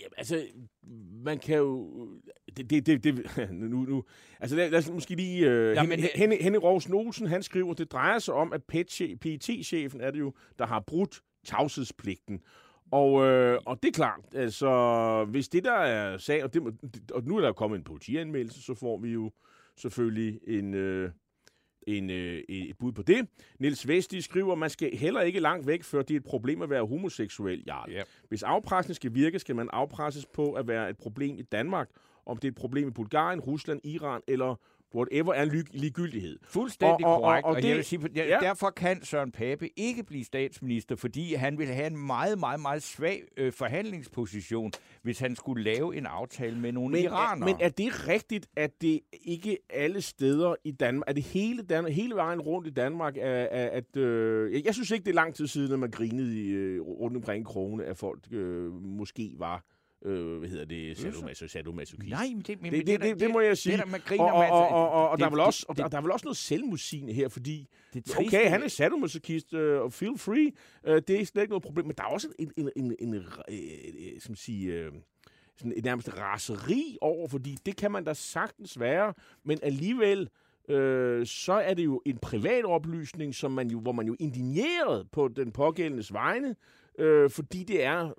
Jamen, 0.00 0.14
altså, 0.18 0.46
man 1.24 1.38
kan 1.38 1.56
jo... 1.56 1.88
Det, 2.56 2.70
det, 2.70 2.86
det, 2.86 3.04
det 3.04 3.26
nu, 3.52 3.66
nu, 3.66 4.04
altså, 4.40 4.56
lad, 4.56 4.70
lad 4.70 4.78
os 4.78 4.90
måske 4.90 5.14
lige... 5.14 5.46
Øh, 5.50 5.74
Jamen, 5.74 5.90
Henning, 5.90 6.02
det- 6.02 6.10
Henning, 6.20 6.42
Henning 6.42 6.64
Rovs 6.64 6.86
Olsen, 6.86 7.26
han 7.26 7.42
skriver, 7.42 7.74
det 7.74 7.92
drejer 7.92 8.18
sig 8.18 8.34
om, 8.34 8.52
at 8.52 8.64
PET-chefen 9.20 10.00
er 10.00 10.10
det 10.10 10.18
jo, 10.18 10.32
der 10.58 10.66
har 10.66 10.80
brudt 10.86 11.22
tavshedspligten. 11.46 12.40
Og, 12.90 13.26
øh, 13.26 13.58
og 13.66 13.82
det 13.82 13.88
er 13.88 13.92
klart, 13.92 14.20
altså, 14.34 15.26
hvis 15.30 15.48
det 15.48 15.64
der 15.64 15.72
er 15.72 16.18
sag, 16.18 16.44
og, 16.44 16.54
det, 16.54 16.62
og 17.12 17.24
nu 17.24 17.36
er 17.36 17.40
der 17.40 17.52
kommet 17.52 17.78
en 17.78 17.84
politianmeldelse, 17.84 18.62
så 18.62 18.74
får 18.74 18.98
vi 18.98 19.10
jo 19.10 19.30
selvfølgelig 19.76 20.40
en, 20.46 20.74
øh, 20.74 21.10
en, 21.86 22.10
øh, 22.10 22.42
et 22.48 22.78
bud 22.78 22.92
på 22.92 23.02
det. 23.02 23.28
Niels 23.58 23.88
Vesti 23.88 24.20
skriver, 24.20 24.54
man 24.54 24.70
skal 24.70 24.96
heller 24.96 25.20
ikke 25.20 25.40
langt 25.40 25.66
væk, 25.66 25.82
før 25.82 26.02
det 26.02 26.14
er 26.14 26.18
et 26.18 26.24
problem 26.24 26.62
at 26.62 26.70
være 26.70 26.86
homoseksuel, 26.86 27.62
Jarl. 27.66 27.92
Ja. 27.92 28.02
Hvis 28.28 28.42
afpresning 28.42 28.96
skal 28.96 29.14
virke, 29.14 29.38
skal 29.38 29.56
man 29.56 29.68
afpresses 29.72 30.26
på 30.26 30.52
at 30.52 30.68
være 30.68 30.90
et 30.90 30.96
problem 30.96 31.38
i 31.38 31.42
Danmark. 31.42 31.88
Om 32.26 32.36
det 32.36 32.48
er 32.48 32.52
et 32.52 32.56
problem 32.56 32.88
i 32.88 32.90
Bulgarien, 32.90 33.40
Rusland, 33.40 33.80
Iran 33.84 34.20
eller 34.28 34.54
whatever 34.94 35.32
er 35.32 35.44
lig- 35.44 35.64
ligegyldighed. 35.80 36.38
Fuldstændig 36.42 37.06
Og- 37.06 37.14
og- 37.14 37.20
korrekt. 37.22 37.44
Og, 37.44 37.50
og 37.50 37.56
og 37.56 37.62
det- 37.62 37.68
jeg 37.68 37.76
vil 37.76 37.84
sige, 37.84 38.08
ja, 38.16 38.24
ja. 38.26 38.38
derfor 38.40 38.70
kan 38.70 39.04
Søren 39.04 39.32
Pape 39.32 39.68
ikke 39.76 40.02
blive 40.04 40.24
statsminister, 40.24 40.96
fordi 40.96 41.34
han 41.34 41.58
vil 41.58 41.66
have 41.66 41.86
en 41.86 42.06
meget, 42.06 42.38
meget, 42.38 42.60
meget 42.60 42.82
svag 42.82 43.22
øh, 43.36 43.52
forhandlingsposition, 43.52 44.72
hvis 45.02 45.18
han 45.18 45.36
skulle 45.36 45.64
lave 45.64 45.96
en 45.96 46.06
aftale 46.06 46.58
med 46.58 46.72
nogle 46.72 46.92
Men 46.92 47.04
er, 47.04 47.08
iranere. 47.08 47.46
men 47.46 47.56
er 47.60 47.68
det 47.68 48.08
rigtigt, 48.08 48.46
at 48.56 48.70
det 48.82 49.00
ikke 49.24 49.58
alle 49.70 50.00
steder 50.00 50.54
i 50.64 50.70
Danmark, 50.70 51.04
er 51.08 51.12
det 51.12 51.22
hele, 51.22 51.62
Danmark, 51.62 51.92
hele 51.92 52.14
vejen 52.14 52.40
rundt 52.40 52.66
i 52.68 52.70
Danmark, 52.70 53.16
er, 53.16 53.22
er, 53.30 53.68
at... 53.70 53.96
Øh, 53.96 54.52
jeg- 54.54 54.64
jeg 54.64 54.74
synes 54.74 54.90
ikke, 54.90 55.04
det 55.04 55.10
er 55.10 55.14
lang 55.14 55.34
tid 55.34 55.46
siden, 55.46 55.72
at 55.72 55.78
man 55.78 55.90
grinede 55.90 56.40
i, 56.44 56.48
øh, 56.48 56.80
rundt 56.82 57.16
omkring 57.16 57.46
krone, 57.46 57.84
at 57.84 57.96
folk 57.96 58.20
øh, 58.32 58.72
måske 58.72 59.34
var, 59.38 59.64
øh, 60.04 60.38
hvad 60.38 60.48
hedder 60.48 60.64
det, 60.64 60.98
sadomaso, 60.98 61.48
sadomasochist. 61.48 62.10
Nej, 62.10 62.26
men 62.34 62.40
det, 62.40 62.62
men, 62.62 62.72
Det, 62.72 62.86
det, 62.86 63.00
da- 63.00 63.08
det, 63.08 63.20
det 63.20 63.30
må 63.30 63.40
jeg 63.40 63.58
sige. 63.58 63.72
Det, 63.76 63.84
der, 63.84 63.90
man 63.90 64.00
griner 64.00 64.24
og, 64.24 64.30
og, 64.32 64.38
med, 64.38 64.44
altså, 64.44 64.54
og, 64.54 64.90
og, 64.90 65.08
og, 65.08 65.18
det- 65.18 65.20
der, 65.20 65.26
er 65.26 65.30
vel 65.30 65.38
det- 65.38 65.46
også, 65.46 65.66
og 65.68 65.76
det- 65.76 65.92
der, 65.92 65.98
er 65.98 66.02
vel 66.02 66.10
også 66.12 66.24
noget 66.26 66.36
selvmodsigende 66.36 67.12
her, 67.12 67.28
fordi 67.28 67.68
det 67.94 68.16
okay, 68.18 68.48
han 68.48 68.62
er 68.62 68.68
sadomasochist, 68.68 69.54
øh, 69.54 69.80
og 69.80 69.92
feel 69.92 70.18
free, 70.18 70.52
øh, 70.86 71.02
det 71.08 71.20
er 71.20 71.24
slet 71.26 71.42
ikke 71.42 71.50
noget 71.50 71.62
problem, 71.62 71.86
men 71.86 71.94
der 71.96 72.02
er 72.02 72.08
også 72.08 72.28
en, 72.38 72.50
en, 72.56 72.70
en, 72.76 72.82
en, 72.90 72.96
en 73.08 73.14
øh, 73.14 73.24
øh, 73.48 74.20
skal 74.20 74.30
man 74.30 74.36
sige, 74.36 74.72
øh, 74.72 74.92
sådan 75.56 75.72
et 75.76 75.84
nærmest 75.84 76.18
raseri 76.18 76.98
over, 77.00 77.28
fordi 77.28 77.56
det 77.66 77.76
kan 77.76 77.90
man 77.92 78.04
da 78.04 78.14
sagtens 78.14 78.80
være, 78.80 79.14
men 79.44 79.58
alligevel, 79.62 80.28
øh, 80.68 81.26
så 81.26 81.52
er 81.52 81.74
det 81.74 81.84
jo 81.84 82.02
en 82.06 82.18
privat 82.18 82.64
oplysning, 82.64 83.34
som 83.34 83.52
man 83.52 83.70
jo, 83.70 83.80
hvor 83.80 83.92
man 83.92 84.06
jo 84.06 84.12
er 84.12 84.16
indigneret 84.20 85.06
på 85.12 85.28
den 85.28 85.52
pågældendes 85.52 86.12
vegne, 86.12 86.56
øh, 86.98 87.30
fordi 87.30 87.64
det 87.64 87.84
er 87.84 88.10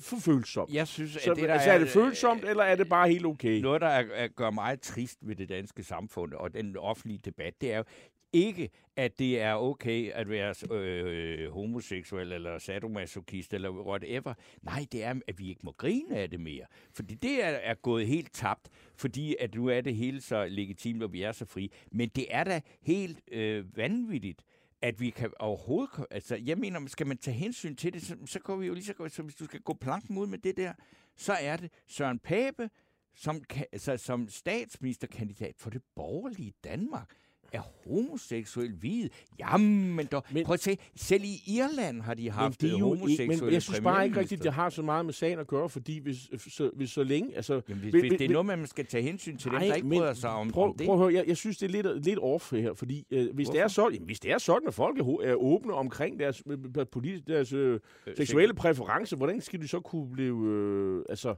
for 0.00 0.16
følsomt. 0.16 0.74
Jeg 0.74 0.88
synes, 0.88 1.10
Så, 1.10 1.30
at 1.30 1.36
det, 1.36 1.48
der 1.48 1.54
altså, 1.54 1.70
er 1.70 1.78
det 1.78 1.84
øh, 1.86 1.92
følsomt, 1.92 2.44
eller 2.44 2.64
er 2.64 2.76
det 2.76 2.88
bare 2.88 3.08
helt 3.08 3.26
okay? 3.26 3.60
Noget, 3.60 3.80
der 3.80 3.88
er, 3.88 4.04
er, 4.14 4.28
gør 4.28 4.50
meget 4.50 4.80
trist 4.80 5.18
ved 5.22 5.36
det 5.36 5.48
danske 5.48 5.82
samfund 5.82 6.32
og 6.32 6.54
den 6.54 6.76
offentlige 6.76 7.20
debat, 7.24 7.60
det 7.60 7.72
er 7.72 7.76
jo 7.76 7.84
ikke, 8.32 8.70
at 8.96 9.18
det 9.18 9.40
er 9.40 9.54
okay 9.54 10.12
at 10.12 10.28
være 10.28 10.74
øh, 10.74 11.50
homoseksuel 11.50 12.32
eller 12.32 12.58
sadomasochist 12.58 13.54
eller 13.54 13.70
whatever. 13.70 14.34
Nej, 14.62 14.86
det 14.92 15.04
er, 15.04 15.14
at 15.28 15.38
vi 15.38 15.48
ikke 15.48 15.60
må 15.64 15.72
grine 15.72 16.16
af 16.16 16.30
det 16.30 16.40
mere. 16.40 16.64
Fordi 16.94 17.14
det 17.14 17.44
er, 17.44 17.48
er 17.48 17.74
gået 17.74 18.06
helt 18.06 18.34
tabt, 18.34 18.68
fordi 18.96 19.36
at 19.40 19.54
nu 19.54 19.66
er 19.66 19.80
det 19.80 19.96
hele 19.96 20.20
så 20.20 20.46
legitimt, 20.48 21.02
og 21.02 21.12
vi 21.12 21.22
er 21.22 21.32
så 21.32 21.44
fri. 21.44 21.72
Men 21.92 22.08
det 22.08 22.26
er 22.30 22.44
da 22.44 22.60
helt 22.82 23.20
øh, 23.32 23.76
vanvittigt, 23.76 24.42
at 24.82 25.00
vi 25.00 25.10
kan 25.10 25.32
overhovedet... 25.38 26.06
Altså, 26.10 26.36
jeg 26.36 26.58
mener, 26.58 26.86
skal 26.86 27.06
man 27.06 27.18
tage 27.18 27.36
hensyn 27.36 27.76
til 27.76 27.92
det, 27.92 28.02
så, 28.02 28.16
så 28.26 28.38
går 28.38 28.56
vi 28.56 28.66
jo 28.66 28.74
lige 28.74 28.84
så 28.84 28.94
godt, 28.94 29.12
så 29.12 29.22
hvis 29.22 29.34
du 29.34 29.44
skal 29.44 29.60
gå 29.60 29.74
planken 29.74 30.18
ud 30.18 30.26
med 30.26 30.38
det 30.38 30.56
der, 30.56 30.72
så 31.16 31.32
er 31.32 31.56
det 31.56 31.70
Søren 31.86 32.18
Pape, 32.18 32.70
som, 33.14 33.42
altså, 33.72 33.96
som 33.96 34.28
statsministerkandidat 34.28 35.54
for 35.58 35.70
det 35.70 35.82
borgerlige 35.94 36.52
Danmark, 36.64 37.10
er 37.52 37.60
homoseksuel 37.88 38.72
hvid. 38.72 39.08
Jamen 39.38 40.06
dog, 40.06 40.22
men, 40.32 40.44
prøv 40.44 40.54
at 40.54 40.60
se, 40.60 40.78
selv 40.96 41.24
i 41.24 41.42
Irland 41.46 42.00
har 42.02 42.14
de 42.14 42.30
haft 42.30 42.62
men, 42.62 42.70
jo 42.72 42.78
homoseksuelle 42.88 43.32
ikke, 43.34 43.44
men 43.44 43.52
jeg 43.52 43.62
synes 43.62 43.80
bare 43.80 44.04
ikke 44.06 44.20
rigtigt, 44.20 44.42
det 44.42 44.52
har 44.52 44.70
så 44.70 44.82
meget 44.82 45.04
med 45.04 45.12
sagen 45.12 45.38
at 45.38 45.46
gøre, 45.46 45.68
fordi 45.68 45.98
hvis 45.98 46.16
så, 46.48 46.70
hvis 46.76 46.90
så 46.90 47.02
længe... 47.04 47.36
Altså, 47.36 47.60
Jamen, 47.68 47.80
hvis, 47.82 47.90
hvis- 47.90 48.02
hvis 48.02 48.18
det 48.18 48.24
er 48.24 48.28
noget, 48.32 48.46
man 48.46 48.66
skal 48.66 48.86
tage 48.86 49.02
hensyn 49.02 49.36
til 49.36 49.50
dem, 49.50 49.58
Nej, 49.58 49.66
der 49.68 49.74
ikke 49.74 49.88
men 49.88 49.98
bryder 49.98 50.14
sig 50.14 50.30
om, 50.30 50.50
prøv, 50.50 50.64
om 50.64 50.74
det. 50.78 50.86
Prøv 50.86 50.94
at 50.94 51.00
høre, 51.00 51.14
jeg, 51.14 51.24
jeg 51.28 51.36
synes, 51.36 51.58
det 51.58 51.66
er 51.74 51.82
lidt, 51.82 52.04
lidt 52.04 52.18
off 52.22 52.52
her, 52.52 52.74
fordi 52.74 53.06
øh, 53.10 53.34
hvis, 53.34 53.48
det 53.48 53.60
er 53.60 53.68
sådan, 53.68 53.92
jamen, 53.92 54.06
hvis 54.06 54.20
det 54.20 54.30
er 54.32 54.38
sådan, 54.38 54.68
at 54.68 54.74
folk 54.74 54.98
er, 54.98 55.16
er 55.22 55.34
åbne 55.34 55.72
omkring 55.74 56.18
deres, 56.18 56.42
øh, 56.46 56.58
øh, 56.78 56.86
politi- 56.96 57.24
deres 57.26 57.52
øh, 57.52 57.80
seksuelle 58.16 58.54
præferencer, 58.54 59.16
hvordan 59.16 59.40
skal 59.40 59.60
de 59.60 59.68
så 59.68 59.80
kunne 59.80 60.12
blive 60.12 60.46
øh, 60.48 61.04
altså, 61.08 61.34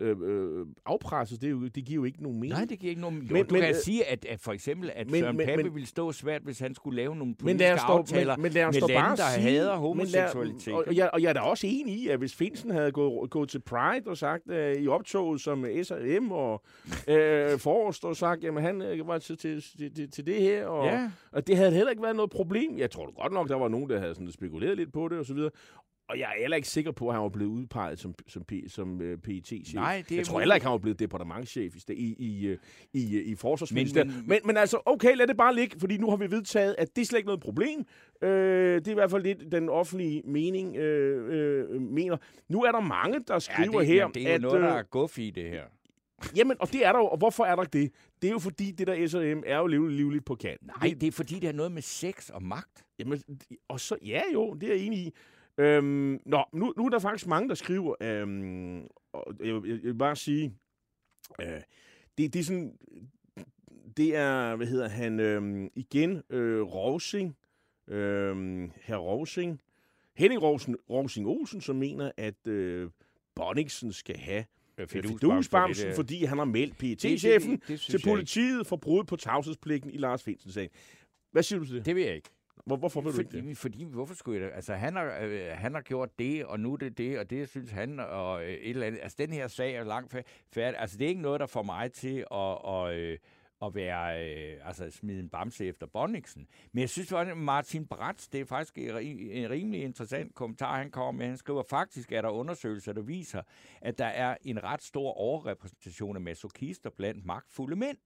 øh, 0.00 0.16
øh? 0.22 0.66
Det, 1.30 1.44
er 1.44 1.48
jo, 1.50 1.66
det 1.68 1.84
giver 1.84 1.94
jo 1.94 2.04
ikke 2.04 2.22
nogen 2.22 2.40
mening. 2.40 2.52
Nej, 2.58 2.64
det 2.64 2.78
giver 2.78 2.90
ikke 2.90 3.00
nogen... 3.02 3.22
Jo, 3.22 3.32
Men- 3.34 3.46
du 3.46 3.52
men, 3.54 3.62
kan 3.62 3.70
øh, 3.70 3.76
sige, 3.84 4.04
at, 4.04 4.24
at 4.24 4.40
for 4.40 4.52
eksempel, 4.52 4.90
at 4.94 5.10
men- 5.10 5.20
Søren 5.20 5.36
men- 5.36 5.46
Pape 5.46 5.62
men- 5.62 5.74
ville 5.74 5.86
stå 5.86 6.12
svært, 6.12 6.42
hvis 6.42 6.58
han 6.58 6.74
skulle 6.74 6.96
lave 6.96 7.08
nogle 7.16 7.24
Men 7.26 7.34
politiske 7.34 7.74
os 7.74 7.80
dog, 7.88 7.98
aftaler 7.98 8.36
men, 8.36 8.42
men 8.42 8.42
med 8.42 8.50
lande, 8.50 8.80
bare 8.94 9.16
der 9.16 9.22
sige, 9.34 9.42
hader 9.42 9.62
men 9.64 9.68
lad- 9.70 9.76
homoseksualitet. 9.78 10.74
Og, 10.74 10.84
og, 10.86 10.96
jeg, 10.96 11.10
og 11.12 11.22
jeg 11.22 11.28
er 11.28 11.32
da 11.32 11.40
også 11.40 11.66
enig 11.66 11.94
i, 11.94 12.08
at 12.08 12.18
hvis 12.18 12.34
Finsen 12.34 12.70
havde 12.70 12.92
gået, 12.92 13.30
gået 13.30 13.48
til 13.48 13.60
Pride 13.60 14.02
og 14.10 14.16
sagt 14.16 14.42
uh, 14.50 14.82
i 14.82 14.88
optoget 14.88 15.40
som 15.40 15.64
S&M 15.82 16.30
og 16.32 16.52
uh, 17.08 17.58
Forrest 17.66 18.04
og 18.04 18.16
sagt, 18.16 18.44
jamen 18.44 18.62
han 18.62 19.00
uh, 19.00 19.08
var 19.08 19.18
til, 19.18 19.36
til, 19.38 19.62
til, 19.94 20.10
til 20.10 20.26
det 20.26 20.34
her, 20.42 20.66
og, 20.66 20.86
Ja. 20.86 21.10
og 21.32 21.46
det 21.46 21.56
havde 21.56 21.72
heller 21.72 21.90
ikke 21.90 22.02
været 22.02 22.16
noget 22.16 22.30
problem. 22.30 22.78
Jeg 22.78 22.90
tror 22.90 23.20
godt 23.22 23.32
nok, 23.32 23.48
der 23.48 23.54
var 23.56 23.68
nogen, 23.68 23.90
der 23.90 23.98
havde 24.00 24.14
sådan 24.14 24.32
spekuleret 24.32 24.76
lidt 24.76 24.92
på 24.92 25.08
det 25.08 25.18
og 25.18 25.24
så 25.26 25.34
videre. 25.34 25.50
Og 26.08 26.18
jeg 26.18 26.24
er 26.36 26.40
heller 26.40 26.56
ikke 26.56 26.68
sikker 26.68 26.90
på, 26.92 27.08
at 27.08 27.14
han 27.14 27.22
var 27.22 27.28
blevet 27.28 27.50
udpeget 27.50 27.98
som, 27.98 28.14
som, 28.28 28.44
P, 28.44 28.52
som 28.68 29.00
uh, 29.00 29.18
PET-chef. 29.24 29.74
Nej, 29.74 30.02
det 30.08 30.12
er 30.12 30.16
jeg 30.16 30.26
tror 30.26 30.38
heller 30.38 30.54
ikke, 30.54 30.64
han 30.66 30.72
var 30.72 30.78
blevet 30.78 30.98
departementchef 30.98 31.74
i, 31.88 31.92
i, 31.92 32.14
i, 32.18 32.46
øh, 32.46 32.58
i, 32.92 33.20
i 33.22 33.34
Forsvarsministeriet. 33.34 34.06
Men- 34.14 34.24
Men, 34.28 34.38
men- 34.44 34.56
altså, 34.56 34.80
okay, 34.86 35.16
lad 35.16 35.26
det 35.26 35.36
bare 35.36 35.54
ligge, 35.54 35.80
fordi 35.80 35.96
nu 35.96 36.10
har 36.10 36.16
vi 36.16 36.30
vedtaget, 36.30 36.74
at 36.78 36.96
det 36.96 37.02
er 37.02 37.06
slet 37.06 37.18
ikke 37.18 37.26
noget 37.26 37.40
problem. 37.40 37.84
Øh, 38.22 38.28
det 38.74 38.86
er 38.88 38.90
i 38.90 38.94
hvert 38.94 39.10
fald 39.10 39.22
det, 39.24 39.52
den 39.52 39.68
offentlige 39.68 40.22
mening 40.24 40.76
øh, 40.76 41.70
øh, 41.74 41.80
mener. 41.82 42.16
Nu 42.48 42.62
er 42.62 42.72
der 42.72 42.80
mange, 42.80 43.20
der 43.28 43.38
skriver 43.38 43.78
det, 43.78 43.86
her, 43.86 44.08
det 44.08 44.30
er 44.30 44.34
at... 44.34 44.40
noget, 44.40 44.60
der 44.62 44.72
øh, 44.72 44.78
er 44.78 44.82
guf 44.82 45.18
i 45.18 45.30
det 45.30 45.50
her. 45.50 45.62
Jamen, 46.36 46.56
og 46.60 46.72
det 46.72 46.86
er 46.86 46.92
der 46.92 46.98
jo, 46.98 47.06
og 47.06 47.18
hvorfor 47.18 47.44
er 47.44 47.56
der 47.56 47.64
det? 47.64 47.92
Det 48.22 48.28
er 48.28 48.32
jo 48.32 48.38
fordi, 48.38 48.70
det 48.70 48.86
der 48.86 49.06
S&M 49.08 49.42
er 49.46 49.58
jo 49.58 49.66
livligt, 49.66 49.96
livligt 49.96 50.24
på 50.24 50.34
kanten. 50.34 50.70
Nej, 50.80 50.94
det 51.00 51.06
er 51.06 51.12
fordi, 51.12 51.34
det 51.34 51.44
har 51.44 51.52
noget 51.52 51.72
med 51.72 51.82
sex 51.82 52.30
og 52.30 52.42
magt. 52.42 52.84
Jamen, 52.98 53.22
og 53.68 53.80
så, 53.80 53.96
ja 54.06 54.22
jo, 54.34 54.54
det 54.54 54.68
er 54.68 54.74
jeg 54.74 54.82
enig 54.84 54.98
i. 54.98 55.12
Øhm, 55.58 56.20
nå, 56.26 56.44
nu, 56.52 56.72
nu 56.76 56.86
er 56.86 56.90
der 56.90 56.98
faktisk 56.98 57.26
mange, 57.26 57.48
der 57.48 57.54
skriver, 57.54 57.94
øhm, 58.00 58.86
og 59.12 59.34
jeg, 59.40 59.46
jeg, 59.46 59.64
jeg 59.64 59.82
vil 59.82 59.94
bare 59.94 60.16
sige, 60.16 60.54
øh, 61.40 61.60
det, 62.18 62.32
det 62.32 62.36
er 62.36 62.42
sådan, 62.44 62.76
det 63.96 64.16
er, 64.16 64.56
hvad 64.56 64.66
hedder 64.66 64.88
han, 64.88 65.20
øhm, 65.20 65.70
igen, 65.74 66.22
øh, 66.30 66.62
Rovsing, 66.62 67.36
øhm, 67.88 68.72
herr 68.82 68.98
Rovsing, 68.98 69.60
Henning 70.16 70.42
Rovsing, 70.42 70.76
Rovsing 70.90 71.28
Olsen, 71.28 71.60
som 71.60 71.76
mener, 71.76 72.10
at 72.16 72.46
øh, 72.46 72.90
Bonniksen 73.34 73.92
skal 73.92 74.16
have 74.16 74.44
fidusbamsen, 74.88 75.94
fordi 75.94 76.24
han 76.24 76.38
har 76.38 76.44
meldt 76.44 76.78
PET-chefen 76.78 77.60
til 77.78 78.00
politiet 78.04 78.66
for 78.66 78.76
brud 78.76 79.04
på 79.04 79.16
tavshedspligten 79.16 79.90
i 79.90 79.96
Lars 79.96 80.22
Finsen 80.22 80.50
sagen. 80.50 80.70
Hvad 81.32 81.42
siger 81.42 81.58
du 81.58 81.64
til 81.64 81.74
det? 81.74 81.86
Det 81.86 81.94
vil 81.94 82.02
jeg 82.04 82.14
ikke. 82.14 82.28
Hvor, 82.66 82.76
hvorfor 82.76 83.00
vil 83.00 83.12
du 83.12 83.18
ikke 83.18 83.48
det? 83.48 83.58
fordi, 83.58 83.84
hvorfor 83.84 84.14
skulle 84.14 84.40
jeg 84.40 84.48
det? 84.48 84.56
Altså, 84.56 84.74
han 84.74 84.96
har, 84.96 85.18
øh, 85.22 85.46
han 85.50 85.74
har 85.74 85.80
gjort 85.80 86.18
det, 86.18 86.44
og 86.44 86.60
nu 86.60 86.72
er 86.72 86.76
det 86.76 86.98
det, 86.98 87.18
og 87.18 87.30
det 87.30 87.48
synes 87.48 87.70
han, 87.70 88.00
og 88.00 88.44
øh, 88.44 88.50
et 88.50 88.70
eller 88.70 88.86
andet. 88.86 89.00
Altså, 89.02 89.16
den 89.18 89.32
her 89.32 89.48
sag 89.48 89.74
er 89.74 89.84
langt 89.84 90.16
færdig. 90.54 90.80
Altså, 90.80 90.98
det 90.98 91.04
er 91.04 91.08
ikke 91.08 91.20
noget, 91.20 91.40
der 91.40 91.46
får 91.46 91.62
mig 91.62 91.92
til 91.92 92.18
at, 92.18 92.26
og, 92.30 92.94
øh, 92.94 93.18
at 93.62 93.74
være, 93.74 94.24
øh, 94.24 94.68
altså, 94.68 94.90
smide 94.90 95.20
en 95.20 95.28
bamse 95.28 95.66
efter 95.66 95.86
Bonniksen. 95.86 96.46
Men 96.72 96.80
jeg 96.80 96.90
synes, 96.90 97.12
at 97.12 97.36
Martin 97.36 97.86
Bratz, 97.86 98.28
det 98.28 98.40
er 98.40 98.44
faktisk 98.44 98.78
en, 98.78 98.96
en 99.18 99.50
rimelig 99.50 99.82
interessant 99.82 100.34
kommentar, 100.34 100.78
han 100.78 100.90
kommer 100.90 101.12
med. 101.12 101.26
Han 101.26 101.36
skriver, 101.36 101.62
faktisk 101.62 102.12
er 102.12 102.22
der 102.22 102.28
undersøgelser, 102.28 102.92
der 102.92 103.02
viser, 103.02 103.42
at 103.80 103.98
der 103.98 104.06
er 104.06 104.36
en 104.42 104.64
ret 104.64 104.82
stor 104.82 105.12
overrepræsentation 105.12 106.16
af 106.16 106.22
masochister 106.22 106.90
blandt 106.90 107.26
magtfulde 107.26 107.76
mænd. 107.76 107.98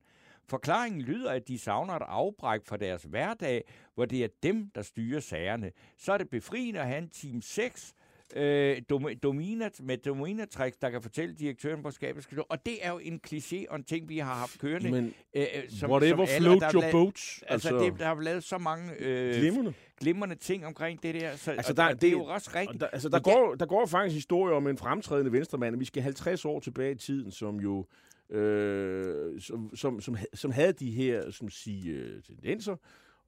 Forklaringen 0.50 1.02
lyder, 1.02 1.30
at 1.30 1.48
de 1.48 1.58
savner 1.58 1.94
et 1.94 2.02
afbræk 2.06 2.60
fra 2.66 2.76
deres 2.76 3.02
hverdag, 3.02 3.64
hvor 3.94 4.04
det 4.04 4.24
er 4.24 4.28
dem, 4.42 4.70
der 4.74 4.82
styrer 4.82 5.20
sagerne. 5.20 5.70
Så 5.98 6.12
er 6.12 6.18
det 6.18 6.30
befriende 6.30 6.80
at 6.80 6.86
have 6.86 6.98
en 6.98 7.08
team 7.08 7.42
6 7.42 7.94
øh, 8.36 8.82
dom- 8.92 9.18
dominat, 9.22 9.80
med 9.82 9.96
dominatrix, 9.98 10.72
der 10.82 10.90
kan 10.90 11.02
fortælle 11.02 11.34
direktøren 11.34 11.82
på 11.82 11.90
skabet. 11.90 12.28
Og 12.48 12.66
det 12.66 12.86
er 12.86 12.90
jo 12.90 12.98
en 12.98 13.20
kliché 13.26 13.64
og 13.70 13.76
en 13.76 13.84
ting, 13.84 14.08
vi 14.08 14.18
har 14.18 14.34
haft 14.34 14.58
kørende. 14.60 14.90
Men 14.90 15.14
øh, 15.34 15.46
øh, 15.56 15.70
som, 15.70 15.90
whatever 15.90 16.26
som 16.26 16.34
alle, 16.34 16.46
float 16.48 16.62
er 16.62 16.70
your 16.74 16.80
lavet- 16.80 16.92
boats. 16.92 17.42
Altså, 17.48 17.68
altså 17.68 17.84
det, 17.84 17.98
der 18.00 18.06
har 18.06 18.20
lavet 18.20 18.44
så 18.44 18.58
mange 18.58 18.92
øh, 18.98 19.34
glimrende. 19.40 19.72
glimrende 20.00 20.34
ting 20.34 20.66
omkring 20.66 21.02
det 21.02 21.14
der. 21.14 21.36
Så, 21.36 21.50
Altså, 21.52 21.72
der- 21.72 21.84
og 21.84 21.90
det, 21.90 21.96
er 21.96 22.00
det- 22.00 22.12
jo 22.12 22.24
også 22.24 22.50
rigtigt. 22.54 22.80
Der, 22.80 22.86
altså, 22.86 23.08
der, 23.08 23.20
går, 23.20 23.54
der 23.54 23.66
går 23.66 23.86
faktisk 23.86 24.14
historie 24.14 24.54
om 24.54 24.66
en 24.66 24.78
fremtrædende 24.78 25.32
venstremand. 25.32 25.76
Vi 25.76 25.84
skal 25.84 26.02
50 26.02 26.44
år 26.44 26.60
tilbage 26.60 26.92
i 26.92 26.98
tiden, 26.98 27.30
som 27.30 27.56
jo 27.60 27.86
øh, 28.30 29.40
som, 29.40 29.76
som, 29.76 30.00
som, 30.00 30.16
som 30.34 30.50
havde 30.50 30.72
de 30.72 30.90
her 30.90 31.30
som 31.30 31.48
sige, 31.50 31.92
øh, 31.92 32.22
tendenser. 32.22 32.76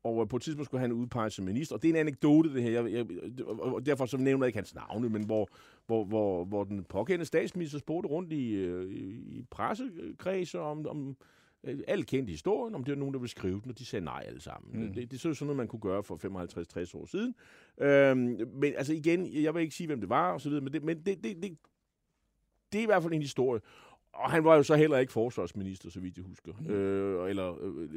Og 0.04 0.22
øh, 0.22 0.28
på 0.28 0.36
et 0.36 0.42
tidspunkt 0.42 0.66
skulle 0.66 0.80
han 0.80 0.92
udpeges 0.92 1.34
som 1.34 1.44
minister. 1.44 1.76
Og 1.76 1.82
det 1.82 1.88
er 1.88 1.92
en 1.92 2.00
anekdote, 2.00 2.54
det 2.54 2.62
her. 2.62 2.70
Jeg, 2.70 2.92
jeg, 2.92 3.06
og 3.46 3.86
derfor 3.86 4.06
så 4.06 4.16
nævner 4.16 4.44
jeg 4.44 4.48
ikke 4.48 4.58
hans 4.58 4.74
navne, 4.74 5.08
men 5.08 5.24
hvor, 5.24 5.48
hvor, 5.86 6.04
hvor, 6.04 6.44
hvor 6.44 6.64
den 6.64 6.84
pågældende 6.84 7.26
statsminister 7.26 7.78
spurgte 7.78 8.08
rundt 8.08 8.32
i, 8.32 8.52
øh, 8.52 8.90
i, 8.90 9.38
i 9.38 9.42
pressekredser 9.50 10.58
om, 10.58 10.86
om 10.86 11.16
alle 11.64 12.04
kendte 12.04 12.30
historien, 12.30 12.74
om 12.74 12.84
det 12.84 12.92
var 12.92 12.98
nogen, 12.98 13.14
der 13.14 13.20
ville 13.20 13.30
skrive 13.30 13.60
den, 13.60 13.70
og 13.70 13.78
de 13.78 13.84
sagde 13.84 14.04
nej 14.04 14.24
alle 14.26 14.40
sammen. 14.40 14.86
Mm. 14.86 14.94
Det, 14.94 15.10
det 15.10 15.16
er 15.16 15.20
så 15.20 15.34
sådan 15.34 15.46
noget, 15.46 15.56
man 15.56 15.68
kunne 15.68 15.80
gøre 15.80 16.02
for 16.02 16.16
55-60 16.94 16.98
år 16.98 17.06
siden. 17.06 17.34
Øhm, 17.80 18.50
men 18.54 18.74
altså 18.76 18.92
igen, 18.92 19.42
jeg 19.42 19.54
vil 19.54 19.62
ikke 19.62 19.74
sige, 19.74 19.86
hvem 19.86 20.00
det 20.00 20.08
var, 20.08 20.32
og 20.32 20.40
så 20.40 20.48
videre, 20.48 20.64
men, 20.64 20.72
det, 20.72 20.82
men 20.82 20.96
det, 20.96 21.24
det, 21.24 21.42
det, 21.42 21.58
det 22.72 22.78
er 22.78 22.82
i 22.82 22.86
hvert 22.86 23.02
fald 23.02 23.12
en 23.12 23.22
historie. 23.22 23.60
Og 24.12 24.30
han 24.30 24.44
var 24.44 24.56
jo 24.56 24.62
så 24.62 24.76
heller 24.76 24.98
ikke 24.98 25.12
forsvarsminister, 25.12 25.90
så 25.90 26.00
vidt 26.00 26.16
jeg 26.16 26.24
husker. 26.24 26.52
Mm. 26.60 26.70
Øh, 26.70 27.30
eller 27.30 27.64
øh, 27.64 27.82
øh, 27.82 27.94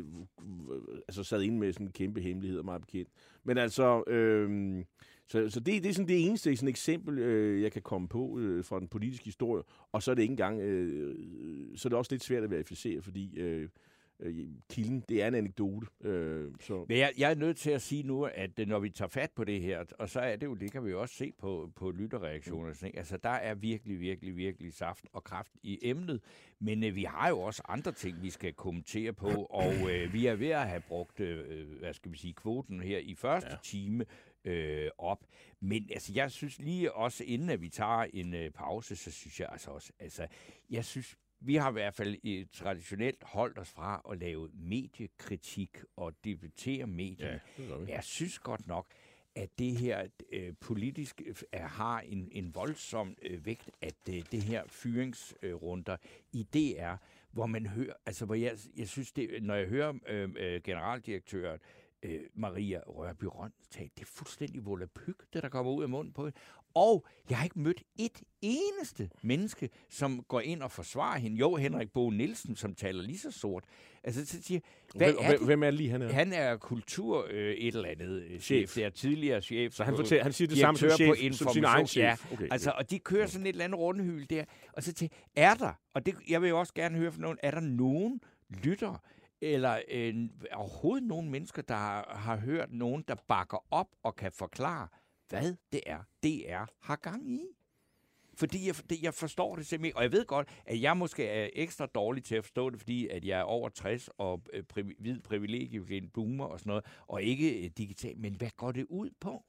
øh, 0.71 0.97
altså 1.07 1.23
sad 1.23 1.41
inde 1.41 1.57
med 1.57 1.73
sådan 1.73 1.87
en 1.87 1.91
kæmpe 1.91 2.21
hemmelighed, 2.21 2.63
meget 2.63 2.81
bekendt. 2.81 3.09
Men 3.43 3.57
altså, 3.57 4.03
øh, 4.07 4.83
så, 5.27 5.49
så 5.49 5.59
det, 5.59 5.83
det 5.83 5.89
er 5.89 5.93
sådan 5.93 6.07
det 6.07 6.25
eneste 6.25 6.55
sådan 6.55 6.69
eksempel, 6.69 7.19
øh, 7.19 7.61
jeg 7.61 7.71
kan 7.71 7.81
komme 7.81 8.07
på 8.07 8.39
øh, 8.39 8.63
fra 8.63 8.79
den 8.79 8.87
politiske 8.87 9.25
historie. 9.25 9.63
Og 9.91 10.03
så 10.03 10.11
er 10.11 10.15
det 10.15 10.21
ikke 10.21 10.31
engang, 10.31 10.61
øh, 10.61 11.15
så 11.75 11.87
er 11.87 11.89
det 11.89 11.97
også 11.97 12.13
lidt 12.13 12.23
svært 12.23 12.43
at 12.43 12.51
verificere, 12.51 13.01
fordi 13.01 13.39
øh, 13.39 13.69
øh, 14.19 14.47
kilden, 14.69 15.03
det 15.09 15.23
er 15.23 15.27
en 15.27 15.35
anekdote. 15.35 15.87
Øh, 16.01 16.51
så. 16.61 16.85
Men 16.87 16.97
jeg, 16.97 17.11
jeg 17.17 17.31
er 17.31 17.35
nødt 17.35 17.57
til 17.57 17.71
at 17.71 17.81
sige 17.81 18.03
nu, 18.03 18.23
at 18.23 18.59
øh, 18.59 18.67
når 18.67 18.79
vi 18.79 18.89
tager 18.89 19.09
fat 19.09 19.31
på 19.31 19.43
det 19.43 19.61
her, 19.61 19.85
og 19.99 20.09
så 20.09 20.19
er 20.19 20.35
det 20.35 20.45
jo, 20.45 20.53
det 20.53 20.71
kan 20.71 20.85
vi 20.85 20.89
jo 20.89 21.01
også 21.01 21.15
se 21.15 21.31
på, 21.37 21.71
på 21.75 21.91
lytterreaktioner, 21.91 22.73
mm. 22.81 22.91
altså 22.97 23.17
der 23.17 23.29
er 23.29 23.55
virkelig, 23.55 23.99
virkelig, 23.99 24.37
virkelig 24.37 24.73
saft 24.73 25.05
og 25.13 25.23
kraft 25.23 25.51
i 25.63 25.79
emnet, 25.81 26.21
men 26.59 26.83
øh, 26.83 26.95
vi 26.95 27.03
har 27.03 27.29
jo 27.29 27.39
også 27.39 27.61
andre 27.67 27.91
ting, 27.91 28.21
vi 28.21 28.29
skal 28.29 28.53
kommentere 28.53 29.13
på, 29.13 29.27
og 29.49 29.73
øh, 29.91 30.13
vi 30.13 30.25
er 30.25 30.35
ved 30.35 30.49
at 30.49 30.67
have 30.67 30.81
brugt, 30.87 31.19
øh, 31.19 31.79
hvad 31.79 31.93
skal 31.93 32.11
vi 32.11 32.17
sige, 32.17 32.33
kvoten 32.33 32.81
her 32.81 32.97
i 32.97 33.15
første 33.15 33.51
ja. 33.51 33.57
time 33.63 34.05
øh, 34.45 34.89
op. 34.97 35.25
Men 35.59 35.89
altså, 35.91 36.11
jeg 36.15 36.31
synes 36.31 36.59
lige 36.59 36.93
også, 36.93 37.23
inden 37.23 37.49
at 37.49 37.61
vi 37.61 37.69
tager 37.69 38.05
en 38.13 38.33
øh, 38.33 38.51
pause, 38.51 38.95
så 38.95 39.11
synes 39.11 39.39
jeg 39.39 39.49
altså 39.51 39.71
også, 39.71 39.91
altså, 39.99 40.27
jeg 40.69 40.85
synes, 40.85 41.17
vi 41.39 41.55
har 41.55 41.69
i 41.69 41.73
hvert 41.73 41.93
fald 41.93 42.17
øh, 42.25 42.45
traditionelt 42.53 43.23
holdt 43.23 43.59
os 43.59 43.69
fra 43.69 44.01
at 44.11 44.19
lave 44.19 44.49
mediekritik 44.53 45.77
og 45.95 46.13
debattere 46.23 46.87
medierne. 46.87 47.41
Ja. 47.59 47.85
Jeg 47.87 48.03
synes 48.03 48.39
godt 48.39 48.67
nok, 48.67 48.87
at 49.35 49.59
det 49.59 49.77
her 49.77 50.07
øh, 50.31 50.53
politisk 50.59 51.21
øh, 51.25 51.59
har 51.61 51.99
en, 51.99 52.29
en 52.31 52.55
voldsom 52.55 53.15
øh, 53.21 53.45
vægt, 53.45 53.69
at 53.81 53.95
øh, 54.09 54.23
det 54.31 54.43
her 54.43 54.63
fyringsrunder 54.67 55.97
i 56.31 56.43
DR, 56.53 56.95
hvor 57.31 57.45
man 57.45 57.65
hører, 57.65 57.93
altså 58.05 58.25
hvor 58.25 58.35
jeg, 58.35 58.57
jeg 58.77 58.87
synes, 58.87 59.11
det, 59.11 59.43
når 59.43 59.55
jeg 59.55 59.67
hører 59.67 59.93
øh, 60.07 60.29
øh, 60.37 60.61
generaldirektøren 60.63 61.59
øh, 62.03 62.21
Maria 62.33 62.79
Rørby 62.87 63.23
Røn 63.23 63.51
tale, 63.71 63.89
det 63.95 64.01
er 64.01 64.05
fuldstændig 64.05 64.65
volapyk, 64.65 65.33
det 65.33 65.43
der 65.43 65.49
kommer 65.49 65.71
ud 65.71 65.83
af 65.83 65.89
munden 65.89 66.13
på 66.13 66.25
hende. 66.25 66.37
Og 66.75 67.05
jeg 67.29 67.37
har 67.37 67.43
ikke 67.43 67.59
mødt 67.59 67.83
et 67.99 68.21
eneste 68.41 69.09
menneske, 69.23 69.69
som 69.89 70.23
går 70.27 70.41
ind 70.41 70.61
og 70.61 70.71
forsvarer 70.71 71.19
hende. 71.19 71.37
Jo, 71.37 71.55
Henrik 71.55 71.93
Bo 71.93 72.09
Nielsen, 72.09 72.55
som 72.55 72.75
taler 72.75 73.03
lige 73.03 73.19
så 73.19 73.31
sort. 73.31 73.63
Altså, 74.03 74.25
så 74.25 74.41
siger, 74.41 74.59
hvad 74.95 75.07
Hvem, 75.07 75.17
er 75.21 75.31
det? 75.31 75.45
hvem 75.45 75.63
er 75.63 75.71
lige, 75.71 75.89
han 75.89 76.01
er? 76.01 76.11
Han 76.11 76.33
er 76.33 76.57
kultur 76.57 77.27
øh, 77.29 77.53
et 77.53 77.75
eller 77.75 77.89
andet 77.89 78.21
øh, 78.21 78.39
chef. 78.39 78.41
Chef. 78.41 78.75
Det 78.75 78.85
er 78.85 78.89
tidligere 78.89 79.41
chef. 79.41 79.73
så 79.73 79.83
han, 79.83 79.95
fortæller, 79.95 80.23
han 80.23 80.33
siger 80.33 80.47
det 80.47 80.57
samme 80.57 80.77
som, 80.77 80.87
direktør 80.87 81.07
på 81.07 81.15
chef, 81.15 81.35
som 81.35 81.53
sin 81.53 81.63
egen 81.63 81.87
chef. 81.87 82.31
Ja, 82.41 82.47
altså, 82.51 82.73
og 82.77 82.89
de 82.89 82.99
kører 82.99 83.27
sådan 83.27 83.45
et 83.45 83.49
eller 83.49 83.65
andet 83.65 83.79
rundhyl 83.79 84.25
der. 84.29 84.43
Og 84.73 84.83
så 84.83 84.93
til, 84.93 85.09
er 85.35 85.53
der, 85.53 85.73
og 85.93 86.05
det, 86.05 86.15
jeg 86.29 86.41
vil 86.41 86.49
jo 86.49 86.59
også 86.59 86.73
gerne 86.73 86.97
høre 86.97 87.11
fra 87.11 87.21
nogen, 87.21 87.37
er 87.43 87.51
der 87.51 87.59
nogen 87.59 88.21
lytter 88.49 89.01
eller 89.41 89.79
øh, 89.91 90.15
overhovedet 90.53 91.07
nogen 91.07 91.31
mennesker, 91.31 91.61
der 91.61 91.75
har, 91.75 92.15
har 92.15 92.37
hørt 92.37 92.71
nogen, 92.71 93.03
der 93.07 93.15
bakker 93.27 93.65
op 93.71 93.87
og 94.03 94.15
kan 94.15 94.31
forklare, 94.31 94.87
hvad 95.29 95.55
det 95.71 95.81
er, 95.85 95.97
DR 96.23 96.65
har 96.81 96.95
gang 96.95 97.31
i. 97.31 97.41
Fordi 98.37 98.67
jeg, 98.67 98.75
det, 98.89 99.01
jeg 99.03 99.13
forstår 99.13 99.55
det 99.55 99.65
simpelthen. 99.65 99.97
Og 99.97 100.03
jeg 100.03 100.11
ved 100.11 100.25
godt, 100.25 100.47
at 100.65 100.81
jeg 100.81 100.97
måske 100.97 101.25
er 101.27 101.49
ekstra 101.53 101.85
dårlig 101.85 102.23
til 102.23 102.35
at 102.35 102.43
forstå 102.43 102.69
det, 102.69 102.79
fordi 102.79 103.07
at 103.07 103.25
jeg 103.25 103.39
er 103.39 103.43
over 103.43 103.69
60 103.69 104.09
og 104.17 104.41
øh, 104.53 104.63
hvid 104.99 105.19
privilegie, 105.19 105.97
en 105.97 106.09
boomer 106.09 106.45
og 106.45 106.59
sådan 106.59 106.69
noget, 106.69 106.85
og 107.07 107.23
ikke 107.23 107.63
øh, 107.65 107.69
digital. 107.77 108.17
Men 108.17 108.33
hvad 108.33 108.49
går 108.57 108.71
det 108.71 108.85
ud 108.89 109.09
på? 109.19 109.43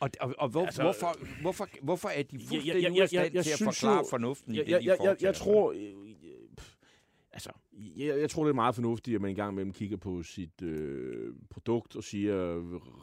Og, 0.00 0.10
og, 0.20 0.34
og 0.38 0.48
hvor, 0.48 0.66
Altså, 0.66 0.82
hvorfor, 0.82 1.40
hvorfor, 1.40 1.68
hvorfor 1.82 2.08
er 2.08 2.22
de 2.22 2.38
fuldstændig 2.38 2.66
jeg- 2.74 2.82
jeg- 2.82 2.92
ude 2.92 2.98
af 2.98 3.00
jeg- 3.02 3.08
stand 3.08 3.34
jeg 3.34 3.44
til 3.44 3.52
at 3.52 3.58
forklare 3.64 3.96
jo- 3.96 4.06
fornuften 4.10 4.54
i 4.54 4.56
Jeg, 4.56 4.66
det, 4.66 4.72
jeg, 4.72 4.82
jeg, 4.84 4.96
jeg, 5.02 5.16
jeg 5.22 5.34
tror... 5.34 5.72
Altså, 7.34 7.50
jeg, 7.96 8.20
jeg 8.20 8.30
tror, 8.30 8.44
det 8.44 8.50
er 8.50 8.54
meget 8.54 8.74
fornuftigt, 8.74 9.14
at 9.14 9.20
man 9.20 9.30
engang 9.30 9.52
imellem 9.52 9.72
kigger 9.72 9.96
på 9.96 10.22
sit 10.22 10.62
øh, 10.62 11.32
produkt 11.50 11.96
og 11.96 12.04
siger, 12.04 12.36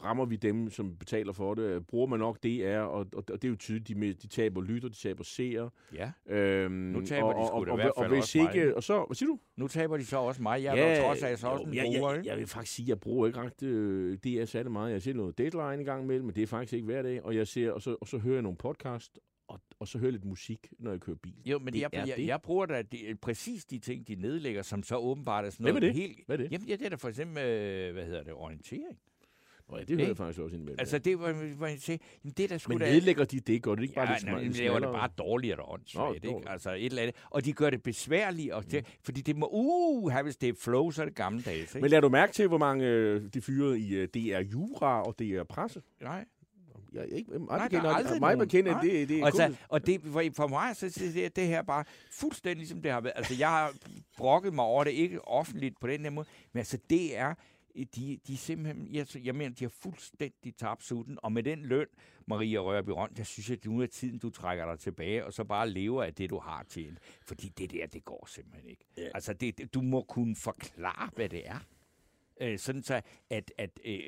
rammer 0.04 0.26
vi 0.26 0.36
dem, 0.36 0.70
som 0.70 0.96
betaler 0.98 1.34
for 1.34 1.54
det? 1.54 1.88
Bruger 1.88 2.08
man 2.08 2.20
nok 2.20 2.44
DR? 2.44 2.78
Og, 2.80 3.00
og, 3.00 3.06
og 3.16 3.42
det 3.42 3.44
er 3.44 3.50
jo 3.50 3.56
tydeligt, 3.56 3.88
de, 3.88 4.14
de 4.14 4.28
taber 4.28 4.62
lytter, 4.62 4.90
de 4.90 4.96
taber 4.96 5.24
seere. 5.24 5.70
Ja, 5.96 6.12
Øhm, 6.30 6.72
Nu 6.74 7.02
taber 7.06 7.28
og, 7.28 7.42
de 7.42 7.48
sgu 7.48 7.56
og, 7.58 7.66
da 7.66 7.70
i 7.70 7.72
og, 7.72 7.78
hvert 7.78 7.92
og, 7.92 8.04
fald 8.04 8.10
hvis 8.12 8.22
også 8.24 8.38
mig. 8.38 8.56
ikke, 8.56 8.76
Og 8.76 8.84
så, 8.84 9.04
hvad 9.08 9.16
siger 9.16 9.28
du? 9.30 9.40
nu 9.58 9.68
taber 9.68 9.98
de 9.98 10.06
så 10.06 10.18
også 10.18 10.42
mig. 10.42 10.64
Jeg 10.64 10.80
er 10.80 10.88
ja, 10.92 11.02
trods 11.08 11.24
alt 11.24 11.40
så 11.40 11.48
også 11.48 11.64
en 11.66 11.74
jeg, 11.76 11.84
bruger, 11.96 12.10
jeg, 12.10 12.18
ikke? 12.20 12.30
jeg 12.30 12.38
vil 12.38 12.48
faktisk 12.48 12.76
sige, 12.76 12.86
at 12.86 12.90
jeg 12.90 13.00
bruger 13.00 13.28
ikke 13.28 13.40
ret 13.40 13.64
øh, 13.64 14.18
DR 14.18 14.46
særlig 14.46 14.72
meget. 14.72 14.92
Jeg 14.92 15.02
ser 15.02 15.14
noget 15.14 15.38
deadline 15.38 15.74
en 15.80 15.86
gang 15.86 16.04
imellem, 16.04 16.26
men 16.26 16.36
det 16.36 16.44
er 16.44 16.48
faktisk 16.48 16.74
ikke 16.74 16.86
hver 16.86 17.02
dag. 17.02 17.24
Og, 17.26 17.36
jeg 17.36 17.48
ser, 17.48 17.72
og, 17.72 17.82
så, 17.82 17.96
og 18.02 18.08
så 18.08 18.18
hører 18.18 18.36
jeg 18.36 18.42
nogle 18.44 18.58
podcast, 18.58 19.20
og, 19.52 19.62
og 19.80 19.88
så 19.88 19.97
hører 19.97 20.08
jeg 20.08 20.14
lidt 20.14 20.26
musik, 20.26 20.74
når 20.80 20.91
jeg 20.91 20.99
kører 20.99 21.18
bil. 21.18 21.34
Jo, 21.45 21.60
men 21.60 21.74
Det 21.74 21.80
jeg, 21.80 21.89
er 21.93 22.06
jeg, 22.06 22.18
det. 22.18 22.28
jeg 22.28 22.41
bruger 22.41 22.66
da 22.66 22.82
de, 22.82 23.16
præcis 23.22 23.66
de 23.66 23.80
ting, 23.80 24.08
de 24.08 24.16
nedlægger, 24.16 24.62
som 24.62 24.84
så 24.84 24.95
åbenbart 24.97 25.45
er 25.45 25.49
sådan 25.49 25.64
Hvem 25.64 25.76
er 25.76 25.80
noget 25.80 25.95
det? 25.95 26.02
helt... 26.02 26.20
Hvad 26.26 26.38
er 26.38 26.43
det? 26.43 26.52
Jamen, 26.52 26.68
ja, 26.68 26.76
det 26.76 26.86
er 26.86 26.89
da 26.89 26.95
for 26.95 27.10
eksempel, 27.10 27.38
øh, 27.43 27.93
hvad 27.93 28.06
hedder 28.06 28.24
det, 28.24 28.34
orientering. 28.34 28.97
Nå, 29.70 29.78
ja, 29.78 29.84
det 29.84 29.95
hører 29.97 30.08
jeg 30.08 30.18
faktisk 30.18 30.39
også 30.39 30.54
indimellem. 30.56 30.80
Altså, 30.80 30.97
det 30.99 31.20
var, 31.20 31.56
hvor 31.56 31.68
jeg 31.68 31.80
siger, 31.80 31.97
jamen, 32.24 32.34
det 32.38 32.43
er 32.43 32.47
da 32.47 32.58
sgu 32.58 32.70
men 32.70 32.80
da... 32.80 32.91
nedlægger 32.91 33.26
de 33.26 33.39
det? 33.39 33.64
Gør 33.64 33.76
det 33.76 33.82
ikke 33.84 33.93
bare 33.95 34.08
Ja, 34.10 34.14
lidt 34.16 34.24
nej, 34.26 34.32
smalt? 34.34 34.43
men 34.45 34.52
det 34.54 34.60
laver 34.62 34.80
det 34.80 34.89
bare 34.89 35.10
dårligere 35.18 35.60
og 35.60 35.74
åndssvagt, 35.74 36.26
ikke? 36.26 36.49
Altså 36.49 36.72
et 36.74 36.86
eller 36.86 37.02
andet. 37.02 37.16
Og 37.30 37.45
de 37.45 37.54
gør 37.54 37.70
det 37.70 37.84
besværligt, 37.84 38.52
og 38.52 38.72
det, 38.72 38.86
fordi 39.04 39.22
det 39.22 39.36
må, 39.36 39.49
uh, 39.52 40.14
hvis 40.24 40.38
det 40.38 40.49
er 40.49 40.54
flow, 40.60 40.91
så 40.91 41.02
er 41.02 41.06
det 41.06 41.16
gammeldags, 41.16 41.76
ikke? 41.76 41.82
Men 41.82 41.89
lader 41.89 42.02
du 42.02 42.10
mærke 42.10 42.34
til, 42.34 42.47
hvor 42.47 42.58
mange 42.58 42.86
øh, 42.88 43.22
de 43.34 43.41
fyrede 43.41 43.80
i 43.80 43.93
øh, 43.95 44.08
DR 44.08 44.39
Jura 44.39 45.02
og 45.04 45.20
DR 45.20 45.43
Presse? 45.43 45.82
Nej. 46.02 46.26
Jeg, 46.94 47.06
jeg, 47.10 47.18
ikke, 47.18 47.32
mig 47.39 47.58
Nej, 47.58 47.68
bekendt, 47.68 47.86
er- 47.86 47.89
aldrig 47.94 48.20
mig 48.20 48.38
bekendt, 48.38 48.70
Nej. 48.70 48.82
det, 48.82 49.10
det 49.10 49.20
er 49.20 49.26
Altså, 49.26 49.46
kun... 49.48 49.58
og 49.70 49.86
det, 49.88 50.02
for, 50.02 50.24
for 50.36 50.48
mig, 50.48 50.76
så 50.76 50.89
så 50.89 51.00
det, 51.14 51.36
det 51.36 51.48
her 51.48 51.62
bare 51.62 51.84
fuldstændig 52.12 52.58
ligesom 52.58 52.82
det 52.82 52.92
har 52.92 53.02
været. 53.02 53.14
Altså, 53.16 53.34
jeg 53.39 53.50
har 53.50 53.74
brokket 54.18 54.54
mig 54.54 54.66
over 54.66 54.84
det, 54.84 54.92
ikke 54.92 55.28
offentligt 55.28 55.80
på 55.80 55.88
den 55.88 56.02
her 56.02 56.10
måde, 56.10 56.28
men 56.54 56.58
altså, 56.60 56.78
det 56.89 57.18
er, 57.18 57.34
de, 57.76 58.20
de 58.28 58.34
er 58.34 58.38
simpelthen, 58.38 58.88
jeg, 58.92 59.08
jeg 59.26 59.36
mener, 59.36 59.56
de 59.56 59.64
har 59.66 59.72
fuldstændig 59.82 60.56
tabt 60.56 60.84
sutten, 60.84 61.18
og 61.24 61.32
med 61.32 61.44
den 61.44 61.66
løn, 61.66 61.88
Maria 62.28 62.60
Rørby 62.60 62.89
Røn, 62.89 63.10
der 63.18 63.24
synes 63.24 63.50
jeg, 63.50 63.58
at 63.58 63.66
nu 63.66 63.82
er 63.82 63.86
tiden, 63.86 64.20
du 64.20 64.30
trækker 64.30 64.66
dig 64.66 64.80
tilbage, 64.80 65.26
og 65.26 65.34
så 65.34 65.44
bare 65.44 65.70
lever 65.70 66.04
af 66.04 66.14
det, 66.14 66.30
du 66.30 66.39
har 66.39 66.66
tjent. 66.70 66.98
Fordi 67.26 67.50
det 67.58 67.72
der, 67.72 67.88
det 67.88 68.06
går 68.06 68.26
simpelthen 68.30 68.70
ikke. 68.70 68.86
Ja. 68.98 69.08
Altså, 69.14 69.34
det- 69.34 69.74
du 69.74 69.82
må 69.82 70.02
kunne 70.04 70.36
forklare, 70.36 71.10
hvad 71.16 71.30
det 71.30 71.48
er. 71.48 71.60
Øh, 72.42 72.60
sådan 72.60 72.84
så, 72.84 73.02
at, 73.30 73.54
at 73.58 73.80
øh, 73.86 74.00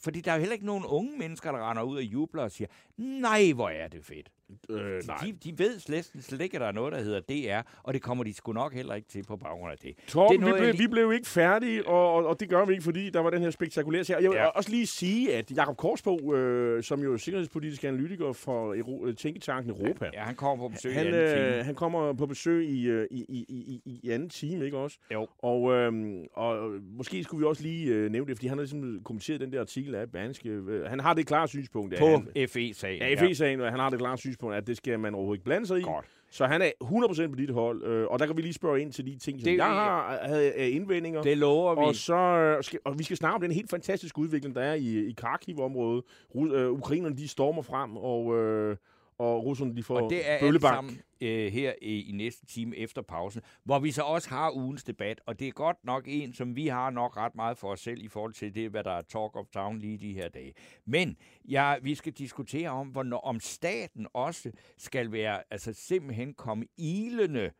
fordi 0.00 0.20
der 0.20 0.30
er 0.30 0.34
jo 0.36 0.40
heller 0.40 0.52
ikke 0.52 0.66
nogen 0.66 0.84
unge 0.84 1.18
mennesker, 1.18 1.52
der 1.52 1.70
render 1.70 1.82
ud 1.82 1.96
og 1.96 2.02
jubler 2.02 2.42
og 2.42 2.50
siger, 2.50 2.68
nej, 2.96 3.52
hvor 3.52 3.68
er 3.68 3.88
det 3.88 4.04
fedt. 4.04 4.30
Øh, 4.70 5.02
nej. 5.06 5.16
De, 5.24 5.32
de 5.50 5.58
ved 5.58 5.78
slet, 5.78 6.10
slet 6.20 6.40
ikke, 6.40 6.56
at 6.56 6.60
der 6.60 6.66
er 6.66 6.72
noget, 6.72 6.92
der 6.92 7.00
hedder 7.02 7.20
DR, 7.20 7.68
og 7.82 7.94
det 7.94 8.02
kommer 8.02 8.24
de 8.24 8.34
sgu 8.34 8.52
nok 8.52 8.74
heller 8.74 8.94
ikke 8.94 9.08
til 9.08 9.24
på 9.28 9.36
baggrund 9.36 9.72
af 9.72 9.78
det. 9.78 9.94
Torben, 10.08 10.40
det 10.40 10.42
er 10.42 10.44
vi, 10.44 10.50
noget, 10.50 10.60
blev, 10.60 10.66
jeg 10.68 10.78
vi 10.78 10.86
blev 10.86 11.12
ikke 11.12 11.28
færdige, 11.28 11.86
og, 11.86 12.12
og, 12.14 12.26
og 12.26 12.40
det 12.40 12.48
gør 12.48 12.64
vi 12.64 12.72
ikke, 12.72 12.84
fordi 12.84 13.10
der 13.10 13.20
var 13.20 13.30
den 13.30 13.42
her 13.42 13.50
spektakulære 13.50 14.04
serie. 14.04 14.22
Jeg 14.22 14.30
vil 14.30 14.36
Ja. 14.36 14.42
ja. 14.42 14.48
også 14.48 14.70
lige 14.70 14.86
sige, 14.86 15.34
at 15.36 15.50
Jakob 15.56 15.76
Korsbo, 15.76 16.34
øh, 16.34 16.82
som 16.82 17.02
jo 17.02 17.12
er 17.12 17.16
sikkerhedspolitisk 17.16 17.84
analytiker 17.84 18.32
for 18.32 18.74
Euro, 18.74 19.06
øh, 19.06 19.14
Tænketanken 19.16 19.70
Europa, 19.70 20.10
Ja, 20.14 20.20
han 20.22 20.34
kommer 20.34 20.64
på 20.64 20.68
besøg 20.68 20.94
han, 20.94 21.04
i 21.06 21.08
anden 21.08 21.34
time. 21.34 21.56
øh, 21.58 21.64
han 21.64 21.74
kommer 21.74 22.12
på 22.12 22.26
besøg 22.26 22.68
i, 22.68 22.86
øh, 22.86 23.06
i, 23.10 23.24
i, 23.28 23.44
i, 23.48 23.80
i, 23.84 24.00
i 24.02 24.10
anden 24.10 24.28
time, 24.28 24.64
ikke 24.64 24.78
også? 24.78 24.98
Jo. 25.12 25.26
Og, 25.38 25.72
øh, 25.72 25.92
og 26.32 26.70
måske 26.96 27.24
skulle 27.24 27.40
vi 27.40 27.46
også 27.48 27.62
lige 27.62 27.86
øh, 27.94 28.10
nævne 28.10 28.28
det, 28.28 28.36
fordi 28.36 28.46
han 28.46 28.58
har 28.58 28.62
ligesom 28.62 29.00
kommenteret 29.04 29.40
den 29.40 29.52
der 29.52 29.60
artikel 29.60 29.94
af. 29.94 30.06
Øh, 30.44 30.84
Han 30.84 31.00
har 31.00 31.14
det 31.14 31.26
klare 31.26 31.48
synspunkt, 31.48 31.94
På 31.98 32.22
FE-sagen. 32.48 32.98
Ja, 33.02 33.14
FE-sagen, 33.14 33.60
og 33.60 33.70
han 33.70 33.80
har 33.80 33.90
det 33.90 33.98
klare 33.98 34.18
synspunkt, 34.18 34.41
at 34.50 34.66
det 34.66 34.76
skal 34.76 35.00
man 35.00 35.14
overhovedet 35.14 35.38
ikke 35.38 35.44
blande 35.44 35.66
sig 35.66 35.78
i. 35.78 35.82
Godt. 35.82 36.04
Så 36.30 36.46
han 36.46 36.62
er 36.62 36.70
100% 36.84 37.28
på 37.30 37.34
dit 37.36 37.50
hold, 37.50 37.84
øh, 37.84 38.06
og 38.06 38.18
der 38.18 38.26
kan 38.26 38.36
vi 38.36 38.42
lige 38.42 38.52
spørge 38.52 38.80
ind 38.80 38.92
til 38.92 39.06
de 39.06 39.18
ting, 39.18 39.40
som 39.40 39.44
Det- 39.50 39.56
jeg 39.56 39.66
har 39.66 40.18
havde 40.22 40.52
af 40.52 40.68
indvendinger. 40.68 41.22
Det 41.22 41.38
lover 41.38 41.74
vi. 41.74 41.80
og, 41.80 41.94
så, 41.94 42.14
øh, 42.14 42.64
skal, 42.64 42.78
og 42.84 42.98
vi 42.98 43.04
skal 43.04 43.16
snakke 43.16 43.34
om 43.34 43.40
den 43.40 43.50
helt 43.52 43.70
fantastiske 43.70 44.18
udvikling, 44.18 44.54
der 44.54 44.62
er 44.62 44.74
i, 44.74 44.98
i 45.06 45.12
Kharkiv-området. 45.16 46.04
Ru- 46.34 46.54
øh, 46.54 46.70
ukrainerne, 46.72 47.16
de 47.16 47.28
stormer 47.28 47.62
frem, 47.62 47.96
og, 47.96 48.38
øh, 48.38 48.76
og 49.22 49.44
russerne, 49.44 49.76
de 49.76 49.82
får 49.82 50.00
Og 50.00 50.10
det 50.10 50.30
er 50.30 50.32
alt 50.32 50.40
bøllebank. 50.40 50.74
sammen 50.74 51.00
øh, 51.20 51.52
her 51.52 51.72
i, 51.82 52.08
i 52.08 52.12
næste 52.12 52.46
time 52.46 52.76
efter 52.76 53.02
pausen, 53.02 53.42
hvor 53.64 53.78
vi 53.78 53.90
så 53.90 54.02
også 54.02 54.28
har 54.28 54.56
ugens 54.56 54.84
debat, 54.84 55.20
og 55.26 55.38
det 55.38 55.48
er 55.48 55.52
godt 55.52 55.76
nok 55.84 56.04
en, 56.06 56.34
som 56.34 56.56
vi 56.56 56.66
har 56.66 56.90
nok 56.90 57.16
ret 57.16 57.34
meget 57.34 57.58
for 57.58 57.68
os 57.68 57.80
selv 57.80 58.04
i 58.04 58.08
forhold 58.08 58.32
til 58.32 58.54
det, 58.54 58.70
hvad 58.70 58.84
der 58.84 58.90
er 58.90 59.02
talk 59.02 59.36
of 59.36 59.46
town 59.52 59.78
lige 59.78 59.98
de 59.98 60.12
her 60.12 60.28
dage. 60.28 60.54
Men 60.84 61.16
ja, 61.48 61.74
vi 61.82 61.94
skal 61.94 62.12
diskutere 62.12 62.70
om, 62.70 62.88
hvornår, 62.88 63.20
om 63.20 63.40
staten 63.40 64.06
også 64.12 64.52
skal 64.76 65.12
være, 65.12 65.42
altså 65.50 65.72
simpelthen 65.72 66.34
komme 66.34 66.66
ilende 66.76 67.50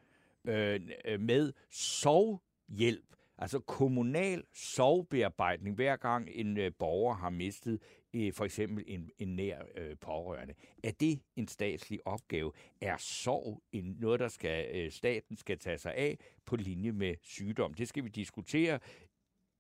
øh, 0.44 0.80
øh, 1.04 1.20
med 1.20 1.52
sovhjælp, 1.70 3.04
altså 3.38 3.58
kommunal 3.58 4.42
sovbearbejdning, 4.54 5.76
hver 5.76 5.96
gang 5.96 6.28
en 6.32 6.58
øh, 6.58 6.72
borger 6.78 7.14
har 7.14 7.30
mistet 7.30 7.80
øh, 8.14 8.32
for 8.32 8.44
eksempel 8.44 8.84
en, 8.86 9.10
en 9.18 9.36
nær 9.36 9.62
øh, 9.76 9.96
pårørende. 10.00 10.54
Er 10.84 10.90
det 10.90 11.20
en 11.36 11.48
statslig 11.48 12.06
opgave? 12.06 12.52
Er 12.80 12.96
sorg 12.96 13.62
en, 13.72 13.96
noget, 14.00 14.20
der 14.20 14.28
skal 14.28 14.76
øh, 14.76 14.90
staten 14.92 15.36
skal 15.36 15.58
tage 15.58 15.78
sig 15.78 15.94
af 15.94 16.18
på 16.44 16.56
linje 16.56 16.92
med 16.92 17.14
sygdom? 17.22 17.74
Det 17.74 17.88
skal 17.88 18.04
vi 18.04 18.08
diskutere 18.08 18.78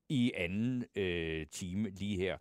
i 0.08 0.32
anden 0.34 0.84
øh, 0.96 1.46
time 1.46 1.90
lige 1.90 2.16
her. 2.16 2.38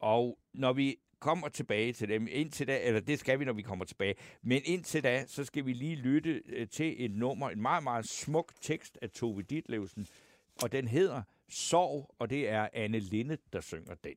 Og 0.00 0.38
når 0.52 0.72
vi 0.72 0.96
kommer 1.18 1.48
tilbage 1.48 1.92
til 1.92 2.08
dem, 2.08 2.28
indtil 2.30 2.66
da, 2.66 2.80
eller 2.82 3.00
det 3.00 3.18
skal 3.18 3.38
vi, 3.38 3.44
når 3.44 3.52
vi 3.52 3.62
kommer 3.62 3.84
tilbage, 3.84 4.14
men 4.42 4.62
indtil 4.64 5.02
da, 5.02 5.26
så 5.26 5.44
skal 5.44 5.66
vi 5.66 5.72
lige 5.72 5.96
lytte 5.96 6.42
øh, 6.46 6.68
til 6.68 7.04
et 7.04 7.10
nummer, 7.10 7.50
en 7.50 7.62
meget, 7.62 7.82
meget 7.82 8.08
smuk 8.08 8.52
tekst 8.60 8.98
af 9.02 9.10
Tove 9.10 9.42
Ditlevsen, 9.42 10.06
og 10.62 10.72
den 10.72 10.88
hedder 10.88 11.22
Sorg, 11.48 12.14
og 12.18 12.30
det 12.30 12.48
er 12.48 12.68
Anne 12.72 12.98
Linde, 12.98 13.38
der 13.52 13.60
synger 13.60 13.94
den. 13.94 14.16